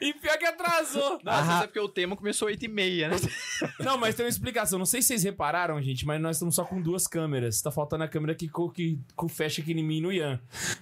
E 0.00 0.14
pior 0.14 0.38
que 0.38 0.46
atrasou. 0.46 1.20
Não, 1.22 1.32
às 1.32 1.46
vezes 1.46 1.62
é 1.62 1.66
porque 1.66 1.80
o 1.80 1.88
tema 1.88 2.16
começou 2.16 2.48
8 2.48 2.64
e 2.64 2.68
meia, 2.68 3.08
né? 3.10 3.16
Não, 3.80 3.98
mas 3.98 4.14
tem 4.14 4.24
uma 4.24 4.30
explicação. 4.30 4.78
Não 4.78 4.86
sei 4.86 5.02
se 5.02 5.08
vocês 5.08 5.24
repararam, 5.24 5.80
gente, 5.82 6.06
mas 6.06 6.20
nós 6.20 6.36
estamos 6.36 6.54
só 6.54 6.64
com 6.64 6.80
duas 6.80 7.06
câmeras. 7.06 7.60
Tá 7.60 7.70
faltando 7.70 8.04
a 8.04 8.08
câmera 8.08 8.34
que, 8.34 8.48
co- 8.48 8.70
que, 8.70 8.98
que 9.18 9.28
fecha 9.28 9.60
aqui 9.60 9.72
em 9.72 9.82
mim 9.84 9.98
e 9.98 10.00
no 10.00 10.12
Ian. 10.12 10.40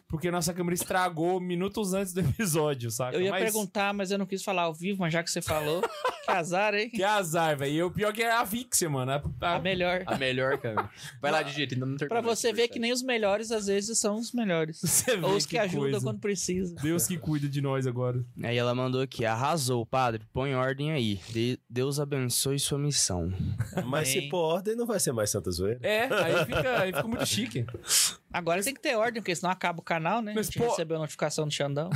Porque 0.08 0.30
nossa 0.30 0.54
câmera 0.54 0.74
estragou 0.74 1.40
minutos 1.40 1.94
antes 1.94 2.12
do 2.12 2.20
episódio, 2.20 2.90
saca? 2.90 3.16
Eu 3.16 3.22
ia 3.22 3.30
Mas- 3.30 3.42
perguntar, 3.44 3.92
mas 3.92 4.10
eu 4.12 4.18
não 4.18 4.26
quis 4.26 4.44
falar 4.44 4.62
ao 4.62 4.74
vivo, 4.74 5.00
mas 5.00 5.12
já 5.12 5.22
que 5.22 5.30
você 5.30 5.42
falou, 5.42 5.82
que 6.24 6.30
azar, 6.30 6.74
hein? 6.74 6.88
Que 6.90 7.02
azar, 7.02 7.56
velho. 7.58 7.72
E 7.74 7.82
o 7.82 7.90
pior 7.90 8.12
que 8.12 8.22
é 8.22 8.30
a 8.32 8.44
Vixia, 8.44 8.88
mano. 8.88 9.10
A- 9.12 9.22
a- 9.40 9.56
A 9.56 9.58
melhor. 9.58 10.04
A 10.06 10.16
melhor, 10.16 10.58
cara. 10.58 10.88
Vai 11.20 11.32
lá, 11.32 11.42
digita, 11.42 11.74
ainda 11.74 11.86
não 11.86 11.96
Pra 11.96 12.20
você 12.20 12.52
ver 12.52 12.68
que 12.68 12.78
nem 12.78 12.92
os 12.92 13.02
melhores, 13.02 13.50
às 13.50 13.66
vezes, 13.66 13.98
são 13.98 14.16
os 14.28 14.32
melhores. 14.32 14.80
Você 14.84 15.16
vê 15.16 15.26
Ou 15.26 15.34
os 15.36 15.46
que, 15.46 15.58
ajudam 15.58 15.80
coisa. 15.90 16.00
quando 16.00 16.20
precisa. 16.20 16.74
Deus 16.82 17.06
que 17.06 17.16
cuida 17.18 17.48
de 17.48 17.60
nós 17.60 17.86
agora. 17.86 18.24
Aí 18.42 18.56
ela 18.56 18.74
mandou 18.74 19.00
aqui, 19.00 19.24
arrasou, 19.24 19.84
padre, 19.86 20.22
põe 20.32 20.54
ordem 20.54 20.92
aí. 20.92 21.20
De- 21.30 21.58
Deus 21.68 21.98
abençoe 22.00 22.58
sua 22.58 22.78
missão. 22.78 23.32
Mas 23.86 24.08
se 24.08 24.18
Amém. 24.18 24.28
pôr 24.28 24.38
ordem, 24.38 24.76
não 24.76 24.86
vai 24.86 25.00
ser 25.00 25.12
mais 25.12 25.30
Santa 25.30 25.50
Zoeira. 25.50 25.78
É, 25.82 26.02
aí 26.04 26.44
fica, 26.46 26.78
aí 26.80 26.92
fica 26.92 27.08
muito 27.08 27.26
chique. 27.26 27.64
Agora 28.32 28.62
tem 28.62 28.74
que 28.74 28.80
ter 28.82 28.94
ordem, 28.96 29.22
porque 29.22 29.34
senão 29.34 29.50
acaba 29.50 29.80
o 29.80 29.82
canal, 29.82 30.20
né? 30.20 30.32
Mas, 30.34 30.48
a 30.48 30.50
gente 30.50 30.58
pô- 30.62 30.68
recebeu 30.68 30.96
a 30.98 31.00
notificação 31.00 31.46
do 31.48 31.54
Xandão. 31.54 31.88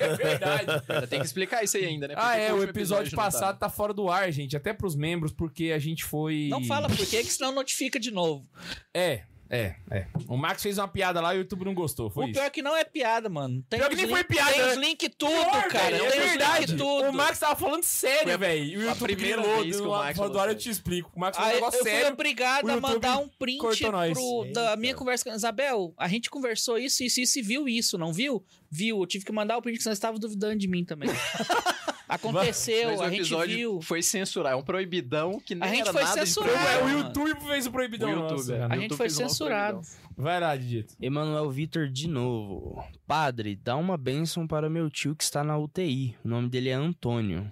é 0.00 0.14
verdade. 0.16 0.82
Tem 1.08 1.18
que 1.20 1.24
explicar 1.26 1.64
isso 1.64 1.78
aí 1.78 1.84
ainda, 1.86 2.08
né? 2.08 2.14
Por 2.14 2.20
Ah, 2.22 2.34
que 2.34 2.40
é, 2.40 2.46
que 2.48 2.52
o 2.52 2.62
episódio 2.62 3.04
não 3.12 3.16
tá? 3.16 3.24
passado 3.24 3.58
tá 3.58 3.70
fora 3.70 3.94
do 3.94 4.10
ar, 4.10 4.30
gente. 4.30 4.54
Até 4.54 4.74
pros 4.74 4.94
membros, 4.94 5.32
porque 5.32 5.72
a 5.74 5.78
gente 5.78 6.04
foi. 6.04 6.48
Não 6.50 6.62
fala 6.64 6.88
por 6.88 6.96
quê, 7.06 7.22
que 7.22 7.32
senão 7.32 7.52
notifica 7.54 7.98
de 7.98 8.10
novo. 8.10 8.46
É, 8.92 9.22
é, 9.50 9.74
é. 9.90 10.06
O 10.28 10.36
Max 10.36 10.62
fez 10.62 10.76
uma 10.78 10.86
piada 10.88 11.20
lá 11.20 11.34
e 11.34 11.38
o 11.38 11.40
YouTube 11.40 11.64
não 11.64 11.74
gostou. 11.74 12.10
Foi 12.10 12.24
o 12.24 12.28
isso. 12.28 12.34
pior 12.34 12.44
é 12.46 12.50
que 12.50 12.60
não 12.62 12.76
é 12.76 12.84
piada, 12.84 13.28
mano. 13.28 13.64
Tem 13.70 13.78
Pior 13.78 13.88
que 13.88 13.96
nem 13.96 14.08
foi 14.08 14.18
link- 14.18 14.28
piada, 14.28 14.52
Tem 14.52 14.60
né? 14.62 14.68
os 14.72 14.76
links 14.76 15.10
tudo, 15.16 15.30
Pior, 15.32 15.68
cara. 15.68 15.84
velho, 15.90 15.96
Tem 15.98 16.04
é 16.04 16.08
os 16.24 16.28
verdade. 16.30 16.58
links 16.66 16.74
tudo. 16.76 17.08
O 17.08 17.12
Max 17.12 17.38
tava 17.38 17.56
falando 17.56 17.82
sério, 17.84 18.22
Foi 18.24 18.32
a- 18.32 18.36
velho. 18.36 18.64
E 18.64 18.76
o 18.76 18.80
a 18.80 18.84
YouTube 18.92 19.14
primeira 19.16 19.42
grilou 19.42 19.62
vez 19.62 19.76
que 19.76 19.82
o 19.82 19.90
Max 19.90 20.16
falou 20.18 20.32
ar, 20.32 20.36
eu 20.36 20.40
sério. 20.48 20.54
te 20.60 20.70
explico. 20.70 21.10
O 21.14 21.20
Max 21.20 21.36
falou 21.36 21.48
um 21.50 21.52
Aí 21.52 21.56
eu 21.56 21.60
negócio 21.64 21.80
fui 21.82 21.90
sério. 21.90 22.12
obrigado 22.12 22.64
o 22.66 22.70
a 22.70 22.80
mandar 22.80 23.18
um 23.18 23.28
print 23.28 23.58
pro, 23.58 24.44
da 24.52 24.60
Eita. 24.70 24.76
minha 24.76 24.94
conversa 24.94 25.24
com 25.24 25.34
Isabel. 25.34 25.94
A 25.96 26.08
gente 26.08 26.28
conversou 26.30 26.78
isso, 26.78 27.02
isso, 27.02 27.20
isso 27.20 27.38
e 27.38 27.42
viu 27.42 27.68
isso, 27.68 27.96
não 27.96 28.12
viu? 28.12 28.44
Viu. 28.70 29.00
Eu 29.00 29.06
tive 29.06 29.24
que 29.24 29.32
mandar 29.32 29.56
o 29.56 29.62
print, 29.62 29.78
que 29.78 29.82
você 29.82 29.90
estava 29.90 30.18
duvidando 30.18 30.56
de 30.56 30.68
mim 30.68 30.84
também. 30.84 31.08
Aconteceu, 32.08 32.90
Mas 32.90 33.00
o 33.00 33.02
a 33.02 33.10
gente 33.10 33.20
episódio 33.20 33.56
viu. 33.56 33.82
foi 33.82 34.02
censurar. 34.02 34.52
É 34.52 34.56
um 34.56 34.62
proibidão 34.62 35.38
que 35.38 35.54
nem 35.54 35.68
A 35.68 35.72
gente 35.72 35.82
era 35.82 35.92
foi 35.92 36.06
censurado. 36.06 36.58
É, 36.58 36.84
o. 36.84 36.88
YouTube 36.88 37.40
fez 37.46 37.66
o 37.66 37.70
proibidão 37.70 38.08
O 38.08 38.12
YouTube, 38.12 38.30
nosso, 38.30 38.52
é. 38.54 38.64
A 38.64 38.68
gente 38.70 38.82
YouTube 38.82 38.96
foi 38.96 39.10
censurado. 39.10 39.80
Vai 40.16 40.40
lá, 40.40 40.56
Didito. 40.56 40.94
Emanuel 41.00 41.48
Vitor 41.50 41.86
de 41.88 42.08
novo. 42.08 42.82
Padre, 43.06 43.54
dá 43.54 43.76
uma 43.76 43.96
bênção 43.96 44.48
para 44.48 44.68
meu 44.68 44.90
tio 44.90 45.14
que 45.14 45.22
está 45.22 45.44
na 45.44 45.56
UTI. 45.56 46.16
O 46.24 46.28
nome 46.28 46.48
dele 46.48 46.70
é 46.70 46.74
Antônio. 46.74 47.48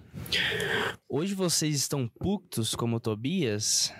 Hoje 1.07 1.33
vocês 1.33 1.75
estão 1.75 2.07
putos 2.07 2.75
como 2.75 2.99
Tobias? 2.99 3.93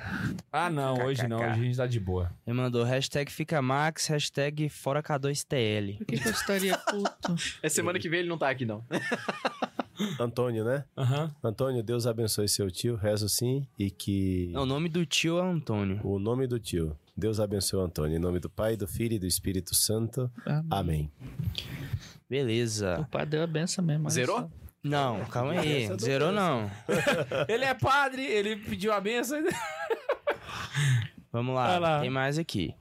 Ah, 0.51 0.69
não, 0.69 1.05
hoje 1.05 1.25
não. 1.27 1.37
Hoje 1.37 1.47
a 1.47 1.53
gente 1.55 1.77
tá 1.77 1.87
de 1.87 1.99
boa. 1.99 2.29
Ele 2.45 2.57
mandou 2.57 2.83
hashtag 2.83 3.31
fica 3.31 3.61
Max, 3.61 4.07
hashtag 4.07 4.67
fora 4.67 5.01
K2TL. 5.01 5.99
Por 5.99 6.05
que, 6.05 6.19
que 6.19 6.27
eu 6.27 6.31
estaria 6.31 6.77
puto? 6.77 7.35
É 7.63 7.69
semana 7.69 7.97
que 7.99 8.09
vem 8.09 8.19
ele 8.21 8.29
não 8.29 8.37
tá 8.37 8.49
aqui, 8.49 8.65
não. 8.65 8.83
Antônio, 10.19 10.63
né? 10.63 10.83
Aham. 10.97 11.33
Antônio, 11.43 11.83
Deus 11.83 12.05
abençoe 12.07 12.47
seu 12.47 12.69
tio, 12.71 12.95
rezo 12.95 13.27
sim, 13.29 13.67
e 13.77 13.89
que 13.89 14.49
Não, 14.53 14.63
o 14.63 14.65
nome 14.65 14.89
do 14.89 15.05
tio 15.05 15.39
é 15.39 15.41
Antônio. 15.41 15.99
o 16.03 16.19
nome 16.19 16.45
do 16.47 16.59
tio, 16.59 16.95
Deus 17.15 17.39
abençoe 17.39 17.79
o 17.79 17.83
Antônio, 17.83 18.15
em 18.17 18.19
nome 18.19 18.39
do 18.39 18.49
Pai, 18.49 18.75
do 18.77 18.87
Filho 18.87 19.13
e 19.15 19.19
do 19.19 19.25
Espírito 19.27 19.73
Santo. 19.75 20.31
Amém. 20.69 21.11
O 21.23 22.29
Beleza. 22.29 23.07
pai 23.09 23.25
deu 23.25 23.41
a 23.43 23.47
benção 23.47 23.83
mesmo. 23.83 24.09
Zerou? 24.09 24.41
só. 24.41 24.49
Não, 24.83 25.25
calma 25.25 25.53
aí. 25.59 25.87
Zerou 25.99 26.31
não. 26.31 26.69
Ele 27.49 27.65
é 27.65 27.73
padre, 27.73 28.23
ele 28.23 28.55
pediu 28.57 28.93
a 28.93 29.01
benção. 29.01 29.39
Vamos 31.31 31.53
lá. 31.55 31.77
lá, 31.77 31.99
tem 32.01 32.09
mais 32.09 32.37
aqui. 32.39 32.73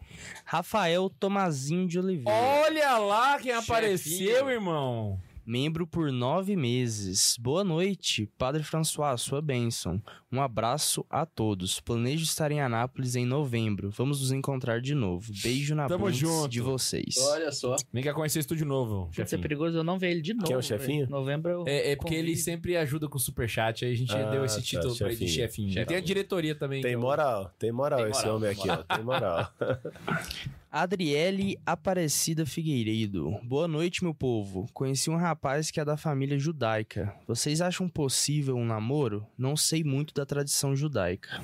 Rafael 0.45 1.11
Tomazinho 1.11 1.87
de 1.87 1.99
Oliveira. 1.99 2.31
Olha 2.31 2.97
lá 2.99 3.33
quem 3.39 3.53
Chefinho. 3.53 3.59
apareceu, 3.61 4.49
irmão. 4.51 5.21
Membro 5.49 5.87
por 5.87 6.11
nove 6.11 6.57
meses. 6.57 7.37
Boa 7.41 7.63
noite, 7.63 8.29
Padre 8.37 8.65
François, 8.65 9.17
sua 9.21 9.41
bênção. 9.41 10.03
Um 10.33 10.43
abraço 10.43 11.07
a 11.09 11.25
todos. 11.25 11.79
Planejo 11.79 12.25
estar 12.25 12.51
em 12.51 12.61
Anápolis 12.61 13.15
em 13.15 13.25
novembro. 13.25 13.89
Vamos 13.91 14.21
nos 14.21 14.33
encontrar 14.33 14.81
de 14.81 14.93
novo. 14.93 15.33
Beijo 15.45 15.77
na 15.77 15.87
Tamo 15.87 16.07
bunda 16.07 16.17
junto. 16.17 16.49
de 16.49 16.61
vocês. 16.61 17.15
Olha 17.19 17.53
só. 17.53 17.77
Vem 17.93 18.03
cá 18.03 18.13
conhecer 18.13 18.41
estúdio 18.41 18.67
novo, 18.67 19.05
Pode 19.05 19.15
ser 19.15 19.23
chefinho. 19.23 19.43
perigoso 19.43 19.77
eu 19.79 19.85
não 19.85 20.01
ver 20.01 20.11
ele 20.11 20.21
de 20.21 20.35
novo. 20.35 20.47
Quem 20.47 20.55
é 20.57 20.59
o 20.59 20.63
chefinho? 20.63 21.09
Novembro 21.09 21.49
eu 21.53 21.65
É, 21.69 21.93
é 21.93 21.97
porque 21.97 22.15
ele 22.15 22.31
convido. 22.31 22.43
sempre 22.45 22.77
ajuda 22.77 23.09
com 23.09 23.17
o 23.17 23.21
superchat, 23.21 23.85
aí 23.85 23.93
a 23.93 23.97
gente 23.97 24.13
Ah, 24.17 24.29
deu 24.29 24.45
esse 24.45 24.57
tá, 24.57 24.63
título 24.63 24.97
pra 24.97 25.07
ele 25.13 25.17
de 25.17 25.29
chefinho. 25.29 25.47
chefinho. 25.47 25.69
E 25.69 25.73
Chefinho. 25.75 25.87
tem 25.87 25.97
a 25.97 26.01
diretoria 26.01 26.55
também. 26.57 26.83
Tem 26.83 26.91
que 26.91 26.95
é 26.97 26.99
o- 26.99 27.03
moral, 27.03 27.53
tem 27.57 27.71
moral 27.71 28.01
Tem 28.01 28.11
esse 28.11 28.21
moral, 28.23 28.37
homem 28.37 28.53
tem 28.57 28.71
aqui, 28.71 28.83
ó, 28.91 28.97
tem 28.97 29.05
moral. 29.05 29.53
Adriele 30.79 31.59
Aparecida 31.65 32.45
Figueiredo. 32.45 33.41
Boa 33.43 33.67
noite, 33.67 34.05
meu 34.05 34.13
povo. 34.13 34.67
Conheci 34.75 35.09
um 35.09 35.17
rapaz 35.17 35.71
que 35.71 35.81
é 35.81 35.85
da 35.87 35.97
família 35.97 36.39
judaica. 36.39 37.15
Vocês 37.27 37.63
acham 37.63 37.89
possível 37.89 38.55
um 38.57 38.67
namoro? 38.67 39.27
Não 39.39 39.57
sei 39.57 39.83
muito 39.83 40.13
da 40.13 40.27
tradição 40.27 40.77
judaica. 40.77 41.41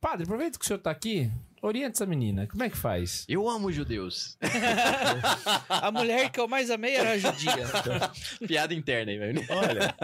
Padre, 0.00 0.24
aproveita 0.24 0.58
que 0.58 0.64
o 0.64 0.66
senhor 0.66 0.80
tá 0.80 0.90
aqui, 0.90 1.30
orienta 1.62 1.98
essa 1.98 2.06
menina. 2.06 2.46
Como 2.46 2.62
é 2.62 2.70
que 2.70 2.76
faz? 2.76 3.24
Eu 3.28 3.48
amo 3.48 3.70
judeus. 3.72 4.36
A 5.68 5.90
mulher 5.90 6.30
que 6.30 6.40
eu 6.40 6.48
mais 6.48 6.70
amei 6.70 6.94
era 6.94 7.12
a 7.12 7.18
judia. 7.18 7.66
Piada 8.46 8.74
interna 8.74 9.12
aí, 9.12 9.18
velho. 9.18 9.42
Olha, 9.48 9.94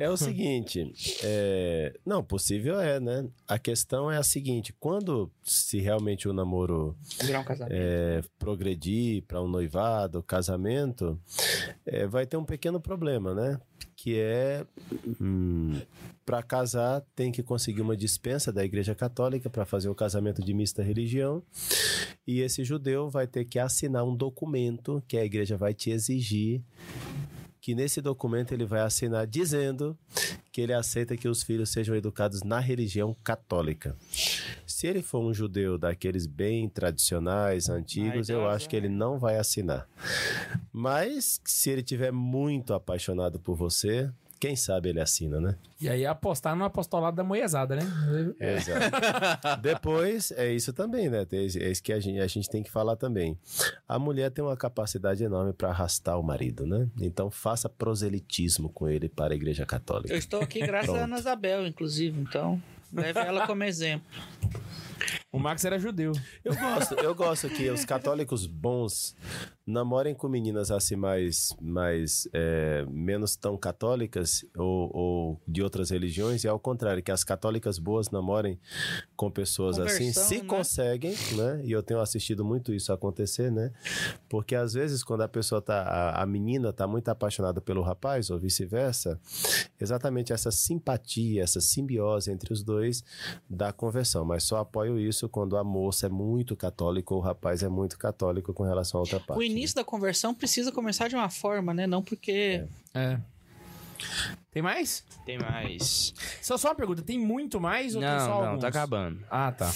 é 0.00 0.08
o 0.08 0.16
seguinte, 0.16 0.92
é, 1.22 1.94
não, 2.04 2.22
possível 2.22 2.80
é, 2.80 3.00
né? 3.00 3.26
A 3.46 3.58
questão 3.58 4.10
é 4.10 4.16
a 4.16 4.22
seguinte, 4.22 4.74
quando 4.78 5.30
se 5.42 5.78
realmente 5.80 6.28
o 6.28 6.32
namoro 6.32 6.96
Virar 7.20 7.40
um 7.40 7.44
casamento. 7.44 7.74
é, 7.76 8.22
progredir 8.38 9.22
para 9.22 9.42
um 9.42 9.48
noivado, 9.48 10.22
casamento, 10.22 11.20
é, 11.86 12.06
vai 12.06 12.26
ter 12.26 12.36
um 12.36 12.44
pequeno 12.44 12.80
problema, 12.80 13.34
né? 13.34 13.58
Que 13.96 14.18
é 14.18 14.66
para 16.24 16.42
casar 16.42 17.02
tem 17.14 17.30
que 17.30 17.42
conseguir 17.42 17.82
uma 17.82 17.96
dispensa 17.96 18.52
da 18.52 18.64
Igreja 18.64 18.94
Católica 18.94 19.48
para 19.50 19.64
fazer 19.64 19.88
o 19.88 19.94
casamento 19.94 20.42
de 20.42 20.54
mista 20.54 20.82
religião. 20.82 21.42
E 22.26 22.40
esse 22.40 22.64
judeu 22.64 23.10
vai 23.10 23.26
ter 23.26 23.44
que 23.44 23.58
assinar 23.58 24.04
um 24.04 24.16
documento 24.16 25.02
que 25.06 25.16
a 25.16 25.24
igreja 25.24 25.56
vai 25.56 25.74
te 25.74 25.90
exigir 25.90 26.62
que 27.64 27.74
nesse 27.74 28.02
documento 28.02 28.52
ele 28.52 28.66
vai 28.66 28.82
assinar 28.82 29.26
dizendo 29.26 29.96
que 30.52 30.60
ele 30.60 30.74
aceita 30.74 31.16
que 31.16 31.26
os 31.26 31.42
filhos 31.42 31.70
sejam 31.70 31.96
educados 31.96 32.42
na 32.42 32.60
religião 32.60 33.16
católica. 33.24 33.96
Se 34.66 34.86
ele 34.86 35.00
for 35.00 35.20
um 35.20 35.32
judeu 35.32 35.78
daqueles 35.78 36.26
bem 36.26 36.68
tradicionais, 36.68 37.70
antigos, 37.70 38.28
eu 38.28 38.46
acho 38.46 38.68
que 38.68 38.76
ele 38.76 38.90
não 38.90 39.18
vai 39.18 39.38
assinar. 39.38 39.88
Mas 40.70 41.40
se 41.42 41.70
ele 41.70 41.82
tiver 41.82 42.12
muito 42.12 42.74
apaixonado 42.74 43.40
por 43.40 43.56
você, 43.56 44.12
quem 44.46 44.56
sabe 44.56 44.88
ele 44.90 45.00
assina, 45.00 45.40
né? 45.40 45.54
E 45.80 45.88
aí 45.88 46.04
apostar 46.06 46.54
no 46.56 46.64
apostolado 46.64 47.16
da 47.16 47.24
moezada, 47.24 47.76
né? 47.76 47.82
Exato. 48.40 48.96
Depois, 49.62 50.30
é 50.32 50.52
isso 50.52 50.72
também, 50.72 51.08
né? 51.08 51.24
Tem- 51.24 51.40
É 51.40 51.70
isso 51.70 51.82
que 51.82 51.92
a 51.92 52.00
gente, 52.00 52.18
a 52.20 52.26
gente 52.26 52.48
tem 52.48 52.62
que 52.62 52.70
falar 52.70 52.96
também. 52.96 53.38
A 53.88 53.98
mulher 53.98 54.30
tem 54.30 54.44
uma 54.44 54.56
capacidade 54.56 55.22
enorme 55.24 55.52
para 55.52 55.68
arrastar 55.70 56.18
o 56.18 56.22
marido, 56.22 56.66
né? 56.66 56.88
Então 57.00 57.30
faça 57.30 57.68
proselitismo 57.68 58.68
com 58.68 58.88
ele 58.88 59.08
para 59.08 59.32
a 59.32 59.36
Igreja 59.36 59.64
Católica. 59.64 60.12
Eu 60.12 60.18
estou 60.18 60.40
aqui 60.40 60.60
graças 60.60 60.94
a. 60.94 61.04
Ana 61.04 61.18
Isabel, 61.18 61.66
inclusive, 61.66 62.20
então 62.20 62.60
leve 62.92 63.18
ela 63.20 63.46
como 63.46 63.64
exemplo. 63.64 64.06
O 65.32 65.38
Max 65.38 65.64
era 65.64 65.78
judeu. 65.78 66.12
Eu 66.44 66.54
gosto, 66.54 66.94
eu 66.94 67.14
gosto 67.14 67.48
que 67.48 67.68
os 67.70 67.84
católicos 67.84 68.46
bons 68.46 69.16
namorem 69.66 70.14
com 70.14 70.28
meninas 70.28 70.70
assim 70.70 70.94
mais, 70.94 71.54
mais 71.60 72.28
é, 72.32 72.84
menos 72.88 73.34
tão 73.34 73.56
católicas 73.56 74.44
ou, 74.56 74.90
ou 74.94 75.42
de 75.48 75.62
outras 75.62 75.90
religiões 75.90 76.44
e 76.44 76.48
ao 76.48 76.60
contrário, 76.60 77.02
que 77.02 77.10
as 77.10 77.24
católicas 77.24 77.78
boas 77.78 78.10
namorem 78.10 78.60
com 79.16 79.30
pessoas 79.30 79.78
assim, 79.78 80.12
se 80.12 80.42
né? 80.42 80.44
conseguem, 80.44 81.14
né? 81.32 81.62
E 81.64 81.72
eu 81.72 81.82
tenho 81.82 82.00
assistido 82.00 82.44
muito 82.44 82.72
isso 82.72 82.92
acontecer, 82.92 83.50
né? 83.50 83.72
Porque 84.28 84.54
às 84.54 84.74
vezes 84.74 85.02
quando 85.02 85.22
a 85.22 85.28
pessoa 85.28 85.62
tá, 85.62 85.82
a, 85.82 86.22
a 86.22 86.26
menina 86.26 86.72
tá 86.72 86.86
muito 86.86 87.08
apaixonada 87.08 87.60
pelo 87.60 87.82
rapaz 87.82 88.30
ou 88.30 88.38
vice-versa, 88.38 89.18
exatamente 89.80 90.32
essa 90.32 90.50
simpatia, 90.50 91.42
essa 91.42 91.60
simbiose 91.60 92.30
entre 92.30 92.52
os 92.52 92.62
dois 92.62 93.02
da 93.48 93.72
conversão, 93.72 94.24
mas 94.24 94.44
só 94.44 94.58
apoio 94.58 94.93
isso 94.98 95.28
quando 95.28 95.56
a 95.56 95.64
moça 95.64 96.06
é 96.06 96.08
muito 96.08 96.54
católica 96.56 97.12
ou 97.14 97.20
o 97.20 97.22
rapaz 97.22 97.62
é 97.62 97.68
muito 97.68 97.98
católico 97.98 98.52
com 98.52 98.62
relação 98.64 98.98
a 98.98 99.02
outra 99.02 99.20
parte. 99.20 99.38
O 99.38 99.42
início 99.42 99.76
da 99.76 99.84
conversão 99.84 100.34
precisa 100.34 100.70
começar 100.72 101.08
de 101.08 101.14
uma 101.16 101.28
forma, 101.30 101.72
né? 101.74 101.86
Não 101.86 102.02
porque. 102.02 102.64
É. 102.94 103.18
Tem 104.50 104.62
mais? 104.62 105.04
Tem 105.24 105.38
mais. 105.38 106.12
Só, 106.42 106.56
só 106.56 106.68
uma 106.68 106.74
pergunta, 106.74 107.02
tem 107.02 107.18
muito 107.18 107.60
mais 107.60 107.94
ou 107.94 108.00
tem 108.00 108.10
só 108.10 108.16
Não, 108.18 108.26
não, 108.28 108.44
alguns? 108.48 108.60
tá 108.60 108.68
acabando. 108.68 109.24
Ah, 109.30 109.50
tá. 109.52 109.72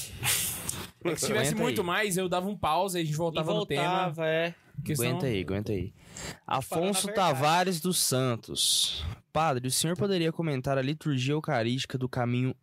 É 1.04 1.10
que 1.14 1.20
se 1.20 1.26
tivesse 1.26 1.50
Aguenta 1.50 1.62
muito 1.62 1.80
aí. 1.80 1.86
mais, 1.86 2.16
eu 2.16 2.28
dava 2.28 2.48
um 2.48 2.56
pause 2.56 2.98
e 2.98 3.00
a 3.00 3.04
gente 3.04 3.14
E 3.14 3.16
voltava, 3.16 3.54
no 3.54 3.64
tema. 3.64 3.82
voltava, 3.82 4.26
é. 4.26 4.54
Aguenta 4.90 5.26
aí, 5.26 5.40
aguenta 5.40 5.72
aí. 5.72 5.92
Afonso. 6.46 7.08
Tavares 7.08 7.80
dos 7.80 7.98
Santos. 7.98 9.04
Padre, 9.32 9.68
o 9.68 9.70
senhor 9.70 9.96
poderia 9.96 10.32
comentar 10.32 10.76
a 10.78 10.82
liturgia 10.82 11.34
eucarística 11.34 11.96
do 11.96 12.08
caminho 12.08 12.54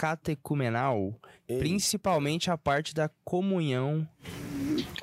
neocatecumenal, 0.00 1.14
Ei. 1.48 1.58
principalmente 1.58 2.50
a 2.50 2.56
parte 2.58 2.94
da 2.94 3.10
comunhão 3.24 4.06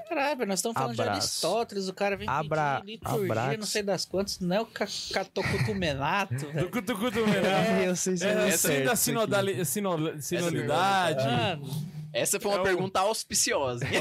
Caralho, 0.10 0.46
nós 0.48 0.60
estamos 0.60 0.76
falando 0.78 0.96
de 0.96 1.02
Abraço. 1.02 1.20
Aristóteles, 1.20 1.88
o 1.90 1.94
cara 1.94 2.16
vem 2.18 2.28
Abra- 2.28 2.80
pedir 2.82 2.94
liturgia, 2.94 3.24
abraço. 3.26 3.58
não 3.60 3.66
sei 3.68 3.84
das 3.84 4.06
quantas, 4.06 4.40
não 4.40 4.56
é 4.56 4.62
o 4.62 4.66
ca- 4.66 4.88
catocutumenato, 5.14 6.34
velho. 6.52 6.66
Tucutucutu, 6.66 7.20
É, 7.20 7.88
eu 7.88 7.96
sei 7.96 8.18
se 8.18 8.26
É, 8.26 8.48
eu 8.48 8.58
certo 8.58 8.86
da 8.86 8.94
isso 8.94 9.04
sinodali- 9.04 9.66
sino- 9.66 10.20
sinodalidade. 10.22 11.24
Mano, 11.26 11.88
Essa 12.14 12.40
foi 12.40 12.52
uma 12.52 12.58
É 12.58 12.62
o- 12.62 12.64
pergunta 12.64 13.00
auspiciosa. 13.02 13.86
hein? 13.86 14.00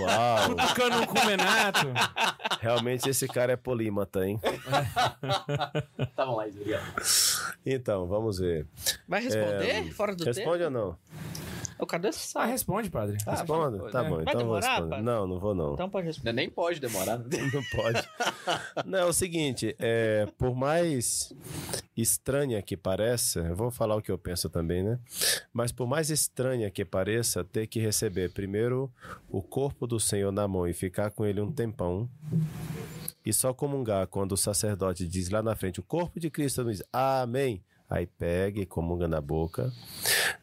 Uau! 0.00 0.54
Tucano 0.68 1.06
com 1.06 1.24
Menato. 1.24 1.86
Realmente 2.60 3.08
esse 3.08 3.26
cara 3.28 3.52
é 3.52 3.56
polímata, 3.56 4.26
hein? 4.26 4.38
tá 6.16 6.26
bom, 6.26 6.36
Laís, 6.36 6.54
obrigado. 6.56 6.84
Então, 7.64 8.06
vamos 8.06 8.38
ver. 8.38 8.66
vai 9.06 9.22
responder 9.22 9.92
fora 9.92 10.14
do 10.14 10.24
Responde 10.24 10.64
ou 10.64 10.70
tempo? 10.70 10.70
não? 10.70 10.98
O 11.78 11.86
cadê 11.86 12.08
esse 12.08 12.36
Ah, 12.36 12.44
responde, 12.44 12.90
padre. 12.90 13.16
Responda? 13.26 13.78
vai, 13.78 13.90
Tá 13.92 14.02
né? 14.02 14.08
bom, 14.08 14.14
Vai 14.16 14.24
então 14.24 14.40
eu 14.40 14.46
vou 14.46 14.56
demorar, 14.56 14.68
responder. 14.70 14.90
pai? 14.90 15.02
Não, 15.02 15.26
não 15.26 15.38
vou 15.38 15.54
não. 15.54 15.74
Então 15.74 15.88
pode 15.90 16.06
responder. 16.06 16.32
Nem 16.32 16.50
pode 16.50 16.80
demorar. 16.80 17.18
Não 17.28 17.62
pode. 17.70 18.08
Não, 18.84 18.98
é 18.98 19.04
o 19.04 19.12
seguinte, 19.12 19.74
é, 19.78 20.26
por 20.38 20.54
mais 20.54 21.32
estranha 21.96 22.60
que 22.62 22.76
pareça, 22.76 23.40
eu 23.40 23.54
vou 23.56 23.70
falar 23.70 23.96
o 23.96 24.02
que 24.02 24.10
eu 24.10 24.18
penso 24.18 24.48
também, 24.50 24.82
né? 24.82 24.98
Mas 25.52 25.72
por 25.72 25.86
mais 25.86 26.10
estranha 26.10 26.70
que 26.70 26.84
pareça, 26.84 27.44
ter 27.44 27.66
que 27.66 27.80
receber 27.80 28.30
primeiro 28.32 28.90
o 29.30 29.42
corpo 29.42 29.86
do 29.86 29.98
Senhor 30.00 30.32
na 30.32 30.46
mão 30.48 30.66
e 30.66 30.72
ficar 30.72 31.10
com 31.10 31.24
ele 31.24 31.40
um 31.40 31.50
tempão. 31.50 32.08
E 33.24 33.32
só 33.32 33.52
comungar 33.52 34.06
quando 34.06 34.32
o 34.32 34.36
sacerdote 34.36 35.06
diz 35.06 35.28
lá 35.28 35.42
na 35.42 35.54
frente, 35.54 35.80
o 35.80 35.82
corpo 35.82 36.18
de 36.18 36.30
Cristo 36.30 36.64
diz, 36.64 36.82
amém. 36.92 37.62
Aí 37.90 38.06
pega 38.06 38.60
e 38.60 38.66
comunga 38.66 39.08
na 39.08 39.20
boca. 39.20 39.72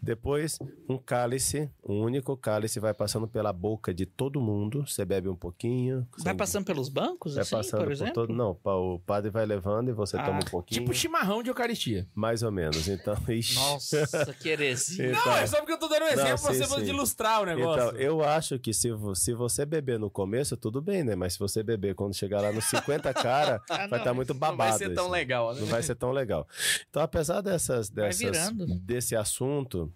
Depois, 0.01 0.57
um 0.89 0.97
cálice, 0.97 1.69
um 1.87 2.01
único 2.01 2.35
cálice 2.35 2.79
vai 2.79 2.93
passando 2.93 3.27
pela 3.27 3.53
boca 3.53 3.93
de 3.93 4.05
todo 4.05 4.41
mundo. 4.41 4.85
Você 4.87 5.05
bebe 5.05 5.29
um 5.29 5.35
pouquinho. 5.35 6.07
Vai 6.17 6.33
sem- 6.33 6.37
passando 6.37 6.65
pelos 6.65 6.89
bancos, 6.89 7.35
Vai 7.35 7.43
assim, 7.43 7.55
passando 7.55 7.79
por 7.79 7.85
por, 7.85 7.91
exemplo? 7.91 8.13
todo. 8.13 8.33
Não, 8.33 8.57
o 8.63 8.99
padre 8.99 9.29
vai 9.29 9.45
levando 9.45 9.89
e 9.89 9.93
você 9.93 10.17
Ah, 10.17 10.23
toma 10.23 10.39
um 10.39 10.49
pouquinho. 10.49 10.81
Tipo 10.81 10.93
chimarrão 10.93 11.43
de 11.43 11.49
Eucaristia. 11.49 12.07
Mais 12.15 12.41
ou 12.43 12.51
menos. 12.51 12.87
Então, 12.87 13.15
ixi. 13.29 13.55
Nossa, 13.55 14.33
que 14.39 14.49
heresia. 14.49 15.11
Então, 15.11 15.25
Não, 15.25 15.37
é 15.37 15.45
só 15.47 15.57
porque 15.57 15.73
eu 15.73 15.77
tô 15.79 15.87
dando 15.87 16.03
um 16.03 16.07
exemplo 16.07 16.29
Não, 16.31 16.37
pra 16.37 16.53
sim, 16.53 16.59
você 16.63 16.83
sim. 16.85 16.89
ilustrar 16.89 17.41
o 17.41 17.45
negócio. 17.45 17.89
Então, 17.89 17.99
eu 17.99 18.23
acho 18.23 18.57
que 18.57 18.73
se, 18.73 18.89
se 19.15 19.33
você 19.33 19.65
beber 19.65 19.99
no 19.99 20.09
começo, 20.09 20.57
tudo 20.57 20.81
bem, 20.81 21.03
né? 21.03 21.15
Mas 21.15 21.33
se 21.33 21.39
você 21.39 21.61
beber 21.61 21.93
quando 21.95 22.15
chegar 22.15 22.41
lá 22.41 22.51
nos 22.51 22.65
50 22.65 23.13
cara, 23.13 23.61
Ah, 23.69 23.77
vai 23.77 23.87
não, 23.89 23.97
estar 23.99 24.13
muito 24.15 24.33
Não 24.33 24.39
babado. 24.39 24.69
vai 24.71 24.77
ser 24.79 24.93
tão 24.95 25.05
isso. 25.05 25.13
legal, 25.13 25.53
né? 25.53 25.59
Não 25.61 25.67
vai 25.67 25.83
ser 25.83 25.95
tão 25.95 26.11
legal. 26.11 26.47
Então, 26.89 27.01
apesar 27.03 27.34
dessas, 27.41 27.89
Vai 27.89 28.07
dessas 28.09 28.19
virando. 28.19 28.65
desse 28.79 29.15
assunto, 29.15 29.91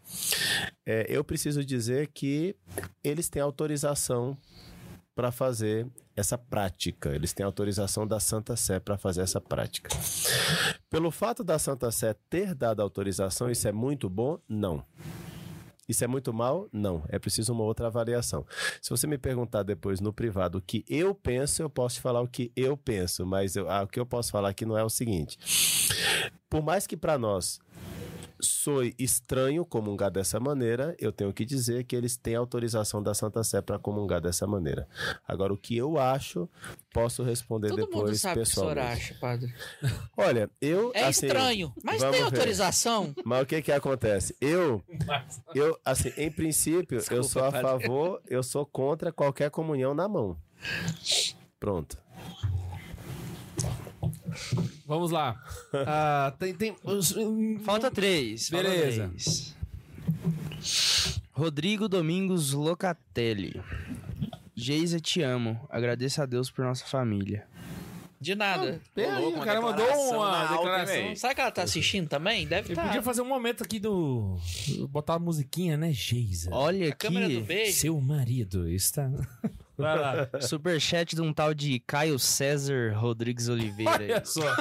é, 0.86 1.06
eu 1.10 1.24
preciso 1.24 1.64
dizer 1.64 2.08
que 2.14 2.56
eles 3.04 3.30
têm 3.30 3.42
autorização 3.42 4.38
para 5.16 5.32
fazer 5.32 5.86
essa 6.16 6.38
prática. 6.38 7.14
Eles 7.14 7.34
têm 7.34 7.46
autorização 7.46 8.08
da 8.08 8.20
Santa 8.20 8.56
Sé 8.56 8.80
para 8.80 8.98
fazer 8.98 9.22
essa 9.22 9.42
prática. 9.42 9.90
Pelo 10.90 11.12
fato 11.12 11.44
da 11.44 11.60
Santa 11.60 11.92
Sé 11.92 12.16
ter 12.30 12.56
dado 12.56 12.82
autorização, 12.82 13.50
isso 13.52 13.68
é 13.68 13.72
muito 13.72 14.10
bom? 14.10 14.40
Não. 14.48 14.84
Isso 15.90 16.04
é 16.04 16.08
muito 16.08 16.32
mal? 16.32 16.70
Não. 16.72 17.04
É 17.10 17.18
preciso 17.18 17.52
uma 17.52 17.64
outra 17.64 17.88
avaliação. 17.88 18.46
Se 18.82 18.92
você 18.92 19.08
me 19.08 19.18
perguntar 19.18 19.64
depois 19.64 20.00
no 20.00 20.14
privado 20.14 20.60
o 20.60 20.62
que 20.62 20.86
eu 20.88 21.16
penso, 21.16 21.64
eu 21.64 21.70
posso 21.70 21.96
te 21.96 22.02
falar 22.02 22.22
o 22.22 22.28
que 22.28 22.52
eu 22.56 22.78
penso, 22.78 23.26
mas 23.26 23.56
eu- 23.56 23.68
ah, 23.70 23.82
o 23.84 23.88
que 23.88 24.00
eu 24.00 24.06
posso 24.06 24.32
falar 24.32 24.50
aqui 24.50 24.66
não 24.66 24.78
é 24.78 24.84
o 24.84 24.90
seguinte. 24.90 25.38
Por 26.50 26.64
mais 26.64 26.86
que 26.88 26.96
para 26.96 27.18
nós 27.18 27.60
soe 28.42 28.96
estranho 28.98 29.66
comungar 29.66 30.10
dessa 30.12 30.40
maneira, 30.40 30.96
eu 31.00 31.12
tenho 31.12 31.34
que 31.34 31.46
dizer 31.46 31.84
que 31.84 31.96
eles 31.96 32.16
têm 32.18 32.36
autorização 32.36 33.02
da 33.04 33.14
Santa 33.14 33.44
Sé 33.44 33.62
para 33.62 33.78
comungar 33.80 34.22
dessa 34.22 34.48
maneira. 34.48 34.88
Agora, 35.28 35.54
o 35.54 35.58
que 35.58 35.76
eu 35.78 35.98
acho, 36.00 36.50
posso 36.94 37.24
responder 37.24 37.70
Todo 37.70 37.82
mundo 37.82 37.90
depois 37.90 38.22
sabe 38.22 38.40
o 38.40 38.44
que 38.44 38.50
o 38.50 38.54
senhor 38.54 38.76
pessoalmente. 38.76 39.02
acha, 39.04 39.16
padre. 39.20 39.54
Olha, 40.18 40.50
eu 40.62 40.92
É 40.94 41.04
assim, 41.04 41.26
estranho, 41.28 41.74
mas 41.84 42.02
tem 42.02 42.12
ver. 42.12 42.22
autorização? 42.24 43.14
Mas 43.26 43.44
o 43.44 43.46
que 43.46 43.62
que 43.62 43.72
acontece? 43.72 44.36
Eu, 44.40 44.84
eu 45.54 45.80
assim, 45.84 46.12
em 46.18 46.32
princípio, 46.32 47.02
eu 47.12 47.24
sou 47.24 47.44
a 47.44 47.52
favor, 47.52 48.22
eu 48.28 48.42
sou 48.44 48.66
contra 48.66 49.12
qualquer 49.12 49.50
comunhão 49.52 49.94
na 49.94 50.08
mão. 50.08 50.38
Pronto. 51.60 51.98
Vamos 54.86 55.12
lá. 55.12 55.42
Ah, 55.74 56.34
tem, 56.38 56.54
tem... 56.54 56.76
Falta 57.64 57.90
três. 57.92 58.50
falta 58.50 58.70
Beleza. 58.70 59.08
três. 59.08 59.56
Rodrigo 61.32 61.88
Domingos 61.88 62.54
Locatelli. 62.54 63.62
Geisa, 64.56 65.00
te 65.00 65.22
amo. 65.22 65.60
Agradeço 65.70 66.22
a 66.22 66.26
Deus 66.26 66.52
por 66.52 66.66
nossa 66.66 66.86
família. 66.86 67.48
De 68.20 68.36
nada. 68.36 68.82
Louco, 69.22 69.40
o 69.40 69.44
cara 69.44 69.62
mandou 69.62 69.86
uma 69.86 70.42
alta, 70.42 70.54
declaração. 70.58 70.94
velho? 70.96 71.16
Será 71.18 71.34
que 71.34 71.40
ela 71.40 71.52
tá 71.52 71.64
assistindo 71.64 72.10
também? 72.10 72.46
Deve 72.46 72.74
estar. 72.74 72.86
podia 72.86 73.02
fazer 73.02 73.22
um 73.22 73.26
momento 73.28 73.64
aqui 73.64 73.80
do. 73.80 74.38
botar 74.90 75.14
a 75.14 75.20
musiquinha, 75.20 75.78
né, 75.78 75.94
Geisa? 75.94 76.50
Olha 76.52 76.90
A 76.90 76.96
câmera 76.96 77.30
do 77.30 77.38
aqui, 77.38 77.44
beijo. 77.44 77.78
Seu 77.80 78.00
marido 78.02 78.68
está. 78.68 79.10
Vai 79.80 80.00
lá. 80.00 80.30
superchat 80.42 81.16
de 81.16 81.22
um 81.22 81.34
tal 81.34 81.54
de 81.54 81.80
Caio 81.82 82.18
César 82.20 82.94
Rodrigues 82.96 83.48
Oliveira. 83.50 83.98
aí. 84.00 84.12
Olha 84.12 84.26
só. 84.26 84.56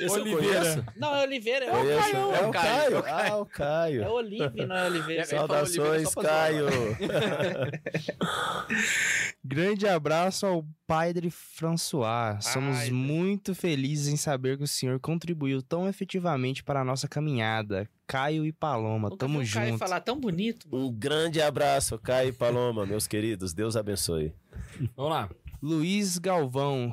Esse 0.00 0.20
Oliveira. 0.20 0.84
Não, 0.96 1.14
é 1.14 1.22
Oliveira, 1.24 1.64
é 1.64 1.72
o 1.72 1.74
Conheço. 1.74 2.00
Caio. 2.00 2.16
É 2.16 2.46
o 2.46 2.50
Caio. 2.50 3.02
Caio. 3.02 3.04
Ah, 3.06 3.36
o 3.38 3.46
Caio. 3.46 4.02
É 4.04 4.08
Olive, 4.08 4.66
não 4.66 4.76
é 4.76 4.86
Oliveira. 4.86 5.22
É, 5.22 5.24
Saudações, 5.24 6.14
Caio. 6.14 6.66
Grande 9.44 9.88
abraço 9.88 10.46
ao 10.46 10.64
Padre 10.86 11.30
François. 11.30 12.44
Somos 12.44 12.78
Ai, 12.78 12.90
muito 12.90 13.54
felizes 13.54 14.08
em 14.08 14.16
saber 14.16 14.56
que 14.56 14.64
o 14.64 14.68
senhor 14.68 14.98
contribuiu 15.00 15.62
tão 15.62 15.88
efetivamente 15.88 16.62
para 16.62 16.80
a 16.80 16.84
nossa 16.84 17.08
caminhada. 17.08 17.88
Caio 18.08 18.46
e 18.46 18.52
Paloma, 18.52 19.10
Nunca 19.10 19.18
tamo 19.26 19.38
vi 19.40 19.46
um 19.46 19.52
Caio 19.52 19.68
junto. 19.72 19.78
falar 19.78 20.00
tão 20.00 20.18
bonito. 20.18 20.66
Um 20.72 20.90
grande 20.90 21.42
abraço, 21.42 21.98
Caio 21.98 22.30
e 22.30 22.32
Paloma, 22.32 22.86
meus 22.86 23.06
queridos. 23.06 23.52
Deus 23.52 23.76
abençoe. 23.76 24.32
Vamos 24.96 25.12
lá. 25.12 25.28
Luiz 25.62 26.16
Galvão, 26.18 26.90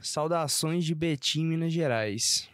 saudações 0.00 0.84
de 0.84 0.94
Betim, 0.94 1.44
Minas 1.44 1.72
Gerais. 1.72 2.48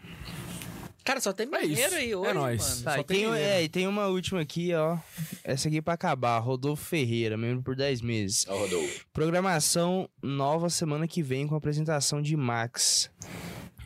Cara, 1.05 1.21
só 1.21 1.33
tem 1.33 1.49
É 1.53 1.61
mineiro 1.67 1.95
aí 1.95 2.15
hoje, 2.15 2.31
É 2.31 2.35
nóis. 2.35 2.69
mano. 2.69 2.83
Tá, 2.83 2.95
Só 2.95 3.01
e 3.01 3.05
tem 3.05 3.25
é, 3.35 3.63
e 3.63 3.69
tem 3.69 3.87
uma 3.87 4.07
última 4.09 4.41
aqui, 4.41 4.75
ó. 4.75 4.99
Essa 5.45 5.69
aqui 5.69 5.81
pra 5.81 5.95
acabar. 5.95 6.39
Rodolfo 6.41 6.85
Ferreira, 6.85 7.37
membro 7.37 7.63
por 7.63 7.75
10 7.77 8.01
meses. 8.03 8.45
Ó, 8.49 8.57
Rodolfo. 8.59 9.07
Programação 9.13 10.09
nova 10.23 10.69
semana 10.69 11.07
que 11.09 11.23
vem 11.23 11.47
com 11.47 11.55
a 11.55 11.59
apresentação 11.59 12.21
de 12.21 12.37
Max. 12.37 13.11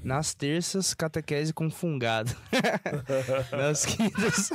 Nas 0.05 0.35
terças, 0.35 0.93
catequese 0.93 1.51
com 1.55 1.71
fungado. 1.71 2.31
Nas 3.51 3.87
quintas. 3.87 4.51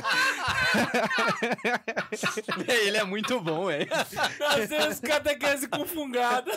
Ele 2.86 2.96
é 2.96 3.02
muito 3.02 3.40
bom, 3.40 3.66
velho. 3.66 3.88
Nós 4.38 4.68
temos 4.68 5.00
catequese 5.00 5.66
com 5.66 5.84
fungada. 5.84 6.52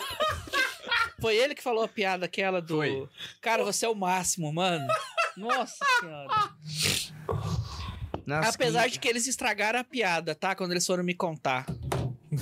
Foi 1.20 1.36
ele 1.36 1.54
que 1.54 1.62
falou 1.62 1.82
a 1.82 1.88
piada 1.88 2.26
aquela 2.26 2.60
do. 2.60 2.76
Foi. 2.76 3.08
Cara, 3.40 3.64
você 3.64 3.84
é 3.84 3.88
o 3.88 3.94
máximo, 3.94 4.52
mano. 4.52 4.86
Nossa 5.36 5.84
senhora. 6.00 6.50
Nas 8.24 8.54
Apesar 8.54 8.88
de 8.88 9.00
que 9.00 9.08
eles 9.08 9.26
estragaram 9.26 9.80
a 9.80 9.84
piada, 9.84 10.34
tá? 10.34 10.54
Quando 10.54 10.70
eles 10.70 10.86
foram 10.86 11.02
me 11.02 11.14
contar. 11.14 11.66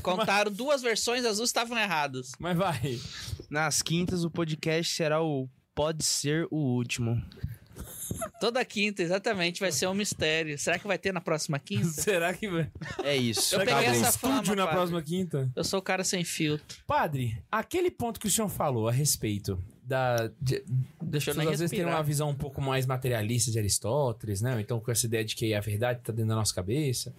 Contaram 0.02 0.50
duas 0.52 0.82
versões, 0.82 1.24
as 1.24 1.36
duas 1.38 1.48
estavam 1.48 1.78
erradas. 1.78 2.32
Mas 2.38 2.56
vai. 2.56 3.00
Nas 3.48 3.80
quintas, 3.80 4.24
o 4.24 4.30
podcast 4.30 4.94
será 4.94 5.22
o 5.22 5.48
Pode 5.74 6.04
Ser 6.04 6.46
o 6.50 6.56
Último. 6.56 7.22
Toda 8.40 8.62
quinta, 8.64 9.02
exatamente, 9.02 9.60
vai 9.60 9.72
ser 9.72 9.86
um 9.86 9.94
mistério. 9.94 10.58
Será 10.58 10.78
que 10.78 10.86
vai 10.86 10.98
ter 10.98 11.12
na 11.12 11.20
próxima 11.20 11.58
quinta? 11.58 11.88
Será 11.88 12.34
que 12.34 12.48
vai? 12.48 12.70
É 13.02 13.16
isso. 13.16 13.54
Eu 13.54 13.60
Será 13.60 13.76
peguei 13.76 13.90
ter 13.90 13.98
essa 13.98 14.10
estúdio 14.10 14.44
fama, 14.44 14.56
na 14.56 14.62
padre. 14.64 14.76
próxima 14.76 15.02
quinta? 15.02 15.50
Eu 15.56 15.64
sou 15.64 15.78
o 15.78 15.82
cara 15.82 16.04
sem 16.04 16.22
filtro. 16.24 16.76
Padre, 16.86 17.42
aquele 17.50 17.90
ponto 17.90 18.20
que 18.20 18.26
o 18.26 18.30
senhor 18.30 18.48
falou 18.48 18.88
a 18.88 18.92
respeito 18.92 19.58
da. 19.82 20.30
De, 20.40 20.62
Deixa 21.00 21.30
eu 21.30 21.34
nem 21.36 21.48
às 21.48 21.58
vezes 21.60 21.70
terem 21.70 21.84
respirar. 21.84 21.96
uma 22.00 22.04
visão 22.04 22.28
um 22.30 22.34
pouco 22.34 22.60
mais 22.60 22.84
materialista 22.84 23.50
de 23.50 23.58
Aristóteles, 23.58 24.42
né? 24.42 24.60
Então, 24.60 24.78
com 24.78 24.90
essa 24.90 25.06
ideia 25.06 25.24
de 25.24 25.34
que 25.34 25.54
a 25.54 25.60
verdade 25.60 26.00
está 26.00 26.12
dentro 26.12 26.28
da 26.28 26.36
nossa 26.36 26.54
cabeça. 26.54 27.14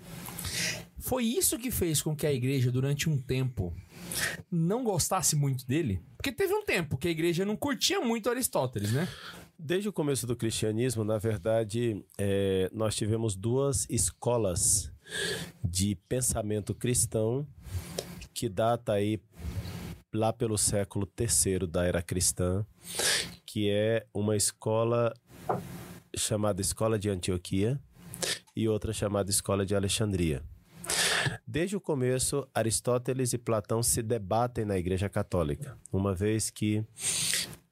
Foi 0.99 1.25
isso 1.25 1.57
que 1.57 1.71
fez 1.71 2.01
com 2.01 2.15
que 2.15 2.25
a 2.27 2.31
igreja, 2.31 2.71
durante 2.71 3.09
um 3.09 3.17
tempo, 3.17 3.73
não 4.51 4.83
gostasse 4.83 5.35
muito 5.35 5.65
dele? 5.65 6.01
Porque 6.17 6.31
teve 6.31 6.53
um 6.53 6.63
tempo 6.63 6.97
que 6.97 7.07
a 7.07 7.11
igreja 7.11 7.45
não 7.45 7.55
curtia 7.55 7.99
muito 7.99 8.29
Aristóteles, 8.29 8.91
né? 8.91 9.07
Desde 9.57 9.87
o 9.87 9.93
começo 9.93 10.27
do 10.27 10.35
cristianismo, 10.35 11.03
na 11.03 11.17
verdade, 11.17 12.03
é, 12.17 12.69
nós 12.73 12.95
tivemos 12.95 13.35
duas 13.35 13.87
escolas 13.89 14.91
de 15.63 15.95
pensamento 16.07 16.73
cristão 16.73 17.47
que 18.33 18.49
data 18.49 18.93
aí 18.93 19.21
lá 20.13 20.31
pelo 20.31 20.57
século 20.57 21.07
III 21.19 21.67
da 21.67 21.85
era 21.85 22.01
cristã, 22.01 22.65
que 23.45 23.69
é 23.69 24.05
uma 24.13 24.35
escola 24.35 25.13
chamada 26.15 26.61
Escola 26.61 26.99
de 26.99 27.09
Antioquia 27.09 27.79
e 28.55 28.67
outra 28.67 28.93
chamada 28.93 29.29
Escola 29.29 29.65
de 29.65 29.75
Alexandria. 29.75 30.43
Desde 31.47 31.75
o 31.75 31.81
começo, 31.81 32.47
Aristóteles 32.53 33.33
e 33.33 33.37
Platão 33.37 33.83
se 33.83 34.01
debatem 34.01 34.65
na 34.65 34.77
Igreja 34.77 35.09
Católica, 35.09 35.77
uma 35.91 36.13
vez 36.13 36.49
que 36.49 36.83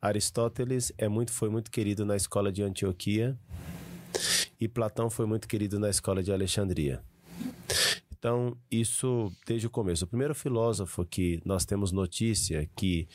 Aristóteles 0.01 0.91
é 0.97 1.07
muito, 1.07 1.31
foi 1.31 1.49
muito 1.49 1.69
querido 1.69 2.05
na 2.05 2.15
escola 2.15 2.51
de 2.51 2.63
Antioquia 2.63 3.37
e 4.59 4.67
Platão 4.67 5.09
foi 5.09 5.25
muito 5.25 5.47
querido 5.47 5.79
na 5.79 5.89
escola 5.89 6.21
de 6.21 6.31
Alexandria. 6.31 7.01
Então, 8.21 8.55
isso 8.69 9.33
desde 9.47 9.65
o 9.65 9.69
começo. 9.71 10.05
O 10.05 10.07
primeiro 10.07 10.35
filósofo 10.35 11.03
que 11.03 11.41
nós 11.43 11.65
temos 11.65 11.91
notícia 11.91 12.69
que 12.75 13.07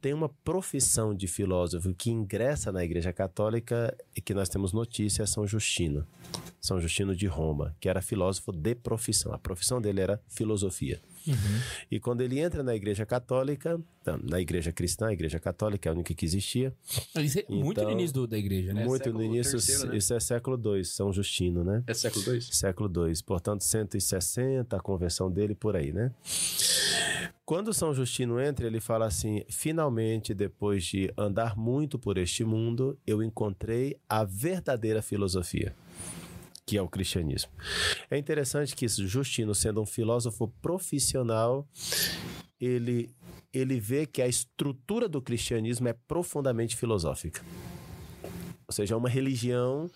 tem 0.00 0.14
uma 0.14 0.30
profissão 0.30 1.14
de 1.14 1.26
filósofo 1.26 1.92
que 1.92 2.10
ingressa 2.10 2.72
na 2.72 2.82
Igreja 2.82 3.12
Católica 3.12 3.94
e 4.16 4.20
que 4.22 4.32
nós 4.32 4.48
temos 4.48 4.72
notícia 4.72 5.22
é 5.22 5.26
São 5.26 5.46
Justino. 5.46 6.06
São 6.58 6.80
Justino 6.80 7.14
de 7.14 7.26
Roma, 7.26 7.76
que 7.78 7.86
era 7.86 8.00
filósofo 8.00 8.50
de 8.50 8.74
profissão. 8.74 9.34
A 9.34 9.38
profissão 9.38 9.78
dele 9.78 10.00
era 10.00 10.22
filosofia. 10.26 11.02
E 11.90 11.98
quando 12.00 12.20
ele 12.20 12.38
entra 12.38 12.62
na 12.62 12.74
Igreja 12.74 13.04
Católica, 13.06 13.80
na 14.22 14.40
Igreja 14.40 14.72
Cristã, 14.72 15.08
a 15.08 15.12
Igreja 15.12 15.38
Católica 15.40 15.88
é 15.88 15.90
a 15.90 15.94
única 15.94 16.14
que 16.14 16.24
existia, 16.24 16.72
Isso 17.20 17.38
é 17.40 17.44
muito 17.48 17.78
no 17.78 17.82
Então, 17.82 17.90
início 17.90 18.14
do- 18.14 18.26
da 18.26 18.38
igreja, 18.38 18.72
né? 18.72 18.84
muito 18.84 19.04
século 19.04 19.18
no 19.18 19.24
início, 19.34 19.52
terceiro, 19.52 19.86
né? 19.90 19.96
isso 19.96 20.14
é 20.14 20.20
século 20.20 20.76
II, 20.76 20.84
São 20.84 21.12
Justino, 21.12 21.64
né? 21.64 21.82
É 21.86 21.94
século 21.94 22.24
II? 22.34 22.40
Século 22.40 23.08
II, 23.08 23.14
portanto 23.24 23.62
160, 23.64 24.76
a 24.76 24.80
conversão 24.80 25.30
dele 25.30 25.54
por 25.54 25.74
aí, 25.76 25.92
né? 25.92 26.12
Quando 27.44 27.72
São 27.72 27.94
Justino 27.94 28.40
entra, 28.40 28.66
ele 28.66 28.80
fala 28.80 29.06
assim: 29.06 29.44
finalmente, 29.48 30.34
depois 30.34 30.84
de 30.84 31.12
andar 31.16 31.56
muito 31.56 31.96
por 31.98 32.18
este 32.18 32.44
mundo, 32.44 32.98
eu 33.06 33.22
encontrei 33.22 33.96
a 34.08 34.24
verdadeira 34.24 35.00
filosofia, 35.00 35.72
que 36.66 36.76
é 36.76 36.82
o 36.82 36.88
cristianismo. 36.88 37.52
É 38.10 38.18
interessante 38.18 38.74
que 38.74 38.88
Justino, 38.88 39.54
sendo 39.54 39.80
um 39.80 39.86
filósofo 39.86 40.48
profissional, 40.60 41.66
ele, 42.60 43.14
ele 43.52 43.78
vê 43.78 44.04
que 44.04 44.20
a 44.20 44.26
estrutura 44.26 45.08
do 45.08 45.22
cristianismo 45.22 45.86
é 45.86 45.92
profundamente 45.92 46.74
filosófica. 46.74 47.40
Ou 48.66 48.74
seja, 48.74 48.94
é 48.94 48.96
uma 48.96 49.08
religião 49.08 49.88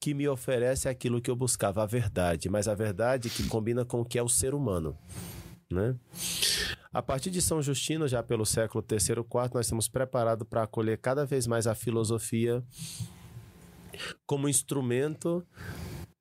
que 0.00 0.14
me 0.14 0.26
oferece 0.26 0.88
aquilo 0.88 1.20
que 1.20 1.30
eu 1.30 1.36
buscava, 1.36 1.82
a 1.82 1.86
verdade, 1.86 2.48
mas 2.48 2.66
a 2.66 2.74
verdade 2.74 3.28
que 3.28 3.46
combina 3.46 3.84
com 3.84 4.00
o 4.00 4.04
que 4.04 4.18
é 4.18 4.22
o 4.22 4.28
ser 4.28 4.54
humano. 4.54 4.96
Né? 5.70 5.94
A 6.92 7.02
partir 7.02 7.30
de 7.30 7.42
São 7.42 7.60
Justino, 7.60 8.08
já 8.08 8.22
pelo 8.22 8.46
século 8.46 8.84
III 8.88 8.98
e 8.98 9.12
IV, 9.20 9.50
nós 9.54 9.66
estamos 9.66 9.88
preparados 9.88 10.46
para 10.48 10.62
acolher 10.62 10.98
cada 10.98 11.26
vez 11.26 11.46
mais 11.46 11.66
a 11.66 11.74
filosofia 11.74 12.62
como 14.26 14.48
instrumento 14.48 15.46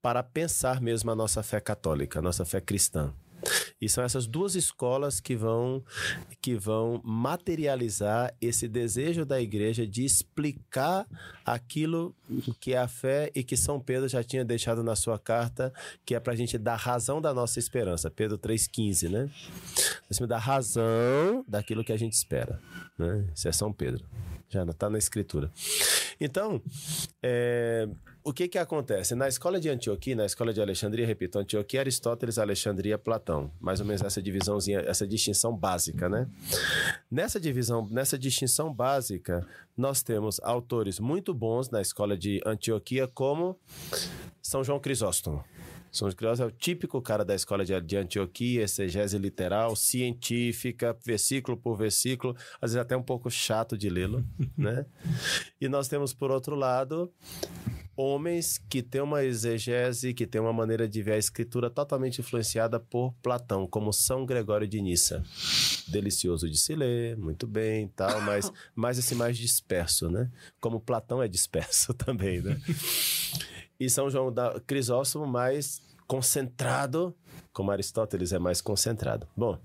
para 0.02 0.22
pensar 0.22 0.82
mesmo 0.82 1.12
a 1.12 1.16
nossa 1.16 1.42
fé 1.42 1.60
católica, 1.60 2.20
a 2.20 2.22
nossa 2.22 2.44
fé 2.44 2.60
cristã. 2.60 3.14
E 3.80 3.90
são 3.90 4.04
essas 4.04 4.26
duas 4.26 4.56
escolas 4.56 5.20
que 5.20 5.36
vão 5.36 5.84
que 6.42 6.56
vão 6.56 7.02
materializar 7.04 8.34
esse 8.40 8.68
desejo 8.68 9.26
da 9.26 9.42
igreja 9.42 9.86
de 9.86 10.06
explicar 10.06 11.06
aquilo 11.46 12.16
que 12.60 12.74
é 12.74 12.78
a 12.78 12.88
fé 12.88 13.30
e 13.36 13.44
que 13.44 13.58
São 13.58 13.80
Pedro 13.80 14.08
já 14.08 14.24
tinha 14.24 14.46
deixado 14.46 14.84
na 14.84 14.96
sua 14.96 15.20
carta, 15.20 15.74
que 16.06 16.16
é 16.16 16.20
para 16.20 16.34
a 16.34 16.36
gente 16.36 16.58
dar 16.58 16.76
razão 16.76 17.22
da 17.22 17.34
nossa 17.34 17.60
esperança. 17.60 18.10
Pedro 18.10 18.38
3,15, 18.38 19.10
né? 19.10 19.30
Me 20.20 20.28
dá 20.28 20.38
razão 20.38 21.44
daquilo 21.48 21.84
que 21.84 21.92
a 21.92 21.98
gente 21.98 22.14
espera. 22.14 22.62
Né? 22.98 23.28
Isso 23.36 23.48
é 23.48 23.52
São 23.52 23.74
Pedro. 23.74 24.06
Já 24.48 24.64
está 24.64 24.90
na 24.90 24.98
escritura. 24.98 25.52
Então, 26.24 26.62
é, 27.22 27.86
o 28.24 28.32
que 28.32 28.48
que 28.48 28.58
acontece? 28.58 29.14
Na 29.14 29.28
escola 29.28 29.60
de 29.60 29.68
Antioquia, 29.68 30.16
na 30.16 30.26
escola 30.26 30.54
de 30.54 30.62
Alexandria, 30.62 31.06
repito, 31.06 31.38
Antioquia, 31.38 31.82
Aristóteles, 31.82 32.38
Alexandria, 32.38 32.98
Platão. 32.98 33.52
Mais 33.60 33.82
ou 33.82 33.86
menos 33.86 34.02
essa 34.02 34.22
divisãozinha, 34.22 34.80
essa 34.88 35.06
distinção 35.06 35.54
básica, 35.54 36.08
né? 36.08 36.26
Nessa 37.12 37.42
divisão, 37.42 37.86
nessa 37.92 38.18
distinção 38.18 38.74
básica, 38.74 39.46
nós 39.76 40.02
temos 40.02 40.40
autores 40.42 40.98
muito 40.98 41.34
bons 41.34 41.70
na 41.70 41.82
escola 41.82 42.18
de 42.18 42.40
Antioquia, 42.46 43.06
como 43.06 43.60
São 44.42 44.64
João 44.64 44.80
Crisóstomo. 44.80 45.44
São 45.94 46.10
Crisóstomo 46.10 46.50
é 46.50 46.52
o 46.52 46.56
típico 46.56 47.00
cara 47.04 47.24
da 47.24 47.36
escola 47.36 47.64
de, 47.64 47.80
de 47.82 47.96
Antioquia, 47.96 48.64
exegese 48.64 49.16
literal, 49.20 49.76
científica, 49.76 50.98
versículo 51.06 51.56
por 51.56 51.78
versículo, 51.78 52.36
às 52.60 52.72
vezes 52.72 52.78
até 52.78 52.98
um 52.98 53.04
pouco 53.04 53.30
chato 53.30 53.78
de 53.78 53.92
lê-lo, 53.92 54.26
né? 54.58 54.88
E 55.62 55.70
nós 55.70 55.88
temos, 55.88 56.12
por 56.12 56.32
outro 56.32 56.56
lado, 56.56 57.14
homens 57.96 58.58
que 58.58 58.82
têm 58.82 59.02
uma 59.02 59.24
exegese, 59.24 60.16
que 60.16 60.26
têm 60.26 60.42
uma 60.42 60.52
maneira 60.52 60.88
de 60.88 61.04
ver 61.04 61.14
a 61.14 61.18
escritura 61.18 61.70
totalmente 61.70 62.20
influenciada 62.20 62.80
por 62.80 63.14
Platão, 63.22 63.68
como 63.68 63.94
São 63.94 64.26
Gregório 64.26 64.68
de 64.68 64.82
Nissa. 64.82 65.24
Delicioso 65.88 66.50
de 66.50 66.58
se 66.58 66.74
ler, 66.74 67.16
muito 67.18 67.46
bem, 67.46 67.88
tal, 67.90 68.20
mas 68.22 68.52
mais 68.74 68.98
assim 68.98 69.14
mais 69.14 69.38
disperso, 69.38 70.10
né? 70.10 70.32
Como 70.60 70.80
Platão 70.80 71.22
é 71.22 71.28
disperso 71.28 71.94
também, 71.94 72.42
né? 72.42 72.60
E 73.80 73.90
São 73.90 74.10
João 74.10 74.32
da 74.32 74.60
Crisóstomo 74.60 75.26
mais 75.26 75.82
concentrado, 76.08 77.16
como 77.52 77.72
Aristóteles 77.72 78.34
é 78.34 78.40
mais 78.40 78.62
concentrado. 78.62 79.28
Bom, 79.36 79.58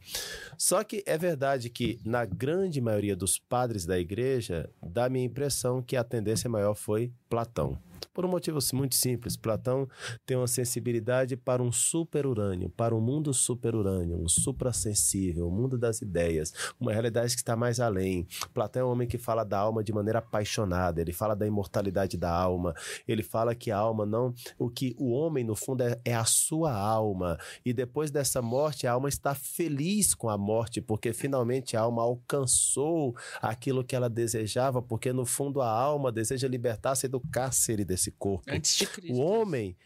só 0.56 0.84
que 0.84 1.02
é 1.06 1.16
verdade 1.16 1.70
que 1.70 1.98
na 2.04 2.24
grande 2.24 2.80
maioria 2.80 3.16
dos 3.16 3.38
padres 3.38 3.86
da 3.86 3.98
igreja, 3.98 4.68
dá 4.82 5.08
minha 5.08 5.24
impressão 5.24 5.82
que 5.82 5.96
a 5.96 6.04
tendência 6.04 6.50
maior 6.50 6.74
foi 6.74 7.12
Platão. 7.28 7.78
Por 8.18 8.24
um 8.24 8.28
motivo 8.28 8.58
muito 8.72 8.96
simples, 8.96 9.36
Platão 9.36 9.88
tem 10.26 10.36
uma 10.36 10.46
sensibilidade 10.46 11.36
para 11.36 11.62
um 11.62 11.70
superurânio, 11.70 12.68
para 12.70 12.94
um 12.94 13.00
mundo 13.00 13.32
superurânio, 13.32 14.20
um 14.20 14.28
suprassensível, 14.28 15.46
um 15.46 15.52
mundo 15.52 15.78
das 15.78 16.02
ideias, 16.02 16.52
uma 16.80 16.92
realidade 16.92 17.34
que 17.34 17.40
está 17.40 17.54
mais 17.54 17.78
além. 17.78 18.26
Platão 18.52 18.82
é 18.82 18.84
um 18.84 18.92
homem 18.92 19.06
que 19.06 19.18
fala 19.18 19.44
da 19.44 19.58
alma 19.58 19.84
de 19.84 19.92
maneira 19.92 20.18
apaixonada, 20.18 21.00
ele 21.00 21.12
fala 21.12 21.36
da 21.36 21.46
imortalidade 21.46 22.16
da 22.16 22.28
alma, 22.30 22.74
ele 23.06 23.22
fala 23.22 23.54
que 23.54 23.70
a 23.70 23.78
alma 23.78 24.04
não. 24.04 24.34
O 24.58 24.68
que 24.68 24.96
o 24.98 25.10
homem, 25.12 25.44
no 25.44 25.54
fundo, 25.54 25.82
é, 25.82 26.00
é 26.04 26.14
a 26.14 26.24
sua 26.24 26.72
alma. 26.72 27.38
E 27.64 27.72
depois 27.72 28.10
dessa 28.10 28.40
morte, 28.40 28.86
a 28.86 28.92
alma 28.92 29.08
está 29.08 29.34
feliz 29.34 30.14
com 30.14 30.28
a 30.28 30.38
morte, 30.38 30.80
porque 30.80 31.12
finalmente 31.12 31.76
a 31.76 31.80
alma 31.80 32.02
alcançou 32.02 33.16
aquilo 33.40 33.84
que 33.84 33.94
ela 33.94 34.08
desejava, 34.08 34.80
porque 34.82 35.12
no 35.12 35.24
fundo 35.24 35.60
a 35.60 35.70
alma 35.70 36.10
deseja 36.12 36.48
libertar-se 36.48 37.08
do 37.08 37.20
cárcere 37.20 37.84
desse 37.84 38.10
corpo. 38.10 38.44
Antes 38.50 38.76
de 38.76 38.86
Cristo. 38.86 39.14
O 39.14 39.20
homem, 39.20 39.76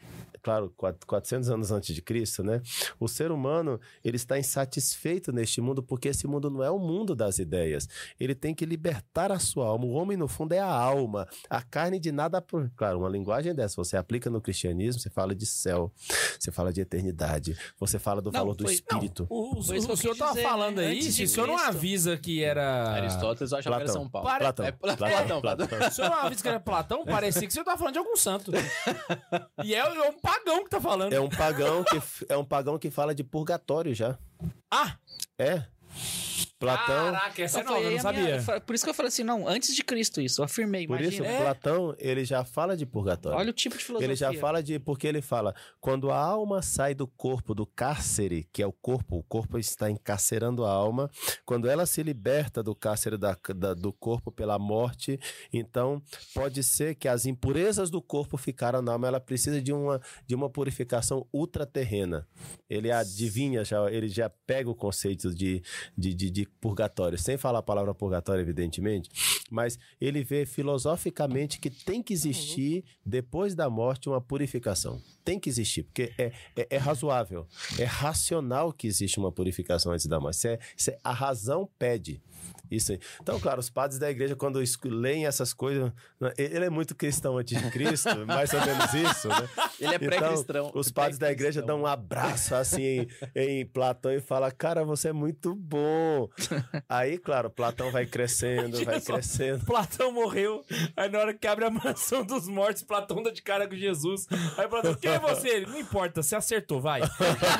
claro, 0.42 0.72
quat- 0.76 1.04
400 1.06 1.48
anos 1.50 1.70
antes 1.70 1.94
de 1.94 2.02
Cristo, 2.02 2.42
né? 2.42 2.60
O 2.98 3.06
ser 3.08 3.30
humano, 3.30 3.80
ele 4.04 4.16
está 4.16 4.38
insatisfeito 4.38 5.32
neste 5.32 5.60
mundo 5.60 5.82
porque 5.82 6.08
esse 6.08 6.26
mundo 6.26 6.50
não 6.50 6.62
é 6.62 6.70
o 6.70 6.78
mundo 6.78 7.14
das 7.14 7.38
ideias. 7.38 7.88
Ele 8.18 8.34
tem 8.34 8.54
que 8.54 8.64
libertar 8.66 9.30
a 9.32 9.38
sua 9.38 9.66
alma. 9.66 9.84
O 9.84 9.92
homem, 9.92 10.16
no 10.16 10.26
fundo, 10.28 10.52
é 10.52 10.58
a 10.58 10.66
alma. 10.66 11.26
A 11.48 11.62
carne 11.62 11.98
de 11.98 12.10
nada... 12.12 12.40
pro- 12.42 12.70
Claro, 12.76 12.98
uma 12.98 13.08
linguagem 13.08 13.54
dessa, 13.54 13.76
você 13.76 13.96
aplica 13.96 14.28
no 14.30 14.40
cristianismo, 14.40 15.00
você 15.00 15.10
fala 15.10 15.34
de 15.34 15.46
céu, 15.46 15.92
você 16.38 16.50
fala 16.50 16.72
de 16.72 16.80
eternidade, 16.80 17.56
você 17.78 17.98
fala 17.98 18.20
do 18.20 18.30
Não, 18.30 18.40
valor 18.40 18.54
do 18.56 18.64
foi- 18.64 18.74
espírito. 18.74 19.26
O, 19.30 19.58
o, 19.58 19.62
que 19.62 19.70
o 19.72 19.74
eu 19.74 19.96
senhor 19.96 20.12
quis 20.12 20.18
tava 20.18 20.32
dizer, 20.32 20.42
falando 20.42 20.78
aí, 20.80 21.02
se 21.02 21.22
o 21.24 21.28
senhor 21.28 21.46
não 21.46 21.58
avisa 21.58 22.16
que 22.16 22.42
era. 22.42 22.90
Aristóteles 22.90 23.52
eu 23.52 23.58
achava 23.58 23.76
que 23.76 23.82
era 23.82 23.92
Platão. 23.92 24.02
São 24.02 24.10
Paulo. 24.10 24.28
Para- 24.28 24.38
Platão, 24.52 24.66
É, 24.66 24.72
Pla- 24.72 24.96
Platão, 24.96 25.40
Platão, 25.40 25.66
Platão. 25.68 25.86
Se 25.90 25.92
o 25.92 25.94
senhor 25.96 26.10
não 26.10 26.18
avisa 26.18 26.42
que 26.42 26.48
era 26.48 26.60
Platão, 26.60 27.04
parecia 27.04 27.42
que 27.42 27.48
o 27.48 27.52
senhor 27.52 27.64
tava 27.64 27.78
falando 27.78 27.92
de 27.92 27.98
algum 27.98 28.16
santo. 28.16 28.50
E 29.64 29.74
é, 29.74 29.78
é 29.78 30.08
um 30.08 30.18
pagão 30.32 30.64
que 30.64 30.70
tá 30.70 30.80
falando. 30.80 31.12
É 31.12 31.20
um 31.20 31.28
pagão 31.28 31.84
que 31.84 32.00
é 32.28 32.36
um 32.36 32.44
pagão 32.44 32.78
que 32.78 32.90
fala 32.90 33.14
de 33.14 33.22
purgatório 33.22 33.94
já. 33.94 34.18
Ah! 34.70 34.96
É. 35.38 35.64
Platão, 36.62 37.12
Caraca, 37.12 37.42
essa 37.42 37.58
é 37.58 37.62
Eu 37.62 37.64
nova, 37.66 37.78
eu 37.78 37.82
não 37.84 37.90
minha- 37.90 38.02
sabia. 38.02 38.40
fa- 38.42 38.60
por 38.60 38.74
isso 38.74 38.84
que 38.84 38.90
eu 38.90 38.94
falei 38.94 39.08
assim, 39.08 39.24
não, 39.24 39.48
antes 39.48 39.74
de 39.74 39.82
Cristo 39.82 40.20
isso, 40.20 40.40
eu 40.40 40.44
afirmei, 40.44 40.86
por 40.86 41.00
isso 41.00 41.18
imagina. 41.22 41.42
Platão, 41.42 41.94
ele 41.98 42.24
já 42.24 42.44
fala 42.44 42.76
de 42.76 42.86
purgatório. 42.86 43.36
Olha 43.38 43.50
o 43.50 43.52
tipo 43.52 43.76
de 43.76 43.84
filosofia. 43.84 44.06
Ele 44.06 44.14
já 44.16 44.32
fala 44.34 44.62
de. 44.62 44.78
Porque 44.78 45.06
ele 45.06 45.20
fala: 45.20 45.54
quando 45.80 46.10
a 46.10 46.16
alma 46.18 46.62
sai 46.62 46.94
do 46.94 47.06
corpo, 47.06 47.54
do 47.54 47.66
cárcere, 47.66 48.48
que 48.52 48.62
é 48.62 48.66
o 48.66 48.72
corpo, 48.72 49.16
o 49.18 49.22
corpo 49.22 49.58
está 49.58 49.90
encarcerando 49.90 50.64
a 50.64 50.70
alma, 50.70 51.10
quando 51.44 51.68
ela 51.68 51.84
se 51.86 52.02
liberta 52.02 52.62
do 52.62 52.74
cárcere 52.74 53.16
da- 53.18 53.36
da- 53.56 53.74
do 53.74 53.92
corpo 53.92 54.30
pela 54.30 54.58
morte, 54.58 55.18
então 55.52 56.00
pode 56.34 56.62
ser 56.62 56.94
que 56.94 57.08
as 57.08 57.26
impurezas 57.26 57.90
do 57.90 58.00
corpo 58.00 58.36
ficaram 58.36 58.80
na 58.82 58.92
alma, 58.92 59.08
ela 59.08 59.20
precisa 59.20 59.60
de 59.60 59.72
uma, 59.72 60.00
de 60.26 60.34
uma 60.34 60.48
purificação 60.48 61.26
ultraterrena. 61.32 62.26
Ele 62.68 62.90
adivinha, 62.90 63.64
já, 63.64 63.90
ele 63.90 64.08
já 64.08 64.30
pega 64.46 64.70
o 64.70 64.74
conceito 64.74 65.34
de, 65.34 65.62
de, 65.96 66.14
de, 66.14 66.30
de 66.30 66.48
purgatório, 66.60 67.18
sem 67.18 67.36
falar 67.36 67.58
a 67.58 67.62
palavra 67.62 67.94
purgatório, 67.94 68.40
evidentemente, 68.40 69.10
Mas 69.50 69.78
ele 70.00 70.22
vê 70.24 70.46
filosoficamente 70.46 71.58
que 71.58 71.68
tem 71.68 72.02
que 72.02 72.12
existir, 72.12 72.84
depois 73.04 73.54
da 73.54 73.68
morte, 73.68 74.08
uma 74.08 74.20
purificação. 74.20 75.00
Tem 75.24 75.38
que 75.38 75.48
existir, 75.48 75.82
porque 75.84 76.12
é, 76.16 76.32
é, 76.56 76.66
é 76.70 76.76
razoável, 76.78 77.46
é 77.78 77.84
racional 77.84 78.72
que 78.72 78.86
existe 78.86 79.18
uma 79.18 79.30
purificação 79.30 79.92
antes 79.92 80.06
da 80.06 80.18
morte. 80.18 80.36
Isso 80.36 80.48
é, 80.48 80.58
isso 80.76 80.90
é- 80.90 80.98
a 81.04 81.12
razão 81.12 81.68
pede. 81.78 82.22
Isso 82.70 82.92
aí. 82.92 83.00
Então, 83.20 83.38
claro, 83.38 83.60
os 83.60 83.68
padres 83.68 83.98
da 83.98 84.10
igreja, 84.10 84.34
quando 84.34 84.58
leem 84.84 85.26
essas 85.26 85.52
coisas, 85.52 85.92
né, 86.18 86.32
ele 86.38 86.64
é 86.64 86.70
muito 86.70 86.94
cristão 86.94 87.36
antes 87.36 87.60
de 87.60 87.70
Cristo, 87.70 88.08
mais 88.26 88.52
ou 88.54 88.60
menos 88.64 88.94
isso, 88.94 89.28
né? 89.28 89.48
Ele 89.78 89.92
é 89.92 89.96
Então, 89.96 90.08
pré-cristão. 90.08 90.72
os 90.74 90.90
padres 90.90 91.18
da 91.18 91.30
igreja 91.30 91.60
dão 91.60 91.82
um 91.82 91.86
abraço 91.86 92.54
assim 92.54 92.82
em, 92.82 93.08
em 93.60 93.66
Platão 93.66 94.10
e 94.10 94.20
fala: 94.20 94.50
Cara, 94.50 94.84
você 94.84 95.08
é 95.08 95.12
muito 95.12 95.54
bom. 95.54 96.28
Aí, 96.88 97.18
claro, 97.18 97.50
Platão 97.50 97.90
vai 97.90 98.06
crescendo, 98.06 98.82
vai 98.86 99.00
só. 99.00 99.12
crescendo. 99.14 99.64
Platão 99.66 100.10
morreu. 100.10 100.64
Aí 100.96 101.10
na 101.10 101.18
hora 101.18 101.34
que 101.34 101.46
abre 101.46 101.66
a 101.66 101.70
mansão 101.70 102.24
dos 102.24 102.48
mortos, 102.48 102.82
Platão 102.82 103.22
dá 103.22 103.30
de 103.30 103.42
cara 103.42 103.68
com 103.68 103.74
Jesus. 103.76 104.26
Aí 104.56 104.66
Platão, 104.66 104.94
quem 104.94 105.10
é 105.10 105.18
você? 105.18 105.48
Ele, 105.48 105.66
não 105.66 105.78
importa, 105.78 106.22
você 106.22 106.34
acertou, 106.34 106.80
vai. 106.80 107.00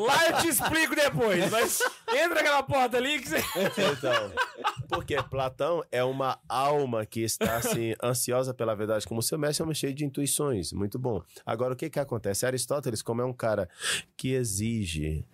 Lá 0.00 0.28
eu 0.30 0.36
te 0.38 0.48
explico 0.48 0.94
depois, 0.94 1.50
mas 1.50 1.80
entra 2.10 2.36
naquela 2.36 2.62
porta 2.62 2.96
ali 2.96 3.18
que 3.20 3.28
você... 3.28 3.36
Então, 4.08 4.32
porque 4.88 5.22
Platão 5.22 5.84
é 5.92 6.02
uma 6.02 6.38
alma 6.48 7.04
que 7.04 7.20
está 7.20 7.56
assim, 7.56 7.94
ansiosa 8.02 8.54
pela 8.54 8.74
verdade, 8.74 9.06
como 9.06 9.20
o 9.20 9.22
seu 9.22 9.38
mestre 9.38 9.64
é 9.64 9.68
um 9.68 9.74
cheio 9.74 9.94
de 9.94 10.04
intuições. 10.04 10.72
Muito 10.72 10.98
bom. 10.98 11.22
Agora, 11.44 11.74
o 11.74 11.76
que 11.76 11.90
que 11.90 12.00
acontece? 12.00 12.46
Aristóteles, 12.46 13.02
como 13.02 13.20
é 13.20 13.24
um 13.24 13.32
cara 13.32 13.68
que 14.16 14.32
exige 14.32 15.24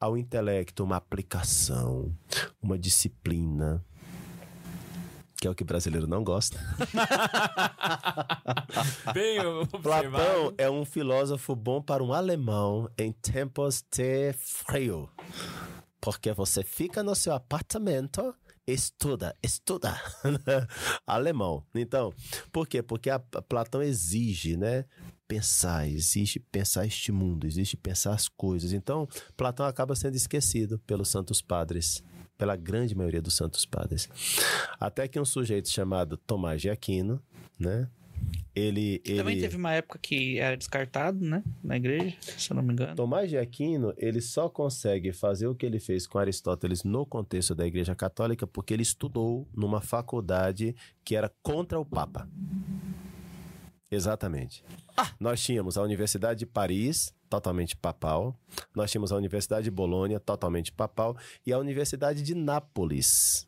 ao 0.00 0.18
intelecto 0.18 0.84
uma 0.84 0.96
aplicação, 0.96 2.12
uma 2.60 2.78
disciplina, 2.78 3.82
que 5.38 5.46
é 5.46 5.50
o 5.50 5.54
que 5.54 5.64
brasileiro 5.64 6.06
não 6.06 6.24
gosta. 6.24 6.58
Bem. 9.12 9.38
Platão 9.82 10.54
é 10.58 10.70
um 10.70 10.84
filósofo 10.84 11.54
bom 11.54 11.80
para 11.80 12.02
um 12.02 12.12
alemão 12.12 12.90
em 12.98 13.12
tempos 13.12 13.84
de 13.90 14.32
frio. 14.34 15.08
Porque 16.04 16.34
você 16.34 16.62
fica 16.62 17.02
no 17.02 17.14
seu 17.14 17.32
apartamento, 17.32 18.34
estuda, 18.66 19.34
estuda. 19.42 19.98
alemão. 21.06 21.64
Então, 21.74 22.12
por 22.52 22.68
quê? 22.68 22.82
Porque 22.82 23.08
a, 23.08 23.14
a 23.14 23.40
Platão 23.40 23.82
exige, 23.82 24.54
né? 24.54 24.84
Pensar, 25.26 25.88
exige 25.88 26.38
pensar 26.38 26.84
este 26.84 27.10
mundo, 27.10 27.46
exige 27.46 27.74
pensar 27.74 28.12
as 28.12 28.28
coisas. 28.28 28.74
Então, 28.74 29.08
Platão 29.34 29.64
acaba 29.64 29.96
sendo 29.96 30.14
esquecido 30.14 30.78
pelos 30.80 31.08
santos 31.08 31.40
padres, 31.40 32.04
pela 32.36 32.54
grande 32.54 32.94
maioria 32.94 33.22
dos 33.22 33.34
santos 33.34 33.64
padres. 33.64 34.06
Até 34.78 35.08
que 35.08 35.18
um 35.18 35.24
sujeito 35.24 35.70
chamado 35.70 36.18
Tomás 36.18 36.60
de 36.60 36.68
Aquino, 36.68 37.18
né? 37.58 37.88
Ele, 38.54 39.02
ele... 39.04 39.18
Também 39.18 39.40
teve 39.40 39.56
uma 39.56 39.72
época 39.72 39.98
que 39.98 40.38
era 40.38 40.56
descartado, 40.56 41.18
né? 41.24 41.42
Na 41.62 41.76
igreja, 41.76 42.16
se 42.20 42.52
eu 42.52 42.54
não 42.54 42.62
me 42.62 42.72
engano. 42.72 42.94
Tomás 42.94 43.28
de 43.28 43.36
Aquino, 43.36 43.92
ele 43.96 44.20
só 44.20 44.48
consegue 44.48 45.12
fazer 45.12 45.48
o 45.48 45.54
que 45.54 45.66
ele 45.66 45.80
fez 45.80 46.06
com 46.06 46.18
Aristóteles 46.18 46.84
no 46.84 47.04
contexto 47.04 47.54
da 47.54 47.66
Igreja 47.66 47.94
Católica 47.96 48.46
porque 48.46 48.72
ele 48.72 48.82
estudou 48.82 49.48
numa 49.52 49.80
faculdade 49.80 50.76
que 51.04 51.16
era 51.16 51.32
contra 51.42 51.80
o 51.80 51.84
Papa. 51.84 52.28
Exatamente. 53.90 54.64
Nós 55.18 55.42
tínhamos 55.42 55.76
a 55.76 55.82
Universidade 55.82 56.40
de 56.40 56.46
Paris, 56.46 57.12
totalmente 57.28 57.76
papal. 57.76 58.38
Nós 58.74 58.90
tínhamos 58.90 59.12
a 59.12 59.16
Universidade 59.16 59.64
de 59.64 59.70
Bolônia, 59.70 60.20
totalmente 60.20 60.72
papal. 60.72 61.16
E 61.44 61.52
a 61.52 61.58
Universidade 61.58 62.22
de 62.22 62.34
Nápoles, 62.34 63.44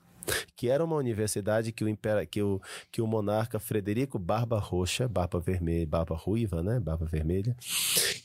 que 0.55 0.69
era 0.69 0.85
uma 0.85 0.97
universidade 0.97 1.73
que 1.73 1.85
o, 1.85 1.89
impera, 1.89 2.27
que 2.27 2.43
o, 2.43 2.61
que 2.91 3.01
o 3.01 3.07
monarca 3.07 3.59
Frederico 3.59 4.19
Barba 4.19 4.59
Roxa, 4.59 5.09
Barba 5.09 5.41
Vermelha, 5.41 5.87
Barba 5.87 6.17
Ruiva, 6.17 6.63
né? 6.63 6.81
Barba 6.81 7.07
Vermelha, 7.07 7.57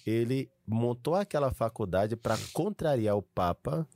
ele 0.06 0.50
montou 0.66 1.16
aquela 1.16 1.52
faculdade 1.52 2.16
para 2.16 2.38
contrariar 2.54 3.18
o 3.18 3.22
Papa, 3.22 3.88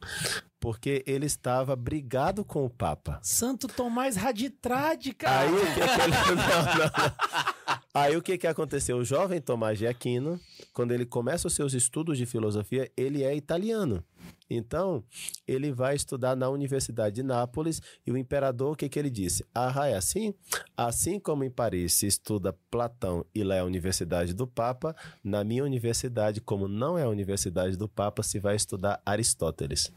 porque 0.65 1.03
ele 1.05 1.27
estava 1.27 1.75
brigado 1.75 2.43
com 2.43 2.65
o 2.65 2.69
Papa. 2.71 3.19
Santo 3.21 3.67
Tomás 3.67 4.15
Raditrade, 4.15 5.13
cara. 5.13 5.41
Aí 5.41 5.53
o 5.53 5.59
que, 5.59 5.73
que 5.75 6.01
ele... 6.01 6.15
não, 6.25 6.75
não. 6.75 7.85
Aí 7.93 8.17
o 8.17 8.21
que 8.21 8.35
que 8.35 8.47
aconteceu? 8.47 8.97
O 8.97 9.05
jovem 9.05 9.39
Tomás 9.39 9.77
de 9.77 9.85
Aquino, 9.85 10.39
quando 10.73 10.91
ele 10.91 11.05
começa 11.05 11.47
os 11.47 11.53
seus 11.53 11.75
estudos 11.75 12.17
de 12.17 12.25
filosofia, 12.25 12.91
ele 12.97 13.23
é 13.23 13.35
italiano. 13.35 14.03
Então, 14.49 15.03
ele 15.47 15.71
vai 15.71 15.95
estudar 15.95 16.35
na 16.35 16.49
Universidade 16.49 17.15
de 17.15 17.23
Nápoles 17.23 17.81
e 18.05 18.11
o 18.11 18.17
imperador, 18.17 18.73
o 18.73 18.75
que, 18.75 18.89
que 18.89 18.99
ele 18.99 19.09
disse? 19.09 19.45
Ah, 19.53 19.87
é 19.87 19.95
assim? 19.95 20.33
Assim 20.75 21.19
como 21.19 21.43
em 21.43 21.49
Paris 21.49 21.93
se 21.93 22.05
estuda 22.05 22.55
Platão 22.69 23.25
e 23.33 23.43
lá 23.43 23.55
é 23.55 23.59
a 23.59 23.65
Universidade 23.65 24.33
do 24.33 24.45
Papa, 24.45 24.95
na 25.23 25.43
minha 25.43 25.63
universidade, 25.63 26.41
como 26.41 26.67
não 26.67 26.97
é 26.97 27.03
a 27.03 27.09
Universidade 27.09 27.77
do 27.77 27.87
Papa, 27.87 28.21
se 28.21 28.39
vai 28.39 28.55
estudar 28.55 29.01
Aristóteles. 29.05 29.91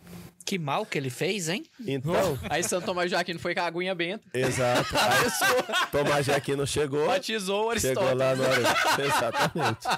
Que 0.49 0.59
mal 0.59 0.87
que 0.87 0.97
ele 0.97 1.11
fez, 1.11 1.51
hein? 1.51 1.63
Então, 1.87 2.39
Aí 2.49 2.63
Santo 2.63 2.87
Tomás 2.87 3.11
de 3.11 3.15
Aquino 3.17 3.39
foi 3.39 3.55
com 3.55 3.61
a 3.61 3.67
aguinha 3.67 3.95
benta, 3.95 4.25
exato. 4.33 4.89
Aí, 4.97 5.87
Tomás 5.93 6.25
de 6.25 6.33
Aquino 6.33 6.67
chegou, 6.67 7.07
batizou 7.07 7.71
o 7.71 7.79
chegou 7.79 8.03
Aristóteles. 8.09 8.19
lá 8.19 8.35
no 8.35 8.45
Aristóteles. 8.47 9.15
Exatamente. 9.15 9.89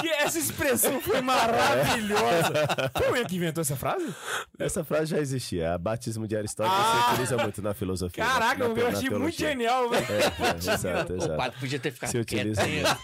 Que 0.00 0.08
essa 0.08 0.38
expressão 0.40 1.00
foi 1.00 1.20
maravilhosa. 1.20 2.52
Foi 2.98 3.22
o 3.22 3.26
que 3.26 3.36
inventou 3.36 3.60
essa 3.62 3.76
frase? 3.76 4.12
Essa 4.58 4.82
frase 4.82 5.06
já 5.12 5.18
existia. 5.20 5.74
A 5.74 5.78
batismo 5.78 6.26
de 6.26 6.36
Aristóteles 6.36 6.76
Ah! 6.84 7.04
se 7.06 7.12
utiliza 7.12 7.36
muito 7.36 7.62
na 7.62 7.72
filosofia. 7.72 8.24
Caraca, 8.24 8.66
na, 8.68 8.74
eu 8.74 8.90
na 8.90 8.98
achei 8.98 9.08
muito 9.10 9.38
genial, 9.38 9.88
velho. 9.88 10.04
É, 10.10 10.16
é, 10.16 10.72
exato, 10.74 11.12
O 11.12 11.16
exato. 11.16 11.36
padre 11.36 11.60
podia 11.60 11.78
ter 11.78 11.92
ficado 11.92 12.10
Se 12.10 12.24
quieto. 12.24 12.48
utiliza. 12.48 12.98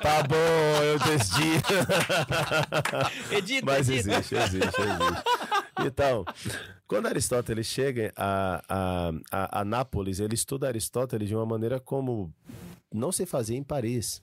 Tá 0.00 0.22
bom, 0.22 0.82
eu 0.82 0.98
desdi. 0.98 1.60
Edita, 3.36 3.66
Mas 3.66 3.88
existe, 3.90 4.34
existe, 4.34 4.34
existe. 4.36 5.22
Então, 5.84 6.21
quando 6.86 7.06
Aristóteles 7.06 7.66
chega 7.66 8.12
a, 8.16 8.62
a, 8.68 9.12
a, 9.30 9.60
a 9.60 9.64
Nápoles, 9.64 10.20
ele 10.20 10.34
estuda 10.34 10.68
Aristóteles 10.68 11.28
de 11.28 11.34
uma 11.34 11.46
maneira 11.46 11.80
como 11.80 12.32
não 12.92 13.12
se 13.12 13.26
fazia 13.26 13.56
em 13.56 13.62
Paris. 13.62 14.22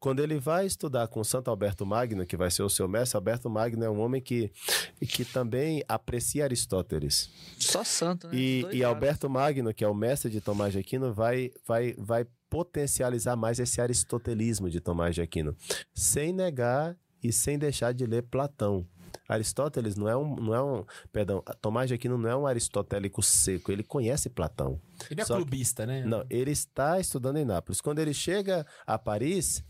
Quando 0.00 0.20
ele 0.20 0.38
vai 0.38 0.66
estudar 0.66 1.08
com 1.08 1.22
Santo 1.24 1.48
Alberto 1.48 1.86
Magno, 1.86 2.26
que 2.26 2.36
vai 2.36 2.50
ser 2.50 2.62
o 2.62 2.68
seu 2.68 2.86
mestre, 2.88 3.16
Alberto 3.16 3.48
Magno 3.48 3.84
é 3.84 3.88
um 3.88 4.00
homem 4.00 4.20
que, 4.20 4.52
que 5.00 5.24
também 5.24 5.82
aprecia 5.88 6.44
Aristóteles. 6.44 7.30
Só 7.58 7.84
santo, 7.84 8.28
né? 8.28 8.36
E, 8.36 8.66
e. 8.72 8.84
Alberto 8.84 9.30
Magno, 9.30 9.72
que 9.72 9.84
é 9.84 9.88
o 9.88 9.94
mestre 9.94 10.30
de 10.30 10.40
Tomás 10.40 10.72
de 10.72 10.80
Aquino, 10.80 11.12
vai, 11.12 11.52
vai, 11.66 11.94
vai 11.96 12.26
potencializar 12.50 13.36
mais 13.36 13.58
esse 13.58 13.80
aristotelismo 13.80 14.68
de 14.68 14.80
Tomás 14.80 15.14
de 15.14 15.22
Aquino, 15.22 15.56
sem 15.94 16.32
negar 16.32 16.96
e 17.22 17.32
sem 17.32 17.58
deixar 17.58 17.94
de 17.94 18.04
ler 18.04 18.24
Platão. 18.24 18.86
Aristóteles 19.28 19.96
não 19.96 20.08
é 20.08 20.16
um, 20.16 20.36
não 20.36 20.54
é 20.54 20.62
um, 20.62 20.84
perdão, 21.12 21.42
Tomás 21.60 21.88
de 21.88 21.94
Aquino 21.94 22.18
não 22.18 22.28
é 22.28 22.36
um 22.36 22.46
aristotélico 22.46 23.22
seco, 23.22 23.72
ele 23.72 23.82
conhece 23.82 24.28
Platão. 24.28 24.80
Ele 25.10 25.20
é 25.20 25.24
Só 25.24 25.34
que- 25.34 25.42
clubista, 25.42 25.84
né? 25.84 26.04
Não, 26.04 26.24
ele 26.30 26.52
está 26.52 27.00
estudando 27.00 27.36
em 27.38 27.44
Nápoles. 27.44 27.80
Quando 27.80 27.98
ele 27.98 28.14
chega 28.14 28.64
a 28.86 28.96
Paris, 28.96 29.62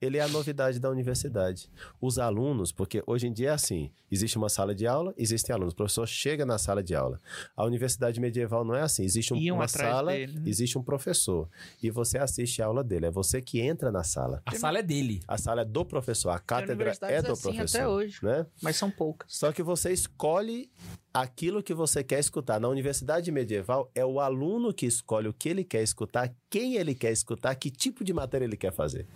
ele 0.00 0.18
é 0.18 0.20
a 0.20 0.28
novidade 0.28 0.80
da 0.80 0.90
universidade. 0.90 1.70
Os 2.00 2.18
alunos, 2.18 2.72
porque 2.72 3.02
hoje 3.06 3.28
em 3.28 3.32
dia 3.32 3.50
é 3.50 3.52
assim: 3.52 3.90
existe 4.10 4.36
uma 4.36 4.48
sala 4.48 4.74
de 4.74 4.84
aula, 4.86 5.14
existem 5.16 5.54
alunos. 5.54 5.72
O 5.74 5.76
professor 5.76 6.06
chega 6.08 6.44
na 6.44 6.58
sala 6.58 6.82
de 6.82 6.94
aula. 6.94 7.20
A 7.56 7.64
universidade 7.64 8.20
medieval 8.20 8.64
não 8.64 8.74
é 8.74 8.82
assim: 8.82 9.04
existe 9.04 9.32
um- 9.32 9.54
uma 9.54 9.68
sala, 9.68 10.10
dele, 10.12 10.40
né? 10.40 10.42
existe 10.48 10.76
um 10.76 10.82
professor. 10.82 11.48
E 11.82 11.88
você 11.88 12.18
assiste 12.18 12.60
a 12.60 12.66
aula 12.66 12.82
dele. 12.82 13.06
É 13.06 13.10
você 13.12 13.40
que 13.40 13.60
entra 13.60 13.92
na 13.92 14.02
sala. 14.02 14.42
A 14.44 14.56
sala 14.56 14.80
é 14.80 14.82
dele. 14.82 15.22
A 15.28 15.38
sala 15.38 15.60
é 15.62 15.64
do 15.64 15.84
professor, 15.84 16.30
a 16.30 16.38
cátedra 16.40 16.92
é 17.02 17.22
do 17.22 17.32
assim 17.32 17.42
professor. 17.52 17.78
até 17.78 17.88
hoje. 17.88 18.18
Né? 18.22 18.44
Mas 18.60 18.76
são 18.76 18.90
poucas. 18.96 19.32
Só 19.32 19.52
que 19.52 19.62
você 19.62 19.92
escolhe 19.92 20.70
aquilo 21.12 21.62
que 21.62 21.74
você 21.74 22.02
quer 22.02 22.18
escutar. 22.18 22.60
Na 22.60 22.68
universidade 22.68 23.30
medieval, 23.30 23.90
é 23.94 24.04
o 24.04 24.20
aluno 24.20 24.72
que 24.72 24.86
escolhe 24.86 25.28
o 25.28 25.32
que 25.32 25.48
ele 25.48 25.64
quer 25.64 25.82
escutar, 25.82 26.34
quem 26.50 26.76
ele 26.76 26.94
quer 26.94 27.12
escutar, 27.12 27.54
que 27.54 27.70
tipo 27.70 28.02
de 28.04 28.12
matéria 28.12 28.44
ele 28.44 28.56
quer 28.56 28.72
fazer. 28.72 29.06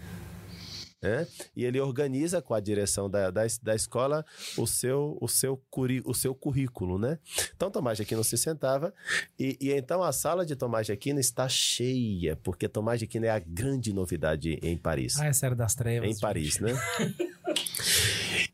É? 1.01 1.29
E 1.55 1.65
ele 1.65 1.79
organiza 1.81 2.43
com 2.43 2.55
a 2.55 2.59
direção 2.59 3.09
da, 3.09 3.31
da, 3.31 3.43
da 3.63 3.75
escola 3.77 4.25
o 4.57 4.67
seu, 4.67 5.17
o, 5.21 5.29
seu 5.29 5.57
curi, 5.71 6.03
o 6.05 6.13
seu 6.13 6.35
currículo, 6.35 6.99
né? 6.99 7.21
Então 7.55 7.71
Tomás 7.71 7.99
de 7.99 8.03
Aquino 8.03 8.25
se 8.25 8.37
sentava 8.37 8.93
e, 9.39 9.57
e 9.61 9.71
então 9.71 10.03
a 10.03 10.11
sala 10.11 10.45
de 10.45 10.57
Tomás 10.57 10.87
de 10.87 10.93
Aquino 10.93 11.21
está 11.21 11.49
cheia, 11.49 12.35
porque 12.43 12.69
Tomás 12.69 12.99
de 12.99 13.05
Aquino 13.05 13.27
é 13.27 13.31
a 13.31 13.39
grande 13.39 13.93
novidade 13.93 14.59
em 14.61 14.77
Paris 14.77 15.21
Ah, 15.21 15.27
é 15.27 15.33
sério 15.33 15.57
das 15.57 15.77
trevas. 15.77 16.11
em 16.11 16.19
Paris, 16.19 16.59
né? 16.59 16.73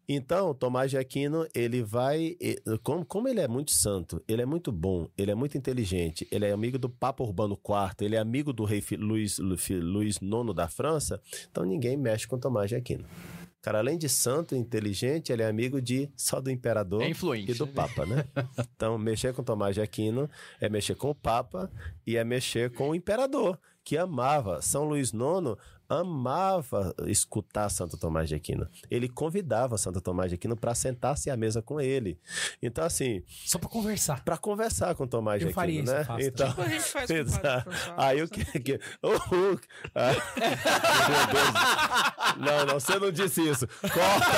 Então, 0.09 0.53
Tomás 0.55 0.91
de 0.91 0.99
Aquino, 0.99 1.47
ele 1.55 1.83
vai. 1.83 2.37
e- 2.41 2.61
Como, 2.83 3.05
como 3.05 3.29
ele 3.29 3.41
é 3.41 3.49
muito 3.49 3.71
santo, 3.73 4.23
ele 4.29 4.43
é 4.43 4.47
muito 4.47 4.71
bom, 4.71 5.09
ele 5.17 5.31
é 5.31 5.35
muito 5.35 5.57
inteligente, 5.57 6.27
ele 6.31 6.45
é 6.45 6.53
amigo 6.53 6.79
do 6.79 6.89
Papa 6.91 7.23
Urbano 7.25 7.55
IV, 7.55 8.05
ele 8.07 8.17
é 8.17 8.19
amigo 8.19 8.53
do 8.53 8.65
rei 8.65 8.83
Luís, 8.99 9.39
Luís 9.39 10.19
IX 10.21 10.55
da 10.55 10.69
França, 10.69 11.21
então 11.51 11.65
ninguém 11.65 11.97
mexe 11.97 12.27
com 12.27 12.39
Tomás 12.39 12.69
de 12.69 12.77
Aquino. 12.77 13.05
Cara, 13.63 13.79
além 13.79 13.97
de 13.97 14.11
santo, 14.11 14.55
inteligente, 14.55 15.33
ele 15.33 15.43
é 15.43 15.49
amigo 15.49 15.81
de 15.81 16.11
só 16.15 16.39
do 16.39 16.51
imperador 16.51 17.01
É 17.03 17.09
e 17.09 17.55
do 17.55 17.67
Papa, 17.67 18.05
né? 18.05 18.27
Então, 18.77 18.99
mexer 18.99 19.33
com 19.33 19.43
Tomás 19.43 19.75
de 19.75 19.81
Aquino 19.81 20.29
é 20.61 20.69
mexer 20.69 20.95
com 20.97 21.09
o 21.09 21.15
Papa 21.15 21.71
e 22.07 22.19
é 22.19 22.25
mexer 22.25 22.71
com 22.75 22.91
o 22.91 22.95
imperador, 22.95 23.59
que 23.85 23.97
amava. 23.99 24.63
São 24.63 24.85
Luís 24.85 25.11
IX 25.13 25.57
amava 25.87 26.95
escutar 27.07 27.69
Santo 27.69 27.99
Tomás 27.99 28.27
de 28.29 28.35
Aquino. 28.35 28.67
Ele 28.91 29.07
convidava 29.07 29.77
Santo 29.77 30.01
Tomás 30.01 30.31
de 30.31 30.35
Aquino 30.37 30.57
para 30.57 30.75
sentar-se 30.75 31.31
à 31.31 31.37
mesa 31.37 31.61
com 31.61 31.79
ele. 31.79 32.19
Então, 32.63 32.83
assim, 32.85 33.23
Só 33.45 33.59
pra 33.59 33.69
conversar. 33.69 34.25
para 34.25 34.39
conversar 34.39 34.95
com 34.95 35.07
Tomás 35.07 35.43
Eu 35.43 35.49
de 35.49 35.53
Aquino, 35.53 35.85
isso, 35.85 35.93
né? 35.93 36.01
eu 36.01 36.05
faço 36.07 36.27
Então, 36.27 36.49
Tipo 36.49 36.63
a 36.63 36.69
gente 36.69 36.85
faz 36.85 37.11
com. 37.11 37.39
Padre. 37.39 37.75
Aí 37.99 38.23
o 38.23 38.29
que. 38.29 38.45
que 38.61 38.81
o, 39.03 39.09
o- 39.11 39.61
ah, 39.95 40.13
meu 41.11 41.27
Deus. 41.35 41.53
Não, 42.39 42.67
não, 42.67 42.75
você 42.81 42.99
não 42.99 43.13
disse 43.13 43.43
isso. 43.47 43.69
Corta! 43.83 44.35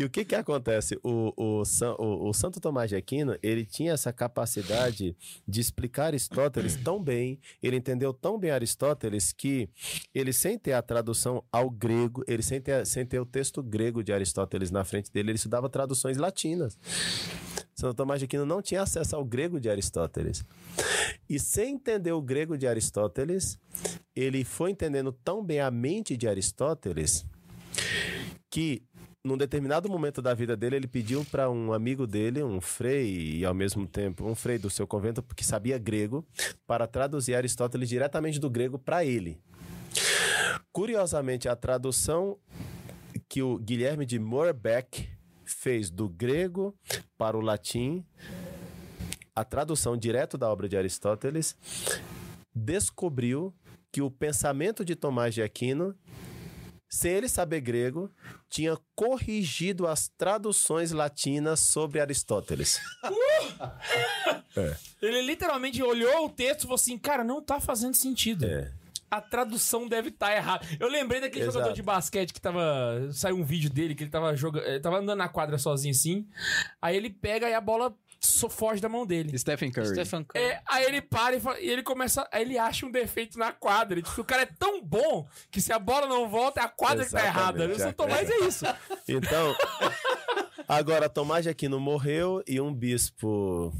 E 0.00 0.04
o 0.04 0.08
que 0.08 0.24
que 0.24 0.34
acontece? 0.34 0.98
O, 1.02 1.30
o, 1.36 1.62
o- 1.98 2.28
o 2.30 2.32
Santo 2.32 2.58
Tomás 2.58 2.88
de 2.88 2.96
Aquino, 2.96 3.36
ele 3.42 3.66
tinha 3.66 3.92
essa 3.92 4.10
capacidade 4.10 5.14
de 5.46 5.60
explicar 5.60 6.06
Aristóteles 6.06 6.74
tão 6.74 6.98
bem, 7.02 7.38
ele 7.62 7.76
entendeu 7.76 8.14
tão 8.14 8.38
bem 8.38 8.50
Aristóteles 8.50 9.30
que 9.30 9.68
ele, 10.14 10.32
sem 10.32 10.58
ter 10.58 10.72
a 10.72 10.80
tradução 10.80 11.44
ao 11.52 11.68
grego, 11.68 12.24
ele 12.26 12.42
sem 12.42 12.62
ter, 12.62 12.86
sem 12.86 13.04
ter 13.04 13.20
o 13.20 13.26
texto 13.26 13.62
grego 13.62 14.02
de 14.02 14.10
Aristóteles 14.10 14.70
na 14.70 14.84
frente 14.84 15.12
dele, 15.12 15.32
ele 15.32 15.36
estudava 15.36 15.68
traduções 15.68 16.16
latinas. 16.16 16.78
Santo 17.74 17.92
Tomás 17.94 18.20
de 18.20 18.24
Aquino 18.24 18.46
não 18.46 18.62
tinha 18.62 18.80
acesso 18.80 19.14
ao 19.14 19.22
grego 19.24 19.60
de 19.60 19.68
Aristóteles. 19.68 20.42
E 21.28 21.38
sem 21.38 21.74
entender 21.74 22.12
o 22.12 22.22
grego 22.22 22.56
de 22.56 22.66
Aristóteles, 22.66 23.58
ele 24.16 24.44
foi 24.44 24.70
entendendo 24.70 25.12
tão 25.12 25.44
bem 25.44 25.60
a 25.60 25.70
mente 25.70 26.16
de 26.16 26.26
Aristóteles 26.26 27.26
que 28.50 28.82
num 29.22 29.36
determinado 29.36 29.88
momento 29.88 30.22
da 30.22 30.32
vida 30.32 30.56
dele, 30.56 30.76
ele 30.76 30.86
pediu 30.86 31.24
para 31.26 31.50
um 31.50 31.72
amigo 31.72 32.06
dele, 32.06 32.42
um 32.42 32.60
frei, 32.60 33.36
e 33.36 33.44
ao 33.44 33.54
mesmo 33.54 33.86
tempo 33.86 34.24
um 34.24 34.34
frei 34.34 34.58
do 34.58 34.70
seu 34.70 34.86
convento, 34.86 35.22
que 35.34 35.44
sabia 35.44 35.78
grego, 35.78 36.26
para 36.66 36.86
traduzir 36.86 37.34
Aristóteles 37.34 37.88
diretamente 37.88 38.38
do 38.38 38.48
grego 38.48 38.78
para 38.78 39.04
ele. 39.04 39.38
Curiosamente, 40.72 41.48
a 41.48 41.56
tradução 41.56 42.38
que 43.28 43.42
o 43.42 43.58
Guilherme 43.58 44.06
de 44.06 44.18
Moerbeck 44.18 45.08
fez 45.44 45.90
do 45.90 46.08
grego 46.08 46.74
para 47.18 47.36
o 47.36 47.40
latim, 47.40 48.04
a 49.34 49.44
tradução 49.44 49.96
direto 49.96 50.38
da 50.38 50.50
obra 50.50 50.68
de 50.68 50.76
Aristóteles, 50.76 51.56
descobriu 52.54 53.54
que 53.92 54.00
o 54.00 54.10
pensamento 54.10 54.84
de 54.84 54.94
Tomás 54.94 55.34
de 55.34 55.42
Aquino, 55.42 55.94
sem 56.90 57.12
ele 57.12 57.28
saber 57.28 57.60
grego, 57.60 58.10
tinha 58.48 58.76
corrigido 58.96 59.86
as 59.86 60.08
traduções 60.08 60.90
latinas 60.90 61.60
sobre 61.60 62.00
Aristóteles. 62.00 62.80
Ele 65.00 65.22
literalmente 65.22 65.80
olhou 65.80 66.26
o 66.26 66.28
texto 66.28 66.60
e 66.60 66.62
falou 66.62 66.74
assim: 66.74 66.98
cara, 66.98 67.22
não 67.22 67.40
tá 67.40 67.60
fazendo 67.60 67.94
sentido. 67.94 68.44
É. 68.44 68.72
A 69.08 69.20
tradução 69.20 69.88
deve 69.88 70.08
estar 70.08 70.34
errada. 70.34 70.66
Eu 70.78 70.88
lembrei 70.88 71.20
daquele 71.20 71.42
Exato. 71.42 71.58
jogador 71.58 71.74
de 71.74 71.82
basquete 71.82 72.32
que 72.32 72.40
tava. 72.40 73.08
Saiu 73.12 73.36
um 73.36 73.44
vídeo 73.44 73.70
dele 73.70 73.94
que 73.94 74.04
ele 74.04 74.10
tava 74.10 74.36
jogando. 74.36 74.66
Ele 74.66 74.80
tava 74.80 74.98
andando 74.98 75.18
na 75.18 75.28
quadra 75.28 75.58
sozinho 75.58 75.92
assim. 75.92 76.28
Aí 76.82 76.96
ele 76.96 77.10
pega 77.10 77.48
e 77.48 77.54
a 77.54 77.60
bola 77.60 77.96
so- 78.20 78.48
foge 78.50 78.80
da 78.80 78.88
mão 78.88 79.06
dele. 79.06 79.36
Stephen 79.38 79.70
Curry. 79.72 79.88
Stephen 79.88 80.24
Curry. 80.24 80.44
É, 80.44 80.60
aí 80.66 80.84
ele 80.84 81.00
para 81.02 81.36
e, 81.36 81.40
fala- 81.40 81.58
e 81.60 81.68
ele 81.68 81.82
começa. 81.82 82.28
Aí 82.32 82.42
ele 82.42 82.58
acha 82.58 82.84
um 82.86 82.90
defeito 82.90 83.38
na 83.38 83.52
quadra. 83.52 83.98
E, 83.98 84.02
tipo, 84.02 84.20
o 84.20 84.24
cara 84.24 84.42
é 84.42 84.46
tão 84.46 84.82
bom 84.82 85.26
que 85.50 85.60
se 85.60 85.72
a 85.72 85.78
bola 85.78 86.06
não 86.06 86.28
volta, 86.28 86.60
é 86.60 86.64
a 86.64 86.68
quadra 86.68 87.04
que 87.04 87.10
tá 87.10 87.20
Exatamente, 87.20 87.70
errada. 87.80 87.88
É. 87.88 87.92
Tomás 87.92 88.30
é 88.30 88.36
isso. 88.46 88.64
Então, 89.08 89.54
agora 90.68 91.08
Tomás 91.08 91.44
de 91.44 91.48
Aquino 91.50 91.80
morreu 91.80 92.42
e 92.46 92.60
um 92.60 92.72
bispo 92.72 93.72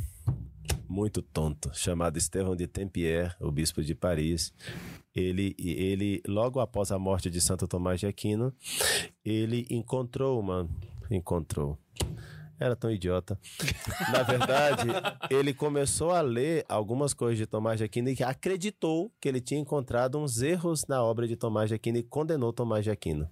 muito 0.88 1.22
tonto, 1.22 1.70
chamado 1.72 2.16
Estevão 2.18 2.56
de 2.56 2.66
Tempierre, 2.66 3.32
o 3.40 3.52
bispo 3.52 3.80
de 3.82 3.94
Paris, 3.94 4.52
ele, 5.14 5.54
ele 5.58 6.20
logo 6.26 6.58
após 6.58 6.90
a 6.90 6.98
morte 6.98 7.30
de 7.30 7.40
Santo 7.40 7.68
Tomás 7.68 8.00
de 8.00 8.06
Aquino, 8.06 8.52
ele 9.24 9.66
encontrou 9.70 10.40
uma, 10.40 10.68
encontrou. 11.08 11.78
Era 12.60 12.76
tão 12.76 12.90
idiota. 12.90 13.40
Na 14.12 14.22
verdade, 14.22 14.88
ele 15.30 15.54
começou 15.54 16.10
a 16.10 16.20
ler 16.20 16.62
algumas 16.68 17.14
coisas 17.14 17.38
de 17.38 17.46
Tomás 17.46 17.78
de 17.78 17.84
Aquino 17.84 18.10
e 18.10 18.22
acreditou 18.22 19.10
que 19.18 19.26
ele 19.26 19.40
tinha 19.40 19.58
encontrado 19.58 20.18
uns 20.18 20.42
erros 20.42 20.84
na 20.86 21.02
obra 21.02 21.26
de 21.26 21.36
Tomás 21.36 21.70
de 21.70 21.74
Aquino 21.74 21.96
e 21.96 22.02
condenou 22.02 22.52
Tomás 22.52 22.84
de 22.84 22.90
Aquino. 22.90 23.26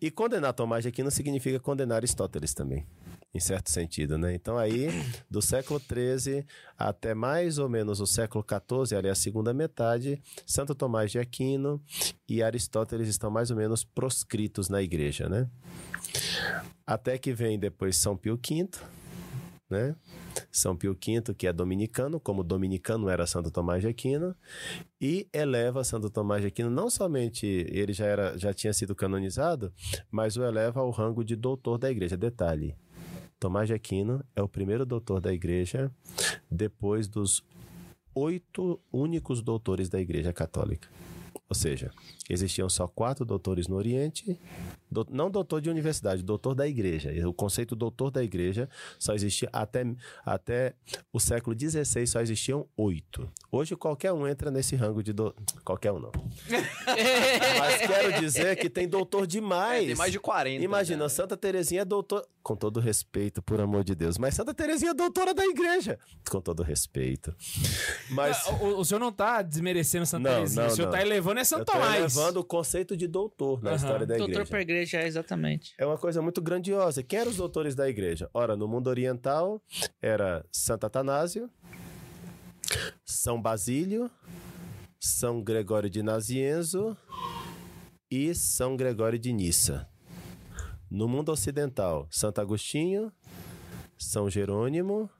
E 0.00 0.10
condenar 0.10 0.52
Tomás 0.52 0.82
de 0.82 0.88
Aquino 0.88 1.10
significa 1.10 1.58
condenar 1.58 1.96
Aristóteles 1.96 2.54
também, 2.54 2.86
em 3.34 3.40
certo 3.40 3.70
sentido, 3.70 4.16
né? 4.16 4.34
Então 4.34 4.56
aí, 4.56 4.88
do 5.30 5.42
século 5.42 5.80
XIII 5.80 6.44
até 6.78 7.14
mais 7.14 7.58
ou 7.58 7.68
menos 7.68 8.00
o 8.00 8.06
século 8.06 8.44
XIV, 8.44 8.96
ali 8.96 9.08
a 9.08 9.14
segunda 9.14 9.52
metade, 9.52 10.22
Santo 10.46 10.74
Tomás 10.74 11.10
de 11.10 11.18
Aquino 11.18 11.82
e 12.28 12.42
Aristóteles 12.42 13.08
estão 13.08 13.30
mais 13.30 13.50
ou 13.50 13.56
menos 13.56 13.84
proscritos 13.84 14.68
na 14.68 14.82
igreja, 14.82 15.28
né? 15.28 15.48
Até 16.86 17.18
que 17.18 17.32
vem 17.32 17.58
depois 17.58 17.96
São 17.96 18.16
Pio 18.16 18.36
V, 18.36 18.68
né? 19.70 19.96
São 20.50 20.76
Pio 20.76 20.94
V, 20.94 21.34
que 21.34 21.46
é 21.46 21.52
dominicano, 21.52 22.20
como 22.20 22.42
dominicano 22.42 23.08
era 23.08 23.26
Santo 23.26 23.50
Tomás 23.50 23.82
de 23.82 23.88
Aquino, 23.88 24.34
e 25.00 25.28
eleva 25.32 25.84
Santo 25.84 26.10
Tomás 26.10 26.42
de 26.42 26.48
Aquino, 26.48 26.70
não 26.70 26.90
somente 26.90 27.46
ele 27.46 27.92
já, 27.92 28.06
era, 28.06 28.36
já 28.36 28.52
tinha 28.52 28.72
sido 28.72 28.94
canonizado, 28.94 29.72
mas 30.10 30.36
o 30.36 30.44
eleva 30.44 30.80
ao 30.80 30.90
rango 30.90 31.24
de 31.24 31.36
doutor 31.36 31.78
da 31.78 31.90
igreja. 31.90 32.16
Detalhe, 32.16 32.76
Tomás 33.38 33.68
de 33.68 33.74
Aquino 33.74 34.24
é 34.34 34.42
o 34.42 34.48
primeiro 34.48 34.84
doutor 34.86 35.20
da 35.20 35.32
igreja 35.32 35.90
depois 36.50 37.08
dos 37.08 37.44
oito 38.14 38.80
únicos 38.92 39.42
doutores 39.42 39.88
da 39.88 40.00
igreja 40.00 40.32
católica. 40.32 40.88
Ou 41.48 41.54
seja, 41.54 41.90
existiam 42.28 42.68
só 42.68 42.86
quatro 42.88 43.24
doutores 43.24 43.68
no 43.68 43.76
Oriente, 43.76 44.38
do- 44.90 45.06
não 45.10 45.30
doutor 45.30 45.60
de 45.60 45.68
universidade, 45.68 46.22
doutor 46.22 46.54
da 46.54 46.66
igreja. 46.66 47.10
O 47.28 47.32
conceito 47.34 47.76
doutor 47.76 48.10
da 48.10 48.22
igreja 48.22 48.68
só 48.98 49.14
existia 49.14 49.48
até, 49.52 49.84
até 50.24 50.74
o 51.12 51.20
século 51.20 51.56
XVI, 51.58 52.06
só 52.06 52.20
existiam 52.20 52.66
oito. 52.76 53.30
Hoje 53.52 53.76
qualquer 53.76 54.12
um 54.12 54.26
entra 54.26 54.50
nesse 54.50 54.74
rango 54.76 55.02
de 55.02 55.12
do... 55.12 55.34
qualquer 55.64 55.92
um 55.92 55.98
não. 56.00 56.12
Mas 57.58 57.76
quero 57.86 58.20
dizer 58.20 58.56
que 58.56 58.68
tem 58.70 58.88
doutor 58.88 59.26
demais. 59.26 59.84
É, 59.84 59.86
tem 59.88 59.94
mais 59.96 60.12
de 60.12 60.18
40. 60.20 60.64
Imagina, 60.64 61.04
né? 61.04 61.08
Santa 61.08 61.36
Terezinha 61.36 61.82
é 61.82 61.84
doutor. 61.84 62.26
Com 62.42 62.54
todo 62.56 62.78
respeito, 62.78 63.40
por 63.42 63.58
amor 63.60 63.82
de 63.84 63.94
Deus. 63.94 64.18
Mas 64.18 64.34
Santa 64.34 64.52
Terezinha 64.52 64.90
é 64.90 64.94
doutora 64.94 65.32
da 65.32 65.44
igreja. 65.46 65.98
Com 66.30 66.40
todo 66.40 66.62
respeito. 66.62 67.34
Mas. 68.10 68.44
O, 68.60 68.80
o 68.80 68.84
senhor 68.84 69.00
não 69.00 69.10
tá 69.12 69.40
desmerecendo 69.40 70.04
Santa 70.04 70.28
Não, 70.28 70.34
Terezinha. 70.36 70.62
não, 70.66 70.72
o 70.72 70.76
senhor 70.76 70.86
não. 70.86 70.92
tá 70.92 71.00
elevando 71.02 71.40
é 71.40 71.44
Santo 71.44 71.64
Tomás. 71.64 72.13
Elevando 72.14 72.40
o 72.40 72.44
conceito 72.44 72.96
de 72.96 73.06
doutor 73.06 73.62
na 73.62 73.70
Aham. 73.70 73.76
história 73.76 74.06
da 74.06 74.16
Doutor 74.16 74.32
igreja. 74.32 74.50
pra 74.50 74.60
igreja, 74.60 74.98
é 75.00 75.06
exatamente. 75.06 75.74
É 75.78 75.84
uma 75.86 75.98
coisa 75.98 76.22
muito 76.22 76.40
grandiosa. 76.40 77.02
Quem 77.02 77.18
eram 77.18 77.30
os 77.30 77.36
doutores 77.36 77.74
da 77.74 77.88
igreja? 77.88 78.28
Ora, 78.32 78.56
no 78.56 78.68
mundo 78.68 78.88
oriental 78.88 79.62
era 80.00 80.44
Santo 80.52 80.86
Atanásio, 80.86 81.50
São 83.04 83.40
Basílio, 83.40 84.10
São 85.00 85.42
Gregório 85.42 85.90
de 85.90 86.02
Nazienzo 86.02 86.96
e 88.10 88.34
São 88.34 88.76
Gregório 88.76 89.18
de 89.18 89.32
Nissa. 89.32 89.88
No 90.90 91.08
mundo 91.08 91.32
ocidental, 91.32 92.06
Santo 92.10 92.40
Agostinho, 92.40 93.12
São 93.98 94.30
Jerônimo. 94.30 95.10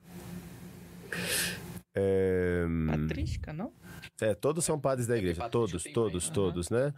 É, 1.97 2.65
Patrística, 2.89 3.53
não? 3.53 3.73
É, 4.20 4.35
todos 4.35 4.65
são 4.65 4.78
padres 4.78 5.07
da 5.07 5.16
igreja. 5.16 5.41
Patrício 5.41 5.93
Todos, 5.93 5.93
todos, 5.93 6.28
todos, 6.31 6.70
né? 6.70 6.95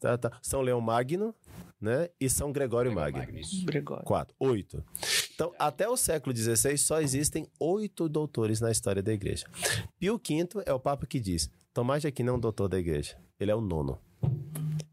Tá, 0.00 0.18
tá. 0.18 0.38
São 0.42 0.60
Leão 0.60 0.80
Magno, 0.80 1.34
né? 1.80 2.08
E 2.20 2.28
São 2.28 2.52
Gregório 2.52 2.92
Magno. 2.92 3.22
Gregório. 3.64 4.04
Quatro, 4.04 4.34
oito. 4.38 4.84
Então, 5.34 5.52
até 5.58 5.88
o 5.88 5.96
século 5.96 6.36
XVI, 6.36 6.76
só 6.76 7.00
existem 7.00 7.46
oito 7.58 8.08
doutores 8.08 8.60
na 8.60 8.70
história 8.70 9.02
da 9.02 9.12
igreja. 9.12 9.46
Pio 9.98 10.18
V 10.18 10.48
é 10.66 10.72
o 10.72 10.80
Papa 10.80 11.06
que 11.06 11.18
diz: 11.18 11.50
Tomás 11.72 12.02
de 12.02 12.08
Aquino 12.08 12.30
é 12.30 12.32
um 12.34 12.40
doutor 12.40 12.68
da 12.68 12.78
igreja. 12.78 13.16
Ele 13.40 13.50
é 13.50 13.54
o 13.54 13.60
nono. 13.60 13.98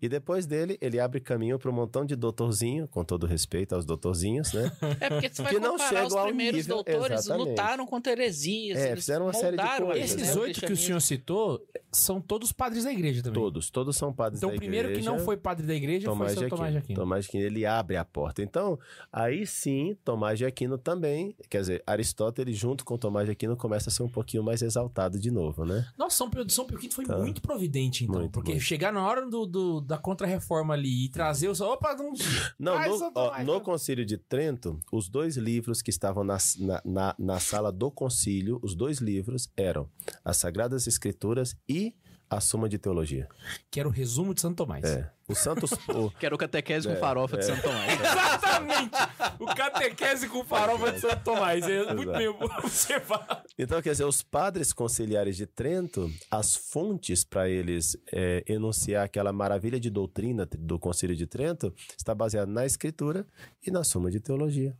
E 0.02 0.08
depois 0.08 0.46
dele, 0.46 0.78
ele 0.82 1.00
abre 1.00 1.20
caminho 1.20 1.60
para 1.60 1.70
um 1.70 1.74
montão 1.74 2.06
de 2.06 2.16
doutorzinho, 2.16 2.88
com 2.88 3.04
todo 3.04 3.26
respeito 3.28 3.76
aos 3.76 3.86
doutorzinhos, 3.86 4.54
né? 4.54 4.72
É 5.02 5.10
porque 5.10 5.30
você 5.30 5.42
vai 5.42 5.54
Que 5.54 5.60
não 5.60 5.72
comparar 5.72 5.90
chegam 6.04 6.08
os 6.20 6.24
primeiros 6.26 6.58
nível- 6.62 6.76
doutores, 6.84 7.20
exatamente. 7.20 7.50
lutaram 7.50 7.86
contra 7.86 8.12
heresias. 8.12 8.78
É, 8.80 8.96
fizeram 8.96 9.26
uma 9.26 9.34
série 9.34 9.58
de 9.58 9.64
coisas, 9.78 9.98
Esses 10.12 10.28
né, 10.30 10.36
o 10.36 10.40
oito 10.44 10.62
que 10.62 10.74
o 10.74 10.78
senhor 10.78 11.00
citou 11.02 11.66
são 11.92 12.22
todos 12.22 12.52
padres 12.52 12.84
da 12.84 12.92
igreja 12.92 13.22
também. 13.24 13.42
Todos, 13.42 13.70
todos 13.70 13.96
são 13.98 14.14
padres 14.14 14.40
Então, 14.40 14.50
da 14.50 14.54
o 14.54 14.56
igreja. 14.56 14.72
primeiro 14.72 15.00
que 15.00 15.06
não 15.06 15.20
foi 15.20 15.36
padre 15.38 15.66
da 15.66 15.74
igreja 15.74 16.08
Tomás 16.08 16.34
foi 16.34 16.48
São 16.48 16.58
Tomás 16.58 16.72
de 16.72 16.78
Aquino. 16.78 17.00
Tomás 17.00 17.26
de 17.26 17.30
Aquino, 17.30 17.44
ele 17.46 17.66
abre 17.66 17.98
a 17.98 18.06
porta. 18.06 18.42
Então, 18.42 18.80
aí 19.12 19.46
sim, 19.46 19.96
Tomás 20.04 20.38
de 20.38 20.46
Aquino 20.46 20.78
também, 20.78 21.36
quer 21.50 21.62
dizer, 21.62 21.84
Aristóteles 21.86 22.58
junto 22.58 22.86
com 22.86 22.98
Tomás 22.98 23.26
de 23.26 23.32
Aquino 23.32 23.58
começa 23.58 23.90
a 23.90 23.92
ser 23.92 24.04
um 24.04 24.10
pouquinho 24.10 24.44
mais 24.44 24.62
exaltado 24.62 25.20
de 25.20 25.32
novo, 25.32 25.66
né? 25.66 25.88
Nossa, 25.98 26.18
São 26.18 26.30
Pio, 26.30 26.50
São 26.50 26.66
Pio 26.66 26.78
V 26.80 26.90
foi 26.92 27.06
Tá. 27.06 27.18
muito 27.18 27.42
providente, 27.42 28.04
então. 28.04 28.20
Muito, 28.20 28.32
porque 28.32 28.52
muito. 28.52 28.64
chegar 28.64 28.94
na 28.94 29.06
hora 29.06 29.28
do, 29.28 29.46
do- 29.46 29.82
da 29.90 29.98
Contra-Reforma 29.98 30.76
ali 30.76 31.06
e 31.06 31.10
trazer 31.10 31.50
os. 31.50 31.60
Opa, 31.60 31.96
não. 31.96 32.14
Não, 32.60 32.74
Ai, 32.76 32.90
no, 32.90 33.12
ó, 33.16 33.44
no? 33.44 33.62
Concílio 33.62 34.06
de 34.06 34.18
Trento, 34.18 34.80
os 34.92 35.10
dois 35.10 35.36
livros 35.36 35.82
que 35.82 35.90
estavam 35.90 36.24
na, 36.24 36.38
na, 36.60 36.82
na, 36.86 37.16
na 37.18 37.40
sala 37.40 37.72
do 37.72 37.90
concílio, 37.90 38.60
os 38.62 38.76
dois 38.76 39.00
livros 39.00 39.52
eram 39.58 39.90
as 40.24 40.38
Sagradas 40.38 40.86
Escrituras 40.86 41.58
e 41.68 41.96
a 42.30 42.40
Suma 42.40 42.70
de 42.70 42.78
Teologia. 42.78 43.28
Que 43.72 43.80
era 43.80 43.90
o 43.90 43.92
resumo 43.92 44.36
de 44.36 44.42
Santo 44.42 44.58
Tomás. 44.58 44.86
É. 44.86 45.12
O 45.30 45.36
Santos. 45.36 45.72
o- 45.88 46.10
Quero 46.20 46.38
catequese 46.38 46.88
com 46.88 46.94
É, 46.94 46.98
farofa 46.98 47.38
de 47.38 47.46
Santo 47.46 47.62
Tomás. 47.62 48.00
Exatamente! 48.02 48.98
O 49.40 49.46
catequese 49.46 50.28
com 50.28 50.44
farofa 50.44 50.92
de 50.92 51.00
Santo 51.00 51.24
Tomás. 51.24 51.64
É 51.70 51.94
muito 51.94 52.10
Exato. 52.12 52.18
bem 52.18 52.28
observado. 52.64 53.38
Então, 53.58 53.82
quer 53.82 53.92
dizer, 53.92 54.06
os 54.06 54.24
padres 54.24 54.74
conciliares 54.74 55.38
de 55.38 55.46
Trento, 55.46 56.12
as 56.32 56.56
fontes 56.56 57.24
para 57.24 57.48
eles 57.50 57.96
é, 58.12 58.44
enunciar 58.48 59.06
aquela 59.06 59.32
maravilha 59.32 59.80
de 59.80 59.90
doutrina 59.90 60.48
do 60.58 60.80
Concílio 60.80 61.16
de 61.16 61.28
Trento 61.28 61.74
está 61.98 62.16
baseada 62.16 62.52
na 62.52 62.66
Escritura 62.66 63.26
e 63.66 63.70
na 63.70 63.84
Suma 63.84 64.10
de 64.10 64.20
Teologia. 64.20 64.76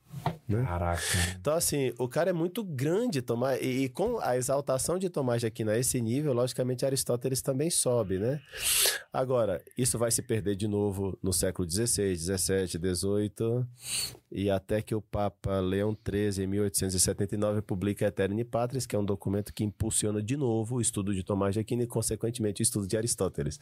Caraca. 0.50 1.02
Então, 1.40 1.54
assim, 1.54 1.94
o 2.00 2.08
cara 2.08 2.32
é 2.32 2.34
muito 2.34 2.64
grande, 2.64 3.22
Tomás, 3.22 3.62
e, 3.62 3.84
e 3.84 3.90
com 3.90 4.18
a 4.20 4.36
exaltação 4.36 4.98
de 4.98 5.10
Tomás 5.10 5.42
de 5.42 5.48
Aquino 5.48 5.70
a 5.72 5.78
esse 5.78 6.02
nível, 6.02 6.34
logicamente 6.34 6.86
Aristóteles 6.86 7.42
também 7.42 7.70
sobe, 7.70 8.18
né? 8.18 8.42
Agora, 9.14 9.62
isso 9.78 9.98
vai 9.98 10.10
se 10.12 10.22
perder 10.22 10.39
de 10.42 10.68
novo 10.68 11.18
no 11.22 11.34
século 11.34 11.70
XVI, 11.70 12.16
XVII, 12.16 12.68
XVIII, 12.68 13.66
e 14.32 14.50
até 14.50 14.82
que 14.82 14.94
o 14.94 15.02
Papa 15.02 15.60
Leão 15.60 15.98
XIII, 16.08 16.44
em 16.44 16.48
1879, 16.48 17.62
publica 17.64 18.06
Eterni 18.06 18.44
Patris, 18.44 18.86
que 18.86 18.96
é 18.96 19.00
um 19.00 19.04
documento 19.04 19.52
que 19.52 19.64
impulsiona 19.64 20.22
de 20.22 20.38
novo 20.38 20.76
o 20.76 20.82
estudo 20.82 21.14
de 21.14 21.24
Tomás 21.24 21.56
de 21.56 21.60
Aquino 21.60 21.82
e, 21.82 21.88
consequentemente, 21.88 22.62
o 22.62 22.64
estudo 22.64 22.88
de 22.88 22.96
Aristóteles. 22.96 23.60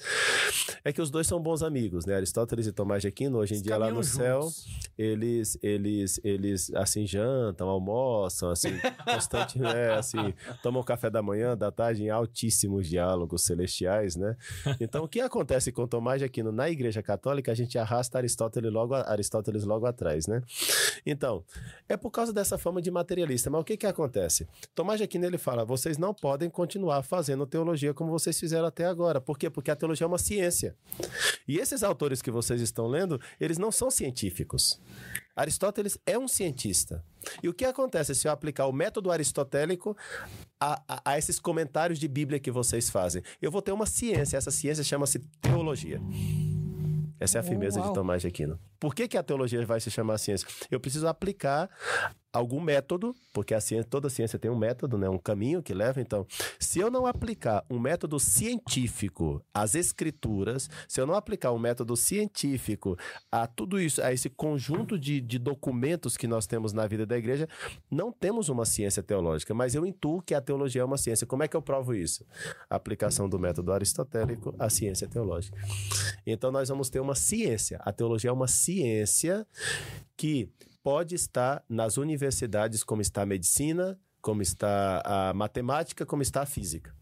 É 0.83 0.91
que 0.91 1.01
os 1.01 1.09
dois 1.09 1.25
são 1.25 1.41
bons 1.41 1.63
amigos, 1.63 2.05
né? 2.05 2.15
Aristóteles 2.15 2.67
e 2.67 2.73
Tomás 2.73 3.01
de 3.01 3.07
Aquino, 3.07 3.37
hoje 3.37 3.55
em 3.55 3.61
dia 3.61 3.77
lá 3.77 3.89
no 3.89 4.01
Caminham 4.01 4.03
céu, 4.03 4.41
juntos. 4.41 4.65
eles, 4.97 5.57
eles, 5.63 6.19
eles, 6.23 6.73
assim, 6.73 7.07
jantam, 7.07 7.69
almoçam, 7.69 8.49
assim, 8.49 8.71
constante, 9.05 9.57
né, 9.59 9.93
assim, 9.93 10.33
tomam 10.61 10.83
café 10.83 11.09
da 11.09 11.21
manhã, 11.21 11.55
da 11.55 11.71
tarde, 11.71 12.03
em 12.03 12.09
altíssimos 12.09 12.87
diálogos 12.87 13.43
celestiais, 13.43 14.17
né? 14.17 14.35
Então, 14.81 15.05
o 15.05 15.07
que 15.07 15.21
acontece 15.21 15.71
com 15.71 15.87
Tomás 15.87 16.19
de 16.19 16.25
Aquino 16.25 16.51
na 16.51 16.66
Igreja 16.69 17.01
Católica, 17.03 17.51
a 17.51 17.55
gente 17.55 17.77
arrasta 17.77 18.17
Aristóteles 18.17 18.71
logo, 18.71 18.93
Aristóteles 18.95 19.63
logo 19.63 19.85
atrás, 19.85 20.27
né? 20.27 20.41
Então, 21.05 21.43
é 21.87 21.95
por 21.95 22.11
causa 22.11 22.33
dessa 22.33 22.57
fama 22.57 22.81
de 22.81 22.91
materialista, 22.91 23.49
mas 23.49 23.61
o 23.61 23.63
que 23.63 23.77
que 23.77 23.85
acontece? 23.85 24.47
Tomás 24.75 24.97
de 24.99 25.03
Aquino, 25.03 25.25
ele 25.25 25.37
fala, 25.37 25.63
vocês 25.65 25.97
não 25.97 26.13
podem 26.13 26.49
continuar 26.49 27.01
fazendo 27.03 27.45
teologia 27.45 27.93
como 27.93 28.11
vocês 28.11 28.39
fizeram 28.39 28.67
até 28.67 28.85
agora. 28.85 29.21
Por 29.21 29.37
quê? 29.37 29.49
Porque 29.49 29.71
a 29.71 29.75
teologia 29.75 30.05
é 30.05 30.07
uma 30.07 30.17
ciência. 30.17 30.75
E 31.47 31.57
esses 31.57 31.83
autores 31.83 32.21
que 32.21 32.29
vocês 32.31 32.61
estão 32.61 32.87
lendo, 32.87 33.19
eles 33.39 33.57
não 33.57 33.71
são 33.71 33.89
científicos. 33.89 34.79
Aristóteles 35.35 35.97
é 36.05 36.17
um 36.17 36.27
cientista. 36.27 37.03
E 37.43 37.47
o 37.47 37.53
que 37.53 37.63
acontece 37.63 38.15
se 38.15 38.27
eu 38.27 38.31
aplicar 38.31 38.65
o 38.65 38.73
método 38.73 39.11
aristotélico 39.11 39.95
a, 40.59 40.81
a- 40.87 41.01
a 41.11 41.17
esses 41.17 41.39
comentários 41.39 41.99
de 41.99 42.07
Bíblia 42.07 42.39
que 42.39 42.49
vocês 42.51 42.89
fazem? 42.89 43.21
Eu 43.41 43.51
vou 43.51 43.61
ter 43.61 43.71
uma 43.71 43.85
ciência, 43.85 44.35
essa 44.37 44.49
ciência 44.51 44.83
chama-se 44.83 45.19
teologia. 45.41 46.01
Essa 47.19 47.37
é 47.37 47.41
a 47.41 47.43
firmeza 47.43 47.81
de. 47.81 47.93
Tomás 47.93 48.21
de 48.21 48.27
Aquino. 48.27 48.59
Por 48.79 48.93
que, 48.93 49.07
que 49.07 49.17
a 49.17 49.23
teologia 49.23 49.65
vai 49.65 49.79
se 49.79 49.89
chamar 49.89 50.17
ciência? 50.17 50.47
Eu 50.69 50.79
preciso 50.79 51.07
aplicar 51.07 51.69
algum 52.31 52.59
método, 52.59 53.15
porque 53.33 53.53
a 53.53 53.61
ciência, 53.61 53.89
toda 53.89 54.09
ciência 54.09 54.37
tem 54.37 54.51
um 54.51 54.57
método, 54.57 54.97
né? 54.97 55.09
um 55.09 55.17
caminho 55.17 55.63
que 55.63 55.73
leva. 55.73 55.99
Então, 55.99 56.25
se 56.59 56.79
eu 56.79 56.91
não 56.91 57.05
aplicar 57.05 57.65
um 57.69 57.79
método 57.79 58.19
científico 58.19 59.43
às 59.53 59.75
escrituras, 59.75 60.69
se 60.87 61.01
eu 61.01 61.07
não 61.07 61.15
aplicar 61.15 61.51
um 61.51 61.59
método 61.59 61.95
científico 61.95 62.97
a 63.31 63.47
tudo 63.47 63.79
isso, 63.79 64.01
a 64.01 64.13
esse 64.13 64.29
conjunto 64.29 64.99
de, 64.99 65.19
de 65.19 65.39
documentos 65.39 66.15
que 66.15 66.27
nós 66.27 66.45
temos 66.45 66.73
na 66.73 66.85
vida 66.85 67.05
da 67.05 67.17
igreja, 67.17 67.47
não 67.89 68.11
temos 68.11 68.49
uma 68.49 68.65
ciência 68.65 69.01
teológica, 69.01 69.53
mas 69.53 69.73
eu 69.73 69.85
intuo 69.85 70.21
que 70.21 70.35
a 70.35 70.41
teologia 70.41 70.81
é 70.81 70.85
uma 70.85 70.97
ciência. 70.97 71.25
Como 71.25 71.43
é 71.43 71.47
que 71.47 71.55
eu 71.55 71.61
provo 71.61 71.95
isso? 71.95 72.25
A 72.69 72.75
aplicação 72.75 73.27
do 73.27 73.39
método 73.39 73.71
aristotélico 73.71 74.53
à 74.59 74.69
ciência 74.69 75.07
teológica. 75.07 75.57
Então 76.25 76.51
nós 76.51 76.69
vamos 76.69 76.89
ter 76.89 76.99
uma 76.99 77.15
ciência. 77.15 77.79
A 77.83 77.91
teologia 77.91 78.29
é 78.29 78.33
uma 78.33 78.47
ciência 78.47 78.66
que 80.15 80.49
pode 80.83 81.15
estar 81.15 81.63
nas 81.67 81.97
universidades 81.97 82.83
como 82.83 83.01
está 83.01 83.23
a 83.23 83.25
medicina, 83.25 83.99
como 84.21 84.41
está 84.41 85.01
a 85.03 85.33
matemática, 85.33 86.05
como 86.05 86.21
está 86.21 86.41
a 86.41 86.45
física. 86.45 86.95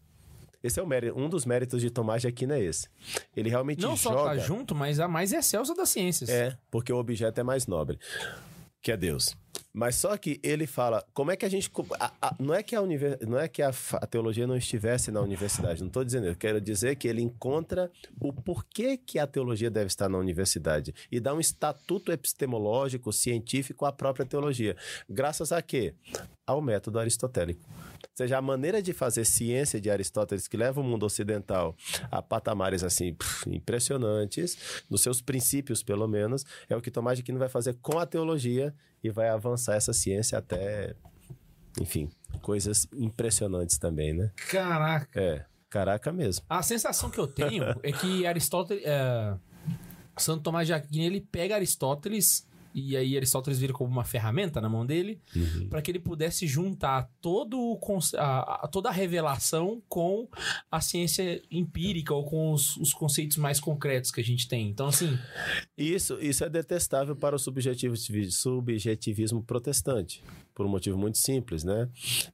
Esse 0.62 0.80
é 0.80 0.82
o 0.82 0.86
mérito, 0.86 1.16
um 1.18 1.28
dos 1.28 1.44
méritos 1.44 1.80
de 1.80 1.90
Tomás 1.90 2.22
de 2.22 2.28
Aquino 2.28 2.52
é 2.52 2.60
esse. 2.60 2.88
Ele 3.36 3.48
realmente 3.48 3.82
Não 3.82 3.96
só 3.96 4.10
joga 4.10 4.30
tá 4.30 4.38
junto, 4.38 4.74
mas 4.74 4.98
a 4.98 5.06
mais 5.06 5.32
excelsa 5.32 5.74
das 5.74 5.88
ciências. 5.88 6.28
é, 6.28 6.56
porque 6.70 6.92
o 6.92 6.96
objeto 6.96 7.40
é 7.40 7.44
mais 7.44 7.66
nobre, 7.66 7.98
que 8.82 8.90
é 8.90 8.96
Deus. 8.96 9.36
Mas 9.78 9.96
só 9.96 10.16
que 10.16 10.40
ele 10.42 10.66
fala, 10.66 11.04
como 11.12 11.30
é 11.30 11.36
que 11.36 11.44
a 11.44 11.50
gente. 11.50 11.70
a- 12.00 12.10
a- 12.22 12.34
não 12.40 12.54
é 12.54 12.62
que, 12.62 12.74
a, 12.74 12.80
univer- 12.80 13.18
não 13.28 13.38
é 13.38 13.46
que 13.46 13.60
a, 13.60 13.68
a 13.68 14.06
teologia 14.06 14.46
não 14.46 14.56
estivesse 14.56 15.10
na 15.10 15.20
universidade, 15.20 15.80
não 15.82 15.88
estou 15.88 16.02
dizendo, 16.02 16.26
eu 16.26 16.34
quero 16.34 16.58
dizer 16.62 16.96
que 16.96 17.06
ele 17.06 17.20
encontra 17.20 17.92
o 18.18 18.32
porquê 18.32 18.96
que 18.96 19.18
a 19.18 19.26
teologia 19.26 19.70
deve 19.70 19.88
estar 19.88 20.08
na 20.08 20.16
universidade 20.16 20.94
e 21.12 21.20
dá 21.20 21.34
um 21.34 21.40
estatuto 21.40 22.10
epistemológico, 22.10 23.12
científico 23.12 23.84
à 23.84 23.92
própria 23.92 24.24
teologia. 24.24 24.74
Graças 25.10 25.52
a 25.52 25.60
quê? 25.60 25.92
Ao 26.46 26.62
método 26.62 26.98
aristotélico. 26.98 27.60
Ou 27.68 28.10
seja, 28.14 28.38
a 28.38 28.42
maneira 28.42 28.80
de 28.80 28.92
fazer 28.92 29.24
ciência 29.24 29.80
de 29.80 29.90
Aristóteles 29.90 30.46
que 30.46 30.56
leva 30.56 30.80
o 30.80 30.84
mundo 30.84 31.04
ocidental 31.04 31.76
a 32.10 32.22
patamares 32.22 32.82
assim 32.84 33.14
pff, 33.14 33.50
impressionantes, 33.50 34.84
nos 34.88 35.02
seus 35.02 35.20
princípios 35.20 35.82
pelo 35.82 36.06
menos, 36.06 36.44
é 36.68 36.76
o 36.76 36.80
que 36.80 36.90
Tomás 36.90 37.18
de 37.18 37.22
Aquino 37.22 37.38
vai 37.38 37.48
fazer 37.48 37.74
com 37.82 37.98
a 37.98 38.06
teologia 38.06 38.72
e 39.02 39.10
vai 39.10 39.28
avançar 39.28 39.74
essa 39.74 39.92
ciência 39.92 40.38
até, 40.38 40.94
enfim, 41.80 42.08
coisas 42.40 42.86
impressionantes 42.94 43.76
também, 43.76 44.14
né? 44.14 44.30
Caraca. 44.48 45.20
É, 45.20 45.44
caraca 45.68 46.12
mesmo. 46.12 46.44
A 46.48 46.62
sensação 46.62 47.10
que 47.10 47.18
eu 47.18 47.26
tenho 47.26 47.64
é 47.82 47.92
que 47.92 48.26
Aristóteles. 48.26 48.82
é, 48.84 49.36
Santo 50.16 50.44
Tomás 50.44 50.66
de 50.66 50.72
Aquino 50.72 51.04
ele 51.04 51.20
pega 51.20 51.56
Aristóteles 51.56 52.46
e 52.78 52.94
aí 52.94 53.16
Aristóteles 53.16 53.58
vira 53.58 53.72
como 53.72 53.90
uma 53.90 54.04
ferramenta 54.04 54.60
na 54.60 54.68
mão 54.68 54.84
dele 54.84 55.18
para 55.70 55.80
que 55.80 55.90
ele 55.90 55.98
pudesse 55.98 56.46
juntar 56.46 57.10
todo 57.22 57.58
o 57.58 57.80
a, 58.18 58.68
toda 58.70 58.90
a 58.90 58.92
revelação 58.92 59.82
com 59.88 60.28
a 60.70 60.80
ciência 60.82 61.42
empírica 61.50 62.12
ou 62.12 62.26
com 62.26 62.52
os, 62.52 62.76
os 62.76 62.92
conceitos 62.92 63.38
mais 63.38 63.58
concretos 63.58 64.10
que 64.10 64.20
a 64.20 64.24
gente 64.24 64.46
tem. 64.46 64.68
Então, 64.68 64.88
assim, 64.88 65.18
Isso, 65.76 66.18
isso 66.20 66.44
é 66.44 66.50
detestável 66.50 67.16
para 67.16 67.34
o 67.34 67.38
subjetivi- 67.38 68.30
subjetivismo 68.30 69.42
protestante, 69.42 70.22
por 70.54 70.66
um 70.66 70.68
motivo 70.68 70.98
muito 70.98 71.16
simples, 71.16 71.64
né? 71.64 71.88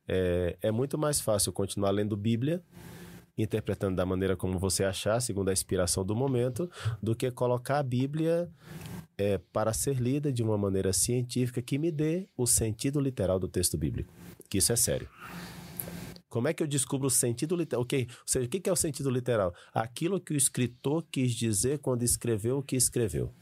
É, 0.08 0.56
é 0.60 0.70
muito 0.72 0.98
mais 0.98 1.20
fácil 1.20 1.52
continuar 1.52 1.90
lendo 1.92 2.16
Bíblia, 2.16 2.60
interpretando 3.38 3.96
da 3.96 4.04
maneira 4.04 4.36
como 4.36 4.58
você 4.58 4.84
achar, 4.84 5.20
segundo 5.20 5.48
a 5.48 5.52
inspiração 5.52 6.04
do 6.04 6.14
momento, 6.16 6.68
do 7.02 7.14
que 7.14 7.30
colocar 7.30 7.78
a 7.78 7.82
Bíblia 7.82 8.50
é, 9.22 9.38
para 9.38 9.72
ser 9.72 10.00
lida 10.00 10.32
de 10.32 10.42
uma 10.42 10.58
maneira 10.58 10.92
científica 10.92 11.62
que 11.62 11.78
me 11.78 11.92
dê 11.92 12.26
o 12.36 12.46
sentido 12.46 13.00
literal 13.00 13.38
do 13.38 13.46
texto 13.46 13.78
bíblico. 13.78 14.12
Que 14.50 14.58
isso 14.58 14.72
é 14.72 14.76
sério. 14.76 15.08
Como 16.28 16.48
é 16.48 16.52
que 16.52 16.62
eu 16.62 16.66
descubro 16.66 17.06
o 17.06 17.10
sentido 17.10 17.54
literal? 17.54 17.82
Ok, 17.82 18.08
ou 18.08 18.16
seja, 18.26 18.46
o 18.46 18.48
que 18.48 18.68
é 18.68 18.72
o 18.72 18.76
sentido 18.76 19.10
literal? 19.10 19.54
Aquilo 19.72 20.20
que 20.20 20.32
o 20.32 20.36
escritor 20.36 21.04
quis 21.10 21.34
dizer 21.34 21.78
quando 21.78 22.02
escreveu 22.02 22.58
o 22.58 22.62
que 22.62 22.74
escreveu. 22.74 23.32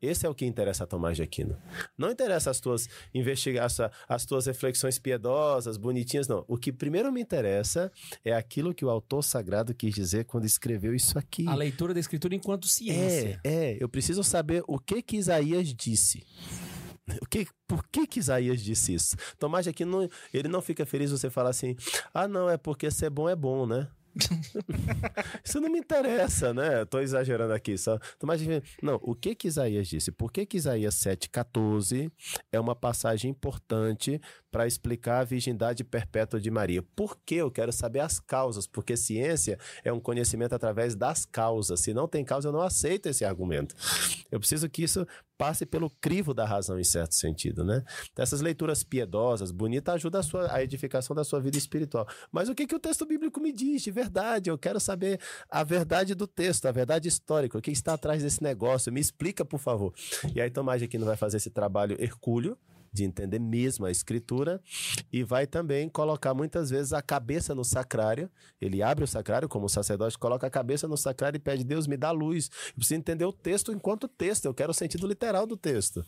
Esse 0.00 0.26
é 0.26 0.28
o 0.28 0.34
que 0.34 0.46
interessa 0.46 0.84
a 0.84 0.86
Tomás 0.86 1.16
de 1.16 1.22
Aquino. 1.22 1.56
Não 1.96 2.10
interessa 2.10 2.50
as 2.50 2.60
tuas 2.60 2.88
investigações, 3.12 3.90
as 4.08 4.24
tuas 4.24 4.46
reflexões 4.46 4.98
piedosas, 4.98 5.76
bonitinhas, 5.76 6.28
não. 6.28 6.44
O 6.46 6.56
que 6.56 6.72
primeiro 6.72 7.10
me 7.10 7.20
interessa 7.20 7.90
é 8.24 8.32
aquilo 8.32 8.72
que 8.72 8.84
o 8.84 8.90
autor 8.90 9.22
sagrado 9.22 9.74
quis 9.74 9.94
dizer 9.94 10.24
quando 10.24 10.44
escreveu 10.44 10.94
isso 10.94 11.18
aqui. 11.18 11.48
a 11.48 11.54
leitura 11.54 11.92
da 11.92 12.00
escritura 12.00 12.34
enquanto 12.34 12.68
ciência. 12.68 13.40
É, 13.42 13.72
é, 13.72 13.76
eu 13.80 13.88
preciso 13.88 14.22
saber 14.22 14.62
o 14.68 14.78
que 14.78 15.02
que 15.02 15.16
Isaías 15.16 15.74
disse. 15.74 16.24
O 17.22 17.26
que, 17.26 17.46
por 17.66 17.86
que 17.88 18.06
que 18.06 18.20
Isaías 18.20 18.60
disse 18.60 18.94
isso? 18.94 19.16
Tomás 19.38 19.64
de 19.64 19.70
Aquino, 19.70 20.08
ele 20.32 20.46
não 20.46 20.60
fica 20.60 20.84
feliz 20.84 21.10
você 21.10 21.30
falar 21.30 21.50
assim, 21.50 21.74
ah 22.12 22.28
não, 22.28 22.48
é 22.48 22.56
porque 22.58 22.90
ser 22.90 23.10
bom 23.10 23.28
é 23.28 23.34
bom, 23.34 23.66
né? 23.66 23.88
Isso 25.44 25.60
não 25.60 25.70
me 25.70 25.78
interessa, 25.78 26.52
né? 26.52 26.84
Tô 26.84 27.00
exagerando 27.00 27.52
aqui, 27.52 27.76
só. 27.78 27.98
Aquino, 28.28 28.62
não, 28.82 28.98
o 29.02 29.14
que 29.14 29.34
que 29.34 29.48
Isaías 29.48 29.88
disse? 29.88 30.10
Por 30.10 30.32
que 30.32 30.44
que 30.44 30.56
Isaías 30.56 30.94
7,14 30.96 32.10
é 32.52 32.60
uma 32.60 32.74
passagem 32.74 33.30
importante 33.30 34.20
para 34.50 34.66
explicar 34.66 35.20
a 35.20 35.24
virgindade 35.24 35.84
perpétua 35.84 36.40
de 36.40 36.50
Maria? 36.50 36.82
Por 36.94 37.18
que 37.24 37.36
eu 37.36 37.50
quero 37.50 37.72
saber 37.72 38.00
as 38.00 38.18
causas? 38.18 38.66
Porque 38.66 38.96
ciência 38.96 39.58
é 39.84 39.92
um 39.92 40.00
conhecimento 40.00 40.54
através 40.54 40.94
das 40.94 41.24
causas. 41.24 41.80
Se 41.80 41.94
não 41.94 42.08
tem 42.08 42.24
causa, 42.24 42.48
eu 42.48 42.52
não 42.52 42.62
aceito 42.62 43.06
esse 43.06 43.24
argumento. 43.24 43.74
Eu 44.30 44.38
preciso 44.38 44.68
que 44.68 44.82
isso 44.82 45.06
passe 45.38 45.64
pelo 45.64 45.88
crivo 45.88 46.34
da 46.34 46.44
razão 46.44 46.78
em 46.78 46.84
certo 46.84 47.14
sentido, 47.14 47.64
né? 47.64 47.84
Então, 48.12 48.22
essas 48.22 48.40
leituras 48.40 48.82
piedosas, 48.82 49.52
bonitas, 49.52 49.94
ajudam 49.94 50.20
a, 50.20 50.22
sua, 50.24 50.52
a 50.52 50.62
edificação 50.62 51.14
da 51.14 51.22
sua 51.22 51.40
vida 51.40 51.56
espiritual. 51.56 52.06
Mas 52.32 52.48
o 52.48 52.54
que, 52.54 52.66
que 52.66 52.74
o 52.74 52.80
texto 52.80 53.06
bíblico 53.06 53.40
me 53.40 53.52
diz 53.52 53.82
de 53.82 53.92
verdade? 53.92 54.50
Eu 54.50 54.58
quero 54.58 54.80
saber 54.80 55.20
a 55.48 55.62
verdade 55.62 56.14
do 56.14 56.26
texto, 56.26 56.66
a 56.66 56.72
verdade 56.72 57.08
histórica, 57.08 57.56
o 57.56 57.62
que 57.62 57.70
está 57.70 57.94
atrás 57.94 58.22
desse 58.22 58.42
negócio. 58.42 58.92
Me 58.92 59.00
explica, 59.00 59.44
por 59.44 59.60
favor. 59.60 59.94
E 60.34 60.40
aí 60.40 60.50
Tomás 60.50 60.80
de 60.80 60.86
Aquino 60.86 61.06
vai 61.06 61.16
fazer 61.16 61.36
esse 61.36 61.50
trabalho 61.50 61.96
hercúleo, 62.00 62.58
de 62.92 63.04
entender 63.04 63.38
mesmo 63.38 63.86
a 63.86 63.90
escritura 63.90 64.60
e 65.12 65.22
vai 65.22 65.46
também 65.46 65.88
colocar 65.88 66.34
muitas 66.34 66.70
vezes 66.70 66.92
a 66.92 67.02
cabeça 67.02 67.54
no 67.54 67.64
sacrário. 67.64 68.30
Ele 68.60 68.82
abre 68.82 69.04
o 69.04 69.06
sacrário 69.06 69.48
como 69.48 69.66
o 69.66 69.68
sacerdote, 69.68 70.18
coloca 70.18 70.46
a 70.46 70.50
cabeça 70.50 70.88
no 70.88 70.96
sacrário 70.96 71.36
e 71.36 71.40
pede: 71.40 71.64
Deus, 71.64 71.86
me 71.86 71.96
dá 71.96 72.10
luz. 72.10 72.50
Eu 72.68 72.74
preciso 72.74 72.98
entender 72.98 73.24
o 73.24 73.32
texto 73.32 73.72
enquanto 73.72 74.08
texto, 74.08 74.46
eu 74.46 74.54
quero 74.54 74.70
o 74.70 74.74
sentido 74.74 75.06
literal 75.06 75.46
do 75.46 75.56
texto. 75.56 76.04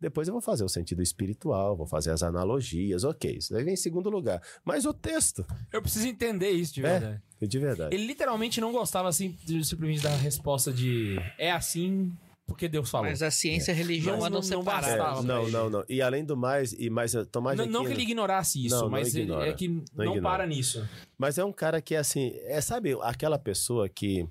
Depois 0.00 0.28
eu 0.28 0.32
vou 0.32 0.40
fazer 0.42 0.64
o 0.64 0.68
sentido 0.68 1.02
espiritual, 1.02 1.76
vou 1.76 1.86
fazer 1.86 2.10
as 2.10 2.22
analogias, 2.22 3.04
ok. 3.04 3.36
Isso 3.38 3.52
daí 3.52 3.64
vem 3.64 3.74
em 3.74 3.76
segundo 3.76 4.10
lugar. 4.10 4.40
Mas 4.64 4.84
o 4.84 4.92
texto, 4.92 5.44
Eu 5.72 5.80
preciso 5.82 6.06
entender 6.08 6.50
isso 6.50 6.74
de 6.74 6.82
verdade. 6.82 7.22
é 7.40 7.46
de 7.46 7.58
verdade. 7.58 7.94
Ele 7.94 8.06
literalmente 8.06 8.60
não 8.60 8.72
gostava 8.72 9.08
assim 9.08 9.36
de 9.44 9.64
simplesmente 9.64 10.02
da 10.02 10.14
resposta 10.16 10.72
de 10.72 11.16
é 11.38 11.50
assim 11.50 12.12
porque 12.52 12.68
Deus 12.68 12.88
falou. 12.88 13.08
Mas 13.08 13.22
a 13.22 13.30
ciência 13.30 13.72
e 13.72 13.74
a 13.74 13.76
religião 13.76 14.14
Mas 14.18 14.24
não- 14.24 14.36
não 14.36 14.42
separadas. 14.42 15.24
É, 15.24 15.26
não, 15.26 15.42
ele. 15.42 15.50
não, 15.52 15.70
não. 15.70 15.84
E 15.88 16.00
além 16.00 16.24
do 16.24 16.36
mais, 16.36 16.72
e 16.72 16.88
mais 16.88 17.12
Tomás 17.30 17.58
não, 17.58 17.66
não 17.66 17.84
que 17.84 17.92
ele 17.92 18.02
ignorasse 18.02 18.64
isso, 18.66 18.74
Não, 18.76 18.82
não 18.82 18.90
mas 18.90 19.14
ele 19.14 19.24
ignora. 19.24 19.48
é 19.48 19.52
que 19.52 19.68
não, 19.68 19.82
Não 19.94 20.04
ignora. 20.16 20.20
para 20.22 20.46
nisso. 20.46 20.86
Mas 21.22 21.38
é 21.38 21.44
um 21.44 21.52
cara 21.52 21.80
que, 21.80 21.94
assim, 21.94 22.32
é, 22.46 22.60
sabe, 22.60 22.96
aquela 23.00 23.38
pessoa 23.38 23.88
que, 23.88 24.26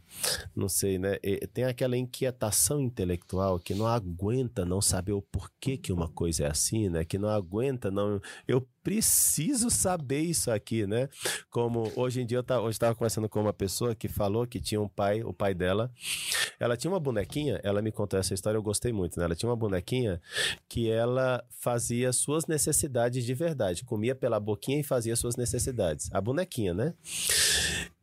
não 0.53 0.67
sei, 0.67 0.99
né, 0.99 1.19
é, 1.23 1.47
tem 1.47 1.63
aquela 1.63 1.95
inquietação 1.95 2.81
intelectual 2.81 3.57
que 3.57 3.73
não 3.73 3.87
aguenta 3.87 4.65
não 4.65 4.81
saber 4.81 5.13
o 5.13 5.21
porquê 5.21 5.77
que 5.77 5.93
uma 5.93 6.09
coisa 6.09 6.43
é 6.43 6.47
assim, 6.47 6.89
né? 6.89 7.05
Que 7.05 7.17
não 7.17 7.29
aguenta 7.29 7.89
não. 7.89 8.19
Eu 8.45 8.67
preciso 8.83 9.69
saber 9.69 10.21
isso 10.21 10.51
aqui, 10.51 10.87
né? 10.87 11.07
Como 11.49 11.91
hoje 11.95 12.21
em 12.21 12.25
dia 12.25 12.43
eu 12.47 12.61
hoje 12.61 12.75
estava 12.75 12.95
conversando 12.95 13.29
com 13.29 13.39
uma 13.39 13.53
pessoa 13.53 13.95
que 13.95 14.07
falou 14.07 14.47
que 14.47 14.59
tinha 14.59 14.81
um 14.81 14.87
pai, 14.87 15.23
o 15.23 15.33
pai 15.33 15.53
dela. 15.53 15.91
Ela 16.59 16.75
tinha 16.75 16.91
uma 16.91 16.99
bonequinha, 16.99 17.59
ela 17.63 17.81
me 17.81 17.91
contou 17.91 18.19
essa 18.19 18.33
história, 18.33 18.57
eu 18.57 18.63
gostei 18.63 18.91
muito, 18.91 19.17
né? 19.19 19.25
Ela 19.25 19.35
tinha 19.35 19.49
uma 19.49 19.55
bonequinha 19.55 20.21
que 20.67 20.89
ela 20.89 21.43
fazia 21.59 22.11
suas 22.11 22.47
necessidades 22.47 23.23
de 23.23 23.33
verdade, 23.33 23.85
comia 23.85 24.15
pela 24.15 24.39
boquinha 24.39 24.79
e 24.79 24.83
fazia 24.83 25.15
suas 25.15 25.35
necessidades. 25.35 26.09
A 26.11 26.19
bonequinha, 26.19 26.73
né? 26.73 26.80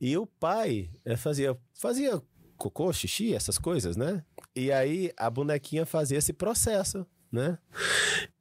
E 0.00 0.16
o 0.16 0.26
pai 0.26 0.90
eh, 1.04 1.16
fazia, 1.16 1.56
fazia 1.74 2.22
cocô, 2.56 2.92
xixi, 2.92 3.34
essas 3.34 3.58
coisas, 3.58 3.96
né? 3.96 4.22
E 4.54 4.72
aí 4.72 5.12
a 5.16 5.30
bonequinha 5.30 5.86
fazia 5.86 6.18
esse 6.18 6.32
processo, 6.32 7.06
né? 7.30 7.58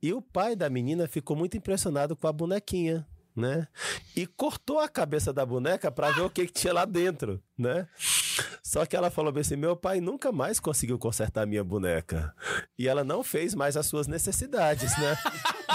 E 0.01 0.14
o 0.14 0.22
pai 0.22 0.55
da 0.55 0.69
menina 0.69 1.07
ficou 1.07 1.35
muito 1.38 1.55
impressionado 1.55 2.15
com 2.15 2.27
a 2.27 2.34
bonequinha, 2.34 3.05
né? 3.35 3.68
E 4.15 4.26
cortou 4.26 4.80
a 4.80 4.89
cabeça 4.89 5.31
da 5.31 5.45
boneca 5.45 5.91
para 5.91 6.11
ver 6.11 6.22
o 6.22 6.30
que, 6.30 6.47
que 6.47 6.53
tinha 6.53 6.73
lá 6.73 6.85
dentro, 6.85 7.41
né? 7.57 7.88
Só 8.64 8.85
que 8.85 8.95
ela 8.95 9.11
falou 9.11 9.34
assim: 9.38 9.55
meu 9.55 9.76
pai 9.76 10.01
nunca 10.01 10.31
mais 10.31 10.59
conseguiu 10.59 10.97
consertar 10.97 11.45
minha 11.45 11.64
boneca. 11.64 12.34
E 12.77 12.88
ela 12.88 13.03
não 13.03 13.23
fez 13.23 13.53
mais 13.53 13.77
as 13.77 13.85
suas 13.85 14.07
necessidades, 14.07 14.97
né? 14.97 15.15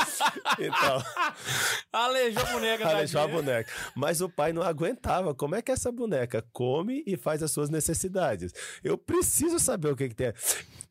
então, 0.59 1.03
Aleijou 1.93 2.43
a 2.43 2.47
boneca 2.47 2.89
Aleijou 2.89 3.21
a 3.21 3.29
boneca. 3.29 3.71
Mas 3.95 4.21
o 4.21 4.29
pai 4.29 4.53
não 4.53 4.63
aguentava. 4.63 5.35
Como 5.35 5.55
é 5.55 5.63
que 5.63 5.71
essa 5.73 5.91
boneca 5.93 6.45
come 6.53 7.03
e 7.07 7.17
faz 7.17 7.43
as 7.43 7.51
suas 7.51 7.69
necessidades? 7.71 8.53
Eu 8.83 8.97
preciso 8.97 9.59
saber 9.59 9.89
o 9.93 9.97
que, 9.97 10.09
que 10.09 10.15
tem. 10.15 10.33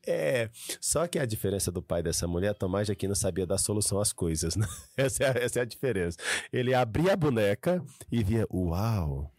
É. 0.06 0.50
Só 0.80 1.06
que 1.06 1.18
a 1.18 1.24
diferença 1.26 1.70
do 1.70 1.82
pai 1.82 2.02
dessa 2.02 2.26
mulher, 2.26 2.54
Tomás 2.54 2.86
de 2.86 2.92
Aquino 2.92 3.14
sabia 3.14 3.46
dar 3.46 3.58
solução 3.58 4.00
às 4.00 4.12
coisas, 4.12 4.56
né? 4.56 4.66
Essa 4.96 5.24
é, 5.24 5.26
a- 5.28 5.42
essa 5.44 5.58
é 5.60 5.62
a 5.62 5.64
diferença. 5.64 6.16
Ele 6.52 6.74
abria 6.74 7.12
a 7.12 7.16
boneca 7.16 7.82
e 8.10 8.22
via, 8.22 8.46
uau, 8.52 9.30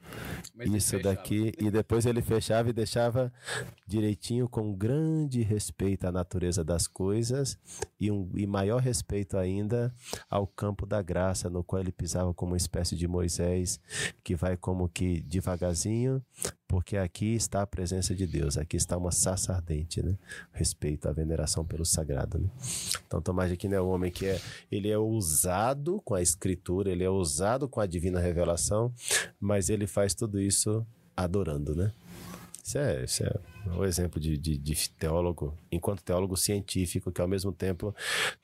Mas 0.56 0.74
isso 0.74 1.00
daqui. 1.00 1.52
E 1.60 1.70
depois 1.72 2.06
ele 2.06 2.22
fechava 2.22 2.70
e 2.70 2.74
deixava 2.74 3.32
direitinho, 3.88 4.48
com 4.48 4.74
grande 4.74 5.42
respeito 5.42 6.06
à 6.06 6.12
natureza 6.12 6.64
das 6.64 6.88
coisas 6.88 7.58
e, 8.00 8.12
um, 8.12 8.30
e 8.36 8.46
maior 8.46 8.82
respeito 8.82 9.38
ainda 9.38 9.94
ao 10.30 10.48
campo 10.48 10.86
da 10.86 11.02
graça, 11.02 11.50
no 11.50 11.64
qual 11.64 11.82
ele 11.82 11.92
pisava 11.92 12.34
como 12.34 12.52
uma 12.52 12.58
espécie 12.58 12.96
de 12.96 13.08
Moisés, 13.08 13.80
que 14.24 14.36
vai 14.36 14.58
como 14.58 14.90
que 14.90 15.22
devagarzinho, 15.22 16.22
porque 16.74 16.98
aqui 16.98 17.36
está 17.36 17.62
a 17.62 17.68
presença 17.68 18.16
de 18.16 18.26
Deus, 18.26 18.58
aqui 18.58 18.78
está 18.78 18.98
uma 18.98 19.12
saça 19.12 19.54
ardente, 19.54 20.02
né? 20.02 20.18
Respeito, 20.52 21.08
a 21.08 21.12
veneração 21.12 21.64
pelo 21.64 21.86
sagrado, 21.86 22.40
né? 22.40 22.50
Então 23.06 23.22
Tomás 23.22 23.48
de 23.48 23.54
Aquino 23.54 23.76
é 23.76 23.82
um 23.82 23.90
homem 23.90 24.12
que 24.12 24.26
é, 24.26 24.42
ele 24.72 24.90
é 24.90 24.98
ousado 24.98 26.02
com 26.04 26.16
a 26.16 26.22
escritura, 26.24 26.90
ele 26.90 27.04
é 27.04 27.10
ousado 27.12 27.70
com 27.70 27.80
a 27.80 27.86
divina 27.86 28.20
revelação, 28.20 28.92
mas 29.40 29.70
ele 29.70 29.86
faz 29.86 30.16
tudo 30.16 30.42
isso 30.42 30.84
adorando, 31.16 31.76
né? 31.76 31.94
Isso 32.64 32.78
é, 32.80 33.04
isso 33.04 33.24
é 33.24 33.40
um 33.78 33.86
exemplo 33.86 34.20
de, 34.20 34.36
de, 34.36 34.58
de 34.58 34.90
teólogo, 34.92 35.56
enquanto 35.72 36.02
teólogo 36.02 36.36
científico, 36.36 37.12
que 37.12 37.22
ao 37.22 37.28
mesmo 37.28 37.52
tempo 37.52 37.94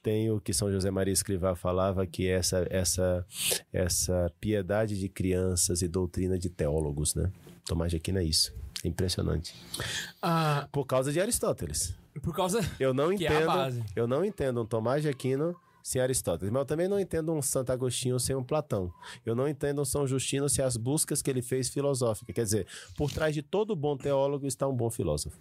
tem 0.04 0.30
o 0.30 0.40
que 0.40 0.54
São 0.54 0.72
José 0.72 0.92
Maria 0.92 1.14
Escrivá 1.14 1.56
falava, 1.56 2.06
que 2.06 2.28
é 2.28 2.34
essa, 2.34 2.68
essa, 2.70 3.26
essa 3.74 4.32
piedade 4.40 5.00
de 5.00 5.10
crianças 5.10 5.82
e 5.82 5.88
doutrina 5.88 6.38
de 6.38 6.48
teólogos, 6.48 7.16
né? 7.16 7.32
Tomás 7.70 7.92
de 7.92 7.98
Aquino 7.98 8.18
é 8.18 8.24
isso. 8.24 8.52
É 8.84 8.88
impressionante. 8.88 9.54
Ah, 10.22 10.68
Por 10.72 10.86
causa 10.86 11.12
de 11.14 11.22
Aristóteles. 11.22 11.94
por 12.24 12.36
causa. 12.36 12.60
Eu 12.80 12.94
não 12.96 13.12
é 13.14 13.16
entendo. 13.16 13.46
base. 13.46 13.84
eu 13.96 14.08
não 14.08 14.26
entendo 14.26 14.62
um 14.62 14.66
Tomás 14.66 15.04
de 15.04 15.10
Aquino 15.10 15.56
sem 15.84 16.02
Aristóteles, 16.02 16.52
mas 16.52 16.62
eu 16.62 16.66
também 16.66 16.88
não 16.88 17.00
entendo 17.00 17.32
um 17.32 17.42
Santo 17.44 17.72
Agostinho 17.72 18.20
sem 18.20 18.36
um 18.36 18.44
Platão. 18.44 18.92
Eu 19.26 19.36
não 19.36 19.48
entendo 19.48 19.82
um 19.82 19.86
São 19.86 20.08
Justino 20.08 20.50
sem 20.50 20.66
as 20.66 20.76
buscas 20.78 21.22
que 21.22 21.30
ele 21.30 21.42
fez 21.44 21.70
filosóficas. 21.70 22.34
Quer 22.34 22.44
dizer, 22.44 22.68
por 22.98 23.12
trás 23.12 23.34
de 23.36 23.42
todo 23.44 23.76
bom 23.76 23.96
teólogo 23.96 24.48
está 24.48 24.68
um 24.68 24.76
bom 24.76 24.90
filósofo. 24.90 25.38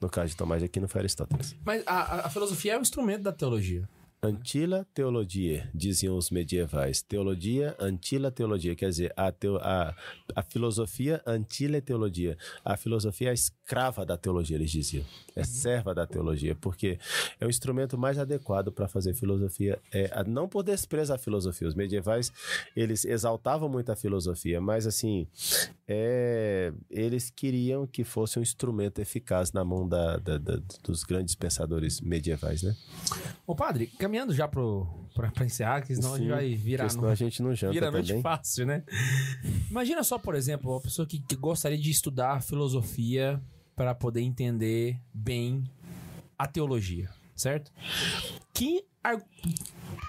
No 0.00 0.08
caso 0.08 0.28
de 0.30 0.36
Tomás 0.36 0.60
de 0.60 0.66
Aquino 0.66 0.88
foi 0.88 1.00
Aristóteles. 1.02 1.54
Mas 1.64 1.82
a, 1.86 1.94
a- 2.22 2.26
a 2.26 2.30
filosofia 2.30 2.72
é 2.74 2.78
um 2.78 2.82
instrumento 2.82 3.22
da 3.22 3.32
teologia. 3.32 3.86
Antila 4.22 4.86
teologia, 4.92 5.70
diziam 5.74 6.14
os 6.14 6.30
medievais. 6.30 7.00
Teologia, 7.00 7.74
antila 7.80 8.30
teologia. 8.30 8.76
Quer 8.76 8.90
dizer, 8.90 9.12
a, 9.16 9.32
teo, 9.32 9.56
a, 9.56 9.96
a 10.36 10.42
filosofia 10.42 11.22
antila 11.26 11.78
é 11.78 11.80
teologia. 11.80 12.36
A 12.62 12.76
filosofia 12.76 13.28
é 13.28 13.30
a 13.30 13.32
escrava 13.34 14.04
da 14.04 14.18
teologia, 14.18 14.56
eles 14.58 14.70
diziam. 14.70 15.06
É 15.34 15.42
serva 15.42 15.94
da 15.94 16.06
teologia, 16.06 16.54
porque 16.54 16.98
é 17.40 17.46
o 17.46 17.48
instrumento 17.48 17.96
mais 17.96 18.18
adequado 18.18 18.70
para 18.70 18.86
fazer 18.86 19.14
filosofia. 19.14 19.78
É, 19.90 20.22
não 20.24 20.46
por 20.46 20.62
desprezo 20.64 21.14
à 21.14 21.18
filosofia. 21.18 21.66
Os 21.66 21.74
medievais, 21.74 22.30
eles 22.76 23.06
exaltavam 23.06 23.70
muito 23.70 23.90
a 23.90 23.96
filosofia, 23.96 24.60
mas 24.60 24.86
assim, 24.86 25.26
é, 25.88 26.74
eles 26.90 27.30
queriam 27.30 27.86
que 27.86 28.04
fosse 28.04 28.38
um 28.38 28.42
instrumento 28.42 28.98
eficaz 29.00 29.50
na 29.50 29.64
mão 29.64 29.88
da, 29.88 30.18
da- 30.18 30.36
da- 30.36 30.60
dos 30.84 31.04
grandes 31.04 31.34
pensadores 31.34 32.02
medievais, 32.02 32.62
né? 32.62 32.76
Ô, 33.46 33.54
padre, 33.54 33.86
caminhando 34.10 34.34
já 34.34 34.48
pro, 34.48 34.88
pra, 35.14 35.30
pra 35.30 35.46
encerrar, 35.46 35.82
que 35.82 35.94
senão 35.94 36.14
a 36.14 36.18
gente 36.18 36.26
Sim, 36.26 36.32
vai 36.32 36.54
virar 36.56 36.88
senão 36.88 37.04
no, 37.04 37.10
a 37.10 37.14
gente 37.14 37.40
não 37.40 37.54
janta 37.54 37.72
vira 37.72 37.90
noite 37.92 38.20
fácil, 38.20 38.66
né? 38.66 38.82
Imagina 39.70 40.02
só, 40.02 40.18
por 40.18 40.34
exemplo, 40.34 40.72
uma 40.72 40.80
pessoa 40.80 41.06
que, 41.06 41.20
que 41.20 41.36
gostaria 41.36 41.78
de 41.78 41.90
estudar 41.90 42.42
filosofia 42.42 43.40
para 43.76 43.94
poder 43.94 44.20
entender 44.20 44.98
bem 45.14 45.62
a 46.36 46.48
teologia, 46.48 47.08
certo? 47.36 47.72
Que, 48.52 48.84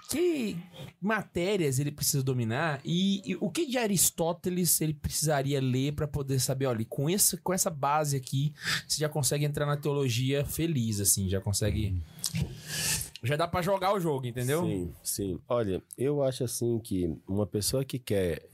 que 0.10 0.58
matérias 1.00 1.78
ele 1.78 1.92
precisa 1.92 2.24
dominar 2.24 2.82
e, 2.84 3.22
e 3.24 3.38
o 3.40 3.52
que 3.52 3.68
de 3.68 3.78
Aristóteles 3.78 4.82
ele 4.82 4.96
precisaria 4.96 5.62
ler 5.62 5.94
para 5.94 6.08
poder 6.08 6.40
saber, 6.40 6.66
olha, 6.66 6.84
com 6.86 7.08
essa, 7.08 7.38
com 7.38 7.54
essa 7.54 7.70
base 7.70 8.18
aqui, 8.18 8.52
você 8.88 9.00
já 9.00 9.08
consegue 9.08 9.46
entrar 9.46 9.68
na 9.68 9.78
teologia 9.78 10.44
feliz, 10.44 11.00
assim, 11.00 11.30
já 11.30 11.40
consegue... 11.40 12.02
Já 13.24 13.36
dá 13.36 13.48
para 13.48 13.62
jogar 13.62 13.94
o 13.94 14.00
jogo, 14.00 14.26
entendeu? 14.26 14.64
Sim, 14.64 14.94
sim. 15.04 15.40
Olha, 15.48 15.82
eu 15.98 16.24
acho 16.24 16.44
assim 16.44 16.80
que 16.80 17.16
uma 17.28 17.46
pessoa 17.46 17.86
que 17.86 18.00
quer 18.00 18.48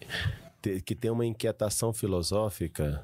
ter, 0.61 0.81
que 0.81 0.94
tem 0.94 1.10
uma 1.10 1.26
inquietação 1.26 1.94
filosófica, 1.94 3.02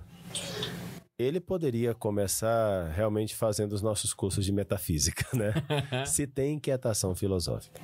ele 1.18 1.40
poderia 1.40 1.94
começar 1.94 2.92
realmente 2.92 3.34
fazendo 3.34 3.72
os 3.74 3.82
nossos 3.82 4.14
cursos 4.14 4.44
de 4.44 4.52
metafísica, 4.52 5.26
né? 5.34 5.54
Se 6.06 6.28
tem 6.28 6.56
inquietação 6.56 7.16
filosófica. 7.16 7.80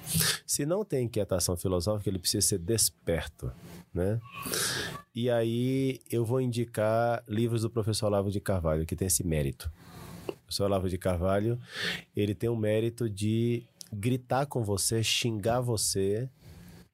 Se 0.46 0.66
não 0.66 0.84
tem 0.84 1.06
inquietação 1.06 1.56
filosófica, 1.56 2.10
ele 2.10 2.20
precisa 2.20 2.46
ser 2.46 2.58
desperto, 2.58 3.52
né? 3.94 4.20
E 5.16 5.30
aí 5.30 6.02
eu 6.12 6.26
vou 6.26 6.42
indicar 6.42 7.24
livros 7.28 7.62
do 7.62 7.70
professor 7.70 8.08
Olavo 8.08 8.30
de 8.30 8.42
Carvalho, 8.42 8.86
que 8.86 8.96
tem 8.96 9.08
esse 9.08 9.26
mérito. 9.26 9.72
O 10.50 10.52
professor 10.52 10.66
Olavo 10.66 10.90
de 10.90 10.98
Carvalho, 10.98 11.60
ele 12.16 12.34
tem 12.34 12.50
o 12.50 12.56
mérito 12.56 13.08
de 13.08 13.64
gritar 13.94 14.48
com 14.48 14.64
você, 14.64 15.04
xingar 15.04 15.62
você, 15.62 16.28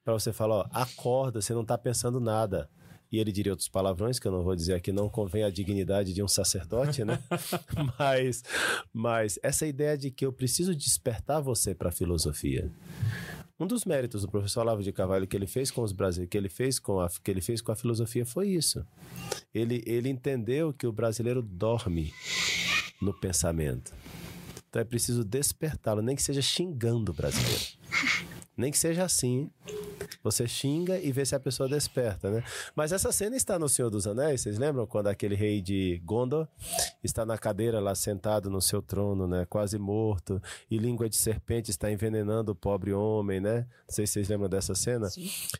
para 0.04 0.12
você 0.12 0.30
falar, 0.30 0.56
ó, 0.56 0.66
acorda, 0.70 1.40
você 1.40 1.54
não 1.54 1.64
tá 1.64 1.78
pensando 1.78 2.20
nada. 2.20 2.68
e 3.10 3.18
ele 3.18 3.32
diria 3.32 3.52
outros 3.52 3.68
palavrões 3.68 4.18
que 4.18 4.28
eu 4.28 4.32
não 4.32 4.42
vou 4.42 4.54
dizer 4.54 4.74
aqui, 4.74 4.92
não 4.92 5.08
convém 5.08 5.42
a 5.42 5.48
dignidade 5.48 6.12
de 6.12 6.22
um 6.22 6.28
sacerdote, 6.28 7.02
né? 7.02 7.18
mas, 7.98 8.42
mas 8.92 9.38
essa 9.42 9.66
ideia 9.66 9.96
de 9.96 10.10
que 10.10 10.26
eu 10.26 10.32
preciso 10.32 10.74
despertar 10.74 11.40
você 11.40 11.74
para 11.74 11.88
a 11.88 11.92
filosofia. 11.92 12.70
Um 13.58 13.66
dos 13.66 13.86
méritos 13.86 14.20
do 14.20 14.28
professor 14.28 14.60
Olavo 14.60 14.82
de 14.82 14.92
Carvalho 14.92 15.26
que 15.26 15.34
ele 15.34 15.46
fez 15.46 15.70
com 15.70 15.82
os 15.82 15.92
brasileiros, 15.92 16.30
que 16.30 16.36
ele 16.36 16.50
fez 16.50 16.78
com 16.78 17.00
a, 17.00 17.08
que 17.08 17.30
ele 17.30 17.40
fez 17.40 17.62
com 17.62 17.72
a 17.72 17.76
filosofia 17.76 18.26
foi 18.26 18.48
isso. 18.48 18.84
Ele, 19.54 19.82
ele 19.86 20.10
entendeu 20.10 20.74
que 20.74 20.86
o 20.86 20.92
brasileiro 20.92 21.40
dorme 21.40 22.12
no 23.00 23.12
pensamento. 23.12 23.92
Então 24.68 24.82
é 24.82 24.84
preciso 24.84 25.24
despertá-lo, 25.24 26.02
nem 26.02 26.16
que 26.16 26.22
seja 26.22 26.42
xingando 26.42 27.12
o 27.12 27.14
brasileiro. 27.14 27.64
Nem 28.56 28.70
que 28.70 28.78
seja 28.78 29.04
assim. 29.04 29.50
Você 30.22 30.46
xinga 30.46 30.98
e 30.98 31.12
vê 31.12 31.24
se 31.24 31.34
a 31.34 31.40
pessoa 31.40 31.68
desperta, 31.68 32.30
né? 32.30 32.42
Mas 32.74 32.92
essa 32.92 33.12
cena 33.12 33.36
está 33.36 33.58
no 33.58 33.68
Senhor 33.68 33.90
dos 33.90 34.06
Anéis, 34.06 34.42
vocês 34.42 34.58
lembram 34.58 34.86
quando 34.86 35.08
aquele 35.08 35.34
rei 35.34 35.60
de 35.60 36.00
Gondor 36.04 36.46
está 37.02 37.24
na 37.24 37.38
cadeira 37.38 37.80
lá 37.80 37.94
sentado 37.94 38.50
no 38.50 38.60
seu 38.60 38.82
trono, 38.82 39.26
né? 39.26 39.46
Quase 39.48 39.78
morto, 39.78 40.40
e 40.70 40.78
língua 40.78 41.08
de 41.08 41.16
serpente 41.16 41.70
está 41.70 41.90
envenenando 41.90 42.52
o 42.52 42.54
pobre 42.54 42.92
homem, 42.92 43.40
né? 43.40 43.66
Não 43.88 43.94
sei 43.94 44.06
se 44.06 44.14
vocês 44.14 44.28
lembram 44.28 44.48
dessa 44.48 44.74
cena. 44.74 45.08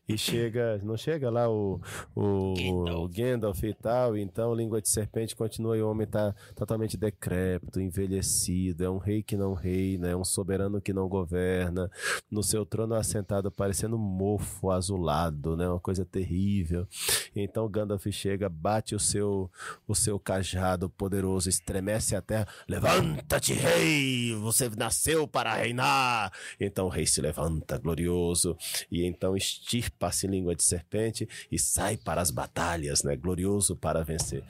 E 0.09 0.18
chega, 0.18 0.78
não 0.82 0.97
chega 0.97 1.31
lá 1.31 1.48
o, 1.48 1.81
o, 2.14 2.55
o 3.02 3.09
Gandalf 3.09 3.62
e 3.62 3.74
tal, 3.74 4.16
e 4.16 4.23
então 4.23 4.55
língua 4.55 4.81
de 4.81 4.89
serpente 4.89 5.36
continua 5.36 5.77
e 5.77 5.82
o 5.82 5.89
homem 5.89 6.05
está 6.05 6.35
totalmente 6.55 6.97
decrépito, 6.97 7.81
envelhecido, 7.81 8.85
é 8.85 8.90
um 8.90 8.98
rei 8.98 9.23
que 9.23 9.36
não 9.36 9.55
reina, 9.55 10.09
é 10.09 10.16
um 10.16 10.24
soberano 10.24 10.81
que 10.81 10.93
não 10.93 11.09
governa, 11.09 11.90
no 12.31 12.43
seu 12.43 12.64
trono 12.66 12.94
assentado 12.94 13.51
parecendo 13.51 13.97
um 13.97 14.01
mofo 14.36 14.70
azulado, 14.70 15.56
né? 15.56 15.68
Uma 15.68 15.80
coisa 15.80 16.04
terrível. 16.04 16.86
Então 17.34 17.68
Gandalf 17.68 18.06
chega, 18.10 18.48
bate 18.48 18.94
o 18.94 19.00
seu 19.00 19.50
o 19.88 19.94
seu 19.94 20.18
cajado 20.18 20.88
poderoso, 20.88 21.48
estremece 21.48 22.14
a 22.14 22.22
terra. 22.22 22.46
Levanta-te, 22.68 23.54
rei! 23.54 24.34
Você 24.36 24.68
nasceu 24.76 25.26
para 25.26 25.54
reinar! 25.54 26.32
Então 26.60 26.86
o 26.86 26.90
rei 26.90 27.06
se 27.06 27.20
levanta, 27.20 27.78
glorioso, 27.78 28.56
e 28.90 29.04
então 29.04 29.36
estirpa-se 29.36 30.26
língua 30.26 30.54
de 30.54 30.62
serpente 30.62 31.28
e 31.50 31.58
sai 31.58 31.96
para 31.96 32.20
as 32.20 32.30
batalhas, 32.30 33.02
né? 33.02 33.16
Glorioso 33.16 33.76
para 33.76 34.02
vencer. 34.04 34.44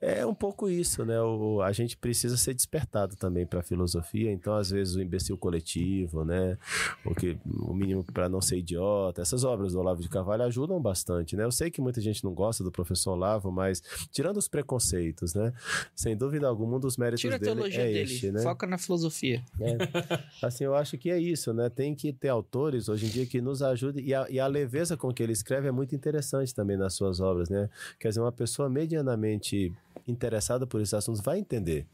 É 0.00 0.24
um 0.26 0.34
pouco 0.34 0.68
isso, 0.68 1.04
né? 1.04 1.20
O, 1.20 1.62
a 1.62 1.72
gente 1.72 1.96
precisa 1.96 2.36
ser 2.36 2.54
despertado 2.54 3.16
também 3.16 3.46
para 3.46 3.60
a 3.60 3.62
filosofia. 3.62 4.30
Então, 4.32 4.54
às 4.54 4.70
vezes, 4.70 4.94
o 4.94 5.02
imbecil 5.02 5.36
coletivo, 5.36 6.24
né? 6.24 6.58
O, 7.04 7.14
que, 7.14 7.38
o 7.46 7.72
mínimo 7.72 8.04
para 8.04 8.28
não 8.28 8.40
ser 8.40 8.58
idiota. 8.58 8.89
Essas 9.16 9.44
obras 9.44 9.72
do 9.72 9.80
Olavo 9.80 10.00
de 10.00 10.08
Carvalho 10.08 10.42
ajudam 10.44 10.80
bastante, 10.80 11.36
né? 11.36 11.44
Eu 11.44 11.52
sei 11.52 11.70
que 11.70 11.80
muita 11.80 12.00
gente 12.00 12.24
não 12.24 12.32
gosta 12.32 12.64
do 12.64 12.70
professor 12.70 13.12
Olavo, 13.12 13.50
mas 13.50 13.82
tirando 14.10 14.36
os 14.36 14.48
preconceitos, 14.48 15.34
né? 15.34 15.52
Sem 15.94 16.16
dúvida 16.16 16.46
alguma, 16.46 16.76
um 16.76 16.80
dos 16.80 16.96
méritos 16.96 17.20
Tira 17.20 17.36
a 17.36 17.38
dele 17.38 17.52
teologia 17.52 17.82
é 17.82 17.92
dele, 17.92 18.02
este, 18.02 18.30
né? 18.30 18.42
foca 18.42 18.66
na 18.66 18.78
filosofia. 18.78 19.42
É. 19.60 19.76
Assim, 20.46 20.64
eu 20.64 20.74
acho 20.74 20.96
que 20.96 21.10
é 21.10 21.18
isso, 21.18 21.52
né? 21.52 21.68
Tem 21.68 21.94
que 21.94 22.12
ter 22.12 22.28
autores 22.28 22.88
hoje 22.88 23.06
em 23.06 23.08
dia 23.08 23.26
que 23.26 23.40
nos 23.40 23.62
ajudem. 23.62 24.04
E 24.04 24.14
a, 24.14 24.26
e 24.30 24.40
a 24.40 24.46
leveza 24.46 24.96
com 24.96 25.12
que 25.12 25.22
ele 25.22 25.32
escreve 25.32 25.68
é 25.68 25.72
muito 25.72 25.94
interessante 25.94 26.54
também 26.54 26.76
nas 26.76 26.94
suas 26.94 27.20
obras, 27.20 27.48
né? 27.48 27.68
Quer 27.98 28.08
dizer, 28.08 28.20
uma 28.20 28.32
pessoa 28.32 28.68
medianamente 28.68 29.72
interessada 30.06 30.66
por 30.66 30.80
esses 30.80 30.94
assuntos 30.94 31.20
vai 31.20 31.38
entender. 31.38 31.86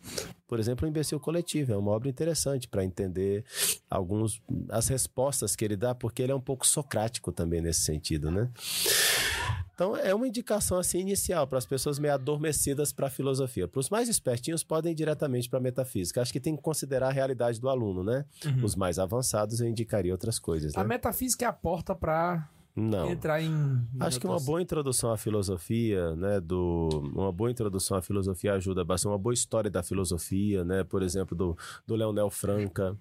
Por 0.46 0.60
exemplo, 0.60 0.86
o 0.86 0.88
Imbecil 0.88 1.18
Coletivo 1.18 1.72
é 1.72 1.76
uma 1.76 1.90
obra 1.90 2.08
interessante 2.08 2.68
para 2.68 2.84
entender 2.84 3.44
alguns 3.90 4.40
as 4.68 4.88
respostas 4.88 5.56
que 5.56 5.64
ele 5.64 5.76
dá, 5.76 5.94
porque 5.94 6.22
ele 6.22 6.32
é 6.32 6.34
um 6.34 6.40
pouco 6.40 6.66
socrático 6.66 7.32
também 7.32 7.60
nesse 7.60 7.80
sentido, 7.80 8.30
né? 8.30 8.50
Então 9.74 9.94
é 9.94 10.14
uma 10.14 10.26
indicação 10.26 10.78
assim 10.78 11.00
inicial 11.00 11.46
para 11.46 11.58
as 11.58 11.66
pessoas 11.66 11.98
meio 11.98 12.14
adormecidas 12.14 12.92
para 12.92 13.08
a 13.08 13.10
filosofia. 13.10 13.68
Para 13.68 13.80
os 13.80 13.90
mais 13.90 14.08
espertinhos 14.08 14.64
podem 14.64 14.92
ir 14.92 14.94
diretamente 14.94 15.50
para 15.50 15.58
a 15.58 15.62
metafísica. 15.62 16.22
Acho 16.22 16.32
que 16.32 16.40
tem 16.40 16.56
que 16.56 16.62
considerar 16.62 17.08
a 17.08 17.12
realidade 17.12 17.60
do 17.60 17.68
aluno, 17.68 18.02
né? 18.02 18.24
Os 18.62 18.74
mais 18.74 18.98
avançados 18.98 19.60
eu 19.60 19.68
indicaria 19.68 20.12
outras 20.12 20.38
coisas, 20.38 20.74
né? 20.74 20.80
A 20.80 20.84
metafísica 20.84 21.44
é 21.44 21.48
a 21.48 21.52
porta 21.52 21.94
pra 21.94 22.48
Não. 22.76 23.10
entrar 23.10 23.40
em. 23.40 23.46
em 23.50 23.86
Acho 23.98 24.20
que 24.20 24.26
uma 24.26 24.38
boa 24.38 24.60
introdução 24.60 25.10
à 25.10 25.16
filosofia, 25.16 26.14
né, 26.14 26.40
do 26.40 26.88
uma 27.14 27.32
boa 27.32 27.50
introdução 27.50 27.96
à 27.96 28.02
filosofia 28.02 28.52
ajuda 28.54 28.84
bastante, 28.84 29.12
uma 29.12 29.18
boa 29.18 29.32
história 29.32 29.70
da 29.70 29.82
filosofia, 29.82 30.64
né, 30.64 30.84
por 30.84 31.02
exemplo, 31.02 31.36
do, 31.36 31.56
do 31.86 31.94
Leonel 31.94 32.28
Franca. 32.30 32.96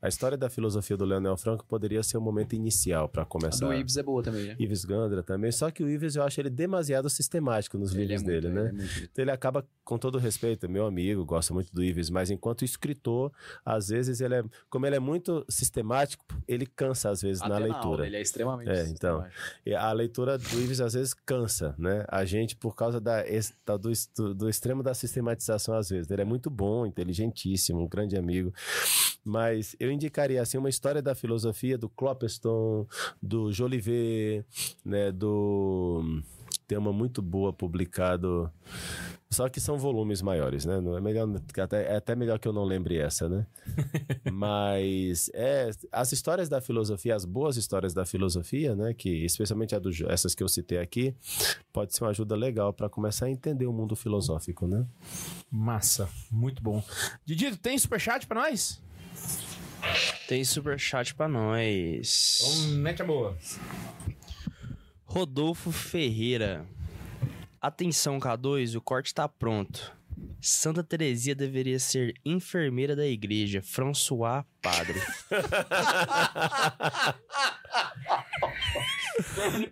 A 0.00 0.08
história 0.08 0.36
da 0.38 0.48
filosofia 0.48 0.96
do 0.96 1.04
Leonel 1.04 1.36
Franca 1.36 1.62
poderia 1.68 2.02
ser 2.02 2.16
o 2.16 2.20
momento 2.20 2.54
inicial 2.54 3.08
para 3.08 3.22
A 3.22 3.26
começar. 3.26 3.66
do 3.66 3.72
Ives 3.74 3.96
é 3.96 4.02
boa 4.02 4.22
também, 4.22 4.46
né? 4.46 4.56
Ives 4.58 4.84
Gandra 4.84 5.22
também, 5.22 5.52
só 5.52 5.70
que 5.70 5.82
o 5.82 5.88
Ives 5.90 6.16
eu 6.16 6.22
acho 6.22 6.40
ele 6.40 6.50
demasiado 6.50 7.10
sistemático 7.10 7.76
nos 7.76 7.92
Ele 7.92 8.04
é 8.04 8.06
livros 8.06 8.22
muito, 8.22 8.34
dele, 8.34 8.46
ele 8.46 8.54
né? 8.54 8.68
é 8.70 8.72
muito- 8.72 8.98
Então 9.12 9.22
ele 9.24 9.30
acaba, 9.30 9.66
com 9.84 9.98
todo 9.98 10.16
respeito, 10.18 10.64
é 10.64 10.68
meu 10.68 10.86
amigo, 10.86 11.24
gosta 11.24 11.52
muito 11.52 11.72
do 11.74 11.84
Ives, 11.84 12.08
mas 12.08 12.30
enquanto 12.30 12.64
escritor, 12.64 13.30
às 13.64 13.88
vezes 13.88 14.20
ele 14.20 14.34
é, 14.36 14.44
como 14.70 14.86
ele 14.86 14.96
é 14.96 15.00
muito 15.00 15.44
sistemático, 15.48 16.24
ele 16.46 16.64
cansa 16.64 17.10
às 17.10 17.20
vezes 17.20 17.42
Até 17.42 17.48
na 17.52 17.58
na 17.60 17.64
leitura. 17.66 17.84
aula, 17.86 18.06
ele 18.06 18.16
é 18.16 18.22
extremamente 18.22 18.70
É, 18.70 18.88
então. 18.88 19.17
A 19.76 19.92
leitura 19.92 20.38
do 20.38 20.60
Ives 20.60 20.80
às 20.80 20.94
vezes 20.94 21.14
cansa, 21.14 21.74
né? 21.78 22.04
A 22.08 22.24
gente, 22.24 22.56
por 22.56 22.74
causa 22.74 23.00
da, 23.00 23.22
do, 23.76 24.34
do 24.34 24.48
extremo 24.48 24.82
da 24.82 24.94
sistematização, 24.94 25.74
às 25.74 25.88
vezes. 25.90 26.10
Ele 26.10 26.22
é 26.22 26.24
muito 26.24 26.50
bom, 26.50 26.86
inteligentíssimo, 26.86 27.82
um 27.82 27.88
grande 27.88 28.16
amigo. 28.16 28.52
Mas 29.24 29.76
eu 29.78 29.90
indicaria 29.90 30.40
assim 30.40 30.58
uma 30.58 30.68
história 30.68 31.02
da 31.02 31.14
filosofia 31.14 31.76
do 31.76 31.88
Clopeston, 31.88 32.86
do 33.22 33.52
Jolivet, 33.52 34.44
né? 34.84 35.12
Do 35.12 36.22
tem 36.68 36.76
uma 36.76 36.92
muito 36.92 37.22
boa 37.22 37.50
publicado. 37.50 38.52
Só 39.30 39.48
que 39.48 39.60
são 39.60 39.78
volumes 39.78 40.22
maiores, 40.22 40.64
né? 40.64 40.80
Não 40.80 40.96
é 40.96 41.00
melhor, 41.00 41.28
até, 41.58 41.92
é 41.92 41.96
até 41.96 42.14
melhor 42.14 42.38
que 42.38 42.46
eu 42.46 42.52
não 42.52 42.64
lembre 42.64 42.98
essa, 42.98 43.28
né? 43.28 43.46
Mas 44.30 45.30
é, 45.34 45.70
as 45.90 46.12
histórias 46.12 46.48
da 46.48 46.60
filosofia, 46.60 47.14
as 47.14 47.24
boas 47.24 47.56
histórias 47.56 47.92
da 47.94 48.04
filosofia, 48.04 48.76
né? 48.76 48.92
Que 48.94 49.24
especialmente 49.24 49.74
a 49.74 49.78
do, 49.78 49.90
essas 50.10 50.34
que 50.34 50.42
eu 50.42 50.48
citei 50.48 50.78
aqui, 50.78 51.14
pode 51.72 51.94
ser 51.94 52.04
uma 52.04 52.10
ajuda 52.10 52.36
legal 52.36 52.72
para 52.72 52.88
começar 52.88 53.26
a 53.26 53.30
entender 53.30 53.66
o 53.66 53.72
mundo 53.72 53.96
filosófico, 53.96 54.66
né? 54.66 54.86
Massa, 55.50 56.08
muito 56.30 56.62
bom. 56.62 56.82
Didito, 57.24 57.56
tem 57.56 57.78
superchat 57.78 58.26
pra 58.26 58.42
nós? 58.42 58.80
Tem 60.26 60.44
superchat 60.44 61.14
pra 61.14 61.28
nós. 61.28 62.40
Vamos, 62.42 62.66
mete 62.76 63.02
a 63.02 63.04
boa. 63.04 63.36
Rodolfo 65.10 65.72
Ferreira. 65.72 66.66
Atenção, 67.58 68.20
K2, 68.20 68.76
o 68.76 68.80
corte 68.80 69.14
tá 69.14 69.26
pronto. 69.26 69.90
Santa 70.38 70.84
Teresia 70.84 71.34
deveria 71.34 71.78
ser 71.78 72.12
enfermeira 72.26 72.94
da 72.94 73.06
igreja. 73.06 73.62
François 73.62 74.44
Padre. 74.62 75.00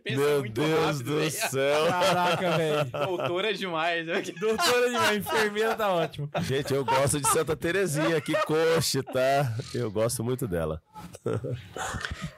Meu 0.05 0.49
Deus 0.49 1.01
do 1.01 1.31
céu! 1.31 1.87
Caraca, 1.89 2.57
velho. 2.57 2.85
Doutora 2.91 3.55
demais. 3.55 4.07
né? 4.07 4.23
Doutora 4.39 4.87
de 4.91 4.99
minha 4.99 5.15
enfermeira 5.15 5.75
tá 5.75 5.93
ótimo. 5.93 6.29
Gente, 6.43 6.73
eu 6.73 6.85
gosto 6.85 7.21
de 7.21 7.29
Santa 7.29 7.57
Terezinha, 7.57 8.21
que 8.21 8.33
coxe, 8.45 9.03
tá? 9.03 9.57
Eu 9.75 9.91
gosto 9.91 10.23
muito 10.25 10.47
dela. 10.49 10.83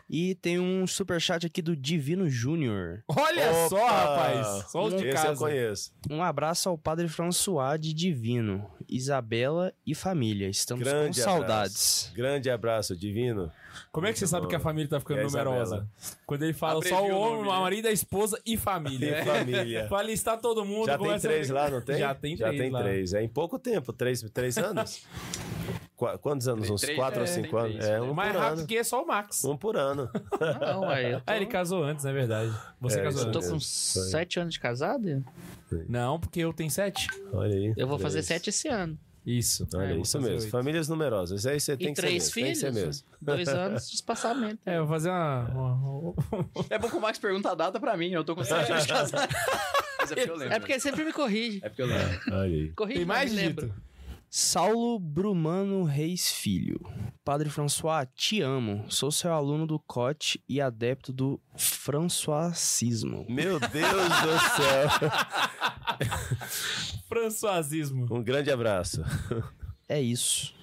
E 0.08 0.34
tem 0.36 0.58
um 0.58 0.86
superchat 0.86 1.46
aqui 1.46 1.62
do 1.62 1.76
Divino 1.76 2.28
Júnior. 2.28 3.02
Olha 3.08 3.50
Opa! 3.50 3.68
só, 3.68 3.86
rapaz. 3.86 4.70
Só 4.70 4.84
os 4.84 4.94
de 4.94 5.06
Esse 5.06 5.16
eu 5.18 5.22
casa. 5.22 5.38
conheço. 5.38 5.92
Um 6.10 6.22
abraço 6.22 6.68
ao 6.68 6.76
Padre 6.78 7.08
François 7.08 7.78
de 7.80 7.94
Divino, 7.94 8.68
Isabela 8.88 9.72
e 9.86 9.94
família. 9.94 10.48
Estamos 10.48 10.84
Grande 10.84 11.18
com 11.18 11.24
saudades. 11.24 12.10
Grande 12.14 12.50
abraço, 12.50 12.96
divino. 12.96 13.50
Como 13.92 14.06
é 14.06 14.12
que 14.12 14.18
você 14.18 14.26
sabe 14.26 14.46
que 14.48 14.56
a 14.56 14.60
família 14.60 14.88
tá 14.88 14.98
ficando 14.98 15.20
Isabela? 15.22 15.50
numerosa? 15.50 15.88
Quando 16.26 16.42
ele 16.42 16.52
fala 16.52 16.82
só 16.84 17.02
o 17.04 17.10
o 17.12 17.16
homem, 17.18 17.42
né? 17.42 17.48
marido, 17.48 17.86
a 17.88 17.92
esposa 17.92 18.40
e 18.44 18.56
família. 18.56 19.20
E 19.22 19.24
família. 19.24 19.86
pra 19.88 20.02
listar 20.02 20.38
todo 20.40 20.64
mundo. 20.64 20.86
Já 20.86 20.98
tem 20.98 21.06
começa 21.06 21.26
a- 21.26 21.30
três 21.30 21.50
lá, 21.50 21.70
não 21.70 21.80
tem? 21.80 21.98
Já 21.98 22.14
tem 22.14 22.36
Já 22.36 22.46
três 22.46 22.60
tem 22.62 22.70
lá. 22.70 22.82
três. 22.82 23.14
É 23.14 23.22
em 23.22 23.28
pouco 23.28 23.58
tempo, 23.58 23.92
três, 23.92 24.20
três 24.32 24.58
anos? 24.58 25.06
Qu- 25.98 26.16
Quantos 26.20 26.46
anos? 26.46 26.70
Uns 26.70 26.80
três, 26.80 26.96
quatro 26.96 27.18
é, 27.18 27.22
ou 27.22 27.26
tem 27.26 27.42
cinco 27.42 27.56
anos? 27.56 27.72
três, 27.76 27.88
É, 27.90 28.00
um 28.00 28.14
Mais 28.14 28.32
por 28.32 28.38
rápido 28.40 28.58
ano. 28.60 28.66
que 28.68 28.76
é 28.78 28.84
só 28.84 29.02
o 29.02 29.06
Max. 29.06 29.44
Um 29.44 29.56
por 29.56 29.76
ano. 29.76 30.08
Não, 30.60 30.80
ué, 30.82 31.14
eu 31.14 31.18
tô, 31.18 31.24
Ah, 31.26 31.36
ele 31.36 31.46
casou 31.46 31.82
antes, 31.82 32.04
não 32.04 32.12
é 32.12 32.14
verdade? 32.14 32.52
Você 32.80 33.00
É, 33.00 33.02
casou 33.02 33.18
isso 33.20 33.28
eu 33.28 33.32
tô 33.32 33.38
antes. 33.40 33.50
com 33.94 34.00
Foi. 34.00 34.10
sete 34.10 34.38
anos 34.40 34.54
de 34.54 34.60
casado. 34.60 35.24
Não, 35.88 36.20
porque 36.20 36.38
eu 36.40 36.52
tenho 36.52 36.70
sete. 36.70 37.08
Olha 37.32 37.54
aí. 37.54 37.74
Eu 37.76 37.86
vou 37.88 37.98
fazer 37.98 38.18
Três. 38.22 38.26
sete 38.26 38.50
esse 38.50 38.68
ano. 38.68 38.96
Isso. 39.26 39.66
Olha, 39.74 39.92
É, 39.92 39.98
isso 39.98 40.18
mesmo. 40.20 40.38
oito. 40.40 40.50
Famílias 40.50 40.88
numerosas. 40.88 41.44
Aí 41.44 41.60
você 41.60 41.76
tem 41.76 41.88
e 41.88 41.90
que 41.94 42.00
três 42.00 42.22
ser 42.24 42.40
mesmo. 42.40 42.46
Tem 42.46 42.54
que 42.54 42.58
filhos. 42.60 42.76
ser 42.76 42.86
mesmo. 42.86 43.04
Dois 43.20 43.48
anos 43.48 43.88
de 43.90 43.94
espaçamento. 43.96 44.58
É, 44.64 44.76
eu 44.78 44.86
vou 44.86 44.94
fazer 44.94 45.10
uma. 45.10 45.44
uma- 45.50 46.14
É 46.70 46.78
bom 46.78 46.88
que 46.88 46.96
o 46.96 47.00
Max 47.00 47.18
pergunta 47.18 47.50
a 47.50 47.54
data 47.54 47.78
pra 47.80 47.96
mim. 47.96 48.10
Eu 48.10 48.22
tô 48.24 48.34
com 48.36 48.42
sete 48.44 48.70
anos 48.72 48.86
de 48.86 48.92
casado. 48.92 49.28
Mas 49.98 50.12
é 50.12 50.14
porque 50.14 50.30
eu 50.30 50.36
lembro. 50.36 50.54
É 50.54 50.58
porque 50.60 50.72
ele 50.74 50.80
sempre 50.80 51.04
me 51.04 51.12
corrige. 51.12 51.58
É 51.62 51.68
porque 51.68 51.82
eu 51.82 51.86
lembro. 51.86 52.34
Aí. 52.36 52.72
Corrige, 52.74 52.98
Tem 53.00 53.04
mais, 53.06 53.32
lembro. 53.32 53.74
Saulo 54.30 54.98
Brumano 54.98 55.84
Reis 55.84 56.30
Filho. 56.30 56.78
Padre 57.24 57.48
François, 57.48 58.06
te 58.14 58.42
amo. 58.42 58.84
Sou 58.90 59.10
seu 59.10 59.32
aluno 59.32 59.66
do 59.66 59.78
COT 59.78 60.42
e 60.46 60.60
adepto 60.60 61.14
do 61.14 61.40
Françoisismo. 61.56 63.24
Meu 63.26 63.58
Deus 63.58 64.08
do 64.20 64.38
céu. 64.56 64.90
Françoisismo. 67.08 68.06
Um 68.10 68.22
grande 68.22 68.50
abraço. 68.50 69.02
É 69.88 69.98
isso. 69.98 70.54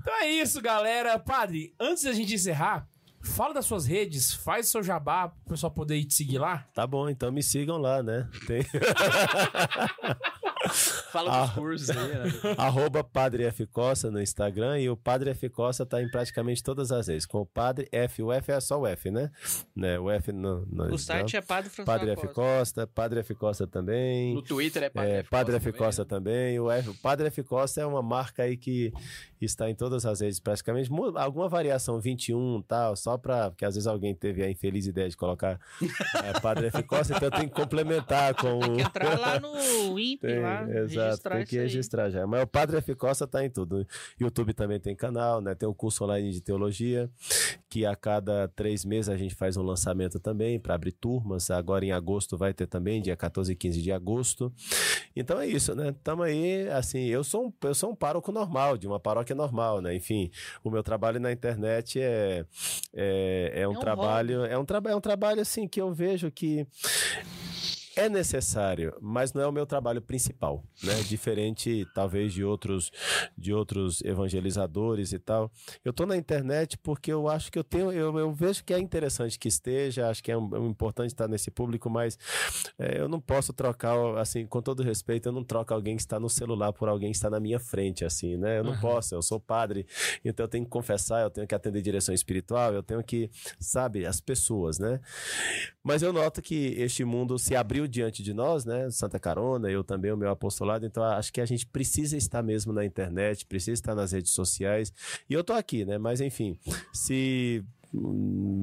Então 0.00 0.14
é 0.22 0.30
isso, 0.30 0.62
galera. 0.62 1.18
Padre, 1.18 1.74
antes 1.80 2.04
da 2.04 2.12
gente 2.12 2.32
encerrar, 2.34 2.88
fala 3.20 3.52
das 3.52 3.66
suas 3.66 3.84
redes, 3.84 4.32
faz 4.32 4.68
o 4.68 4.70
seu 4.70 4.82
jabá 4.82 5.28
pro 5.28 5.54
pessoal 5.54 5.72
poder 5.72 5.96
ir 5.96 6.04
te 6.04 6.14
seguir 6.14 6.38
lá. 6.38 6.64
Tá 6.72 6.86
bom, 6.86 7.08
então 7.08 7.32
me 7.32 7.42
sigam 7.42 7.78
lá, 7.78 8.00
né? 8.00 8.28
Tem 8.46 8.64
Fala 11.12 11.46
dos 11.46 11.54
cursos 11.54 11.90
aí, 11.90 11.96
né? 11.96 12.30
arroba 12.58 13.02
Padre 13.02 13.44
F. 13.44 13.66
Costa 13.66 14.10
no 14.10 14.20
Instagram 14.20 14.78
e 14.80 14.90
o 14.90 14.96
Padre 14.96 15.30
F. 15.30 15.48
Costa 15.48 15.86
tá 15.86 16.02
em 16.02 16.10
praticamente 16.10 16.62
todas 16.62 16.92
as 16.92 17.08
redes. 17.08 17.26
Com 17.26 17.40
o 17.40 17.46
Padre 17.46 17.88
F, 17.90 18.22
o 18.22 18.32
F 18.32 18.52
é 18.52 18.60
só 18.60 18.80
o 18.80 18.86
F, 18.86 19.10
né? 19.10 19.30
né? 19.74 19.98
O 19.98 20.10
F 20.10 20.32
no, 20.32 20.66
no 20.66 20.94
O 20.94 20.98
site 20.98 21.36
é 21.36 21.40
Padre 21.40 21.70
François 21.70 21.98
Padre 21.98 22.12
F. 22.12 22.28
Costa. 22.28 22.86
Padre 22.86 23.20
F. 23.20 23.34
Costa 23.34 23.66
também. 23.66 24.34
No 24.34 24.42
Twitter 24.42 24.84
é 24.84 24.90
Padre 24.90 25.10
É, 25.10 25.18
F. 25.18 25.30
Padre 25.30 25.52
Costa 25.54 25.68
F. 25.70 25.78
Costa 25.78 26.04
também, 26.04 26.56
também. 26.56 26.60
O, 26.60 26.70
F, 26.70 26.90
o 26.90 26.94
Padre 26.94 27.26
F. 27.28 27.42
Costa 27.42 27.80
é 27.80 27.86
uma 27.86 28.02
marca 28.02 28.42
aí 28.42 28.56
que 28.56 28.92
está 29.40 29.70
em 29.70 29.74
todas 29.74 30.04
as 30.04 30.20
redes, 30.20 30.40
praticamente. 30.40 30.90
Alguma 31.16 31.48
variação 31.48 32.00
21 32.00 32.58
e 32.58 32.62
tal, 32.64 32.96
só 32.96 33.16
para 33.16 33.50
Porque 33.50 33.64
às 33.64 33.74
vezes 33.74 33.86
alguém 33.86 34.14
teve 34.14 34.42
a 34.42 34.50
infeliz 34.50 34.86
ideia 34.86 35.08
de 35.08 35.16
colocar 35.16 35.58
é, 36.24 36.40
Padre 36.40 36.66
F. 36.68 36.82
Costa, 36.82 37.14
então 37.16 37.30
tem 37.30 37.48
que 37.48 37.54
complementar 37.54 38.34
com 38.34 38.58
Tem 38.58 38.60
que 38.60 38.68
o. 38.68 38.80
entrar 38.80 39.18
lá 39.18 39.40
no 39.40 39.98
INPE, 39.98 40.38
lá, 40.38 40.68
exato, 40.70 40.97
registrar 41.06 41.36
tem 41.36 41.46
que 41.46 41.56
registrar 41.56 42.10
já. 42.10 42.26
Mas 42.26 42.42
o 42.42 42.46
Padre 42.46 42.76
F. 42.78 42.94
Costa 42.94 43.26
tá 43.26 43.44
em 43.44 43.50
tudo. 43.50 43.86
YouTube 44.20 44.52
também 44.54 44.78
tem 44.80 44.94
canal, 44.94 45.40
né? 45.40 45.54
Tem 45.54 45.68
o 45.68 45.74
curso 45.74 46.04
online 46.04 46.30
de 46.30 46.40
teologia, 46.40 47.08
que 47.68 47.84
a 47.86 47.94
cada 47.96 48.48
três 48.48 48.84
meses 48.84 49.08
a 49.08 49.16
gente 49.16 49.34
faz 49.34 49.56
um 49.56 49.62
lançamento 49.62 50.18
também 50.20 50.58
para 50.58 50.74
abrir 50.74 50.92
turmas. 50.92 51.50
Agora 51.50 51.84
em 51.84 51.92
agosto 51.92 52.36
vai 52.36 52.52
ter 52.54 52.66
também, 52.66 53.00
dia 53.02 53.16
14 53.16 53.52
e 53.52 53.56
15 53.56 53.82
de 53.82 53.92
agosto. 53.92 54.52
Então 55.16 55.40
é 55.40 55.46
isso, 55.46 55.74
né? 55.74 55.94
Tamo 56.04 56.22
aí, 56.22 56.68
assim, 56.70 57.06
eu 57.06 57.24
sou 57.24 57.46
um, 57.46 57.52
eu 57.64 57.74
sou 57.74 57.90
um 57.90 57.94
pároco 57.94 58.30
normal, 58.30 58.76
de 58.76 58.86
uma 58.86 59.00
paróquia 59.00 59.34
normal, 59.34 59.80
né? 59.80 59.94
Enfim, 59.94 60.30
o 60.62 60.70
meu 60.70 60.82
trabalho 60.82 61.18
na 61.18 61.32
internet 61.32 62.00
é, 62.00 62.44
é, 62.94 63.52
é 63.62 63.68
um, 63.68 63.72
um 63.72 63.78
trabalho, 63.80 64.44
é 64.44 64.56
um, 64.58 64.64
traba- 64.64 64.90
é 64.90 64.96
um 64.96 65.00
trabalho, 65.00 65.40
assim, 65.40 65.66
que 65.66 65.80
eu 65.80 65.92
vejo 65.92 66.30
que 66.30 66.66
é 67.98 68.08
necessário, 68.08 68.94
mas 69.00 69.32
não 69.32 69.42
é 69.42 69.46
o 69.46 69.52
meu 69.52 69.66
trabalho 69.66 70.00
principal, 70.00 70.62
né? 70.82 70.94
Diferente, 71.08 71.86
talvez, 71.94 72.32
de 72.32 72.44
outros, 72.44 72.90
de 73.36 73.52
outros 73.52 74.00
evangelizadores 74.02 75.12
e 75.12 75.18
tal. 75.18 75.50
Eu 75.84 75.92
tô 75.92 76.06
na 76.06 76.16
internet 76.16 76.78
porque 76.78 77.12
eu 77.12 77.28
acho 77.28 77.50
que 77.50 77.58
eu 77.58 77.64
tenho, 77.64 77.90
eu, 77.92 78.16
eu 78.18 78.32
vejo 78.32 78.62
que 78.64 78.72
é 78.72 78.78
interessante 78.78 79.38
que 79.38 79.48
esteja, 79.48 80.08
acho 80.08 80.22
que 80.22 80.30
é, 80.30 80.36
um- 80.36 80.54
é 80.54 80.58
um 80.58 80.68
importante 80.68 81.10
estar 81.10 81.28
nesse 81.28 81.50
público, 81.50 81.90
mas 81.90 82.18
é, 82.78 83.00
eu 83.00 83.08
não 83.08 83.20
posso 83.20 83.52
trocar, 83.52 83.96
assim, 84.18 84.46
com 84.46 84.62
todo 84.62 84.82
respeito, 84.82 85.28
eu 85.28 85.32
não 85.32 85.42
troco 85.44 85.74
alguém 85.74 85.96
que 85.96 86.02
está 86.02 86.20
no 86.20 86.28
celular 86.28 86.72
por 86.72 86.88
alguém 86.88 87.10
que 87.10 87.16
está 87.16 87.28
na 87.30 87.40
minha 87.40 87.58
frente, 87.58 88.04
assim, 88.04 88.36
né? 88.36 88.58
Eu 88.58 88.64
não 88.64 88.78
posso, 88.80 89.14
eu 89.14 89.22
sou 89.22 89.40
padre, 89.40 89.86
então 90.24 90.44
eu 90.44 90.48
tenho 90.48 90.64
que 90.64 90.70
confessar, 90.70 91.22
eu 91.22 91.30
tenho 91.30 91.46
que 91.46 91.54
atender 91.54 91.82
direção 91.82 92.14
espiritual, 92.14 92.72
eu 92.72 92.82
tenho 92.82 93.02
que, 93.02 93.30
sabe, 93.58 94.06
as 94.06 94.20
pessoas, 94.20 94.78
né? 94.78 95.00
Mas 95.88 96.02
eu 96.02 96.12
noto 96.12 96.42
que 96.42 96.74
este 96.76 97.02
mundo 97.02 97.38
se 97.38 97.56
abriu 97.56 97.88
diante 97.88 98.22
de 98.22 98.34
nós, 98.34 98.66
né? 98.66 98.90
Santa 98.90 99.18
Carona, 99.18 99.70
eu 99.70 99.82
também, 99.82 100.12
o 100.12 100.18
meu 100.18 100.28
apostolado. 100.28 100.84
Então, 100.84 101.02
acho 101.02 101.32
que 101.32 101.40
a 101.40 101.46
gente 101.46 101.66
precisa 101.66 102.14
estar 102.14 102.42
mesmo 102.42 102.74
na 102.74 102.84
internet, 102.84 103.46
precisa 103.46 103.72
estar 103.72 103.94
nas 103.94 104.12
redes 104.12 104.32
sociais. 104.32 104.92
E 105.30 105.32
eu 105.32 105.42
tô 105.42 105.54
aqui, 105.54 105.86
né? 105.86 105.96
Mas, 105.96 106.20
enfim, 106.20 106.58
se 106.92 107.64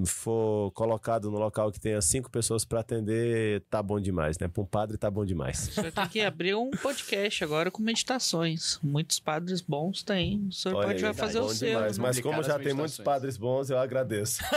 for 0.06 0.72
colocado 0.72 1.32
no 1.32 1.38
local 1.40 1.72
que 1.72 1.80
tenha 1.80 2.00
cinco 2.02 2.30
pessoas 2.30 2.64
para 2.64 2.82
atender, 2.82 3.62
tá 3.70 3.82
bom 3.82 4.00
demais, 4.00 4.38
né? 4.38 4.48
Para 4.48 4.62
um 4.62 4.66
padre, 4.66 4.98
tá 4.98 5.10
bom 5.10 5.26
demais. 5.26 5.72
Você 5.74 5.92
tem 5.92 6.08
que 6.08 6.22
abrir 6.22 6.54
um 6.56 6.70
podcast 6.72 7.44
agora 7.44 7.72
com 7.72 7.82
meditações. 7.82 8.80
Muitos 8.84 9.20
padres 9.20 9.62
bons 9.62 10.04
têm. 10.04 10.46
O 10.48 10.52
senhor 10.52 10.76
Olha 10.78 10.88
pode 10.88 10.98
aí, 10.98 11.04
vai 11.04 11.14
fazer 11.14 11.40
bom 11.40 11.46
o 11.48 11.50
seu. 11.50 11.70
demais. 11.70 11.98
Mas 11.98 12.20
como 12.20 12.44
já 12.44 12.60
tem 12.60 12.74
muitos 12.74 12.98
padres 13.00 13.36
bons, 13.38 13.70
eu 13.70 13.80
agradeço. 13.80 14.44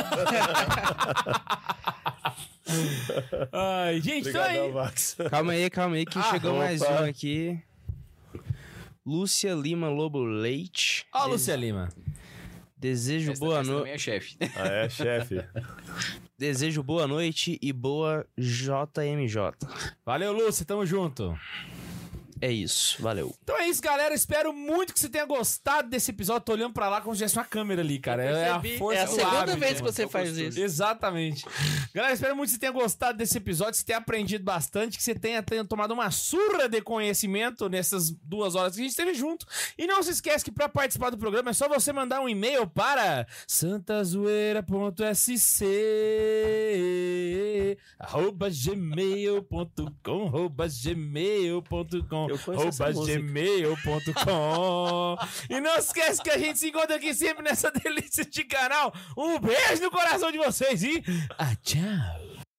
Ai, 3.52 4.00
gente, 4.00 4.28
então 4.28 4.42
Obrigadão, 4.42 4.66
aí. 4.66 4.72
Max. 4.72 5.16
Calma 5.30 5.52
aí, 5.52 5.70
calma 5.70 5.96
aí, 5.96 6.04
que 6.04 6.18
Ah, 6.18 6.22
chegou 6.30 6.56
mais 6.56 6.82
opa. 6.82 7.02
um 7.02 7.04
aqui. 7.06 7.58
Lúcia 9.06 9.54
Lima 9.54 9.88
Lobo 9.88 10.18
Leite. 10.22 11.06
Ó, 11.14 11.22
Des- 11.22 11.30
Lúcia 11.32 11.56
Lima. 11.56 11.88
Desejo 12.78 13.32
Essa- 13.32 13.40
boa 13.40 13.62
noite. 13.62 13.78
também 13.78 13.92
é 13.92 13.98
chefe. 13.98 14.36
Ah, 14.56 14.68
é, 14.68 14.88
chefe. 14.88 15.44
Desejo 16.38 16.82
boa 16.82 17.06
noite 17.08 17.58
e 17.60 17.72
boa 17.72 18.24
JMJ. 18.38 19.36
Valeu, 20.06 20.32
Lúcia, 20.32 20.64
tamo 20.64 20.86
junto. 20.86 21.36
É 22.40 22.50
isso, 22.50 23.00
valeu. 23.02 23.34
Então 23.42 23.56
é 23.58 23.68
isso, 23.68 23.82
galera. 23.82 24.14
Espero 24.14 24.52
muito 24.52 24.92
que 24.92 25.00
você 25.00 25.08
tenha 25.08 25.24
gostado 25.24 25.88
desse 25.88 26.10
episódio. 26.10 26.44
Tô 26.44 26.52
olhando 26.52 26.72
pra 26.72 26.88
lá 26.88 27.00
como 27.00 27.14
se 27.14 27.18
tivesse 27.18 27.36
uma 27.36 27.44
câmera 27.44 27.82
ali, 27.82 27.98
cara. 27.98 28.22
É 28.22 28.50
a 28.50 28.62
força 28.78 29.00
É 29.00 29.02
a 29.02 29.06
segunda 29.06 29.40
hábito, 29.40 29.58
vez 29.58 29.76
que 29.76 29.82
você 29.82 30.08
faz 30.08 30.36
isso. 30.36 30.60
Exatamente. 30.60 31.44
Galera, 31.94 32.14
espero 32.14 32.36
muito 32.36 32.48
que 32.48 32.54
você 32.54 32.60
tenha 32.60 32.72
gostado 32.72 33.18
desse 33.18 33.38
episódio, 33.38 33.72
que 33.72 33.78
você 33.78 33.86
tenha 33.86 33.98
aprendido 33.98 34.44
bastante, 34.44 34.96
que 34.96 35.02
você 35.02 35.14
tenha, 35.14 35.42
tenha 35.42 35.64
tomado 35.64 35.92
uma 35.92 36.10
surra 36.10 36.68
de 36.68 36.80
conhecimento 36.80 37.68
nessas 37.68 38.10
duas 38.10 38.54
horas 38.54 38.74
que 38.74 38.80
a 38.80 38.84
gente 38.84 38.90
esteve 38.90 39.14
junto. 39.14 39.46
E 39.76 39.86
não 39.86 40.02
se 40.02 40.10
esquece 40.10 40.44
que 40.44 40.52
para 40.52 40.68
participar 40.68 41.10
do 41.10 41.18
programa 41.18 41.50
é 41.50 41.54
só 41.54 41.68
você 41.68 41.92
mandar 41.92 42.20
um 42.20 42.28
e-mail 42.28 42.66
para 42.66 43.26
santazoeira.sc 43.46 45.64
arroba 47.98 48.48
gmail.com 48.50 50.26
arroba 50.26 50.66
gmail.com 50.68 52.27
Gmail.com 53.06 55.16
E 55.48 55.60
não 55.60 55.76
esquece 55.76 56.22
que 56.22 56.30
a 56.30 56.38
gente 56.38 56.58
se 56.58 56.68
encontra 56.68 56.96
aqui 56.96 57.14
sempre 57.14 57.42
nessa 57.42 57.70
delícia 57.70 58.24
de 58.24 58.44
canal. 58.44 58.92
Um 59.16 59.38
beijo 59.38 59.82
no 59.82 59.90
coração 59.90 60.30
de 60.30 60.38
vocês 60.38 60.82
e 60.82 61.02
ah, 61.38 61.54
tchau. 61.62 62.47